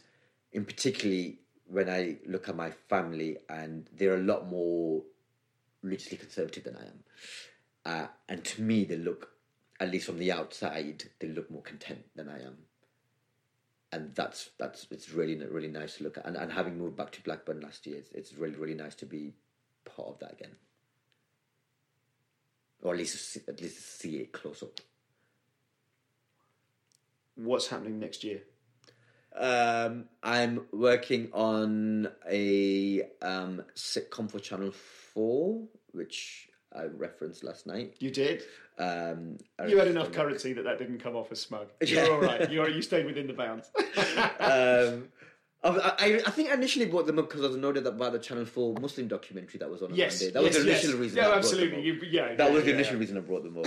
in 0.52 0.64
particularly 0.64 1.38
when 1.66 1.88
I 1.88 2.18
look 2.26 2.48
at 2.48 2.56
my 2.56 2.72
family, 2.88 3.38
and 3.48 3.88
they're 3.92 4.16
a 4.16 4.22
lot 4.22 4.48
more 4.48 5.02
religiously 5.82 6.18
conservative 6.18 6.64
than 6.64 6.76
I 6.76 6.82
am. 6.82 7.04
Uh, 7.84 8.06
and 8.28 8.44
to 8.44 8.62
me, 8.62 8.84
they 8.84 8.96
look, 8.96 9.30
at 9.78 9.90
least 9.90 10.06
from 10.06 10.18
the 10.18 10.32
outside, 10.32 11.04
they 11.20 11.28
look 11.28 11.50
more 11.50 11.62
content 11.62 12.04
than 12.16 12.28
I 12.28 12.40
am. 12.42 12.58
And 13.92 14.14
that's 14.14 14.50
that's 14.56 14.86
it's 14.92 15.10
really 15.10 15.34
really 15.34 15.66
nice 15.66 15.96
to 15.96 16.04
look 16.04 16.16
at. 16.16 16.24
And, 16.24 16.36
and 16.36 16.52
having 16.52 16.78
moved 16.78 16.96
back 16.96 17.10
to 17.12 17.22
Blackburn 17.22 17.60
last 17.60 17.86
year, 17.86 17.96
it's, 17.96 18.12
it's 18.12 18.34
really 18.34 18.54
really 18.54 18.74
nice 18.74 18.94
to 18.96 19.06
be 19.06 19.32
part 19.84 20.08
of 20.08 20.18
that 20.20 20.32
again, 20.32 20.54
or 22.82 22.92
at 22.92 22.98
least 22.98 23.32
see, 23.32 23.40
at 23.48 23.60
least 23.60 24.00
see 24.00 24.16
it 24.16 24.32
close 24.32 24.62
up. 24.62 24.80
What's 27.36 27.68
happening 27.68 27.98
next 27.98 28.24
year? 28.24 28.42
Um, 29.36 30.06
I'm 30.22 30.66
working 30.72 31.30
on 31.32 32.08
a 32.30 33.02
um, 33.22 33.62
sitcom 33.76 34.30
for 34.30 34.40
Channel 34.40 34.72
Four, 34.72 35.68
which 35.92 36.48
I 36.74 36.84
referenced 36.84 37.44
last 37.44 37.66
night. 37.66 37.94
You 37.98 38.10
did. 38.10 38.42
Um, 38.78 39.38
You 39.68 39.78
had 39.78 39.88
enough 39.88 40.12
currency 40.12 40.52
that 40.54 40.64
that 40.64 40.78
didn't 40.78 40.98
come 40.98 41.14
off 41.16 41.30
as 41.30 41.40
smug. 41.40 41.68
You're 41.84 42.12
all 42.12 42.20
right. 42.20 42.50
You're, 42.50 42.68
you 42.68 42.82
stayed 42.82 43.06
within 43.06 43.26
the 43.26 43.32
bounds. 43.32 43.70
um, 44.40 45.08
I, 45.62 45.68
I, 45.68 46.20
I 46.26 46.30
think 46.30 46.50
I 46.50 46.54
initially 46.54 46.86
bought 46.86 47.06
them 47.06 47.18
up 47.18 47.28
because 47.28 47.44
I 47.44 47.48
was 47.48 47.56
noted 47.56 47.86
about 47.86 48.12
the 48.12 48.18
Channel 48.18 48.46
Four 48.46 48.74
Muslim 48.80 49.08
documentary 49.08 49.58
that 49.58 49.70
was 49.70 49.82
on 49.82 49.94
yes. 49.94 50.20
Monday. 50.20 50.32
That 50.32 50.42
yes, 50.42 50.54
was 50.54 50.64
the 50.64 50.70
yes. 50.70 50.84
initial 50.84 51.00
reason. 51.00 51.16
No, 51.16 51.22
I 51.22 51.26
brought 51.26 51.38
absolutely. 51.38 51.70
Them 51.70 51.78
up. 51.78 51.84
You, 52.02 52.08
yeah, 52.10 52.34
that 52.34 52.38
yeah, 52.38 52.54
was 52.54 52.64
the 52.64 52.70
yeah. 52.70 52.76
initial 52.76 52.96
reason 52.96 53.16
I 53.18 53.20
brought 53.20 53.42
them 53.42 53.58
up, 53.58 53.66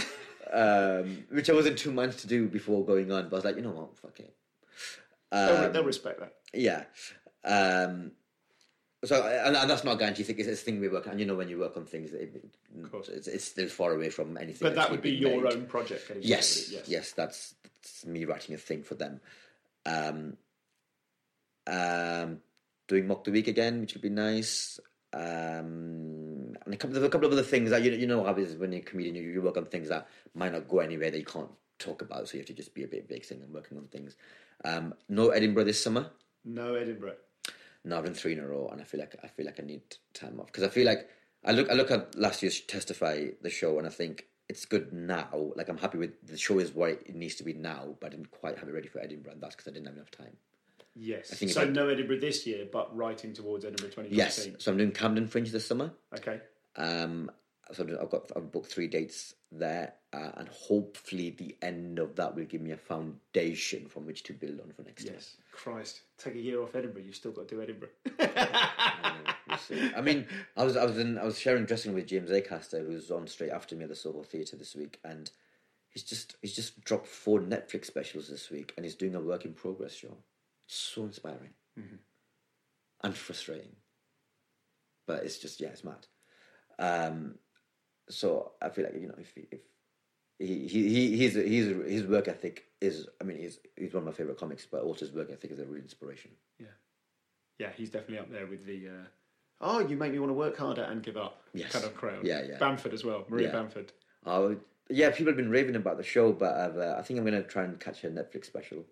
um, 0.52 1.24
which 1.30 1.50
I 1.50 1.54
wasn't 1.54 1.78
two 1.78 1.92
months 1.92 2.22
to 2.22 2.28
do 2.28 2.48
before 2.48 2.84
going 2.84 3.12
on. 3.12 3.30
But 3.30 3.36
I 3.36 3.38
was 3.38 3.46
like, 3.46 3.56
you 3.58 3.62
know 3.62 3.72
what, 3.72 3.98
fuck 3.98 4.20
it. 4.20 4.34
They'll, 5.32 5.66
Um, 5.66 5.74
they'll 5.74 5.84
respect 5.84 6.20
that. 6.20 6.34
Yeah. 6.54 6.84
Um, 7.46 8.12
so, 9.06 9.22
and, 9.28 9.56
and 9.56 9.70
that's 9.70 9.84
not 9.84 9.96
a 9.96 9.98
guarantee 9.98 10.24
thing. 10.24 10.40
It's, 10.40 10.48
it's 10.48 10.62
a 10.62 10.66
thing 10.66 10.80
we 10.80 10.88
work 10.88 11.08
on. 11.08 11.20
You 11.20 11.26
know, 11.26 11.36
when 11.36 11.50
you 11.50 11.60
work 11.60 11.76
on 11.76 11.86
things, 11.86 12.14
it, 12.14 12.44
course. 12.90 13.10
it's, 13.10 13.28
it's 13.28 13.46
still 13.46 13.68
far 13.68 13.94
away 13.94 14.10
from 14.10 14.38
anything. 14.38 14.68
But 14.68 14.76
that 14.76 14.90
would 14.90 15.02
be 15.02 15.12
your 15.12 15.42
made. 15.42 15.54
own 15.54 15.66
project. 15.66 16.08
getting 16.08 16.24
Yes, 16.24 16.74
yes, 16.88 17.12
that's, 17.12 17.56
that's 17.64 18.06
me 18.06 18.26
writing 18.26 18.56
a 18.56 18.58
thing 18.58 18.82
for 18.82 18.96
them. 18.96 19.20
Um, 19.86 20.38
um, 21.68 22.40
doing 22.88 23.08
mock 23.08 23.24
the 23.24 23.32
week 23.32 23.48
again, 23.48 23.82
which 23.82 23.94
would 23.94 24.02
be 24.02 24.10
nice. 24.10 24.80
Um, 25.14 26.56
and 26.66 26.74
a 26.74 26.78
couple, 26.78 26.94
there's 26.94 27.06
a 27.06 27.10
couple 27.10 27.28
of 27.28 27.34
other 27.34 27.44
things 27.44 27.70
that 27.70 27.84
you 27.84 27.92
you 27.92 28.08
know 28.08 28.24
how 28.24 28.34
when 28.34 28.72
you're 28.72 28.82
a 28.82 28.84
comedian, 28.84 29.16
you, 29.16 29.30
you 29.30 29.42
work 29.42 29.58
on 29.58 29.66
things 29.66 29.90
that 29.90 30.08
might 30.34 30.52
not 30.52 30.68
go 30.68 30.80
anywhere 30.80 31.12
that 31.12 31.20
you 31.20 31.26
can't 31.26 31.52
talk 31.78 32.02
about, 32.02 32.28
so 32.28 32.34
you 32.34 32.40
have 32.40 32.48
to 32.48 32.54
just 32.54 32.74
be 32.74 32.84
a 32.84 32.88
bit 32.88 33.08
vixen 33.08 33.42
and 33.42 33.54
working 33.54 33.78
on 33.78 33.86
things. 33.88 34.16
Um, 34.66 34.94
no 35.10 35.30
Edinburgh 35.30 35.66
this 35.66 35.84
summer. 35.84 36.10
No 36.46 36.76
Edinburgh. 36.76 37.18
No, 37.86 37.98
I've 37.98 38.06
done 38.06 38.14
three 38.14 38.34
in 38.34 38.40
a 38.40 38.48
row, 38.48 38.70
and 38.72 38.82
I 38.82 38.86
feel 38.86 39.00
like 39.00 39.16
I 39.24 39.28
feel 39.28 39.46
like 39.46 39.60
I 39.60 39.64
need 39.64 39.82
time 40.14 40.40
off 40.40 40.48
because 40.48 40.64
I 40.64 40.70
feel 40.70 40.86
like 40.86 41.10
I 41.46 41.52
look 41.52 41.70
I 41.70 41.74
look 41.74 41.92
at 41.92 42.16
last 42.18 42.42
year's 42.42 42.62
Testify 42.62 43.28
the 43.42 43.50
show, 43.50 43.78
and 43.78 43.86
I 43.86 43.92
think 43.92 44.26
it's 44.50 44.66
good 44.66 44.94
now. 44.94 45.52
Like 45.56 45.70
I'm 45.70 45.78
happy 45.78 45.98
with 45.98 46.26
the 46.26 46.38
show 46.38 46.60
is 46.60 46.74
what 46.74 46.90
it 46.90 47.16
needs 47.16 47.36
to 47.36 47.44
be 47.44 47.54
now, 47.54 47.96
but 48.00 48.08
I 48.08 48.10
didn't 48.12 48.32
quite 48.32 48.58
have 48.58 48.70
it 48.70 48.74
ready 48.74 48.88
for 48.88 49.00
Edinburgh, 49.00 49.34
and 49.34 49.42
that's 49.42 49.56
because 49.56 49.70
I 49.70 49.74
didn't 49.74 49.88
have 49.88 49.96
enough 49.96 50.12
time. 50.12 50.38
Yes. 50.96 51.30
think 51.30 51.52
so 51.52 51.66
no 51.66 51.90
Edinburgh 51.90 52.20
this 52.20 52.46
year, 52.46 52.68
but 52.72 52.96
writing 52.96 53.34
towards 53.34 53.66
Edinburgh 53.66 53.90
2019. 53.90 54.18
Yes, 54.18 54.48
so 54.64 54.72
I'm 54.72 54.78
doing 54.78 54.92
Camden 54.92 55.28
Fringe 55.28 55.52
this 55.52 55.66
summer. 55.66 55.92
Okay. 56.16 56.40
Um, 56.76 57.32
so 57.72 57.84
I've 57.84 58.10
got 58.10 58.32
I've 58.36 58.52
booked 58.52 58.72
three 58.72 58.88
dates 58.88 59.34
there, 59.52 59.94
uh, 60.12 60.32
and 60.36 60.48
hopefully 60.50 61.32
the 61.32 61.56
end 61.62 62.00
of 62.00 62.16
that 62.18 62.36
will 62.36 62.46
give 62.46 62.62
me 62.62 62.72
a 62.72 62.78
foundation 62.78 63.88
from 63.88 64.06
which 64.06 64.24
to 64.24 64.34
build 64.34 64.60
on 64.60 64.72
for 64.72 64.84
next 64.84 65.06
year. 65.06 65.14
Yes. 65.16 65.38
Christ. 65.52 66.02
Take 66.18 66.36
a 66.36 66.40
year 66.40 66.62
off 66.62 66.76
Edinburgh. 66.76 67.04
You've 67.04 67.16
still 67.16 67.32
got 67.32 67.48
to 67.48 67.56
do 67.56 67.62
Edinburgh. 67.62 67.90
We'll. 69.70 69.92
I 69.96 70.02
mean, 70.02 70.26
I 70.58 70.64
was 70.64 70.76
I 70.76 70.86
was 70.86 70.98
in 70.98 71.18
I 71.18 71.24
was 71.26 71.40
sharing 71.40 71.66
dressing 71.66 71.94
with 71.94 72.08
James 72.08 72.32
Acaster, 72.32 72.86
who's 72.86 73.12
on 73.12 73.28
straight 73.28 73.52
after 73.52 73.76
me 73.76 73.84
at 73.84 73.90
the 73.90 73.96
Soho 73.96 74.24
Theatre 74.24 74.56
this 74.56 74.76
week, 74.76 75.00
and 75.04 75.30
he's 75.90 76.04
just 76.04 76.36
he's 76.42 76.56
just 76.56 76.84
dropped 76.84 77.08
four 77.08 77.40
Netflix 77.40 77.86
specials 77.86 78.30
this 78.30 78.50
week, 78.50 78.74
and 78.76 78.86
he's 78.86 78.96
doing 78.96 79.16
a 79.16 79.22
work 79.22 79.46
in 79.46 79.54
progress 79.54 79.94
show. 79.94 80.18
So 80.68 81.04
inspiring 81.04 81.52
and 83.04 83.16
frustrating, 83.16 83.76
but 85.08 85.24
it's 85.24 85.38
just 85.40 85.60
yeah, 85.62 85.70
it's 85.70 85.84
mad. 85.84 86.08
Um, 86.80 87.36
so 88.10 88.54
I 88.62 88.70
feel 88.70 88.86
like 88.86 88.96
you 89.00 89.08
know 89.08 89.16
if 89.18 89.32
he- 89.36 89.48
if 89.52 89.62
he 90.40 90.68
he 90.68 90.90
he 90.90 91.18
he's 91.18 91.34
he's 91.36 91.68
his 91.68 92.04
work 92.08 92.28
ethic 92.28 92.66
is 92.82 93.08
I 93.22 93.24
mean 93.24 93.38
he's 93.38 93.60
he's 93.78 93.94
one 93.94 94.04
of 94.04 94.08
my 94.08 94.12
favorite 94.14 94.38
comics, 94.40 94.66
but 94.66 94.82
also 94.84 95.06
his 95.06 95.14
work 95.14 95.30
ethic 95.32 95.52
is 95.52 95.60
a 95.60 95.66
real 95.66 95.82
inspiration. 95.82 96.32
yeah. 96.60 96.68
Yeah, 97.60 97.70
he's 97.78 97.92
definitely 97.92 98.18
up 98.18 98.32
there 98.32 98.48
with 98.48 98.66
the. 98.66 98.88
Uh, 98.88 99.06
oh, 99.62 99.80
you 99.80 99.96
make 99.96 100.12
me 100.12 100.18
want 100.18 100.32
to 100.32 100.34
work 100.34 100.58
harder 100.58 100.82
and 100.82 101.04
give 101.04 101.18
up. 101.18 101.44
Yes. 101.54 101.72
Kind 101.72 101.86
of 101.86 101.94
crowd. 101.96 102.26
Yeah, 102.26 102.42
yeah. 102.42 102.58
Bamford 102.58 102.94
as 102.96 103.06
well. 103.06 103.26
Maria 103.30 103.48
Yeah. 103.48 103.54
Bamford. 103.54 103.94
Oh, 104.26 104.58
yeah, 104.90 105.12
people 105.12 105.28
have 105.28 105.38
been 105.38 105.52
raving 105.52 105.76
about 105.76 105.98
the 105.98 106.04
show, 106.04 106.34
but 106.34 106.52
I've, 106.56 106.78
uh, 106.78 106.96
I 106.98 107.04
think 107.04 107.20
I'm 107.20 107.26
going 107.26 107.42
to 107.42 107.48
try 107.48 107.64
and 107.64 107.80
catch 107.80 108.04
a 108.04 108.10
Netflix 108.10 108.46
special. 108.46 108.84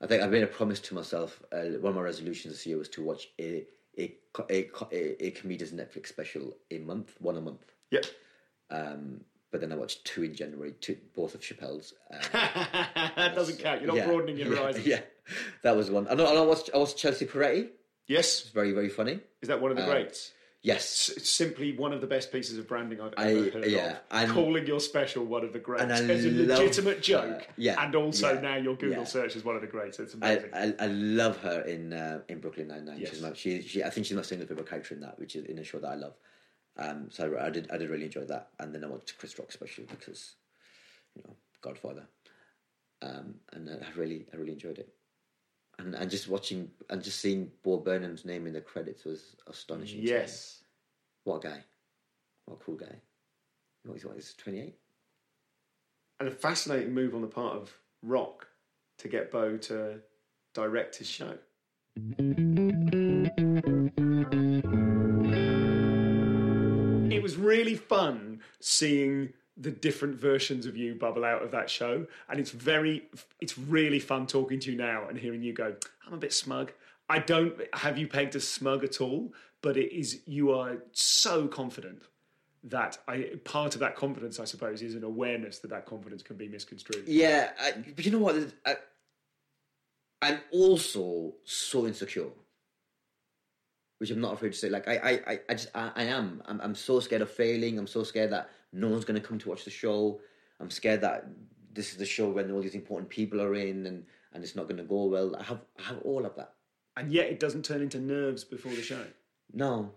I 0.00 0.06
think 0.06 0.22
I've 0.22 0.30
made 0.30 0.42
a 0.42 0.46
promise 0.46 0.80
to 0.80 0.94
myself. 0.94 1.42
Uh, 1.52 1.78
one 1.80 1.90
of 1.90 1.96
my 1.96 2.02
resolutions 2.02 2.54
this 2.54 2.66
year 2.66 2.78
was 2.78 2.88
to 2.90 3.02
watch 3.02 3.28
a 3.40 3.66
a 3.98 4.14
a, 4.50 4.70
a, 4.92 5.26
a 5.26 5.30
comedian's 5.32 5.72
Netflix 5.72 6.06
special 6.08 6.56
a 6.70 6.78
month, 6.78 7.14
one 7.20 7.36
a 7.36 7.40
month. 7.40 7.72
Yep. 7.90 8.06
Um, 8.70 9.20
but 9.50 9.60
then 9.60 9.72
I 9.72 9.74
watched 9.76 10.04
two 10.04 10.22
in 10.22 10.34
January, 10.34 10.72
two 10.80 10.96
both 11.14 11.34
of 11.34 11.40
Chappelle's. 11.40 11.92
Uh, 12.12 12.18
that 13.16 13.34
doesn't 13.34 13.58
count. 13.58 13.80
You're 13.82 13.88
not 13.88 13.96
yeah, 13.96 14.06
broadening 14.06 14.36
your 14.36 14.52
yeah, 14.54 14.60
horizons. 14.60 14.86
Yeah, 14.86 15.00
that 15.62 15.76
was 15.76 15.90
one. 15.90 16.06
I 16.08 16.14
know. 16.14 16.24
I 16.26 16.46
watched. 16.46 16.70
I 16.72 16.78
watched 16.78 16.96
Chelsea 16.96 17.26
Peretti. 17.26 17.68
Yes. 18.06 18.40
It's 18.42 18.50
very 18.50 18.72
very 18.72 18.88
funny. 18.88 19.20
Is 19.42 19.48
that 19.48 19.60
one 19.60 19.70
of 19.70 19.76
the 19.76 19.84
Uh, 19.84 19.90
greats? 19.90 20.32
Yes, 20.62 21.10
It's 21.16 21.30
simply 21.30 21.74
one 21.74 21.94
of 21.94 22.02
the 22.02 22.06
best 22.06 22.30
pieces 22.30 22.58
of 22.58 22.68
branding 22.68 23.00
I've 23.00 23.14
I- 23.16 23.30
ever 23.32 23.50
heard 23.50 23.64
yeah, 23.70 23.92
of. 23.92 24.00
and- 24.10 24.30
Calling 24.32 24.66
your 24.66 24.78
special 24.80 25.24
one 25.24 25.42
of 25.42 25.54
the 25.54 25.62
I 25.78 25.84
It's 25.84 26.00
a 26.26 26.30
legitimate 26.30 27.00
joke. 27.02 27.42
her. 27.44 27.46
Yeah, 27.56 27.82
And 27.82 27.94
also 27.94 28.34
yeah, 28.34 28.40
now 28.42 28.56
your 28.56 28.76
Google 28.76 28.98
yeah. 28.98 29.04
search 29.04 29.36
is 29.36 29.44
one 29.44 29.54
of 29.56 29.62
the 29.62 29.66
greatest. 29.68 30.00
It's 30.00 30.16
I, 30.20 30.32
amazing. 30.32 30.50
I, 30.78 30.84
I 30.84 30.86
love 30.88 31.38
her 31.38 31.62
in 31.62 31.94
uh, 31.94 32.20
in 32.28 32.40
Brooklyn 32.40 32.68
Nine 32.68 32.84
Nine. 32.84 32.98
Yes. 32.98 33.22
She, 33.38 33.62
she 33.62 33.82
I 33.82 33.88
think 33.88 34.06
she's 34.06 34.16
my 34.16 34.22
single 34.22 34.46
favorite 34.46 34.68
character 34.68 34.92
in 34.94 35.00
that, 35.00 35.18
which 35.18 35.34
is 35.34 35.46
in 35.46 35.58
a 35.58 35.64
show 35.64 35.78
that 35.78 35.88
I 35.92 35.94
love. 35.94 36.14
Um, 36.76 37.08
so 37.10 37.34
I, 37.36 37.46
I 37.46 37.50
did 37.50 37.70
I 37.70 37.78
did 37.78 37.88
really 37.88 38.04
enjoy 38.04 38.24
that, 38.26 38.50
and 38.58 38.74
then 38.74 38.84
I 38.84 38.88
watched 38.88 39.16
Chris 39.16 39.38
Rock 39.38 39.52
special 39.52 39.84
because 39.88 40.34
you 41.16 41.22
know 41.26 41.34
Godfather, 41.62 42.06
um, 43.00 43.36
and 43.54 43.68
I 43.70 43.98
really 43.98 44.26
I 44.32 44.36
really 44.36 44.52
enjoyed 44.52 44.78
it, 44.78 44.92
and 45.80 45.94
and 45.94 46.10
just 46.10 46.28
watching 46.28 46.70
and 46.88 47.02
just 47.02 47.20
seeing 47.20 47.50
Bo 47.62 47.78
Burnham's 47.78 48.24
name 48.24 48.46
in 48.46 48.52
the 48.52 48.60
credits 48.60 49.04
was 49.04 49.36
astonishing. 49.46 49.98
to 50.00 50.04
me. 50.04 50.10
yes. 50.10 50.62
what 51.24 51.44
a 51.44 51.48
guy, 51.48 51.64
what 52.46 52.60
a 52.60 52.64
cool 52.64 52.76
guy. 52.76 52.94
What 53.84 53.96
is 53.96 54.04
what 54.04 54.16
is 54.16 54.34
twenty 54.34 54.60
eight? 54.60 54.76
And 56.18 56.28
a 56.28 56.32
fascinating 56.32 56.92
move 56.92 57.14
on 57.14 57.22
the 57.22 57.26
part 57.26 57.56
of 57.56 57.72
Rock 58.02 58.46
to 58.98 59.08
get 59.08 59.30
Bo 59.30 59.56
to 59.56 60.00
direct 60.54 60.96
his 60.96 61.08
show. 61.08 61.38
It 67.10 67.22
was 67.22 67.36
really 67.36 67.74
fun 67.74 68.40
seeing 68.60 69.32
the 69.60 69.70
different 69.70 70.16
versions 70.16 70.64
of 70.64 70.76
you 70.76 70.94
bubble 70.94 71.24
out 71.24 71.42
of 71.42 71.50
that 71.50 71.68
show, 71.68 72.06
and 72.28 72.40
it's 72.40 72.50
very, 72.50 73.08
it's 73.40 73.58
really 73.58 74.00
fun 74.00 74.26
talking 74.26 74.58
to 74.60 74.72
you 74.72 74.78
now 74.78 75.06
and 75.08 75.18
hearing 75.18 75.42
you 75.42 75.52
go. 75.52 75.74
I'm 76.06 76.14
a 76.14 76.16
bit 76.16 76.32
smug. 76.32 76.72
I 77.08 77.18
don't 77.18 77.54
have 77.74 77.98
you 77.98 78.08
pegged 78.08 78.34
as 78.36 78.48
smug 78.48 78.84
at 78.84 79.00
all, 79.00 79.32
but 79.62 79.76
it 79.76 79.94
is 79.94 80.22
you 80.26 80.52
are 80.52 80.78
so 80.92 81.46
confident 81.46 82.02
that 82.64 82.98
I 83.06 83.32
part 83.44 83.74
of 83.74 83.80
that 83.80 83.96
confidence, 83.96 84.40
I 84.40 84.44
suppose, 84.44 84.82
is 84.82 84.94
an 84.94 85.04
awareness 85.04 85.58
that 85.58 85.68
that 85.68 85.86
confidence 85.86 86.22
can 86.22 86.36
be 86.36 86.48
misconstrued. 86.48 87.06
Yeah, 87.06 87.50
I, 87.60 87.72
but 87.94 88.04
you 88.04 88.12
know 88.12 88.18
what? 88.18 88.36
I, 88.64 88.76
I'm 90.22 90.40
also 90.52 91.34
so 91.44 91.86
insecure, 91.86 92.28
which 94.00 94.10
I'm 94.10 94.20
not 94.20 94.32
afraid 94.32 94.52
to 94.52 94.58
say. 94.58 94.70
Like 94.70 94.88
I, 94.88 94.96
I, 94.96 95.10
I, 95.32 95.40
I 95.50 95.54
just, 95.54 95.68
I, 95.74 95.92
I 95.94 96.02
am. 96.04 96.42
I'm, 96.46 96.58
I'm 96.62 96.74
so 96.74 97.00
scared 97.00 97.20
of 97.20 97.30
failing. 97.30 97.78
I'm 97.78 97.86
so 97.86 98.02
scared 98.02 98.32
that 98.32 98.48
no 98.72 98.88
one's 98.88 99.04
going 99.04 99.20
to 99.20 99.26
come 99.26 99.38
to 99.38 99.48
watch 99.50 99.64
the 99.64 99.70
show. 99.70 100.20
I'm 100.58 100.70
scared 100.70 101.02
that 101.02 101.26
this 101.74 101.92
is 101.92 101.98
the 101.98 102.06
show 102.06 102.30
when 102.30 102.50
all 102.50 102.62
these 102.62 102.74
important 102.74 103.10
people 103.10 103.42
are 103.42 103.54
in, 103.54 103.84
and 103.84 104.06
and 104.32 104.42
it's 104.42 104.56
not 104.56 104.68
going 104.68 104.78
to 104.78 104.84
go 104.84 105.04
well. 105.04 105.36
I 105.36 105.42
have, 105.42 105.60
I 105.78 105.82
have 105.82 105.98
all 106.02 106.24
of 106.24 106.34
that. 106.36 106.54
And 106.96 107.12
yet 107.12 107.26
it 107.26 107.40
doesn't 107.40 107.64
turn 107.64 107.82
into 107.82 108.00
nerves 108.00 108.42
before 108.42 108.72
the 108.72 108.82
show. 108.82 109.04
No, 109.52 109.92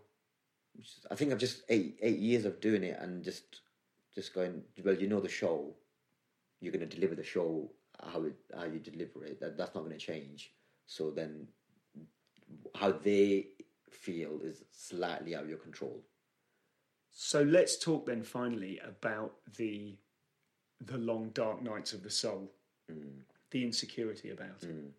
I 1.10 1.16
think 1.16 1.32
I've 1.32 1.38
just 1.38 1.64
eight 1.70 1.98
eight 2.02 2.20
years 2.20 2.44
of 2.44 2.60
doing 2.60 2.84
it 2.84 3.00
and 3.00 3.24
just 3.24 3.62
just 4.14 4.34
going. 4.34 4.64
Well, 4.84 4.96
you 4.96 5.08
know 5.08 5.22
the 5.22 5.30
show. 5.30 5.74
You're 6.60 6.74
going 6.74 6.88
to 6.88 6.96
deliver 6.96 7.16
the 7.16 7.24
show 7.24 7.72
how 8.02 8.24
it 8.24 8.36
how 8.54 8.66
you 8.66 8.80
deliver 8.80 9.24
it. 9.24 9.40
That 9.40 9.58
that's 9.58 9.74
not 9.76 9.86
going 9.86 9.98
to 9.98 10.06
change. 10.06 10.52
So 10.88 11.10
then, 11.10 11.48
how 12.76 12.92
they 12.92 13.48
feel 13.94 14.40
is 14.44 14.64
slightly 14.72 15.36
out 15.36 15.44
of 15.44 15.50
your 15.50 15.58
control. 15.58 16.04
So 17.12 17.44
let's 17.44 17.78
talk 17.78 18.06
then 18.06 18.24
finally 18.24 18.80
about 18.84 19.36
the 19.58 19.98
the 20.82 20.98
long 20.98 21.30
dark 21.30 21.62
nights 21.62 21.94
of 21.94 22.04
the 22.04 22.10
soul, 22.10 22.52
mm. 22.92 23.22
the 23.52 23.64
insecurity 23.64 24.32
about 24.32 24.64
it. 24.64 24.76
Mm. 24.76 24.90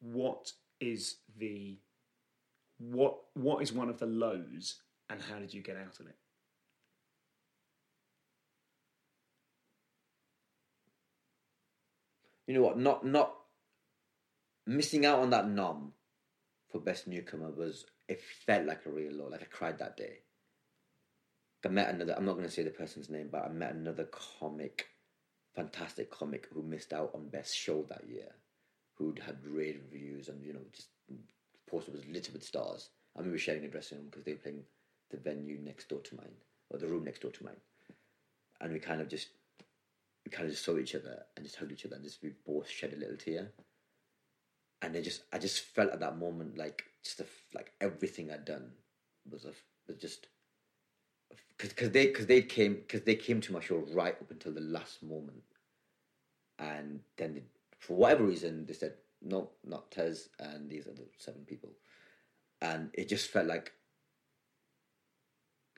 What 0.00 0.52
is 0.80 1.16
the 1.36 1.78
what 2.78 3.18
what 3.34 3.62
is 3.62 3.72
one 3.72 3.88
of 3.88 3.98
the 3.98 4.06
lows, 4.06 4.80
and 5.10 5.20
how 5.20 5.38
did 5.38 5.52
you 5.52 5.62
get 5.62 5.76
out 5.76 5.98
of 5.98 6.06
it? 6.06 6.16
You 12.46 12.54
know 12.54 12.62
what? 12.62 12.78
Not 12.78 13.04
not 13.04 13.34
missing 14.66 15.04
out 15.04 15.18
on 15.18 15.30
that 15.30 15.48
nom 15.48 15.92
for 16.70 16.80
best 16.80 17.06
newcomer 17.06 17.50
was 17.50 17.86
it 18.08 18.20
felt 18.46 18.66
like 18.66 18.86
a 18.86 18.90
real 18.90 19.12
low. 19.12 19.28
Like 19.28 19.42
I 19.42 19.46
cried 19.46 19.78
that 19.78 19.96
day. 19.96 20.18
I 21.64 21.68
met 21.68 21.92
another. 21.92 22.14
I'm 22.16 22.24
not 22.24 22.34
going 22.34 22.44
to 22.44 22.50
say 22.50 22.62
the 22.62 22.70
person's 22.70 23.10
name, 23.10 23.28
but 23.30 23.44
I 23.44 23.48
met 23.48 23.74
another 23.74 24.08
comic, 24.40 24.86
fantastic 25.54 26.10
comic 26.10 26.46
who 26.52 26.62
missed 26.62 26.92
out 26.92 27.10
on 27.14 27.28
best 27.28 27.56
show 27.56 27.84
that 27.88 28.08
year, 28.08 28.30
who'd 28.94 29.18
had 29.18 29.44
rave 29.44 29.80
reviews 29.90 30.28
and 30.28 30.44
you 30.44 30.52
know 30.52 30.60
just 30.72 30.88
poster 31.68 31.92
was 31.92 32.06
littered 32.06 32.34
with 32.34 32.44
stars. 32.44 32.90
We 33.20 33.30
were 33.30 33.38
sharing 33.38 33.64
a 33.64 33.68
dressing 33.68 33.98
room 33.98 34.06
because 34.10 34.24
they 34.24 34.32
were 34.32 34.38
playing 34.38 34.62
the 35.10 35.16
venue 35.16 35.58
next 35.58 35.88
door 35.88 36.00
to 36.00 36.14
mine 36.14 36.36
or 36.70 36.78
the 36.78 36.86
room 36.86 37.04
next 37.04 37.22
door 37.22 37.32
to 37.32 37.44
mine, 37.44 37.60
and 38.60 38.72
we 38.72 38.78
kind 38.78 39.00
of 39.00 39.08
just 39.08 39.28
we 40.24 40.30
kind 40.30 40.44
of 40.44 40.52
just 40.52 40.64
saw 40.64 40.78
each 40.78 40.94
other 40.94 41.24
and 41.36 41.44
just 41.44 41.56
hugged 41.56 41.72
each 41.72 41.86
other 41.86 41.96
and 41.96 42.04
just 42.04 42.22
we 42.22 42.30
both 42.46 42.68
shed 42.68 42.92
a 42.92 42.96
little 42.96 43.16
tear. 43.16 43.50
And 44.80 44.96
I 44.96 45.00
just 45.00 45.22
I 45.32 45.38
just 45.38 45.60
felt 45.60 45.92
at 45.92 46.00
that 46.00 46.18
moment 46.18 46.56
like 46.56 46.84
just 47.02 47.20
like 47.54 47.72
everything 47.80 48.30
I'd 48.30 48.44
done 48.44 48.70
was 49.30 49.44
a 49.44 49.52
was 49.86 49.96
just 49.96 50.28
because 51.58 51.90
they 51.90 52.06
because 52.06 52.26
they 52.26 52.42
came 52.42 52.74
because 52.74 53.02
they 53.02 53.16
came 53.16 53.40
to 53.42 53.52
my 53.52 53.60
show 53.60 53.84
right 53.92 54.14
up 54.20 54.30
until 54.30 54.52
the 54.52 54.60
last 54.60 55.02
moment, 55.02 55.42
and 56.58 57.00
then 57.16 57.34
they, 57.34 57.42
for 57.78 57.96
whatever 57.96 58.24
reason 58.24 58.66
they 58.66 58.74
said 58.74 58.94
no, 59.20 59.50
not 59.64 59.90
Tez 59.90 60.28
and 60.38 60.70
these 60.70 60.84
the 60.84 61.04
seven 61.16 61.42
people, 61.44 61.70
and 62.62 62.90
it 62.94 63.08
just 63.08 63.30
felt 63.30 63.46
like 63.46 63.72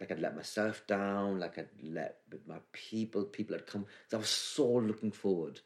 like 0.01 0.11
I'd 0.11 0.21
let 0.21 0.37
myself 0.37 0.87
down, 0.87 1.39
like 1.39 1.59
I'd 1.59 1.69
let 1.83 2.19
my 2.47 2.59
people 2.73 3.25
people 3.25 3.57
had 3.57 3.67
come. 3.67 3.87
I 4.13 4.17
was 4.17 4.29
so 4.29 4.67
looking 4.67 5.11
forward. 5.11 5.61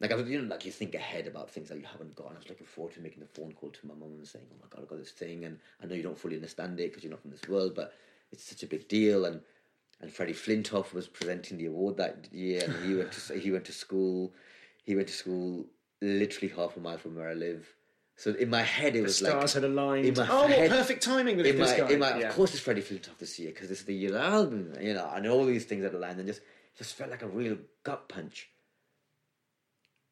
Like 0.00 0.12
I 0.12 0.14
was, 0.14 0.28
you 0.28 0.40
know, 0.40 0.48
like 0.48 0.64
you 0.64 0.70
think 0.70 0.94
ahead 0.94 1.26
about 1.26 1.50
things 1.50 1.68
that 1.70 1.78
you 1.78 1.84
haven't 1.84 2.14
got. 2.14 2.28
And 2.28 2.36
I 2.36 2.38
was 2.38 2.48
looking 2.48 2.66
forward 2.66 2.94
to 2.94 3.00
making 3.00 3.20
the 3.20 3.26
phone 3.26 3.52
call 3.52 3.70
to 3.70 3.86
my 3.86 3.94
mum 3.94 4.10
and 4.18 4.26
saying, 4.26 4.44
"Oh 4.52 4.56
my 4.60 4.66
god, 4.70 4.82
I've 4.82 4.88
got 4.88 4.98
this 4.98 5.10
thing," 5.10 5.44
and 5.44 5.58
I 5.82 5.86
know 5.86 5.94
you 5.96 6.02
don't 6.04 6.18
fully 6.18 6.36
understand 6.36 6.78
it 6.78 6.90
because 6.90 7.02
you're 7.02 7.10
not 7.10 7.20
from 7.22 7.32
this 7.32 7.48
world, 7.48 7.74
but 7.74 7.92
it's 8.30 8.44
such 8.44 8.62
a 8.62 8.66
big 8.66 8.86
deal. 8.88 9.24
And 9.24 9.40
and 10.00 10.12
Freddie 10.12 10.34
Flintoff 10.34 10.92
was 10.94 11.08
presenting 11.08 11.58
the 11.58 11.66
award 11.66 11.96
that 11.96 12.28
year, 12.32 12.62
and 12.64 12.74
he 12.86 12.94
went 12.94 13.10
to 13.12 13.38
he 13.38 13.50
went 13.50 13.64
to 13.64 13.72
school. 13.72 14.32
He 14.84 14.94
went 14.94 15.08
to 15.08 15.14
school 15.14 15.66
literally 16.00 16.54
half 16.54 16.76
a 16.76 16.80
mile 16.80 16.98
from 16.98 17.16
where 17.16 17.28
I 17.28 17.34
live. 17.34 17.66
So 18.14 18.32
in 18.34 18.50
my 18.50 18.62
head, 18.62 18.94
it 18.94 18.98
The 18.98 19.02
was 19.04 19.16
stars 19.16 19.54
like 19.54 19.62
had 19.62 19.70
aligned. 19.70 20.06
in 20.06 20.14
my 20.14 20.26
oh, 20.30 20.46
head- 20.48 20.70
what 20.70 20.78
perfect 20.78 21.02
timing 21.04 21.36
with 21.36 21.46
in 21.46 21.56
this 21.56 21.70
my, 21.72 21.76
guy. 21.78 21.90
in 21.90 21.98
my, 22.00 22.18
Yeah. 22.18 22.28
Of 22.28 22.34
course, 22.34 22.52
it's 22.52 22.60
Freddie 22.62 22.82
Flintoff 22.82 23.16
this 23.18 23.38
year 23.38 23.50
because 23.50 23.70
it's 23.70 23.82
the 23.84 23.94
year 23.94 24.16
album, 24.16 24.72
you 24.80 24.94
know, 24.94 25.08
and 25.14 25.26
all 25.28 25.44
these 25.44 25.64
things 25.66 25.84
had 25.84 25.94
aligned, 25.94 26.18
and 26.20 26.26
just 26.28 26.40
just 26.76 26.94
felt 26.94 27.10
like 27.10 27.22
a 27.22 27.28
real 27.28 27.58
gut 27.82 28.08
punch. 28.08 28.48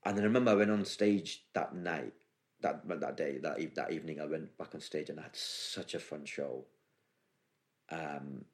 And 0.07 0.16
then 0.16 0.23
I 0.23 0.28
remember 0.28 0.53
I 0.53 0.55
went 0.55 0.70
on 0.70 0.85
stage 0.85 1.43
that 1.53 1.74
night, 1.74 2.12
that 2.61 2.89
that 2.89 3.16
day, 3.16 3.39
that 3.39 3.74
that 3.74 3.91
evening. 3.91 4.20
I 4.20 4.27
went 4.27 4.57
back 4.57 4.73
on 4.73 4.81
stage 4.81 5.11
and 5.11 5.19
I 5.19 5.24
had 5.24 5.35
such 5.35 5.95
a 5.95 5.99
fun 5.99 6.24
show. 6.24 6.65
Um, 7.91 8.45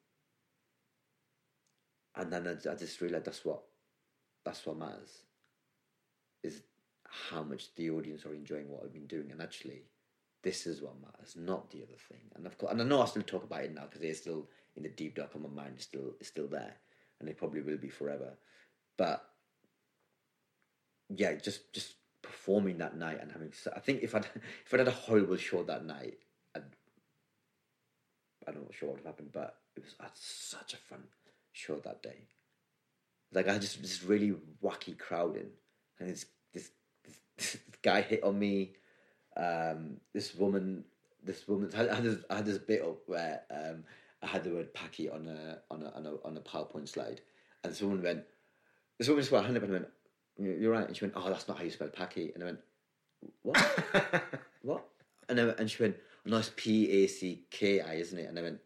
and 2.15 2.33
then 2.33 2.47
I, 2.47 2.71
I 2.71 2.73
just 2.73 2.99
realized 3.01 3.25
that's 3.25 3.45
what 3.45 3.61
that's 4.43 4.65
what 4.65 4.79
matters 4.79 5.25
is 6.43 6.63
how 7.07 7.43
much 7.43 7.75
the 7.75 7.91
audience 7.91 8.25
are 8.25 8.33
enjoying 8.33 8.67
what 8.67 8.81
I've 8.83 8.93
been 8.93 9.05
doing, 9.05 9.31
and 9.31 9.39
actually, 9.39 9.83
this 10.41 10.65
is 10.65 10.81
what 10.81 10.99
matters, 10.99 11.35
not 11.37 11.69
the 11.69 11.83
other 11.83 11.99
thing. 12.09 12.31
And 12.35 12.47
of 12.47 12.57
course, 12.57 12.71
and 12.71 12.81
I 12.81 12.85
know 12.85 13.03
I 13.03 13.05
still 13.05 13.21
talk 13.21 13.43
about 13.43 13.63
it 13.63 13.75
now 13.75 13.83
because 13.83 14.01
it's 14.01 14.21
still 14.21 14.49
in 14.75 14.81
the 14.81 14.89
deep 14.89 15.17
dark 15.17 15.35
of 15.35 15.41
my 15.41 15.49
mind. 15.49 15.73
It's 15.75 15.83
still 15.83 16.15
it's 16.19 16.29
still 16.29 16.47
there, 16.47 16.77
and 17.19 17.29
it 17.29 17.37
probably 17.37 17.61
will 17.61 17.77
be 17.77 17.89
forever. 17.89 18.33
But 18.97 19.23
yeah, 21.15 21.35
just 21.35 21.73
just 21.73 21.95
performing 22.21 22.77
that 22.79 22.97
night 22.97 23.19
and 23.21 23.31
having. 23.31 23.51
I 23.75 23.79
think 23.79 24.03
if 24.03 24.15
I'd 24.15 24.25
if 24.65 24.73
I'd 24.73 24.79
had 24.79 24.87
a 24.87 24.91
horrible 24.91 25.37
show 25.37 25.63
that 25.63 25.85
night, 25.85 26.17
I'd, 26.55 26.63
I'm 28.47 28.55
not 28.55 28.73
sure 28.73 28.89
what 28.89 28.97
would 28.97 29.05
have 29.05 29.13
happened, 29.15 29.31
but 29.31 29.57
it 29.75 29.83
was 29.83 29.95
I 29.99 30.03
had 30.03 30.11
such 30.15 30.73
a 30.73 30.77
fun 30.77 31.03
show 31.51 31.75
that 31.77 32.03
day. 32.03 32.27
Like 33.31 33.47
I 33.47 33.53
had 33.53 33.61
just 33.61 33.81
this 33.81 34.03
really 34.03 34.35
wacky 34.63 34.97
crowd 34.97 35.37
in, 35.37 35.47
and 35.99 36.09
this 36.09 36.25
this 36.53 36.69
this, 37.03 37.17
this 37.37 37.57
guy 37.81 38.01
hit 38.01 38.23
on 38.23 38.37
me. 38.37 38.73
Um, 39.35 39.97
this 40.13 40.35
woman, 40.35 40.83
this 41.23 41.47
woman, 41.47 41.71
I 41.73 41.95
had, 41.95 42.03
this, 42.03 42.17
I 42.29 42.35
had 42.35 42.45
this 42.45 42.59
bit 42.59 42.83
up 42.83 42.99
where 43.07 43.41
um, 43.49 43.83
I 44.21 44.27
had 44.27 44.43
the 44.43 44.51
word 44.51 44.73
"packy" 44.73 45.09
on 45.09 45.27
a 45.27 45.59
on 45.71 45.81
a 45.81 45.89
on 45.89 46.05
a 46.05 46.27
on 46.27 46.37
a 46.37 46.41
PowerPoint 46.41 46.87
slide, 46.87 47.21
and 47.63 47.81
woman 47.81 48.03
went, 48.03 48.23
this 48.99 49.07
woman 49.07 49.21
just 49.21 49.31
went, 49.31 49.47
and 49.47 49.71
went, 49.71 49.71
"You- 49.71 49.87
"You're 50.37 50.71
right," 50.71 50.87
and 50.87 50.95
she 50.95 51.05
went, 51.05 51.13
"Oh, 51.15 51.29
that's 51.29 51.47
not 51.47 51.57
how 51.57 51.63
you 51.63 51.71
spell 51.71 51.89
packy," 51.89 52.31
and 52.33 52.43
I 52.43 52.45
went, 52.47 52.59
"What? 53.41 54.23
what?" 54.61 54.85
And 55.29 55.39
I, 55.39 55.43
and 55.59 55.69
she 55.69 55.83
went, 55.83 55.97
"No, 56.25 56.37
it's 56.37 56.51
P 56.55 56.89
A 56.89 57.07
C 57.07 57.43
K 57.49 57.81
I, 57.81 57.95
isn't 57.95 58.17
it?" 58.17 58.29
And 58.29 58.39
I 58.39 58.41
went, 58.41 58.59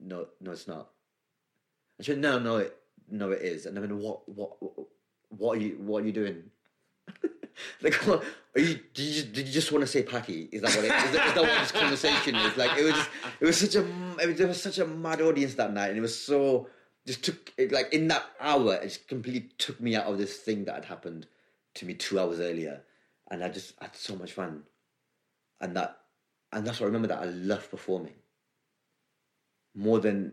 "No, 0.00 0.26
no, 0.40 0.50
it's 0.52 0.68
not." 0.68 0.90
And 1.98 2.06
she 2.06 2.12
went, 2.12 2.22
"No, 2.22 2.38
no, 2.38 2.56
it, 2.58 2.76
no, 3.10 3.30
it 3.30 3.42
is." 3.42 3.66
And 3.66 3.76
I 3.78 3.80
went, 3.80 3.94
"What, 3.96 4.28
what, 4.28 4.56
what 5.28 5.58
are 5.58 5.60
you, 5.60 5.76
what 5.80 6.02
are 6.02 6.06
you 6.06 6.12
doing?" 6.12 6.50
like, 7.82 8.08
are 8.08 8.20
you? 8.56 8.80
Did 8.94 9.02
you, 9.02 9.12
just, 9.12 9.32
did 9.32 9.46
you 9.46 9.52
just 9.52 9.72
want 9.72 9.82
to 9.82 9.86
say 9.86 10.02
Paki? 10.02 10.48
Is 10.52 10.62
that 10.62 10.74
what 10.74 10.84
it 10.84 10.92
is? 10.92 11.12
That, 11.12 11.26
is 11.28 11.34
that 11.34 11.42
what 11.42 11.60
this 11.60 11.72
conversation 11.72 12.34
is? 12.34 12.56
Like, 12.56 12.76
it 12.78 12.84
was, 12.84 13.08
it 13.40 13.44
was 13.44 13.56
such 13.56 13.76
a, 13.76 13.86
it 14.20 14.26
was, 14.26 14.36
there 14.36 14.48
was 14.48 14.62
such 14.62 14.78
a 14.78 14.86
mad 14.86 15.20
audience 15.20 15.54
that 15.54 15.72
night, 15.72 15.90
and 15.90 15.98
it 15.98 16.02
was 16.02 16.18
so 16.18 16.68
just 17.06 17.24
took 17.24 17.52
it 17.56 17.72
like 17.72 17.92
in 17.92 18.08
that 18.08 18.24
hour, 18.40 18.74
it 18.74 18.84
just 18.84 19.08
completely 19.08 19.48
took 19.58 19.80
me 19.80 19.94
out 19.94 20.06
of 20.06 20.18
this 20.18 20.38
thing 20.38 20.64
that 20.64 20.74
had 20.74 20.84
happened 20.86 21.26
to 21.74 21.86
me 21.86 21.94
two 21.94 22.18
hours 22.18 22.40
earlier, 22.40 22.82
and 23.30 23.44
I 23.44 23.48
just 23.48 23.74
had 23.80 23.94
so 23.94 24.16
much 24.16 24.32
fun, 24.32 24.64
and 25.60 25.76
that, 25.76 25.98
and 26.52 26.66
that's 26.66 26.80
what 26.80 26.86
I 26.86 26.88
remember 26.88 27.08
that 27.08 27.22
I 27.22 27.26
love 27.26 27.70
performing. 27.70 28.14
More 29.74 30.00
than 30.00 30.32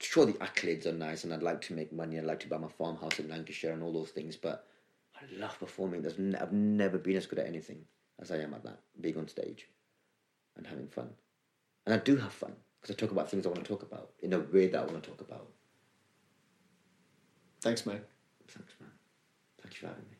sure 0.00 0.26
the 0.26 0.32
accolades 0.34 0.86
are 0.86 0.92
nice 0.92 1.24
and 1.24 1.32
I'd 1.32 1.42
like 1.42 1.60
to 1.62 1.74
make 1.74 1.92
money 1.92 2.18
I'd 2.18 2.24
like 2.24 2.40
to 2.40 2.48
buy 2.48 2.58
my 2.58 2.68
farmhouse 2.68 3.18
in 3.18 3.28
Lancashire 3.28 3.72
and 3.72 3.82
all 3.82 3.92
those 3.92 4.10
things 4.10 4.36
but 4.36 4.66
I 5.14 5.24
love 5.38 5.58
performing. 5.58 6.02
There's 6.02 6.18
n- 6.18 6.38
I've 6.40 6.52
never 6.52 6.98
been 6.98 7.16
as 7.16 7.26
good 7.26 7.38
at 7.38 7.46
anything 7.46 7.84
as 8.20 8.30
I 8.30 8.38
am 8.38 8.54
at 8.54 8.64
that 8.64 8.80
being 9.00 9.16
on 9.16 9.28
stage 9.28 9.68
and 10.56 10.66
having 10.66 10.88
fun. 10.88 11.10
And 11.86 11.94
I 11.94 11.98
do 11.98 12.16
have 12.16 12.32
fun 12.32 12.54
because 12.82 12.96
I 12.96 12.98
talk 12.98 13.12
about 13.12 13.30
things 13.30 13.46
I 13.46 13.50
want 13.50 13.64
to 13.64 13.68
talk 13.68 13.82
about 13.82 14.10
in 14.20 14.32
a 14.32 14.40
way 14.40 14.66
that 14.68 14.82
I 14.82 14.84
want 14.84 15.02
to 15.02 15.10
talk 15.10 15.20
about 15.20 15.48
Thanks, 17.60 17.86
man. 17.86 18.00
thanks 18.48 18.74
man 18.80 18.90
thank 19.62 19.74
you 19.74 19.80
for 19.80 19.86
having 19.86 20.04
me 20.10 20.16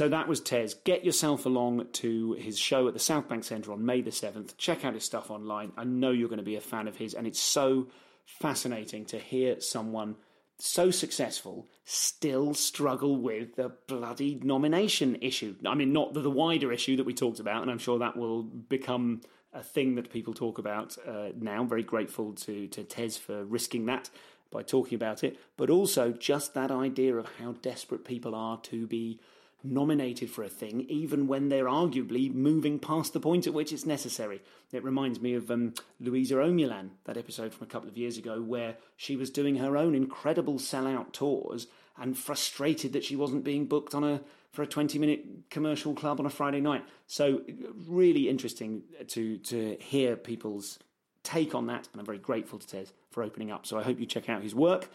So 0.00 0.08
that 0.08 0.28
was 0.28 0.40
Tez. 0.40 0.74
Get 0.84 1.04
yourself 1.04 1.46
along 1.46 1.88
to 1.94 2.32
his 2.34 2.58
show 2.58 2.86
at 2.86 2.94
the 2.94 3.00
South 3.00 3.28
Bank 3.28 3.42
Centre 3.44 3.72
on 3.72 3.84
May 3.84 4.00
the 4.00 4.10
7th. 4.10 4.56
Check 4.56 4.84
out 4.84 4.94
his 4.94 5.04
stuff 5.04 5.30
online. 5.30 5.72
I 5.76 5.82
know 5.82 6.10
you're 6.12 6.28
going 6.28 6.38
to 6.38 6.44
be 6.44 6.56
a 6.56 6.60
fan 6.60 6.86
of 6.86 6.96
his, 6.96 7.12
and 7.12 7.26
it's 7.26 7.40
so 7.40 7.88
fascinating 8.24 9.04
to 9.06 9.18
hear 9.18 9.60
someone 9.60 10.14
so 10.60 10.90
successful 10.90 11.68
still 11.84 12.54
struggle 12.54 13.16
with 13.16 13.56
the 13.56 13.72
bloody 13.86 14.38
nomination 14.42 15.16
issue. 15.20 15.56
I 15.66 15.74
mean, 15.74 15.92
not 15.92 16.14
the, 16.14 16.20
the 16.20 16.30
wider 16.30 16.72
issue 16.72 16.96
that 16.96 17.06
we 17.06 17.14
talked 17.14 17.40
about, 17.40 17.62
and 17.62 17.70
I'm 17.70 17.78
sure 17.78 17.98
that 17.98 18.16
will 18.16 18.42
become 18.42 19.22
a 19.52 19.62
thing 19.62 19.96
that 19.96 20.12
people 20.12 20.32
talk 20.32 20.58
about 20.58 20.96
uh, 21.06 21.30
now. 21.36 21.64
Very 21.64 21.82
grateful 21.82 22.32
to, 22.34 22.68
to 22.68 22.84
Tez 22.84 23.16
for 23.16 23.44
risking 23.44 23.86
that 23.86 24.10
by 24.50 24.62
talking 24.62 24.96
about 24.96 25.22
it, 25.22 25.38
but 25.56 25.70
also 25.70 26.12
just 26.12 26.54
that 26.54 26.70
idea 26.70 27.16
of 27.16 27.26
how 27.38 27.52
desperate 27.62 28.04
people 28.04 28.34
are 28.34 28.60
to 28.62 28.86
be 28.86 29.20
nominated 29.62 30.30
for 30.30 30.42
a 30.42 30.48
thing, 30.48 30.86
even 30.88 31.26
when 31.26 31.48
they're 31.48 31.66
arguably 31.66 32.32
moving 32.32 32.78
past 32.78 33.12
the 33.12 33.20
point 33.20 33.46
at 33.46 33.54
which 33.54 33.72
it's 33.72 33.86
necessary. 33.86 34.40
It 34.72 34.84
reminds 34.84 35.20
me 35.20 35.34
of 35.34 35.50
um, 35.50 35.74
Luisa 35.98 36.34
Omielan, 36.34 36.90
that 37.04 37.16
episode 37.16 37.52
from 37.52 37.66
a 37.66 37.70
couple 37.70 37.88
of 37.88 37.96
years 37.98 38.16
ago, 38.16 38.40
where 38.40 38.76
she 38.96 39.16
was 39.16 39.30
doing 39.30 39.56
her 39.56 39.76
own 39.76 39.94
incredible 39.94 40.54
sellout 40.54 41.12
tours 41.12 41.66
and 41.98 42.16
frustrated 42.16 42.92
that 42.92 43.04
she 43.04 43.16
wasn't 43.16 43.44
being 43.44 43.66
booked 43.66 43.94
on 43.94 44.04
a 44.04 44.20
for 44.52 44.62
a 44.62 44.66
20 44.66 44.98
minute 44.98 45.24
commercial 45.48 45.94
club 45.94 46.18
on 46.18 46.26
a 46.26 46.30
Friday 46.30 46.60
night. 46.60 46.84
So 47.06 47.42
really 47.86 48.28
interesting 48.28 48.82
to 49.08 49.38
to 49.38 49.76
hear 49.80 50.16
people's 50.16 50.78
take 51.22 51.54
on 51.54 51.66
that, 51.66 51.88
and 51.92 52.00
I'm 52.00 52.06
very 52.06 52.18
grateful 52.18 52.58
to 52.58 52.66
Tez 52.66 52.92
for 53.10 53.22
opening 53.22 53.50
up. 53.50 53.66
So 53.66 53.78
I 53.78 53.82
hope 53.82 54.00
you 54.00 54.06
check 54.06 54.28
out 54.28 54.42
his 54.42 54.54
work. 54.54 54.88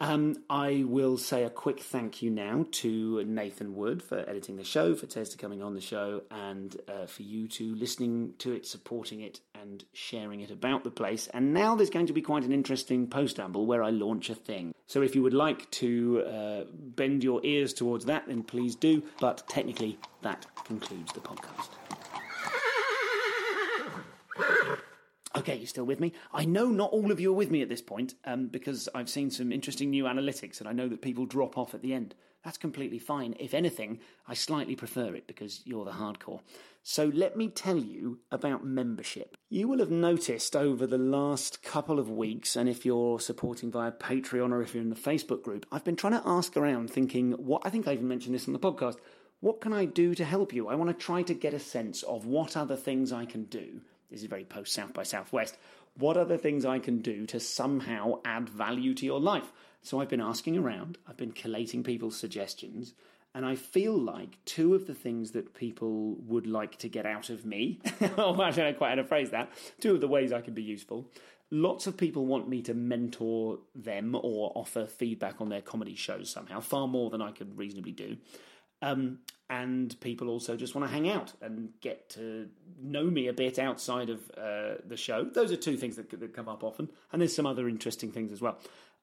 Um, 0.00 0.36
I 0.48 0.84
will 0.86 1.18
say 1.18 1.42
a 1.42 1.50
quick 1.50 1.80
thank 1.80 2.22
you 2.22 2.30
now 2.30 2.66
to 2.70 3.24
Nathan 3.24 3.74
Wood 3.74 4.00
for 4.00 4.18
editing 4.18 4.56
the 4.56 4.64
show, 4.64 4.94
for 4.94 5.06
Tez 5.06 5.34
coming 5.34 5.60
on 5.60 5.74
the 5.74 5.80
show, 5.80 6.22
and 6.30 6.76
uh, 6.86 7.06
for 7.06 7.22
you 7.22 7.48
two 7.48 7.74
listening 7.74 8.34
to 8.38 8.52
it, 8.52 8.64
supporting 8.64 9.20
it, 9.22 9.40
and 9.60 9.84
sharing 9.92 10.40
it 10.40 10.52
about 10.52 10.84
the 10.84 10.90
place. 10.90 11.26
And 11.34 11.52
now 11.52 11.74
there's 11.74 11.90
going 11.90 12.06
to 12.06 12.12
be 12.12 12.22
quite 12.22 12.44
an 12.44 12.52
interesting 12.52 13.08
postamble 13.08 13.66
where 13.66 13.82
I 13.82 13.90
launch 13.90 14.30
a 14.30 14.36
thing. 14.36 14.72
So 14.86 15.02
if 15.02 15.16
you 15.16 15.22
would 15.24 15.34
like 15.34 15.68
to 15.72 16.22
uh, 16.22 16.64
bend 16.72 17.24
your 17.24 17.40
ears 17.44 17.74
towards 17.74 18.04
that, 18.04 18.28
then 18.28 18.44
please 18.44 18.76
do. 18.76 19.02
But 19.20 19.48
technically, 19.48 19.98
that 20.22 20.46
concludes 20.64 21.12
the 21.12 21.20
podcast. 21.20 21.97
Okay, 25.38 25.56
you're 25.56 25.68
still 25.68 25.84
with 25.84 26.00
me? 26.00 26.12
I 26.32 26.44
know 26.44 26.66
not 26.66 26.90
all 26.90 27.12
of 27.12 27.20
you 27.20 27.30
are 27.30 27.36
with 27.36 27.52
me 27.52 27.62
at 27.62 27.68
this 27.68 27.80
point 27.80 28.14
um, 28.24 28.48
because 28.48 28.88
I've 28.92 29.08
seen 29.08 29.30
some 29.30 29.52
interesting 29.52 29.88
new 29.88 30.02
analytics 30.02 30.58
and 30.58 30.68
I 30.68 30.72
know 30.72 30.88
that 30.88 31.00
people 31.00 31.26
drop 31.26 31.56
off 31.56 31.74
at 31.74 31.80
the 31.80 31.94
end. 31.94 32.16
That's 32.42 32.58
completely 32.58 32.98
fine. 32.98 33.36
If 33.38 33.54
anything, 33.54 34.00
I 34.26 34.34
slightly 34.34 34.74
prefer 34.74 35.14
it 35.14 35.28
because 35.28 35.60
you're 35.64 35.84
the 35.84 35.92
hardcore. 35.92 36.40
So 36.82 37.12
let 37.14 37.36
me 37.36 37.50
tell 37.50 37.76
you 37.76 38.18
about 38.32 38.64
membership. 38.64 39.36
You 39.48 39.68
will 39.68 39.78
have 39.78 39.92
noticed 39.92 40.56
over 40.56 40.88
the 40.88 40.98
last 40.98 41.62
couple 41.62 42.00
of 42.00 42.10
weeks, 42.10 42.56
and 42.56 42.68
if 42.68 42.84
you're 42.84 43.20
supporting 43.20 43.70
via 43.70 43.92
Patreon 43.92 44.50
or 44.50 44.60
if 44.62 44.74
you're 44.74 44.82
in 44.82 44.90
the 44.90 44.96
Facebook 44.96 45.44
group, 45.44 45.66
I've 45.70 45.84
been 45.84 45.96
trying 45.96 46.14
to 46.14 46.26
ask 46.26 46.56
around 46.56 46.90
thinking, 46.90 47.32
what 47.32 47.62
I 47.64 47.70
think 47.70 47.86
I 47.86 47.92
even 47.92 48.08
mentioned 48.08 48.34
this 48.34 48.48
on 48.48 48.54
the 48.54 48.58
podcast. 48.58 48.96
What 49.40 49.60
can 49.60 49.72
I 49.72 49.84
do 49.84 50.16
to 50.16 50.24
help 50.24 50.52
you? 50.52 50.66
I 50.66 50.74
want 50.74 50.90
to 50.90 50.94
try 50.94 51.22
to 51.22 51.34
get 51.34 51.54
a 51.54 51.60
sense 51.60 52.02
of 52.02 52.26
what 52.26 52.56
other 52.56 52.74
things 52.74 53.12
I 53.12 53.24
can 53.24 53.44
do 53.44 53.82
this 54.10 54.20
is 54.20 54.26
very 54.26 54.44
post 54.44 54.72
South 54.72 54.92
by 54.92 55.02
Southwest. 55.02 55.56
What 55.96 56.16
are 56.16 56.24
the 56.24 56.38
things 56.38 56.64
I 56.64 56.78
can 56.78 57.00
do 57.00 57.26
to 57.26 57.40
somehow 57.40 58.20
add 58.24 58.48
value 58.48 58.94
to 58.94 59.04
your 59.04 59.20
life? 59.20 59.52
So 59.82 60.00
I've 60.00 60.08
been 60.08 60.20
asking 60.20 60.56
around, 60.56 60.98
I've 61.06 61.16
been 61.16 61.32
collating 61.32 61.82
people's 61.82 62.18
suggestions, 62.18 62.94
and 63.34 63.44
I 63.44 63.54
feel 63.54 63.96
like 63.96 64.42
two 64.44 64.74
of 64.74 64.86
the 64.86 64.94
things 64.94 65.32
that 65.32 65.54
people 65.54 66.16
would 66.26 66.46
like 66.46 66.76
to 66.78 66.88
get 66.88 67.06
out 67.06 67.30
of 67.30 67.44
me, 67.44 67.80
oh, 68.16 68.40
I 68.40 68.50
don't 68.50 68.56
know 68.58 68.72
quite 68.74 68.90
how 68.90 68.94
to 68.96 69.04
phrase 69.04 69.30
that, 69.30 69.50
two 69.80 69.94
of 69.94 70.00
the 70.00 70.08
ways 70.08 70.32
I 70.32 70.40
can 70.40 70.54
be 70.54 70.62
useful. 70.62 71.10
Lots 71.50 71.86
of 71.86 71.96
people 71.96 72.26
want 72.26 72.48
me 72.48 72.60
to 72.62 72.74
mentor 72.74 73.58
them 73.74 74.14
or 74.14 74.52
offer 74.54 74.86
feedback 74.86 75.40
on 75.40 75.48
their 75.48 75.62
comedy 75.62 75.94
shows 75.94 76.30
somehow, 76.30 76.60
far 76.60 76.86
more 76.86 77.10
than 77.10 77.22
I 77.22 77.32
could 77.32 77.56
reasonably 77.56 77.92
do. 77.92 78.18
Um, 78.82 79.20
and 79.50 79.98
people 80.00 80.28
also 80.28 80.56
just 80.56 80.74
want 80.74 80.86
to 80.86 80.92
hang 80.92 81.08
out 81.08 81.32
and 81.40 81.70
get 81.80 82.10
to 82.10 82.48
know 82.80 83.04
me 83.04 83.28
a 83.28 83.32
bit 83.32 83.58
outside 83.58 84.10
of 84.10 84.20
uh, 84.36 84.74
the 84.86 84.96
show. 84.96 85.24
Those 85.24 85.50
are 85.52 85.56
two 85.56 85.76
things 85.76 85.96
that, 85.96 86.10
that, 86.10 86.34
come 86.34 86.48
up 86.48 86.62
often, 86.62 86.90
and 87.12 87.22
there's 87.22 87.34
some 87.34 87.46
other 87.46 87.68
interesting 87.68 88.12
things 88.12 88.30
as 88.30 88.40
well. 88.40 88.58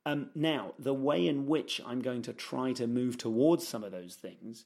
Um, 0.06 0.30
now, 0.36 0.74
the 0.78 0.94
way 0.94 1.28
in 1.28 1.48
which 1.48 1.82
I'm 1.86 2.02
going 2.02 2.22
to 2.24 2.34
try 2.34 2.74
to 2.74 2.86
move 2.86 3.18
towards 3.18 3.68
some 3.68 3.84
of 3.84 3.92
those 3.92 4.14
things 4.16 4.66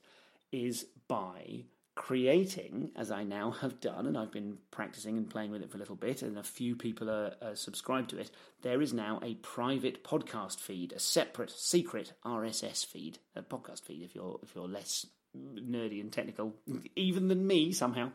is 0.52 0.86
by 1.08 1.64
creating, 1.96 2.92
as 2.96 3.10
I 3.10 3.24
now 3.24 3.52
have 3.52 3.80
done, 3.80 4.06
and 4.06 4.18
I've 4.18 4.32
been 4.32 4.58
practicing 4.72 5.18
and 5.18 5.30
playing 5.30 5.52
with 5.52 5.62
it 5.62 5.70
for 5.70 5.78
a 5.78 5.80
little 5.80 5.96
bit, 5.96 6.24
and 6.24 6.38
a 6.38 6.44
few 6.44 6.76
people 6.76 7.10
are, 7.10 7.36
are 7.42 7.56
subscribed 7.56 8.10
to 8.10 8.18
it. 8.18 8.32
There 8.64 8.82
is 8.82 8.94
now 8.94 9.20
a 9.24 9.36
private 9.36 10.04
podcast 10.04 10.60
feed, 10.60 10.92
a 10.92 11.00
separate, 11.00 11.52
secret 11.52 12.14
RSS 12.26 12.86
feed, 12.86 13.20
a 13.36 13.42
podcast 13.42 13.84
feed. 13.84 14.02
If 14.02 14.16
you're 14.16 14.40
if 14.44 14.56
you're 14.56 14.68
less 14.68 15.06
nerdy 15.38 16.02
and 16.02 16.12
technical, 16.12 16.54
even 16.96 17.28
than 17.28 17.46
me 17.46 17.72
somehow. 17.72 18.12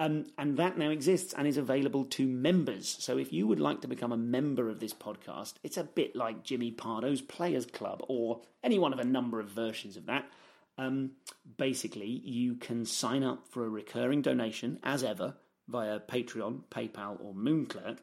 Um, 0.00 0.26
and 0.38 0.56
that 0.58 0.78
now 0.78 0.90
exists 0.90 1.34
and 1.36 1.46
is 1.48 1.56
available 1.56 2.04
to 2.04 2.26
members. 2.26 2.96
So 3.00 3.18
if 3.18 3.32
you 3.32 3.48
would 3.48 3.58
like 3.58 3.80
to 3.80 3.88
become 3.88 4.12
a 4.12 4.16
member 4.16 4.68
of 4.68 4.78
this 4.78 4.94
podcast, 4.94 5.54
it's 5.64 5.76
a 5.76 5.82
bit 5.82 6.14
like 6.14 6.44
Jimmy 6.44 6.70
Pardo's 6.70 7.20
Players 7.20 7.66
Club 7.66 8.04
or 8.06 8.42
any 8.62 8.78
one 8.78 8.92
of 8.92 9.00
a 9.00 9.04
number 9.04 9.40
of 9.40 9.48
versions 9.48 9.96
of 9.96 10.06
that. 10.06 10.30
Um, 10.78 11.12
basically, 11.56 12.06
you 12.06 12.54
can 12.54 12.84
sign 12.84 13.24
up 13.24 13.48
for 13.48 13.64
a 13.64 13.68
recurring 13.68 14.22
donation, 14.22 14.78
as 14.84 15.02
ever, 15.02 15.34
via 15.66 15.98
Patreon, 15.98 16.62
PayPal, 16.70 17.20
or 17.20 17.34
Moonclerk. 17.34 17.98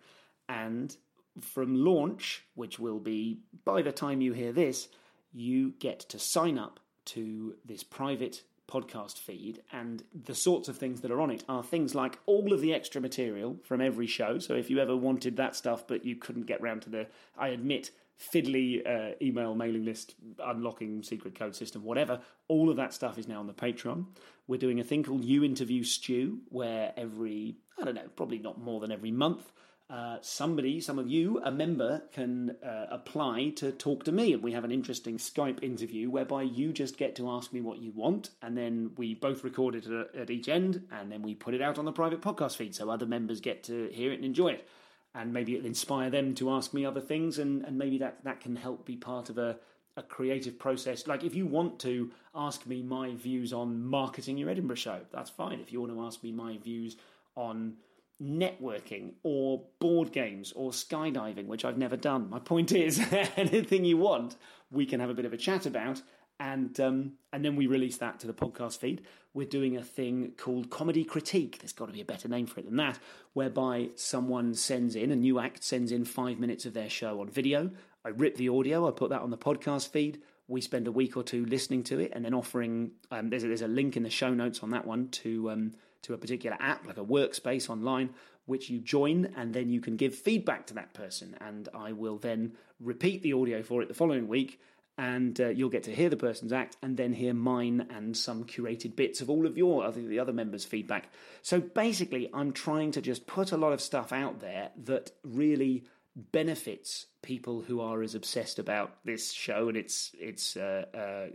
And 0.50 0.94
from 1.40 1.76
launch, 1.76 2.44
which 2.56 2.78
will 2.78 3.00
be 3.00 3.40
by 3.64 3.82
the 3.82 3.94
time 3.94 4.20
you 4.20 4.34
hear 4.34 4.52
this, 4.52 4.90
you 5.32 5.74
get 5.80 6.00
to 6.02 6.20
sign 6.20 6.58
up 6.58 6.82
to 7.06 7.56
this 7.66 7.84
private 7.84 8.44
podcast 8.68 9.20
feed, 9.20 9.62
and 9.72 10.04
the 10.26 10.34
sorts 10.34 10.68
of 10.68 10.78
things 10.78 11.02
that 11.02 11.12
are 11.12 11.22
on 11.22 11.30
it 11.30 11.44
are 11.48 11.64
things 11.64 11.94
like 11.94 12.18
all 12.26 12.52
of 12.52 12.62
the 12.62 12.74
extra 12.74 13.00
material 13.00 13.58
from 13.64 13.80
every 13.80 14.08
show. 14.08 14.40
So 14.40 14.56
if 14.56 14.70
you 14.70 14.80
ever 14.80 14.96
wanted 14.98 15.38
that 15.38 15.56
stuff, 15.56 15.88
but 15.88 16.04
you 16.04 16.16
couldn't 16.16 16.48
get 16.48 16.62
round 16.62 16.82
to 16.84 16.90
the, 16.90 17.08
I 17.38 17.50
admit, 17.50 17.92
fiddly 18.20 18.82
uh, 18.88 19.16
email 19.22 19.54
mailing 19.54 19.86
list, 19.86 20.16
unlocking 20.44 21.04
secret 21.04 21.38
code 21.38 21.56
system, 21.56 21.84
whatever, 21.84 22.22
all 22.48 22.70
of 22.70 22.78
that 22.78 22.94
stuff 22.94 23.18
is 23.18 23.28
now 23.28 23.40
on 23.40 23.48
the 23.48 23.54
Patreon. 23.54 24.06
We're 24.48 24.58
doing 24.58 24.80
a 24.80 24.84
thing 24.84 25.04
called 25.04 25.24
You 25.24 25.44
Interview 25.44 25.84
Stu, 25.84 26.40
where 26.50 26.94
every, 26.98 27.58
I 27.80 27.84
don't 27.84 27.96
know, 27.96 28.10
probably 28.16 28.40
not 28.40 28.60
more 28.60 28.80
than 28.80 28.92
every 28.92 29.12
month, 29.12 29.52
uh, 29.90 30.18
somebody, 30.22 30.82
some 30.82 30.98
of 30.98 31.08
you, 31.08 31.40
a 31.44 31.52
member, 31.52 32.02
can 32.12 32.56
uh, 32.66 32.88
apply 32.90 33.50
to 33.56 33.72
talk 33.72 34.04
to 34.04 34.12
me. 34.12 34.34
And 34.34 34.42
we 34.42 34.54
have 34.54 34.64
an 34.64 34.72
interesting 34.72 35.18
Skype 35.18 35.62
interview 35.62 36.10
whereby 36.10 36.42
you 36.42 36.74
just 36.74 36.98
get 36.98 37.16
to 37.18 37.30
ask 37.30 37.54
me 37.54 37.62
what 37.62 37.78
you 37.78 37.92
want, 37.92 38.32
and 38.42 38.58
then 38.58 38.92
we 38.98 39.14
both 39.14 39.44
record 39.44 39.76
it 39.76 39.86
at, 39.86 40.16
at 40.16 40.30
each 40.30 40.50
end, 40.50 40.88
and 40.92 41.12
then 41.12 41.22
we 41.22 41.36
put 41.36 41.54
it 41.54 41.62
out 41.62 41.78
on 41.78 41.86
the 41.86 41.92
private 41.92 42.22
podcast 42.22 42.56
feed 42.56 42.74
so 42.74 42.90
other 42.90 43.06
members 43.06 43.42
get 43.42 43.64
to 43.66 43.90
hear 43.94 44.12
it 44.12 44.16
and 44.16 44.26
enjoy 44.26 44.50
it. 44.50 44.68
And 45.14 45.32
maybe 45.32 45.54
it'll 45.54 45.68
inspire 45.68 46.10
them 46.10 46.34
to 46.36 46.50
ask 46.50 46.74
me 46.74 46.84
other 46.84 47.02
things, 47.02 47.38
and, 47.38 47.64
and 47.64 47.78
maybe 47.78 48.00
that, 48.00 48.24
that 48.24 48.42
can 48.42 48.56
help 48.56 48.86
be 48.86 48.98
part 48.98 49.30
of 49.30 49.38
a, 49.38 49.58
a 49.96 50.02
creative 50.02 50.58
process. 50.58 51.06
Like 51.06 51.24
if 51.24 51.36
you 51.36 51.46
want 51.46 51.80
to 51.82 52.12
ask 52.34 52.66
me 52.66 52.82
my 52.82 53.14
views 53.14 53.54
on 53.54 53.86
marketing 53.86 54.40
your 54.40 54.50
Edinburgh 54.50 54.76
show, 54.78 55.02
that's 55.14 55.30
fine. 55.30 55.60
If 55.60 55.72
you 55.72 55.80
want 55.80 55.94
to 55.94 56.02
ask 56.02 56.24
me 56.24 56.32
my 56.32 56.58
views 56.58 56.98
on 57.36 57.76
networking 58.22 59.14
or 59.24 59.64
board 59.80 60.12
games 60.12 60.54
or 60.56 60.72
skydiving, 60.72 61.48
which 61.48 61.66
I've 61.66 61.78
never 61.78 61.98
done. 61.98 62.30
My 62.30 62.40
point 62.40 62.72
is, 62.72 63.00
anything 63.38 63.86
you 63.86 63.98
want, 63.98 64.36
we 64.72 64.86
can 64.86 65.00
have 65.00 65.10
a 65.10 65.14
bit 65.14 65.26
of 65.26 65.34
a 65.34 65.38
chat 65.38 65.66
about, 65.66 66.02
and 66.40 66.78
um, 66.80 67.14
and 67.32 67.44
then 67.44 67.56
we 67.56 67.68
release 67.68 67.98
that 67.98 68.20
to 68.22 68.28
the 68.28 68.34
podcast 68.34 68.80
feed. 68.80 69.02
We're 69.34 69.48
doing 69.48 69.76
a 69.76 69.84
thing 69.84 70.34
called 70.38 70.70
comedy 70.70 71.04
critique. 71.04 71.60
There's 71.60 71.74
got 71.74 71.88
to 71.88 71.94
be 71.94 72.02
a 72.02 72.06
better 72.06 72.28
name 72.28 72.46
for 72.46 72.62
it 72.62 72.66
than 72.66 72.78
that, 72.78 73.00
whereby 73.34 73.90
someone 73.96 74.54
sends 74.54 74.96
in 74.96 75.12
a 75.12 75.16
new 75.16 75.40
act, 75.40 75.64
sends 75.64 75.92
in 75.92 76.06
five 76.06 76.40
minutes 76.40 76.66
of 76.66 76.74
their 76.74 76.90
show 76.90 77.20
on 77.22 77.30
video. 77.30 77.72
I 78.06 78.10
rip 78.10 78.38
the 78.38 78.50
audio, 78.50 78.88
I 78.88 78.92
put 78.92 79.10
that 79.10 79.22
on 79.22 79.32
the 79.32 79.38
podcast 79.38 79.90
feed. 79.90 80.22
We 80.48 80.62
spend 80.62 80.88
a 80.88 80.92
week 80.92 81.18
or 81.18 81.24
two 81.24 81.44
listening 81.46 81.84
to 81.86 82.00
it, 82.00 82.12
and 82.14 82.24
then 82.24 82.34
offering. 82.34 82.92
Um, 83.12 83.30
there's 83.30 83.44
a, 83.44 83.48
there's 83.48 83.62
a 83.62 83.68
link 83.68 83.98
in 83.98 84.04
the 84.04 84.10
show 84.10 84.34
notes 84.34 84.62
on 84.62 84.70
that 84.72 84.86
one 84.86 85.10
to 85.10 85.50
um, 85.50 85.72
to 86.06 86.14
a 86.14 86.18
particular 86.18 86.58
app, 86.60 86.86
like 86.88 86.98
a 86.98 87.04
workspace 87.04 87.70
online, 87.70 88.10
which 88.46 88.70
you 88.70 88.80
join, 88.80 89.34
and 89.36 89.54
then 89.54 89.70
you 89.70 89.82
can 89.82 89.96
give 89.98 90.16
feedback 90.16 90.68
to 90.68 90.74
that 90.76 90.94
person. 90.94 91.36
And 91.42 91.68
I 91.74 91.92
will 91.92 92.18
then 92.18 92.54
repeat 92.80 93.24
the 93.24 93.34
audio 93.34 93.64
for 93.64 93.82
it 93.82 93.88
the 93.88 93.94
following 93.94 94.28
week, 94.28 94.60
and 94.98 95.40
uh, 95.42 95.50
you'll 95.50 95.70
get 95.70 95.84
to 95.84 95.96
hear 95.96 96.10
the 96.10 96.18
person's 96.18 96.54
act 96.54 96.78
and 96.82 96.96
then 96.96 97.14
hear 97.14 97.34
mine 97.34 97.88
and 97.90 98.16
some 98.16 98.46
curated 98.46 98.96
bits 98.96 99.20
of 99.20 99.30
all 99.30 99.46
of 99.46 99.58
your, 99.58 99.84
other 99.84 100.02
the 100.02 100.20
other 100.20 100.34
members' 100.34 100.64
feedback. 100.64 101.10
So 101.42 101.60
basically, 101.60 102.30
I'm 102.34 102.54
trying 102.54 102.92
to 102.92 103.02
just 103.02 103.28
put 103.28 103.52
a 103.52 103.58
lot 103.58 103.74
of 103.74 103.82
stuff 103.82 104.14
out 104.14 104.40
there 104.40 104.70
that 104.86 105.12
really 105.24 105.84
benefits 106.16 107.08
people 107.22 107.62
who 107.62 107.82
are 107.82 108.02
as 108.02 108.16
obsessed 108.16 108.58
about 108.58 108.96
this 109.04 109.34
show 109.34 109.68
and 109.68 109.76
its 109.76 110.12
its 110.18 110.56
uh, 110.56 110.86
uh, 110.94 111.28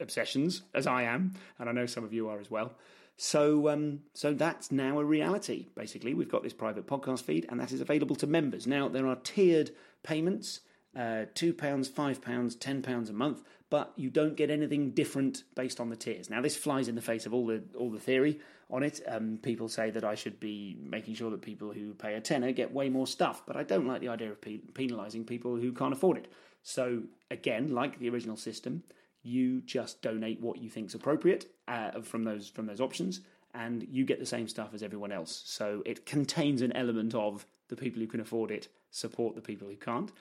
obsessions 0.00 0.62
as 0.72 0.86
I 0.86 1.02
am, 1.02 1.34
and 1.58 1.68
I 1.68 1.72
know 1.72 1.86
some 1.86 2.04
of 2.04 2.12
you 2.12 2.28
are 2.28 2.40
as 2.40 2.50
well. 2.50 2.72
So, 3.16 3.68
um, 3.68 4.00
so 4.12 4.34
that's 4.34 4.72
now 4.72 4.98
a 4.98 5.04
reality. 5.04 5.68
Basically, 5.76 6.14
we've 6.14 6.28
got 6.28 6.42
this 6.42 6.52
private 6.52 6.86
podcast 6.86 7.22
feed, 7.22 7.46
and 7.48 7.60
that 7.60 7.72
is 7.72 7.80
available 7.80 8.16
to 8.16 8.26
members. 8.26 8.66
Now, 8.66 8.88
there 8.88 9.06
are 9.06 9.16
tiered 9.16 9.70
payments: 10.02 10.60
uh, 10.96 11.26
two 11.34 11.52
pounds, 11.52 11.88
five 11.88 12.20
pounds, 12.20 12.56
ten 12.56 12.82
pounds 12.82 13.10
a 13.10 13.12
month. 13.12 13.42
But 13.70 13.92
you 13.96 14.10
don't 14.10 14.36
get 14.36 14.50
anything 14.50 14.90
different 14.90 15.44
based 15.54 15.80
on 15.80 15.90
the 15.90 15.96
tiers. 15.96 16.30
Now, 16.30 16.40
this 16.40 16.56
flies 16.56 16.86
in 16.86 16.94
the 16.94 17.02
face 17.02 17.26
of 17.26 17.34
all 17.34 17.46
the 17.46 17.62
all 17.76 17.90
the 17.90 18.00
theory 18.00 18.40
on 18.70 18.82
it. 18.82 19.00
Um, 19.06 19.38
people 19.42 19.68
say 19.68 19.90
that 19.90 20.04
I 20.04 20.14
should 20.14 20.40
be 20.40 20.76
making 20.80 21.14
sure 21.14 21.30
that 21.30 21.42
people 21.42 21.72
who 21.72 21.94
pay 21.94 22.14
a 22.14 22.20
tenner 22.20 22.52
get 22.52 22.72
way 22.72 22.88
more 22.88 23.06
stuff, 23.06 23.42
but 23.46 23.56
I 23.56 23.62
don't 23.62 23.86
like 23.86 24.00
the 24.00 24.08
idea 24.08 24.30
of 24.30 24.40
pe- 24.40 24.58
penalising 24.72 25.26
people 25.26 25.56
who 25.56 25.72
can't 25.72 25.92
afford 25.92 26.18
it. 26.18 26.28
So, 26.62 27.02
again, 27.30 27.74
like 27.74 27.98
the 27.98 28.08
original 28.08 28.36
system, 28.36 28.82
you 29.24 29.60
just 29.62 30.00
donate 30.02 30.40
what 30.40 30.58
you 30.58 30.70
think 30.70 30.88
is 30.88 30.94
appropriate 30.94 31.46
uh, 31.66 32.00
from 32.02 32.22
those 32.24 32.48
from 32.48 32.66
those 32.66 32.80
options, 32.80 33.20
and 33.54 33.86
you 33.90 34.04
get 34.04 34.20
the 34.20 34.26
same 34.26 34.46
stuff 34.46 34.70
as 34.72 34.82
everyone 34.82 35.10
else. 35.10 35.42
So 35.46 35.82
it 35.84 36.06
contains 36.06 36.62
an 36.62 36.72
element 36.72 37.14
of 37.14 37.46
the 37.68 37.76
people 37.76 38.00
who 38.00 38.06
can 38.06 38.20
afford 38.20 38.50
it 38.50 38.68
support 38.94 39.34
the 39.34 39.42
people 39.42 39.68
who 39.68 39.76
can't. 39.76 40.12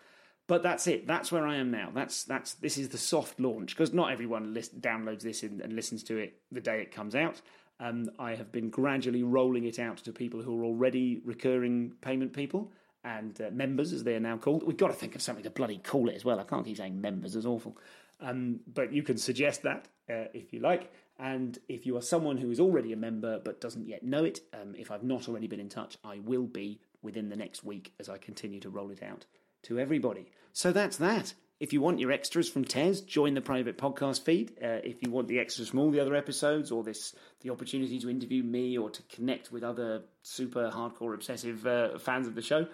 But 0.47 0.61
that's 0.61 0.87
it. 0.87 1.07
That's 1.07 1.31
where 1.31 1.47
I 1.47 1.55
am 1.55 1.71
now. 1.71 1.89
That's 1.93 2.25
that's 2.25 2.55
this 2.55 2.77
is 2.77 2.89
the 2.89 2.97
soft 2.97 3.39
launch 3.39 3.75
because 3.75 3.93
not 3.93 4.11
everyone 4.11 4.53
list, 4.53 4.81
downloads 4.81 5.21
this 5.21 5.43
and, 5.43 5.61
and, 5.61 5.73
listens 5.73 6.03
to 6.03 6.17
it 6.17 6.41
the 6.51 6.59
day 6.59 6.81
it 6.81 6.91
comes 6.91 7.15
out. 7.15 7.41
Um, 7.79 8.09
I 8.19 8.35
have 8.35 8.51
been 8.51 8.69
gradually 8.69 9.23
rolling 9.23 9.63
it 9.63 9.79
out 9.79 9.97
to 9.99 10.11
people 10.11 10.41
who 10.41 10.59
are 10.59 10.65
already 10.65 11.21
recurring 11.23 11.93
payment 12.01 12.33
people, 12.33 12.71
and 13.05 13.39
uh, 13.39 13.51
members, 13.51 13.93
as 13.93 14.03
they 14.03 14.15
are 14.15 14.19
now 14.19 14.35
called. 14.35 14.63
We've 14.63 14.75
got 14.75 14.87
to 14.87 14.93
think 14.93 15.15
of 15.15 15.21
something 15.21 15.43
to 15.45 15.49
bloody 15.49 15.77
call 15.77 16.09
it 16.09 16.15
as 16.15 16.25
well. 16.25 16.39
I 16.39 16.43
can't 16.43 16.65
keep 16.65 16.77
saying 16.77 16.99
members; 16.99 17.37
it's 17.37 17.45
awful. 17.45 17.77
Um, 18.19 18.61
but 18.71 18.93
you 18.93 19.03
can 19.03 19.17
suggest 19.17 19.63
that 19.63 19.87
uh, 20.09 20.25
if 20.33 20.53
you 20.53 20.59
like. 20.59 20.91
And 21.19 21.57
if 21.69 21.85
you 21.85 21.95
are 21.97 22.01
someone 22.01 22.37
who 22.37 22.49
is 22.49 22.59
already 22.59 22.93
a 22.93 22.97
member 22.97 23.39
but 23.39 23.61
doesn't 23.61 23.87
yet 23.87 24.03
know 24.03 24.23
it, 24.23 24.41
um, 24.53 24.75
if 24.77 24.91
I've 24.91 25.03
not 25.03 25.29
already 25.29 25.47
been 25.47 25.59
in 25.59 25.69
touch, 25.69 25.97
I 26.03 26.19
will 26.19 26.47
be 26.47 26.79
within 27.01 27.29
the 27.29 27.35
next 27.35 27.63
week 27.63 27.93
as 27.99 28.09
I 28.09 28.17
continue 28.17 28.59
to 28.61 28.69
roll 28.69 28.89
it 28.89 29.03
out 29.03 29.25
to 29.63 29.79
everybody. 29.79 30.31
So 30.53 30.71
that's 30.71 30.97
that. 30.97 31.33
If 31.59 31.71
you 31.71 31.81
want 31.81 31.99
your 31.99 32.11
extras 32.11 32.49
from 32.49 32.65
Tez, 32.65 33.01
join 33.01 33.35
the 33.35 33.41
private 33.41 33.77
podcast 33.77 34.23
feed. 34.23 34.51
Uh, 34.61 34.81
if 34.83 35.01
you 35.01 35.11
want 35.11 35.27
the 35.27 35.39
extras 35.39 35.69
from 35.69 35.79
all 35.79 35.91
the 35.91 35.99
other 35.99 36.15
episodes, 36.15 36.71
or 36.71 36.83
this 36.83 37.15
the 37.41 37.51
opportunity 37.51 37.99
to 37.99 38.09
interview 38.09 38.43
me 38.43 38.77
or 38.77 38.89
to 38.89 39.01
connect 39.03 39.51
with 39.51 39.63
other 39.63 40.01
super 40.23 40.69
hardcore 40.69 41.13
obsessive 41.13 41.65
uh, 41.65 41.97
fans 41.99 42.27
of 42.27 42.35
the 42.35 42.41
show, 42.41 42.67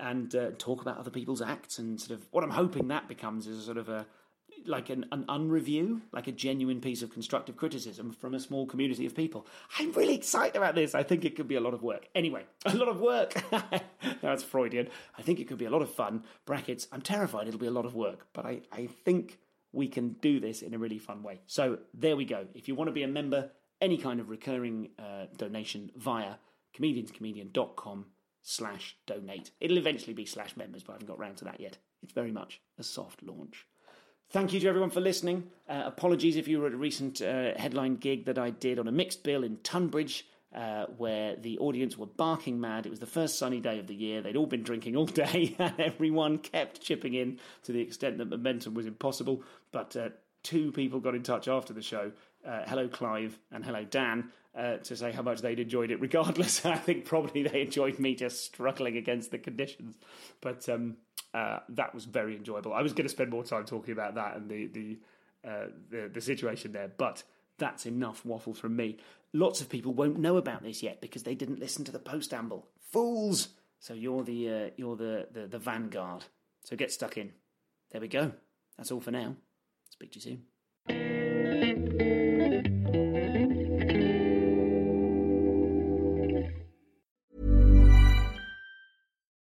and 0.00 0.34
uh, 0.34 0.50
talk 0.58 0.80
about 0.80 0.98
other 0.98 1.10
people's 1.10 1.42
acts 1.42 1.78
and 1.78 2.00
sort 2.00 2.18
of 2.18 2.26
what 2.30 2.42
I'm 2.42 2.50
hoping 2.50 2.88
that 2.88 3.06
becomes 3.06 3.46
is 3.46 3.64
sort 3.64 3.76
of 3.76 3.88
a 3.88 4.06
like 4.66 4.90
an, 4.90 5.06
an 5.12 5.24
unreview, 5.28 6.00
like 6.12 6.26
a 6.26 6.32
genuine 6.32 6.80
piece 6.80 7.02
of 7.02 7.12
constructive 7.12 7.56
criticism 7.56 8.12
from 8.12 8.34
a 8.34 8.40
small 8.40 8.66
community 8.66 9.06
of 9.06 9.14
people. 9.14 9.46
I'm 9.78 9.92
really 9.92 10.14
excited 10.14 10.56
about 10.56 10.74
this. 10.74 10.94
I 10.94 11.02
think 11.02 11.24
it 11.24 11.36
could 11.36 11.48
be 11.48 11.56
a 11.56 11.60
lot 11.60 11.74
of 11.74 11.82
work. 11.82 12.08
Anyway, 12.14 12.44
a 12.64 12.74
lot 12.74 12.88
of 12.88 13.00
work. 13.00 13.42
That's 14.22 14.42
Freudian. 14.42 14.88
I 15.18 15.22
think 15.22 15.40
it 15.40 15.48
could 15.48 15.58
be 15.58 15.64
a 15.64 15.70
lot 15.70 15.82
of 15.82 15.90
fun. 15.92 16.24
Brackets, 16.46 16.88
I'm 16.92 17.02
terrified 17.02 17.48
it'll 17.48 17.60
be 17.60 17.66
a 17.66 17.70
lot 17.70 17.86
of 17.86 17.94
work, 17.94 18.26
but 18.32 18.46
I, 18.46 18.62
I 18.72 18.86
think 19.04 19.38
we 19.72 19.88
can 19.88 20.10
do 20.20 20.40
this 20.40 20.62
in 20.62 20.74
a 20.74 20.78
really 20.78 20.98
fun 20.98 21.22
way. 21.22 21.40
So 21.46 21.78
there 21.92 22.16
we 22.16 22.24
go. 22.24 22.46
If 22.54 22.68
you 22.68 22.74
want 22.74 22.88
to 22.88 22.92
be 22.92 23.02
a 23.02 23.08
member, 23.08 23.50
any 23.80 23.98
kind 23.98 24.20
of 24.20 24.30
recurring 24.30 24.90
uh, 24.98 25.26
donation 25.36 25.90
via 25.96 26.34
comedianscomedian.com 26.78 28.06
slash 28.42 28.96
donate. 29.06 29.50
It'll 29.60 29.78
eventually 29.78 30.12
be 30.12 30.26
slash 30.26 30.56
members, 30.56 30.82
but 30.82 30.92
I 30.92 30.94
haven't 30.96 31.08
got 31.08 31.18
round 31.18 31.38
to 31.38 31.44
that 31.46 31.60
yet. 31.60 31.78
It's 32.02 32.12
very 32.12 32.30
much 32.30 32.60
a 32.78 32.82
soft 32.82 33.22
launch. 33.22 33.66
Thank 34.30 34.52
you 34.52 34.60
to 34.60 34.68
everyone 34.68 34.90
for 34.90 35.00
listening. 35.00 35.44
Uh, 35.68 35.82
apologies 35.86 36.36
if 36.36 36.48
you 36.48 36.60
were 36.60 36.66
at 36.66 36.72
a 36.72 36.76
recent 36.76 37.22
uh, 37.22 37.52
headline 37.56 37.96
gig 37.96 38.24
that 38.26 38.38
I 38.38 38.50
did 38.50 38.78
on 38.78 38.88
a 38.88 38.92
mixed 38.92 39.22
bill 39.22 39.44
in 39.44 39.58
Tunbridge, 39.58 40.26
uh, 40.54 40.86
where 40.96 41.36
the 41.36 41.58
audience 41.58 41.96
were 41.96 42.06
barking 42.06 42.60
mad. 42.60 42.86
It 42.86 42.90
was 42.90 43.00
the 43.00 43.06
first 43.06 43.38
sunny 43.38 43.60
day 43.60 43.78
of 43.78 43.86
the 43.86 43.94
year. 43.94 44.22
They'd 44.22 44.36
all 44.36 44.46
been 44.46 44.62
drinking 44.62 44.96
all 44.96 45.06
day, 45.24 45.54
and 45.58 45.78
everyone 45.78 46.38
kept 46.38 46.80
chipping 46.80 47.14
in 47.14 47.38
to 47.64 47.72
the 47.72 47.80
extent 47.80 48.18
that 48.18 48.28
momentum 48.28 48.74
was 48.74 48.86
impossible. 48.86 49.42
But 49.72 49.96
uh, 49.96 50.10
two 50.42 50.72
people 50.72 51.00
got 51.00 51.14
in 51.14 51.22
touch 51.22 51.48
after 51.48 51.72
the 51.72 51.82
show. 51.82 52.12
Uh, 52.46 52.62
hello, 52.66 52.88
Clive, 52.88 53.38
and 53.52 53.64
hello, 53.64 53.84
Dan, 53.84 54.30
uh, 54.54 54.76
to 54.76 54.96
say 54.96 55.12
how 55.12 55.22
much 55.22 55.40
they'd 55.40 55.60
enjoyed 55.60 55.90
it 55.90 56.00
regardless. 56.00 56.64
I 56.66 56.76
think 56.76 57.04
probably 57.04 57.42
they 57.42 57.62
enjoyed 57.62 57.98
me 57.98 58.14
just 58.14 58.44
struggling 58.44 58.96
against 58.96 59.30
the 59.30 59.38
conditions. 59.38 59.96
But 60.40 60.68
um, 60.68 60.96
uh, 61.34 61.58
that 61.70 61.94
was 61.94 62.04
very 62.04 62.36
enjoyable. 62.36 62.72
I 62.72 62.82
was 62.82 62.92
going 62.92 63.04
to 63.04 63.10
spend 63.10 63.30
more 63.30 63.44
time 63.44 63.64
talking 63.64 63.92
about 63.92 64.14
that 64.14 64.36
and 64.36 64.48
the 64.48 64.66
the, 64.68 64.98
uh, 65.46 65.66
the 65.90 66.10
the 66.12 66.20
situation 66.20 66.72
there, 66.72 66.90
but 66.96 67.24
that's 67.58 67.86
enough 67.86 68.24
waffle 68.24 68.54
from 68.54 68.76
me. 68.76 68.98
Lots 69.32 69.60
of 69.60 69.68
people 69.68 69.92
won't 69.92 70.18
know 70.18 70.36
about 70.36 70.62
this 70.62 70.82
yet 70.82 71.00
because 71.00 71.24
they 71.24 71.34
didn't 71.34 71.58
listen 71.58 71.84
to 71.84 71.92
the 71.92 71.98
postamble. 71.98 72.62
Fools! 72.92 73.48
So 73.80 73.94
you're 73.94 74.22
the 74.22 74.48
uh, 74.48 74.70
you're 74.76 74.96
the, 74.96 75.26
the 75.32 75.46
the 75.48 75.58
vanguard. 75.58 76.24
So 76.62 76.76
get 76.76 76.92
stuck 76.92 77.18
in. 77.18 77.32
There 77.90 78.00
we 78.00 78.08
go. 78.08 78.32
That's 78.78 78.92
all 78.92 79.00
for 79.00 79.10
now. 79.10 79.36
Speak 79.90 80.12
to 80.12 80.18
you 80.18 80.22
soon. 80.22 80.42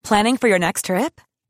Planning 0.05 0.39
for 0.39 0.48
your 0.48 0.59
next 0.59 0.86
trip? 0.86 1.20